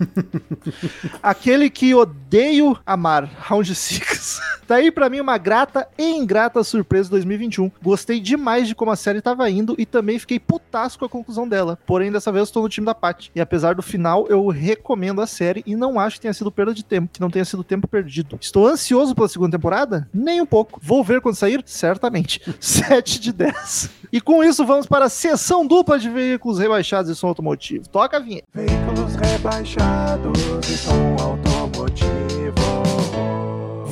Aquele 1.23 1.71
que 1.71 1.95
odeio 1.95 2.79
amar, 2.85 3.25
Round 3.25 3.75
Six. 3.75 4.41
Tá 4.67 4.77
aí 4.77 4.91
pra 4.91 5.11
mim 5.11 5.21
uma 5.21 5.37
grata 5.37 5.87
e 5.99 6.11
ingrata 6.11 6.65
surpresa 6.65 7.05
de 7.05 7.11
2021. 7.11 7.71
Gostei 7.83 8.19
demais 8.19 8.67
de 8.67 8.75
como 8.75 8.91
a 8.91 8.97
série 8.97 9.21
tava 9.21 9.49
indo 9.51 9.75
e 9.77 9.85
também 9.85 10.19
fiquei 10.19 10.41
putasco 10.41 11.01
com 11.01 11.05
a 11.05 11.09
conclusão 11.09 11.47
dela. 11.47 11.79
Porém, 11.85 12.11
dessa 12.11 12.33
vez 12.33 12.49
estou 12.49 12.63
no 12.63 12.69
time 12.71 12.87
da 12.87 12.95
Paty. 12.95 13.31
E 13.35 13.43
apesar 13.43 13.75
do 13.75 13.83
final, 13.83 14.27
eu 14.29 14.49
recomendo 14.49 15.21
a 15.21 15.27
série 15.27 15.63
e 15.67 15.77
não 15.77 16.01
acho 16.01 16.17
que 16.17 16.23
tenha 16.23 16.33
sido 16.33 16.51
perda 16.51 16.73
de 16.73 16.83
tempo, 16.83 17.11
que 17.13 17.21
não 17.21 17.29
tenha 17.29 17.45
sido 17.45 17.63
tempo 17.63 17.87
perdido. 17.87 18.39
Estou 18.41 18.67
ansioso 18.67 19.15
pela 19.15 19.29
segunda 19.29 19.59
temporada? 19.59 20.09
Nem 20.15 20.41
um 20.41 20.47
pouco. 20.47 20.81
Vou 20.83 21.05
ver 21.05 21.21
quando 21.21 21.35
sair? 21.35 21.63
Certamente. 21.67 22.41
7 22.59 23.21
de 23.21 23.33
10. 23.33 23.91
E 24.15 24.21
com 24.21 24.45
isso, 24.45 24.65
vamos 24.65 24.87
para 24.87 25.07
a 25.07 25.09
sessão 25.09 25.67
dupla 25.67 25.99
de 25.99 26.09
veículos 26.09 26.61
rebaixados 26.61 27.11
e 27.11 27.17
som 27.17 27.27
automotivo. 27.27 27.89
Toca 27.89 28.17
a 28.17 28.21
vinheta. 28.21 28.47
Veículos 28.55 29.17
rebaixados 29.17 30.39
e 30.71 30.79
som 30.79 31.17
automotivo. 31.21 32.14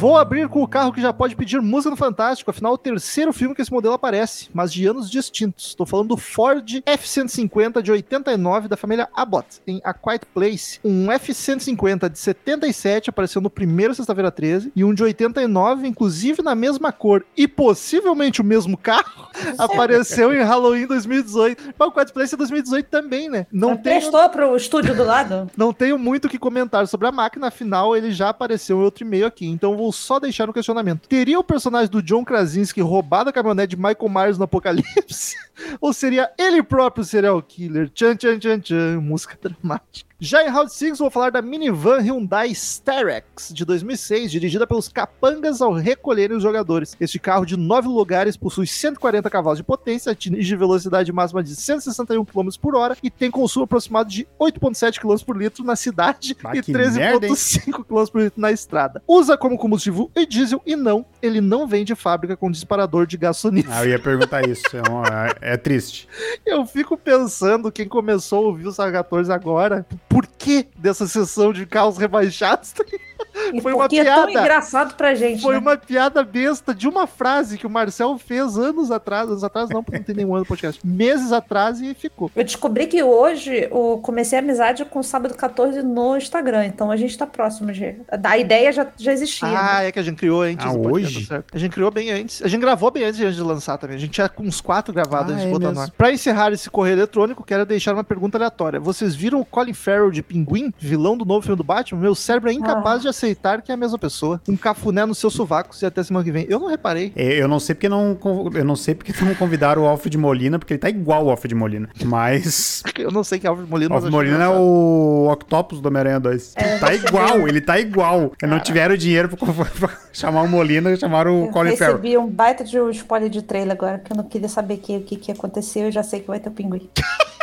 Vou 0.03 0.19
abrir 0.19 0.49
com 0.49 0.61
o 0.61 0.67
carro 0.67 0.93
que 0.93 1.01
já 1.01 1.13
pode 1.13 1.37
pedir 1.37 1.63
música 1.63 1.91
no 1.91 1.97
Fantástico, 1.97 2.51
afinal 2.51 2.73
é 2.73 2.75
o 2.75 2.79
terceiro 2.79 3.33
filme 3.33 3.55
que 3.55 3.63
esse 3.63 3.71
modelo 3.71 3.95
aparece, 3.95 4.51
mas 4.53 4.73
de 4.73 4.85
anos 4.85 5.09
distintos. 5.09 5.69
Estou 5.69 5.87
falando 5.87 6.09
do 6.09 6.17
Ford 6.17 6.83
F-150 6.85 7.81
de 7.81 7.93
89 7.93 8.67
da 8.67 8.77
família 8.77 9.09
Abbott, 9.15 9.63
em 9.65 9.81
A 9.85 9.95
Quiet 9.95 10.27
Place. 10.35 10.81
Um 10.85 11.13
F-150 11.13 12.11
de 12.11 12.19
77 12.19 13.11
apareceu 13.11 13.41
no 13.41 13.49
primeiro 13.49 13.95
Sexta-feira 13.95 14.33
13 14.33 14.73
e 14.75 14.83
um 14.83 14.93
de 14.93 15.05
89, 15.05 15.87
inclusive 15.87 16.43
na 16.43 16.57
mesma 16.57 16.91
cor 16.91 17.25
e 17.37 17.47
possivelmente 17.47 18.41
o 18.41 18.45
mesmo 18.45 18.77
carro, 18.77 19.29
apareceu 19.57 20.35
em 20.35 20.43
Halloween 20.43 20.89
2018. 20.89 21.75
Mas 21.79 21.89
o 21.89 21.93
Quiet 21.93 22.13
Place 22.13 22.35
é 22.35 22.39
2018 22.39 22.87
também, 22.89 23.29
né? 23.29 23.47
Não 23.53 23.77
tem 23.77 24.01
Prestou 24.01 24.29
pro 24.31 24.57
estúdio 24.57 24.97
do 24.97 25.05
lado? 25.05 25.49
não 25.57 25.73
tenho 25.73 25.97
muito 25.97 26.25
o 26.25 26.29
que 26.29 26.41
comentar 26.41 26.89
sobre 26.89 27.07
a 27.07 27.13
máquina, 27.13 27.47
afinal 27.47 27.97
ele 27.97 28.11
já 28.11 28.31
apareceu 28.31 28.81
em 28.81 28.83
outro 28.83 29.05
e-mail 29.05 29.27
aqui, 29.27 29.47
então 29.47 29.77
vou 29.77 29.92
só 29.93 30.19
deixar 30.19 30.47
no 30.47 30.53
questionamento. 30.53 31.09
Teria 31.09 31.39
o 31.39 31.45
personagem 31.45 31.91
do 31.91 32.03
John 32.03 32.25
Krasinski 32.25 32.81
roubado 32.81 33.31
a 33.31 33.33
caminhonete 33.33 33.77
de 33.77 33.83
Michael 33.83 34.09
Myers 34.09 34.39
no 34.39 34.45
Apocalipse? 34.45 35.37
Ou 35.81 35.93
seria 35.93 36.31
ele 36.39 36.63
próprio 36.63 37.03
o 37.03 37.05
serial 37.05 37.41
killer? 37.43 37.89
Tchan, 37.91 38.17
tchan, 38.17 38.39
tchan, 38.39 38.61
tchan, 38.61 39.01
música 39.01 39.39
dramática. 39.41 40.12
Já 40.25 40.47
em 40.47 40.49
Round 40.49 40.73
6, 40.73 41.01
vou 41.01 41.11
falar 41.11 41.31
da 41.31 41.43
minivan 41.43 41.99
Hyundai 41.99 42.53
Starex 42.53 43.53
de 43.53 43.65
2006, 43.65 44.31
dirigida 44.31 44.65
pelos 44.69 44.89
capangas 44.89 45.61
ao 45.61 45.73
recolherem 45.73 46.37
os 46.37 46.45
jogadores. 46.45 46.97
Este 47.01 47.19
carro 47.19 47.45
de 47.45 47.57
9 47.57 47.89
lugares 47.89 48.37
possui 48.37 48.69
140 48.69 49.29
cavalos 49.29 49.59
de 49.59 49.65
potência, 49.65 50.13
atinge 50.13 50.55
velocidade 50.55 51.11
máxima 51.13 51.43
de 51.43 51.57
161 51.57 52.25
km 52.25 52.49
por 52.61 52.77
hora 52.77 52.97
e 53.03 53.11
tem 53.11 53.33
consumo 53.33 53.65
aproximado 53.65 54.11
de 54.11 54.25
8,7 54.39 55.01
km 55.01 55.17
por 55.27 55.37
litro 55.37 55.65
na 55.65 55.75
cidade 55.75 56.37
e 56.55 56.63
que 56.63 56.73
merda, 56.73 57.27
hein? 57.27 57.33
13,5 57.33 57.85
km 57.85 58.05
por 58.13 58.23
litro 58.23 58.41
na 58.41 58.53
estrada. 58.53 59.03
Usa 59.09 59.37
como 59.37 59.59
combustível 59.59 60.09
e 60.15 60.25
diesel 60.25 60.63
e 60.65 60.77
não, 60.77 61.05
ele 61.21 61.41
não 61.41 61.67
vem 61.67 61.85
de 61.85 61.97
fábrica 61.97 62.37
com 62.37 62.49
disparador 62.49 63.09
de 63.09 63.19
sonífero. 63.35 63.75
Ah, 63.75 63.85
eu 63.85 63.91
ia 63.91 63.99
perguntar 63.99 64.49
isso. 64.49 64.63
É, 64.73 65.49
é- 65.49 65.55
é 65.55 65.57
triste. 65.57 66.09
Eu 66.47 66.65
fico 66.65 66.97
pensando, 66.97 67.73
quem 67.73 67.89
começou 67.89 68.45
a 68.45 68.49
ouvir 68.51 68.69
o 68.69 68.73
Saga 68.73 68.99
14 68.99 69.33
agora, 69.33 69.85
por 70.13 70.27
que 70.27 70.69
dessa 70.77 71.09
sessão 71.09 71.53
de 71.55 71.65
carros 71.65 71.97
rebaixados? 71.97 72.75
E 73.53 73.61
Foi 73.63 73.73
uma 73.73 73.85
porque 73.85 73.99
é 74.01 74.05
tão 74.05 74.27
piada. 74.27 74.41
engraçado 74.41 74.95
pra 74.95 75.15
gente, 75.15 75.43
Foi 75.43 75.55
né? 75.55 75.61
uma 75.61 75.77
piada 75.77 76.23
besta 76.25 76.75
de 76.75 76.89
uma 76.89 77.07
frase 77.07 77.59
que 77.59 77.67
o 77.67 77.71
Marcel 77.71 78.17
fez 78.19 78.57
anos 78.59 78.91
atrás. 78.91 79.29
Anos 79.29 79.45
atrás 79.45 79.69
não, 79.71 79.83
porque 79.83 79.99
não 79.99 80.05
tem 80.05 80.15
nenhum 80.17 80.31
ano 80.35 80.41
no 80.41 80.47
podcast. 80.47 80.81
Meses 80.87 81.33
atrás 81.33 81.81
e 81.81 81.95
ficou. 81.95 82.31
Eu 82.35 82.45
descobri 82.45 82.87
que 82.87 83.03
hoje 83.03 83.69
eu 83.71 84.01
comecei 84.03 84.39
a 84.39 84.43
amizade 84.43 84.85
com 84.85 84.99
o 85.01 85.05
Sábado 85.05 85.35
14 85.35 85.83
no 85.83 86.17
Instagram, 86.17 86.67
então 86.67 86.91
a 86.91 86.97
gente 86.97 87.17
tá 87.17 87.27
próximo 87.27 87.73
de. 87.73 87.97
A 88.23 88.39
ideia 88.39 88.73
já, 88.73 88.87
já 88.97 89.13
existia. 89.13 89.49
Ah, 89.49 89.83
é 89.85 89.93
que 89.93 89.99
a 89.99 90.03
gente 90.03 90.17
criou 90.17 90.43
antes. 90.43 90.65
Ah, 90.67 90.71
podcast, 90.73 90.93
hoje? 91.17 91.21
tá 91.27 91.35
certo. 91.35 91.55
A 91.55 91.59
gente 91.59 91.73
criou 91.73 91.91
bem 91.91 92.11
antes. 92.11 92.43
A 92.43 92.49
gente 92.49 92.61
gravou 92.61 92.91
bem 92.91 93.05
antes 93.05 93.35
de 93.35 93.43
lançar 93.43 93.79
também. 93.79 93.97
A 93.97 94.01
gente 94.01 94.11
tinha 94.13 94.29
com 94.29 94.43
uns 94.43 94.61
quatro 94.61 94.93
gravados 94.93 95.31
Ah, 95.33 95.35
antes 95.35 95.43
de 95.45 95.49
é 95.49 95.53
botar 95.53 95.67
mesmo. 95.69 95.75
no 95.81 95.87
ar. 95.87 95.91
Pra 95.91 96.13
encerrar 96.13 96.53
esse 96.53 96.69
correio 96.71 96.97
eletrônico, 96.97 97.45
quero 97.45 97.65
deixar 97.67 97.95
uma 97.95 98.05
pergunta 98.05 98.39
aleatória. 98.39 98.79
Vocês 98.81 99.15
viram 99.15 99.41
o 99.41 99.45
Colin 99.45 99.73
Farrell 99.75 100.11
de 100.11 100.23
Pinguim, 100.23 100.73
vilão 100.79 101.17
do 101.17 101.25
novo 101.25 101.43
filme 101.43 101.57
do 101.57 101.65
Batman? 101.65 102.01
Meu 102.01 102.15
cérebro 102.15 102.51
é 102.51 102.53
incapaz 102.53 102.99
Ah. 102.99 103.03
de 103.03 103.09
aceitar 103.09 103.32
que 103.63 103.71
é 103.71 103.75
a 103.75 103.77
mesma 103.77 103.99
pessoa. 103.99 104.41
Um 104.49 104.57
cafuné 104.57 105.05
nos 105.07 105.19
seus 105.19 105.33
sovacos 105.35 105.81
e 105.83 105.87
até 105.87 106.03
semana 106.03 106.25
que 106.25 106.33
vem. 106.33 106.47
Eu 106.49 106.59
não 106.61 106.69
reparei. 106.69 107.13
É, 107.17 107.41
Eu 107.41 107.49
não 107.49 107.59
sei 107.61 107.75
porque 107.75 107.89
não, 107.89 108.19
eu 108.55 108.65
não 108.65 108.77
sei 108.77 108.95
porque 108.95 109.13
não 109.25 109.35
convidaram 109.35 109.83
o 109.83 109.87
Alfred 109.87 110.17
Molina, 110.19 110.59
porque 110.59 110.75
ele 110.75 110.79
tá 110.79 110.89
igual 110.89 111.27
o 111.27 111.31
Alfred 111.31 111.55
Molina. 111.55 111.89
Mas 112.05 112.83
Eu 112.99 113.11
não 113.11 113.25
sei 113.25 113.39
que 113.39 113.47
é 113.47 113.51
Alfred 113.51 113.69
Molina, 113.71 113.95
Alfred 113.95 114.13
Molina 114.15 114.45
é 114.45 114.49
o 114.49 115.29
Octopus 115.33 115.81
do 115.81 115.89
Homem-Aranha 115.89 116.21
2. 116.21 116.53
É, 116.57 116.79
tá 116.79 116.95
igual, 116.95 117.39
viu? 117.39 117.49
ele 117.49 117.61
tá 117.61 117.79
igual. 117.79 118.33
Não 118.43 118.61
tiveram 118.61 118.97
dinheiro 118.97 119.29
pra, 119.29 119.39
pra 119.79 119.91
chamar 120.13 120.43
o 120.43 120.49
Molina, 120.49 120.95
chamaram 120.97 121.43
o 121.43 121.47
Eu 121.47 121.51
Colin 121.51 121.77
Farrell. 121.77 121.97
recebi 121.97 122.19
um 122.19 122.29
baita 122.29 122.65
de 122.65 122.79
um 122.81 122.91
spoiler 122.91 123.29
de 123.31 123.43
trailer 123.43 123.73
agora, 123.73 123.99
que 123.99 124.13
eu 124.13 124.17
não 124.17 124.25
queria 124.25 124.49
saber 124.49 124.77
que- 124.79 124.97
o 124.97 125.03
que, 125.03 125.17
que 125.17 125.33
aconteceu, 125.33 125.85
eu 125.85 125.93
já 125.93 126.03
sei 126.03 126.21
que 126.21 126.27
vai 126.29 126.39
ter 126.41 126.49
o 126.49 126.53
pinguim. 126.53 126.89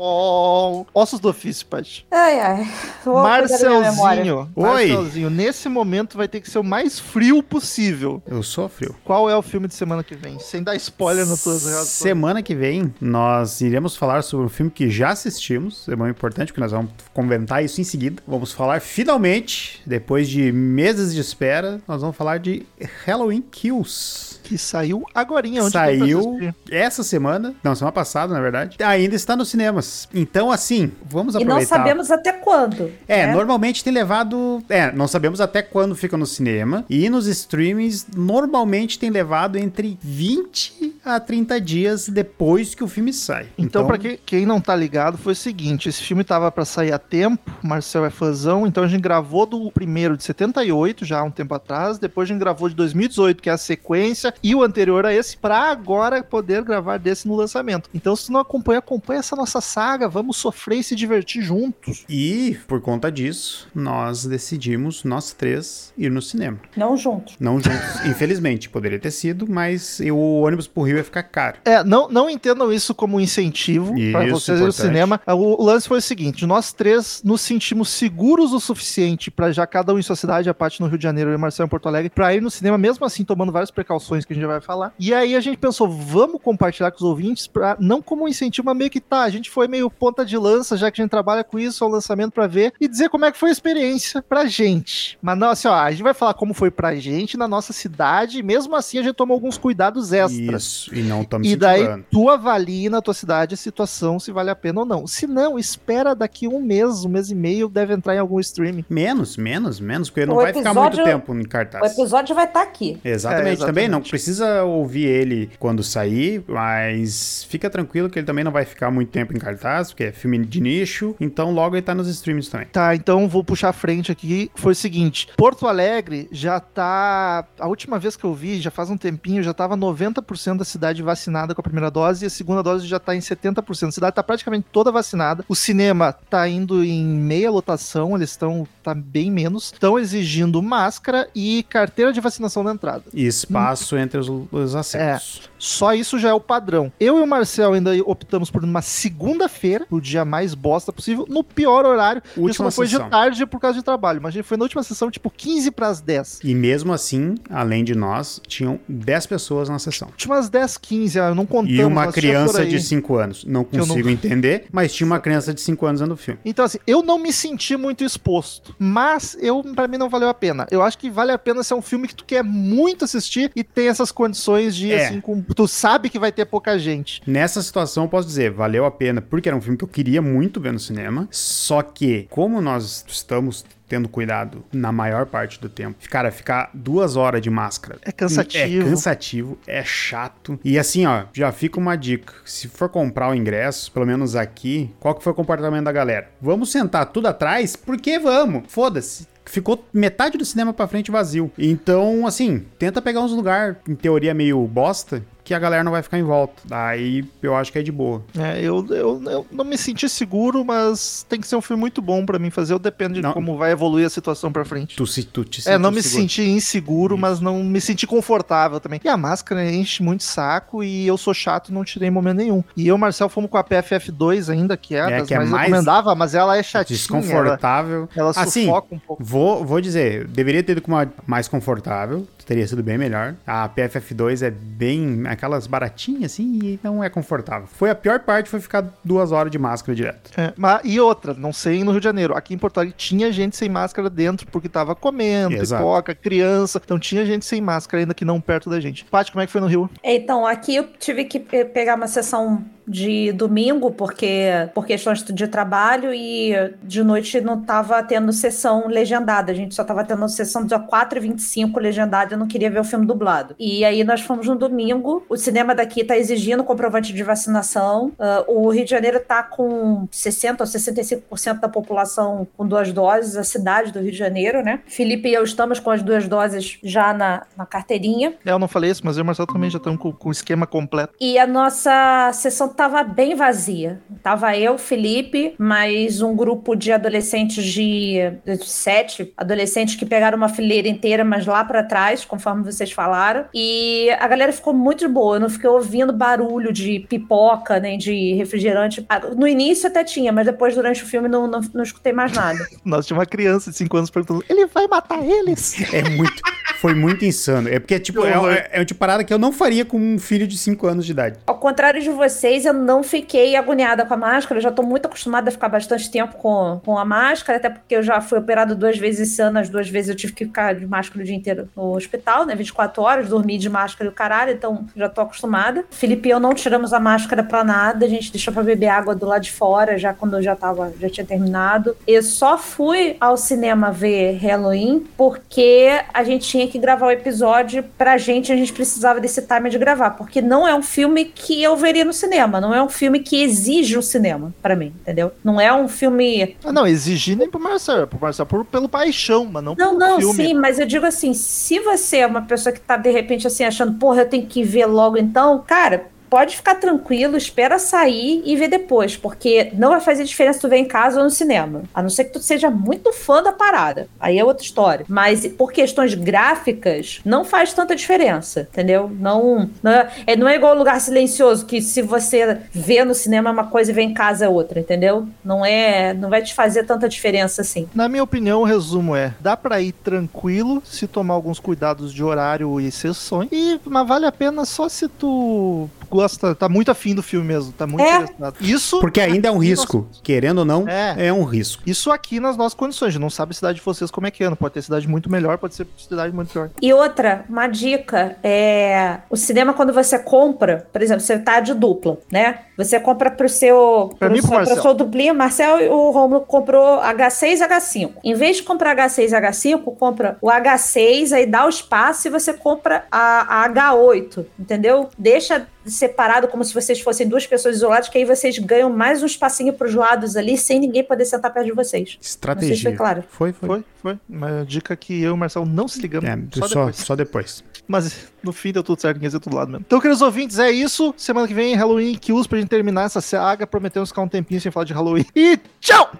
Oh, 0.00 0.86
ossos 0.94 1.18
do 1.18 1.28
ofício, 1.28 1.66
Paty. 1.66 2.06
Ai, 2.08 2.38
ai. 2.38 2.72
Vou. 3.04 3.20
Marcelzinho, 3.20 4.48
Oi. 4.54 4.64
Marcelzinho, 4.64 5.28
nesse 5.28 5.68
momento 5.68 6.16
vai 6.16 6.28
ter 6.28 6.40
que 6.40 6.48
ser 6.48 6.60
o 6.60 6.62
mais 6.62 7.00
frio 7.00 7.42
possível. 7.42 8.22
Eu 8.24 8.44
sou 8.44 8.68
frio. 8.68 8.94
Qual 9.04 9.28
é 9.28 9.36
o 9.36 9.42
filme 9.42 9.66
de 9.66 9.74
semana 9.74 10.04
que 10.04 10.14
vem? 10.14 10.38
Sem 10.38 10.62
dar 10.62 10.76
spoiler 10.76 11.26
nas 11.26 11.42
tuas 11.42 11.64
reações. 11.64 11.88
Semana 11.88 12.44
que 12.44 12.54
vem, 12.54 12.94
nós 13.00 13.60
iremos 13.60 13.96
falar 13.96 14.22
sobre 14.22 14.46
um 14.46 14.48
filme 14.48 14.70
que 14.70 14.88
já 14.88 15.08
assistimos. 15.10 15.88
É 15.88 15.96
muito 15.96 16.16
importante, 16.16 16.52
porque 16.52 16.60
nós 16.60 16.70
vamos 16.70 16.92
comentar 17.12 17.64
isso 17.64 17.80
em 17.80 17.84
seguida. 17.84 18.22
Vamos 18.24 18.52
falar 18.52 18.80
finalmente, 18.80 19.82
depois 19.84 20.28
de 20.28 20.52
meses 20.52 21.12
de 21.12 21.20
espera, 21.20 21.80
nós 21.88 22.02
vamos 22.02 22.16
falar 22.16 22.38
de 22.38 22.64
Halloween 23.04 23.42
Kills. 23.42 24.37
Que 24.48 24.56
saiu 24.56 25.04
agorinha. 25.14 25.62
Onde 25.62 25.72
Saiu 25.72 26.52
essa 26.70 27.02
semana, 27.02 27.54
não, 27.62 27.74
semana 27.74 27.92
passada, 27.92 28.32
na 28.32 28.40
verdade. 28.40 28.76
Ainda 28.82 29.14
está 29.14 29.36
nos 29.36 29.48
cinemas. 29.50 30.08
Então, 30.14 30.50
assim, 30.50 30.90
vamos 31.04 31.34
E 31.34 31.38
aproveitar. 31.42 31.76
não 31.78 31.84
sabemos 31.84 32.10
até 32.10 32.32
quando. 32.32 32.90
É, 33.06 33.26
né? 33.26 33.32
normalmente 33.34 33.84
tem 33.84 33.92
levado. 33.92 34.62
É, 34.68 34.90
não 34.92 35.06
sabemos 35.06 35.40
até 35.40 35.60
quando 35.62 35.94
fica 35.94 36.16
no 36.16 36.26
cinema. 36.26 36.84
E 36.88 37.10
nos 37.10 37.26
streamings, 37.26 38.06
normalmente 38.16 38.98
tem 38.98 39.10
levado 39.10 39.56
entre 39.56 39.98
20 40.02 40.94
a 41.04 41.20
30 41.20 41.60
dias 41.60 42.08
depois 42.08 42.74
que 42.74 42.82
o 42.84 42.88
filme 42.88 43.12
sai. 43.12 43.46
Então, 43.58 43.86
pra 43.86 43.98
que- 43.98 44.18
quem 44.24 44.44
não 44.46 44.60
tá 44.60 44.74
ligado, 44.74 45.18
foi 45.18 45.32
o 45.32 45.36
seguinte: 45.36 45.88
esse 45.88 46.02
filme 46.02 46.24
tava 46.24 46.50
pra 46.50 46.64
sair 46.64 46.92
a 46.92 46.98
tempo, 46.98 47.50
o 47.62 47.66
Marcel 47.66 48.04
é 48.04 48.10
fãzão, 48.10 48.66
então 48.66 48.82
a 48.84 48.88
gente 48.88 49.00
gravou 49.02 49.44
do 49.46 49.70
primeiro 49.70 50.16
de 50.16 50.24
78, 50.24 51.04
já 51.04 51.18
há 51.20 51.22
um 51.22 51.30
tempo 51.30 51.54
atrás, 51.54 51.98
depois 51.98 52.28
a 52.28 52.32
gente 52.32 52.40
gravou 52.40 52.68
de 52.68 52.74
2018, 52.74 53.42
que 53.42 53.50
é 53.50 53.52
a 53.52 53.56
sequência, 53.58 54.32
e 54.42 54.54
o 54.54 54.62
anterior 54.62 55.04
a 55.06 55.14
esse, 55.14 55.36
pra 55.36 55.70
agora 55.70 56.22
poder 56.22 56.62
gravar 56.62 56.98
desse 56.98 57.26
no 57.26 57.34
lançamento. 57.36 57.88
Então, 57.94 58.14
se 58.16 58.26
tu 58.26 58.32
não 58.32 58.40
acompanha, 58.40 58.78
acompanha 58.78 59.20
essa 59.20 59.34
nossa 59.36 59.60
saga, 59.60 60.08
vamos 60.08 60.36
sofrer 60.36 60.78
e 60.78 60.84
se 60.84 60.94
divertir 60.94 61.42
juntos. 61.42 62.04
E, 62.08 62.58
por 62.66 62.80
conta 62.80 63.10
disso, 63.10 63.68
nós 63.74 64.24
decidimos, 64.24 65.04
nós 65.04 65.32
três, 65.32 65.92
ir 65.96 66.10
no 66.10 66.22
cinema. 66.22 66.58
Não 66.76 66.96
juntos. 66.96 67.34
Não 67.40 67.60
juntos, 67.60 67.78
infelizmente. 68.06 68.68
Poderia 68.68 68.98
ter 68.98 69.10
sido, 69.10 69.46
mas 69.48 70.00
eu- 70.00 70.16
o 70.18 70.42
ônibus 70.42 70.66
pro 70.66 70.82
Rio 70.82 70.96
ia 70.96 71.04
ficar 71.04 71.22
caro. 71.22 71.58
É, 71.64 71.82
não, 71.84 72.08
não 72.08 72.28
entendam 72.30 72.72
isso 72.72 72.94
como 72.94 73.16
um 73.16 73.20
incentivo 73.20 73.94
para 74.12 74.26
vocês 74.30 74.58
ir 74.60 74.64
ao 74.64 74.72
cinema. 74.72 75.20
O, 75.26 75.62
o 75.62 75.64
lance 75.64 75.88
foi 75.88 75.98
o 75.98 76.02
seguinte: 76.02 76.44
nós 76.46 76.72
três 76.72 77.22
nos 77.24 77.40
sentimos 77.40 77.88
seguros 77.90 78.52
o 78.52 78.60
suficiente 78.60 79.30
para 79.30 79.52
já 79.52 79.66
cada 79.66 79.92
um 79.94 79.98
em 79.98 80.02
sua 80.02 80.16
cidade, 80.16 80.48
a 80.48 80.54
parte 80.54 80.80
no 80.80 80.86
Rio 80.86 80.98
de 80.98 81.04
Janeiro 81.04 81.30
e 81.30 81.34
o 81.36 81.38
Marcelo 81.38 81.66
em 81.66 81.70
Porto 81.70 81.86
Alegre, 81.88 82.10
para 82.10 82.34
ir 82.34 82.42
no 82.42 82.50
cinema, 82.50 82.76
mesmo 82.78 83.04
assim, 83.04 83.24
tomando 83.24 83.52
várias 83.52 83.70
precauções 83.70 84.24
que 84.28 84.34
a 84.34 84.36
gente 84.36 84.42
já 84.42 84.48
vai 84.48 84.60
falar. 84.60 84.92
E 84.98 85.12
aí 85.12 85.34
a 85.34 85.40
gente 85.40 85.56
pensou, 85.58 85.88
vamos 85.88 86.40
compartilhar 86.42 86.90
com 86.90 86.96
os 86.98 87.02
ouvintes, 87.02 87.46
pra, 87.46 87.76
não 87.80 88.00
como 88.00 88.24
um 88.24 88.28
incentivo, 88.28 88.66
mas 88.66 88.76
meio 88.76 88.90
que 88.90 89.00
tá. 89.00 89.22
A 89.22 89.30
gente 89.30 89.50
foi 89.50 89.66
meio 89.66 89.90
ponta 89.90 90.24
de 90.24 90.36
lança, 90.36 90.76
já 90.76 90.90
que 90.90 91.00
a 91.00 91.04
gente 91.04 91.10
trabalha 91.10 91.42
com 91.42 91.58
isso, 91.58 91.82
ao 91.82 91.90
lançamento 91.90 92.32
para 92.32 92.46
ver 92.46 92.72
e 92.80 92.86
dizer 92.86 93.08
como 93.08 93.24
é 93.24 93.32
que 93.32 93.38
foi 93.38 93.48
a 93.48 93.52
experiência 93.52 94.22
pra 94.22 94.46
gente. 94.46 95.18
Mas 95.22 95.38
não, 95.38 95.50
assim, 95.50 95.68
ó, 95.68 95.74
a 95.74 95.90
gente 95.90 96.02
vai 96.02 96.14
falar 96.14 96.34
como 96.34 96.52
foi 96.54 96.70
pra 96.70 96.94
gente 96.94 97.36
na 97.36 97.48
nossa 97.48 97.72
cidade, 97.72 98.38
e 98.38 98.42
mesmo 98.42 98.74
assim 98.76 98.98
a 98.98 99.02
gente 99.02 99.14
tomou 99.14 99.34
alguns 99.34 99.56
cuidados 99.58 100.12
extras. 100.12 100.62
Isso, 100.62 100.94
e 100.94 101.02
não 101.02 101.22
estamos 101.22 101.48
E 101.50 101.56
daí 101.56 102.02
tu 102.10 102.28
avalie 102.28 102.88
na 102.88 103.00
tua 103.00 103.14
cidade 103.14 103.54
a 103.54 103.56
situação 103.56 104.18
se 104.20 104.30
vale 104.30 104.50
a 104.50 104.56
pena 104.56 104.80
ou 104.80 104.86
não. 104.86 105.06
Se 105.06 105.26
não, 105.26 105.58
espera 105.58 106.14
daqui 106.14 106.46
um 106.48 106.60
mês, 106.60 107.04
um 107.04 107.08
mês 107.08 107.30
e 107.30 107.34
meio, 107.34 107.68
deve 107.68 107.94
entrar 107.94 108.14
em 108.14 108.18
algum 108.18 108.38
streaming. 108.40 108.84
Menos, 108.88 109.36
menos, 109.36 109.80
menos, 109.80 110.10
porque 110.10 110.26
não 110.26 110.34
O 110.34 110.36
vai 110.42 110.52
ficar 110.52 110.74
muito 110.74 110.88
episódio- 110.94 111.04
tempo 111.04 111.34
em 111.34 111.40
O 111.42 111.48
cartaz. 111.48 111.92
episódio 111.92 112.34
vai 112.34 112.44
estar 112.44 112.62
aqui. 112.62 112.98
Exatamente, 113.04 113.62
É, 113.62 113.66
também 113.66 113.88
não 113.88 113.98
exatamente. 113.98 114.10
Precisa 114.18 114.64
ouvir 114.64 115.04
ele 115.04 115.50
quando 115.58 115.82
sair, 115.82 116.42
mas 116.46 117.44
fica 117.48 117.70
tranquilo 117.70 118.10
que 118.10 118.18
ele 118.18 118.26
também 118.26 118.42
não 118.42 118.50
vai 118.50 118.64
ficar 118.64 118.90
muito 118.90 119.10
tempo 119.10 119.34
em 119.34 119.38
cartaz, 119.38 119.88
porque 119.88 120.04
é 120.04 120.12
filme 120.12 120.38
de 120.44 120.60
nicho, 120.60 121.14
então 121.20 121.52
logo 121.52 121.76
ele 121.76 121.82
tá 121.82 121.94
nos 121.94 122.08
streams 122.08 122.50
também. 122.50 122.66
Tá, 122.66 122.94
então 122.94 123.28
vou 123.28 123.44
puxar 123.44 123.68
a 123.68 123.72
frente 123.72 124.10
aqui. 124.10 124.50
Foi 124.54 124.72
o 124.72 124.76
seguinte: 124.76 125.28
Porto 125.36 125.66
Alegre 125.66 126.28
já 126.32 126.58
tá. 126.58 127.46
A 127.58 127.68
última 127.68 127.98
vez 127.98 128.16
que 128.16 128.24
eu 128.24 128.34
vi, 128.34 128.60
já 128.60 128.70
faz 128.70 128.90
um 128.90 128.96
tempinho, 128.96 129.42
já 129.42 129.54
tava 129.54 129.76
90% 129.76 130.58
da 130.58 130.64
cidade 130.64 131.02
vacinada 131.02 131.54
com 131.54 131.60
a 131.60 131.64
primeira 131.64 131.90
dose 131.90 132.24
e 132.24 132.26
a 132.26 132.30
segunda 132.30 132.62
dose 132.62 132.86
já 132.86 132.98
tá 132.98 133.14
em 133.14 133.20
70%. 133.20 133.88
A 133.88 133.92
cidade 133.92 134.16
tá 134.16 134.22
praticamente 134.22 134.66
toda 134.72 134.90
vacinada. 134.90 135.44
O 135.48 135.54
cinema 135.54 136.12
tá 136.12 136.48
indo 136.48 136.84
em 136.84 137.04
meia 137.04 137.50
lotação, 137.50 138.16
eles 138.16 138.30
estão. 138.30 138.66
tá 138.82 138.94
bem 138.94 139.30
menos. 139.30 139.72
Estão 139.72 139.98
exigindo 139.98 140.60
máscara 140.62 141.28
e 141.34 141.64
carteira 141.68 142.12
de 142.12 142.20
vacinação 142.20 142.62
na 142.62 142.72
entrada. 142.72 143.04
E 143.14 143.26
espaço 143.26 143.96
entre 143.96 144.07
os, 144.16 144.28
os 144.50 144.74
assentos. 144.74 145.42
Só 145.58 145.92
isso 145.92 146.18
já 146.18 146.28
é 146.30 146.32
o 146.34 146.40
padrão. 146.40 146.92
Eu 147.00 147.18
e 147.18 147.20
o 147.22 147.26
Marcel 147.26 147.72
ainda 147.72 147.90
optamos 148.04 148.50
por 148.50 148.62
uma 148.64 148.80
segunda-feira, 148.80 149.86
o 149.90 150.00
dia 150.00 150.24
mais 150.24 150.54
bosta 150.54 150.92
possível, 150.92 151.26
no 151.28 151.42
pior 151.42 151.84
horário. 151.84 152.22
isso 152.30 152.40
Última 152.40 152.64
não 152.66 152.70
foi 152.70 152.86
sessão. 152.86 153.04
de 153.04 153.10
tarde 153.10 153.46
por 153.46 153.60
causa 153.60 153.78
de 153.78 153.84
trabalho, 153.84 154.20
mas 154.22 154.34
foi 154.44 154.56
na 154.56 154.62
última 154.64 154.82
sessão, 154.82 155.10
tipo 155.10 155.28
15 155.30 155.70
pras 155.72 156.00
10. 156.00 156.40
E 156.44 156.54
mesmo 156.54 156.92
assim, 156.92 157.34
além 157.50 157.82
de 157.84 157.94
nós, 157.94 158.40
tinham 158.46 158.78
10 158.88 159.26
pessoas 159.26 159.68
na 159.68 159.78
sessão. 159.78 160.08
Tinha 160.16 160.32
umas 160.34 160.48
10, 160.48 160.78
15, 160.78 161.18
ah, 161.18 161.34
não 161.34 161.44
contamos. 161.44 161.78
E 161.78 161.82
uma 161.82 162.12
criança 162.12 162.64
de 162.64 162.80
5 162.80 163.16
anos. 163.16 163.44
Não 163.44 163.66
eu 163.72 163.78
não- 163.80 163.86
consigo 163.88 164.08
entender, 164.08 164.66
mas 164.72 164.92
tinha 164.94 165.06
uma 165.06 165.18
criança 165.20 165.52
de 165.52 165.60
5 165.60 165.84
anos 165.86 166.00
no 166.00 166.16
filme. 166.16 166.38
Então, 166.44 166.64
assim, 166.64 166.78
eu 166.86 167.02
não 167.02 167.18
me 167.18 167.32
senti 167.32 167.76
muito 167.76 168.04
exposto, 168.04 168.74
mas 168.78 169.36
eu, 169.40 169.62
para 169.74 169.88
mim, 169.88 169.96
não 169.96 170.08
valeu 170.08 170.28
a 170.28 170.34
pena. 170.34 170.66
Eu 170.70 170.82
acho 170.82 170.96
que 170.96 171.10
vale 171.10 171.32
a 171.32 171.38
pena 171.38 171.62
ser 171.62 171.74
um 171.74 171.82
filme 171.82 172.06
que 172.06 172.14
tu 172.14 172.24
quer 172.24 172.44
muito 172.44 173.04
assistir 173.04 173.50
e 173.56 173.64
tem 173.64 173.88
essas 173.98 174.12
condições 174.12 174.74
de, 174.74 174.92
É. 174.92 175.06
assim, 175.06 175.20
com, 175.20 175.42
tu 175.42 175.66
sabe 175.66 176.08
que 176.08 176.18
vai 176.18 176.30
ter 176.32 176.44
pouca 176.46 176.78
gente. 176.78 177.20
Nessa 177.26 177.60
situação, 177.62 178.04
eu 178.04 178.08
posso 178.08 178.26
dizer, 178.28 178.50
valeu 178.50 178.84
a 178.84 178.90
pena, 178.90 179.20
porque 179.20 179.48
era 179.48 179.56
um 179.56 179.60
filme 179.60 179.76
que 179.76 179.84
eu 179.84 179.88
queria 179.88 180.22
muito 180.22 180.60
ver 180.60 180.72
no 180.72 180.78
cinema. 180.78 181.28
Só 181.30 181.82
que, 181.82 182.26
como 182.30 182.60
nós 182.60 183.04
estamos 183.08 183.64
tendo 183.88 184.06
cuidado 184.06 184.62
na 184.70 184.92
maior 184.92 185.24
parte 185.24 185.58
do 185.58 185.66
tempo, 185.68 185.96
cara, 186.10 186.30
ficar 186.30 186.70
duas 186.74 187.16
horas 187.16 187.40
de 187.40 187.48
máscara 187.48 187.98
É 188.02 188.12
cansativo. 188.12 188.82
É 188.86 188.90
cansativo, 188.90 189.58
é 189.66 189.82
chato. 189.82 190.60
E 190.62 190.78
assim, 190.78 191.06
ó, 191.06 191.24
já 191.32 191.50
fica 191.52 191.80
uma 191.80 191.96
dica. 191.96 192.34
Se 192.44 192.68
for 192.68 192.90
comprar 192.90 193.30
o 193.30 193.34
ingresso, 193.34 193.90
pelo 193.90 194.04
menos 194.04 194.36
aqui, 194.36 194.90
qual 195.00 195.14
que 195.14 195.24
foi 195.24 195.32
o 195.32 195.34
comportamento 195.34 195.84
da 195.86 195.92
galera? 195.92 196.28
Vamos 196.40 196.70
sentar 196.70 197.06
tudo 197.06 197.28
atrás? 197.28 197.76
Porque 197.76 198.18
vamos. 198.18 198.64
Foda-se. 198.68 199.26
Ficou 199.48 199.84
metade 199.92 200.36
do 200.36 200.44
cinema 200.44 200.72
pra 200.72 200.86
frente 200.86 201.10
vazio. 201.10 201.50
Então, 201.58 202.26
assim, 202.26 202.64
tenta 202.78 203.00
pegar 203.00 203.20
uns 203.20 203.32
lugares, 203.32 203.76
em 203.88 203.94
teoria, 203.94 204.34
meio 204.34 204.60
bosta, 204.66 205.24
que 205.48 205.54
a 205.54 205.58
galera 205.58 205.82
não 205.82 205.92
vai 205.92 206.02
ficar 206.02 206.18
em 206.18 206.22
volta. 206.22 206.62
Daí 206.66 207.24
eu 207.42 207.56
acho 207.56 207.72
que 207.72 207.78
é 207.78 207.82
de 207.82 207.90
boa. 207.90 208.22
É, 208.38 208.60
eu, 208.60 208.84
eu, 208.90 209.22
eu 209.24 209.46
não 209.50 209.64
me 209.64 209.78
senti 209.78 210.06
seguro, 210.06 210.62
mas 210.62 211.24
tem 211.26 211.40
que 211.40 211.48
ser 211.48 211.56
um 211.56 211.62
filme 211.62 211.80
muito 211.80 212.02
bom 212.02 212.26
pra 212.26 212.38
mim 212.38 212.50
fazer. 212.50 212.74
Eu 212.74 212.78
dependo 212.78 213.14
de 213.14 213.22
Não. 213.22 213.32
como 213.32 213.56
vai 213.56 213.72
evoluir 213.72 214.06
a 214.06 214.10
situação 214.10 214.52
pra 214.52 214.62
frente. 214.66 214.94
Tu, 214.94 215.06
se, 215.06 215.22
tu 215.24 215.44
te 215.46 215.66
É, 215.66 215.78
não 215.78 215.90
me 215.90 216.02
seguro. 216.02 216.20
senti 216.22 216.42
inseguro, 216.42 217.16
mas 217.16 217.40
não 217.40 217.64
me 217.64 217.80
senti 217.80 218.06
confortável 218.06 218.78
também. 218.78 219.00
E 219.02 219.08
a 219.08 219.16
máscara 219.16 219.64
enche 219.72 220.02
muito 220.02 220.22
saco 220.22 220.84
e 220.84 221.06
eu 221.06 221.16
sou 221.16 221.32
chato, 221.32 221.72
não 221.72 221.82
tirei 221.82 222.08
em 222.08 222.12
momento 222.12 222.36
nenhum. 222.36 222.62
E 222.76 222.86
eu 222.86 222.96
e 222.96 222.98
Marcel 223.00 223.30
fomos 223.30 223.48
com 223.50 223.56
a 223.56 223.64
PFF2 223.64 224.52
ainda, 224.52 224.76
que 224.76 224.94
é, 224.94 224.98
É, 224.98 225.18
das 225.20 225.28
que 225.28 225.32
é 225.32 225.38
mais, 225.38 225.50
mais 225.50 225.66
recomendava, 225.68 226.14
mas 226.14 226.34
ela 226.34 226.58
é 226.58 226.62
chatinha. 226.62 226.94
Ela, 226.98 227.20
Desconfortável. 227.22 228.08
ela 228.14 228.30
assim, 228.36 228.66
sufoca 228.66 228.94
um 228.94 228.98
pouco. 228.98 229.24
Vou, 229.24 229.64
vou 229.64 229.80
dizer, 229.80 230.26
deveria 230.28 230.62
ter 230.62 230.72
ido 230.72 230.82
com 230.82 230.92
uma 230.92 231.10
mais 231.26 231.48
confortável, 231.48 232.26
teria 232.48 232.66
sido 232.66 232.82
bem 232.82 232.96
melhor. 232.96 233.34
A 233.46 233.68
PFF2 233.68 234.42
é 234.44 234.50
bem. 234.50 235.24
aquelas 235.26 235.66
baratinhas 235.66 236.32
assim, 236.32 236.58
e 236.62 236.80
não 236.82 237.04
é 237.04 237.10
confortável. 237.10 237.68
Foi 237.70 237.90
a 237.90 237.94
pior 237.94 238.20
parte, 238.20 238.48
foi 238.48 238.58
ficar 238.58 238.84
duas 239.04 239.30
horas 239.32 239.52
de 239.52 239.58
máscara 239.58 239.94
direto. 239.94 240.30
É, 240.36 240.54
mas, 240.56 240.80
e 240.82 240.98
outra, 240.98 241.34
não 241.34 241.52
sei 241.52 241.84
no 241.84 241.90
Rio 241.90 242.00
de 242.00 242.04
Janeiro. 242.04 242.34
Aqui 242.34 242.54
em 242.54 242.58
Porto 242.58 242.78
Alegre 242.78 242.94
tinha 242.96 243.30
gente 243.30 243.54
sem 243.56 243.68
máscara 243.68 244.08
dentro 244.08 244.46
porque 244.46 244.68
tava 244.68 244.94
comendo, 244.94 245.54
Exato. 245.56 245.82
pipoca, 245.82 246.14
criança. 246.14 246.80
Então 246.82 246.98
tinha 246.98 247.26
gente 247.26 247.44
sem 247.44 247.60
máscara 247.60 248.02
ainda 248.02 248.14
que 248.14 248.24
não 248.24 248.40
perto 248.40 248.70
da 248.70 248.80
gente. 248.80 249.04
Paty, 249.04 249.30
como 249.30 249.42
é 249.42 249.46
que 249.46 249.52
foi 249.52 249.60
no 249.60 249.66
Rio? 249.66 249.90
Então, 250.02 250.46
aqui 250.46 250.74
eu 250.76 250.86
tive 250.98 251.24
que 251.24 251.38
pe- 251.38 251.66
pegar 251.66 251.96
uma 251.96 252.06
sessão 252.08 252.64
de 252.88 253.32
domingo, 253.32 253.90
porque 253.90 254.68
por 254.74 254.86
questões 254.86 255.22
de 255.22 255.46
trabalho, 255.46 256.12
e 256.12 256.52
de 256.82 257.02
noite 257.02 257.40
não 257.40 257.60
tava 257.60 258.02
tendo 258.02 258.32
sessão 258.32 258.88
legendada. 258.88 259.52
A 259.52 259.54
gente 259.54 259.74
só 259.74 259.84
tava 259.84 260.04
tendo 260.04 260.28
sessão 260.28 260.64
dia 260.64 260.78
4 260.78 261.18
e 261.18 261.20
25 261.22 261.78
legendada, 261.78 262.34
eu 262.34 262.38
não 262.38 262.48
queria 262.48 262.70
ver 262.70 262.80
o 262.80 262.84
filme 262.84 263.06
dublado. 263.06 263.54
E 263.58 263.84
aí 263.84 264.02
nós 264.04 264.20
fomos 264.20 264.46
no 264.46 264.56
domingo. 264.56 265.24
O 265.28 265.36
cinema 265.36 265.74
daqui 265.74 266.04
tá 266.04 266.16
exigindo 266.16 266.64
comprovante 266.64 267.12
de 267.12 267.22
vacinação. 267.22 268.12
Ah, 268.18 268.44
o 268.46 268.68
Rio 268.70 268.84
de 268.84 268.90
Janeiro 268.90 269.20
tá 269.20 269.42
com 269.42 270.08
60 270.10 270.62
ou 270.62 270.66
65% 270.66 271.60
da 271.60 271.68
população 271.68 272.46
com 272.56 272.66
duas 272.66 272.92
doses, 272.92 273.36
a 273.36 273.44
cidade 273.44 273.92
do 273.92 274.00
Rio 274.00 274.12
de 274.12 274.18
Janeiro, 274.18 274.62
né? 274.62 274.80
Felipe 274.86 275.28
e 275.28 275.34
eu 275.34 275.42
estamos 275.42 275.78
com 275.78 275.90
as 275.90 276.02
duas 276.02 276.26
doses 276.28 276.78
já 276.82 277.12
na, 277.12 277.46
na 277.56 277.66
carteirinha. 277.66 278.34
É, 278.44 278.50
eu 278.50 278.58
não 278.58 278.68
falei 278.68 278.90
isso, 278.90 279.02
mas 279.04 279.16
eu 279.16 279.20
e 279.20 279.22
o 279.22 279.26
Marcelo 279.26 279.46
também 279.46 279.70
já 279.70 279.78
estamos 279.78 280.00
com, 280.00 280.12
com 280.12 280.28
o 280.28 280.32
esquema 280.32 280.66
completo. 280.66 281.12
E 281.20 281.38
a 281.38 281.46
nossa 281.46 282.30
sessão 282.32 282.68
tava 282.78 283.02
bem 283.02 283.34
vazia. 283.34 284.00
Tava 284.22 284.56
eu, 284.56 284.78
Felipe, 284.78 285.52
mais 285.58 286.22
um 286.22 286.36
grupo 286.36 286.76
de 286.76 286.92
adolescentes 286.92 287.64
de, 287.64 288.18
de 288.44 288.64
sete 288.64 289.32
adolescentes 289.36 289.96
que 289.96 290.06
pegaram 290.06 290.38
uma 290.38 290.48
fileira 290.48 290.86
inteira, 290.86 291.24
mas 291.24 291.44
lá 291.44 291.64
pra 291.64 291.82
trás, 291.82 292.24
conforme 292.24 292.62
vocês 292.62 292.92
falaram. 292.92 293.46
E 293.52 294.08
a 294.20 294.28
galera 294.28 294.52
ficou 294.52 294.72
muito 294.72 295.00
de 295.00 295.08
boa. 295.08 295.36
Eu 295.36 295.40
não 295.40 295.50
fiquei 295.50 295.68
ouvindo 295.68 296.12
barulho 296.12 296.72
de 296.72 297.00
pipoca, 297.00 297.80
nem 297.80 297.98
de 297.98 298.34
refrigerante. 298.34 299.04
Ah, 299.08 299.18
No 299.34 299.48
início 299.48 299.88
até 299.88 300.04
tinha, 300.04 300.32
mas 300.32 300.46
depois, 300.46 300.76
durante 300.76 301.02
o 301.02 301.06
filme, 301.06 301.28
não, 301.28 301.48
não, 301.48 301.60
não 301.74 301.82
escutei 301.82 302.12
mais 302.12 302.30
nada. 302.30 302.64
Nós 302.84 303.08
tinha 303.08 303.18
uma 303.18 303.26
criança 303.26 303.72
de 303.72 303.76
5 303.76 303.96
anos 303.96 304.08
perguntando: 304.10 304.44
ele 304.48 304.66
vai 304.66 304.86
matar 304.86 305.18
eles? 305.20 305.74
É 305.92 306.08
muito. 306.10 306.40
Foi 306.80 306.94
muito 306.94 307.24
insano. 307.24 307.68
É 307.68 307.80
porque, 307.80 307.98
tipo, 307.98 308.24
é, 308.24 308.68
é, 308.72 308.80
é 308.80 308.84
tipo 308.84 309.00
parada 309.00 309.24
que 309.24 309.34
eu 309.34 309.38
não 309.38 309.52
faria 309.52 309.84
com 309.84 309.98
um 309.98 310.16
filho 310.16 310.46
de 310.46 310.56
5 310.56 310.86
anos 310.86 311.04
de 311.04 311.10
idade. 311.10 311.38
Ao 311.44 311.58
contrário 311.58 312.00
de 312.00 312.10
vocês, 312.10 312.64
eu 312.68 312.74
não 312.74 313.02
fiquei 313.02 313.56
agoniada 313.56 314.04
com 314.04 314.14
a 314.14 314.16
máscara. 314.16 314.58
Eu 314.58 314.62
já 314.62 314.70
tô 314.70 314.82
muito 314.82 315.06
acostumada 315.06 315.48
a 315.48 315.52
ficar 315.52 315.68
bastante 315.68 316.10
tempo 316.10 316.36
com, 316.36 316.80
com 316.84 316.98
a 316.98 317.04
máscara, 317.04 317.58
até 317.58 317.70
porque 317.70 317.96
eu 317.96 318.02
já 318.02 318.20
fui 318.20 318.38
operada 318.38 318.74
duas 318.74 318.98
vezes 318.98 319.32
esse 319.32 319.42
ano. 319.42 319.58
As 319.58 319.68
duas 319.68 319.88
vezes 319.88 320.10
eu 320.10 320.14
tive 320.16 320.32
que 320.32 320.44
ficar 320.44 320.74
de 320.74 320.86
máscara 320.86 321.20
o 321.20 321.24
dia 321.24 321.34
inteiro 321.34 321.68
no 321.76 321.96
hospital, 321.96 322.44
né? 322.44 322.54
24 322.54 323.02
horas, 323.02 323.28
dormir 323.28 323.58
de 323.58 323.68
máscara 323.68 324.08
e 324.08 324.12
o 324.12 324.14
caralho, 324.14 324.52
então 324.52 324.86
já 324.96 325.08
tô 325.08 325.20
acostumada. 325.20 325.84
Felipe 325.90 326.28
e 326.28 326.32
eu 326.32 326.40
não 326.40 326.54
tiramos 326.54 326.92
a 326.92 327.00
máscara 327.00 327.42
pra 327.42 327.64
nada, 327.64 328.04
a 328.04 328.08
gente 328.08 328.30
deixou 328.30 328.52
pra 328.52 328.62
beber 328.62 328.88
água 328.88 329.14
do 329.14 329.26
lado 329.26 329.42
de 329.42 329.52
fora, 329.52 329.98
já 329.98 330.12
quando 330.12 330.36
eu 330.36 330.42
já 330.42 330.54
tava, 330.54 330.92
já 331.00 331.08
tinha 331.08 331.26
terminado. 331.26 331.96
Eu 332.06 332.22
só 332.22 332.58
fui 332.58 333.16
ao 333.20 333.36
cinema 333.36 333.90
ver 333.90 334.36
Halloween 334.36 335.06
porque 335.16 336.00
a 336.12 336.24
gente 336.24 336.46
tinha 336.48 336.66
que 336.68 336.78
gravar 336.78 337.06
o 337.06 337.10
episódio 337.10 337.84
pra 337.96 338.16
gente, 338.16 338.52
a 338.52 338.56
gente 338.56 338.72
precisava 338.72 339.20
desse 339.20 339.42
time 339.42 339.70
de 339.70 339.78
gravar, 339.78 340.10
porque 340.10 340.40
não 340.40 340.66
é 340.66 340.74
um 340.74 340.82
filme 340.82 341.24
que 341.24 341.62
eu 341.62 341.76
veria 341.76 342.04
no 342.04 342.12
cinema, 342.12 342.57
não 342.60 342.74
é 342.74 342.82
um 342.82 342.88
filme 342.88 343.20
que 343.20 343.42
exige 343.42 343.96
o 343.98 344.02
cinema 344.02 344.54
pra 344.62 344.74
mim, 344.76 344.92
entendeu? 345.00 345.32
Não 345.44 345.60
é 345.60 345.72
um 345.72 345.88
filme 345.88 346.56
Ah, 346.64 346.72
não, 346.72 346.86
exigir 346.86 347.36
nem 347.36 347.48
pro 347.50 347.60
Marcelo, 347.60 348.06
pro 348.06 348.18
Marcelo 348.20 348.46
por, 348.48 348.64
pelo 348.64 348.88
paixão, 348.88 349.44
mas 349.44 349.62
não, 349.64 349.74
Não, 349.78 349.98
não, 349.98 350.18
filme. 350.20 350.34
sim, 350.34 350.54
mas 350.54 350.78
eu 350.78 350.86
digo 350.86 351.06
assim, 351.06 351.34
se 351.34 351.78
você 351.80 352.18
é 352.18 352.26
uma 352.26 352.42
pessoa 352.42 352.72
que 352.72 352.80
tá 352.80 352.96
de 352.96 353.10
repente 353.10 353.46
assim 353.46 353.64
achando, 353.64 353.98
porra, 353.98 354.22
eu 354.22 354.28
tenho 354.28 354.46
que 354.46 354.62
ver 354.62 354.86
logo 354.86 355.16
então, 355.16 355.62
cara, 355.66 356.06
pode 356.28 356.56
ficar 356.56 356.74
tranquilo, 356.76 357.36
espera 357.36 357.78
sair 357.78 358.42
e 358.44 358.56
ver 358.56 358.68
depois, 358.68 359.16
porque 359.16 359.70
não 359.74 359.90
vai 359.90 360.00
fazer 360.00 360.24
diferença 360.24 360.60
tu 360.60 360.68
ver 360.68 360.76
em 360.78 360.84
casa 360.84 361.18
ou 361.18 361.24
no 361.24 361.30
cinema. 361.30 361.82
A 361.94 362.02
não 362.02 362.10
ser 362.10 362.24
que 362.24 362.32
tu 362.32 362.40
seja 362.40 362.70
muito 362.70 363.12
fã 363.12 363.42
da 363.42 363.52
parada. 363.52 364.08
Aí 364.20 364.38
é 364.38 364.44
outra 364.44 364.64
história. 364.64 365.04
Mas 365.08 365.46
por 365.46 365.72
questões 365.72 366.14
gráficas, 366.14 367.20
não 367.24 367.44
faz 367.44 367.72
tanta 367.72 367.94
diferença, 367.94 368.68
entendeu? 368.72 369.10
Não, 369.18 369.68
não, 369.82 369.90
é, 369.90 370.08
é- 370.26 370.36
não 370.36 370.48
é 370.48 370.56
igual 370.56 370.74
lugar 370.76 371.00
silencioso, 371.00 371.66
que 371.66 371.80
se 371.80 372.02
você 372.02 372.58
vê 372.72 373.04
no 373.04 373.14
cinema 373.14 373.50
uma 373.50 373.64
coisa 373.66 373.90
e 373.90 373.94
vê 373.94 374.02
em 374.02 374.14
casa 374.14 374.44
é 374.44 374.48
outra, 374.48 374.80
entendeu? 374.80 375.26
Não 375.44 375.64
é, 375.64 376.14
não 376.14 376.28
vai 376.30 376.42
te 376.42 376.54
fazer 376.54 376.84
tanta 376.84 377.08
diferença 377.08 377.62
assim. 377.62 377.88
Na 377.94 378.08
minha 378.08 378.22
opinião, 378.22 378.60
o 378.60 378.64
resumo 378.64 379.14
é: 379.16 379.34
dá 379.40 379.56
pra 379.56 379.80
ir 379.80 379.92
tranquilo 379.92 380.82
se 380.84 381.06
tomar 381.06 381.34
alguns 381.34 381.58
cuidados 381.60 382.12
de 382.12 382.22
horário 382.22 382.80
e 382.80 382.90
sessões. 382.90 383.48
E, 383.52 383.80
mas 383.84 384.06
vale 384.06 384.26
a 384.26 384.32
pena 384.32 384.64
só 384.64 384.88
se 384.88 385.08
tu 385.08 385.88
gosta, 386.20 386.54
tá 386.54 386.68
muito 386.68 386.90
afim 386.90 387.14
do 387.14 387.22
filme 387.22 387.46
mesmo, 387.46 387.72
tá 387.72 387.86
muito 387.86 388.02
É. 388.04 388.16
interessado. 388.16 388.56
Isso. 388.60 389.00
Porque 389.00 389.20
ainda 389.20 389.48
é 389.48 389.50
um 389.50 389.58
risco. 389.58 390.06
nós- 390.08 390.20
Querendo 390.22 390.58
ou 390.58 390.64
não, 390.64 390.88
É. 390.88 391.28
é 391.28 391.32
um 391.32 391.44
risco. 391.44 391.82
Isso 391.86 392.10
aqui 392.10 392.40
nas 392.40 392.56
nossas 392.56 392.74
condições. 392.74 393.08
A 393.08 393.10
gente 393.12 393.20
não 393.22 393.30
sabe 393.30 393.52
a 393.52 393.54
cidade 393.54 393.78
de 393.78 393.84
vocês 393.84 394.10
como 394.10 394.26
é 394.26 394.30
que 394.30 394.42
anda. 394.44 394.56
Pode 394.56 394.74
ter 394.74 394.82
cidade 394.82 395.08
muito 395.08 395.30
melhor, 395.30 395.56
pode 395.58 395.74
ser 395.74 395.86
cidade 395.96 396.34
muito 396.34 396.52
pior. 396.52 396.70
E 396.82 396.92
outra, 396.92 397.44
uma 397.48 397.66
dica 397.66 398.36
é 398.42 399.18
o 399.30 399.36
cinema 399.36 399.72
quando 399.72 399.92
você 399.92 400.18
compra, 400.18 400.86
por 400.92 401.00
exemplo, 401.02 401.20
você 401.22 401.38
tá 401.38 401.60
de 401.60 401.74
dupla, 401.74 402.18
né? 402.30 402.60
Você 402.76 402.98
compra 403.00 403.30
pro 403.30 403.48
seu 403.48 404.14
Pra 404.18 404.28
mim 404.28 404.38
e 404.38 404.40
pro 404.40 404.48
seu, 404.48 404.56
Marcelo. 404.58 404.82
sua 404.82 404.94
duplinha, 404.94 405.34
Marcel 405.34 405.80
e 405.80 405.88
o 405.88 406.10
Romulo 406.10 406.42
comprou 406.42 407.00
H6 407.00 407.60
H5. 407.60 408.12
Em 408.22 408.34
vez 408.34 408.58
de 408.58 408.62
comprar 408.62 408.94
H6 408.96 409.32
H5, 409.32 409.96
compra 409.96 410.36
o 410.40 410.48
H6, 410.48 411.32
aí 411.32 411.46
dá 411.46 411.64
o 411.66 411.68
espaço 411.68 412.28
e 412.28 412.30
você 412.30 412.52
compra 412.52 413.04
a, 413.10 413.64
a 413.64 413.68
H8, 413.68 414.46
entendeu? 414.58 415.08
Deixa 415.18 415.66
separado 415.90 416.48
como 416.48 416.64
se 416.64 416.74
vocês 416.74 417.00
fossem 417.00 417.28
duas 417.28 417.46
pessoas 417.46 417.76
isoladas, 417.76 418.08
que 418.08 418.18
aí 418.18 418.24
vocês 418.24 418.58
ganham 418.58 418.90
mais 418.90 419.22
um 419.22 419.26
espacinho 419.26 419.72
pros 419.72 419.94
lados 419.94 420.36
ali, 420.36 420.56
sem 420.56 420.78
ninguém 420.78 421.04
poder 421.04 421.24
sentar 421.24 421.52
perto 421.52 421.66
de 421.66 421.72
vocês. 421.72 422.18
Estratégia. 422.20 422.68
Não 422.68 422.76
sei 422.76 422.76
se 422.76 422.82
foi 422.82 422.92
claro. 422.92 423.24
Foi, 423.28 423.52
foi. 423.52 423.68
Foi, 423.68 423.84
foi. 424.02 424.18
Uma 424.28 424.64
dica 424.64 424.96
que 424.96 425.22
eu 425.22 425.30
e 425.30 425.32
o 425.32 425.36
Marcelo 425.36 425.66
não 425.66 425.88
se 425.88 426.00
ligamos. 426.00 426.28
É, 426.28 426.36
só, 426.60 426.68
só, 426.68 426.84
depois. 426.84 426.96
só 426.96 427.16
depois. 427.16 427.64
Mas 427.86 428.28
no 428.42 428.52
fim 428.52 428.72
deu 428.72 428.82
tudo 428.82 429.00
certo, 429.00 429.16
ninguém 429.16 429.30
saiu 429.30 429.40
do 429.40 429.54
lado 429.54 429.70
mesmo. 429.70 429.84
Então, 429.86 430.00
queridos 430.00 430.22
ouvintes, 430.22 430.58
é 430.58 430.70
isso. 430.70 431.14
Semana 431.16 431.48
que 431.48 431.54
vem, 431.54 431.74
Halloween 431.74 432.14
que 432.16 432.32
usa 432.32 432.48
pra 432.48 432.58
gente 432.58 432.68
terminar 432.68 433.04
essa 433.04 433.20
saga. 433.20 433.66
Prometemos 433.66 434.10
ficar 434.10 434.22
um 434.22 434.28
tempinho 434.28 434.60
sem 434.60 434.70
falar 434.70 434.84
de 434.84 434.92
Halloween. 434.92 435.26
E 435.34 435.58
tchau! 435.80 436.10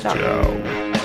Tchau. 0.00 0.12
Tchau. 0.12 1.03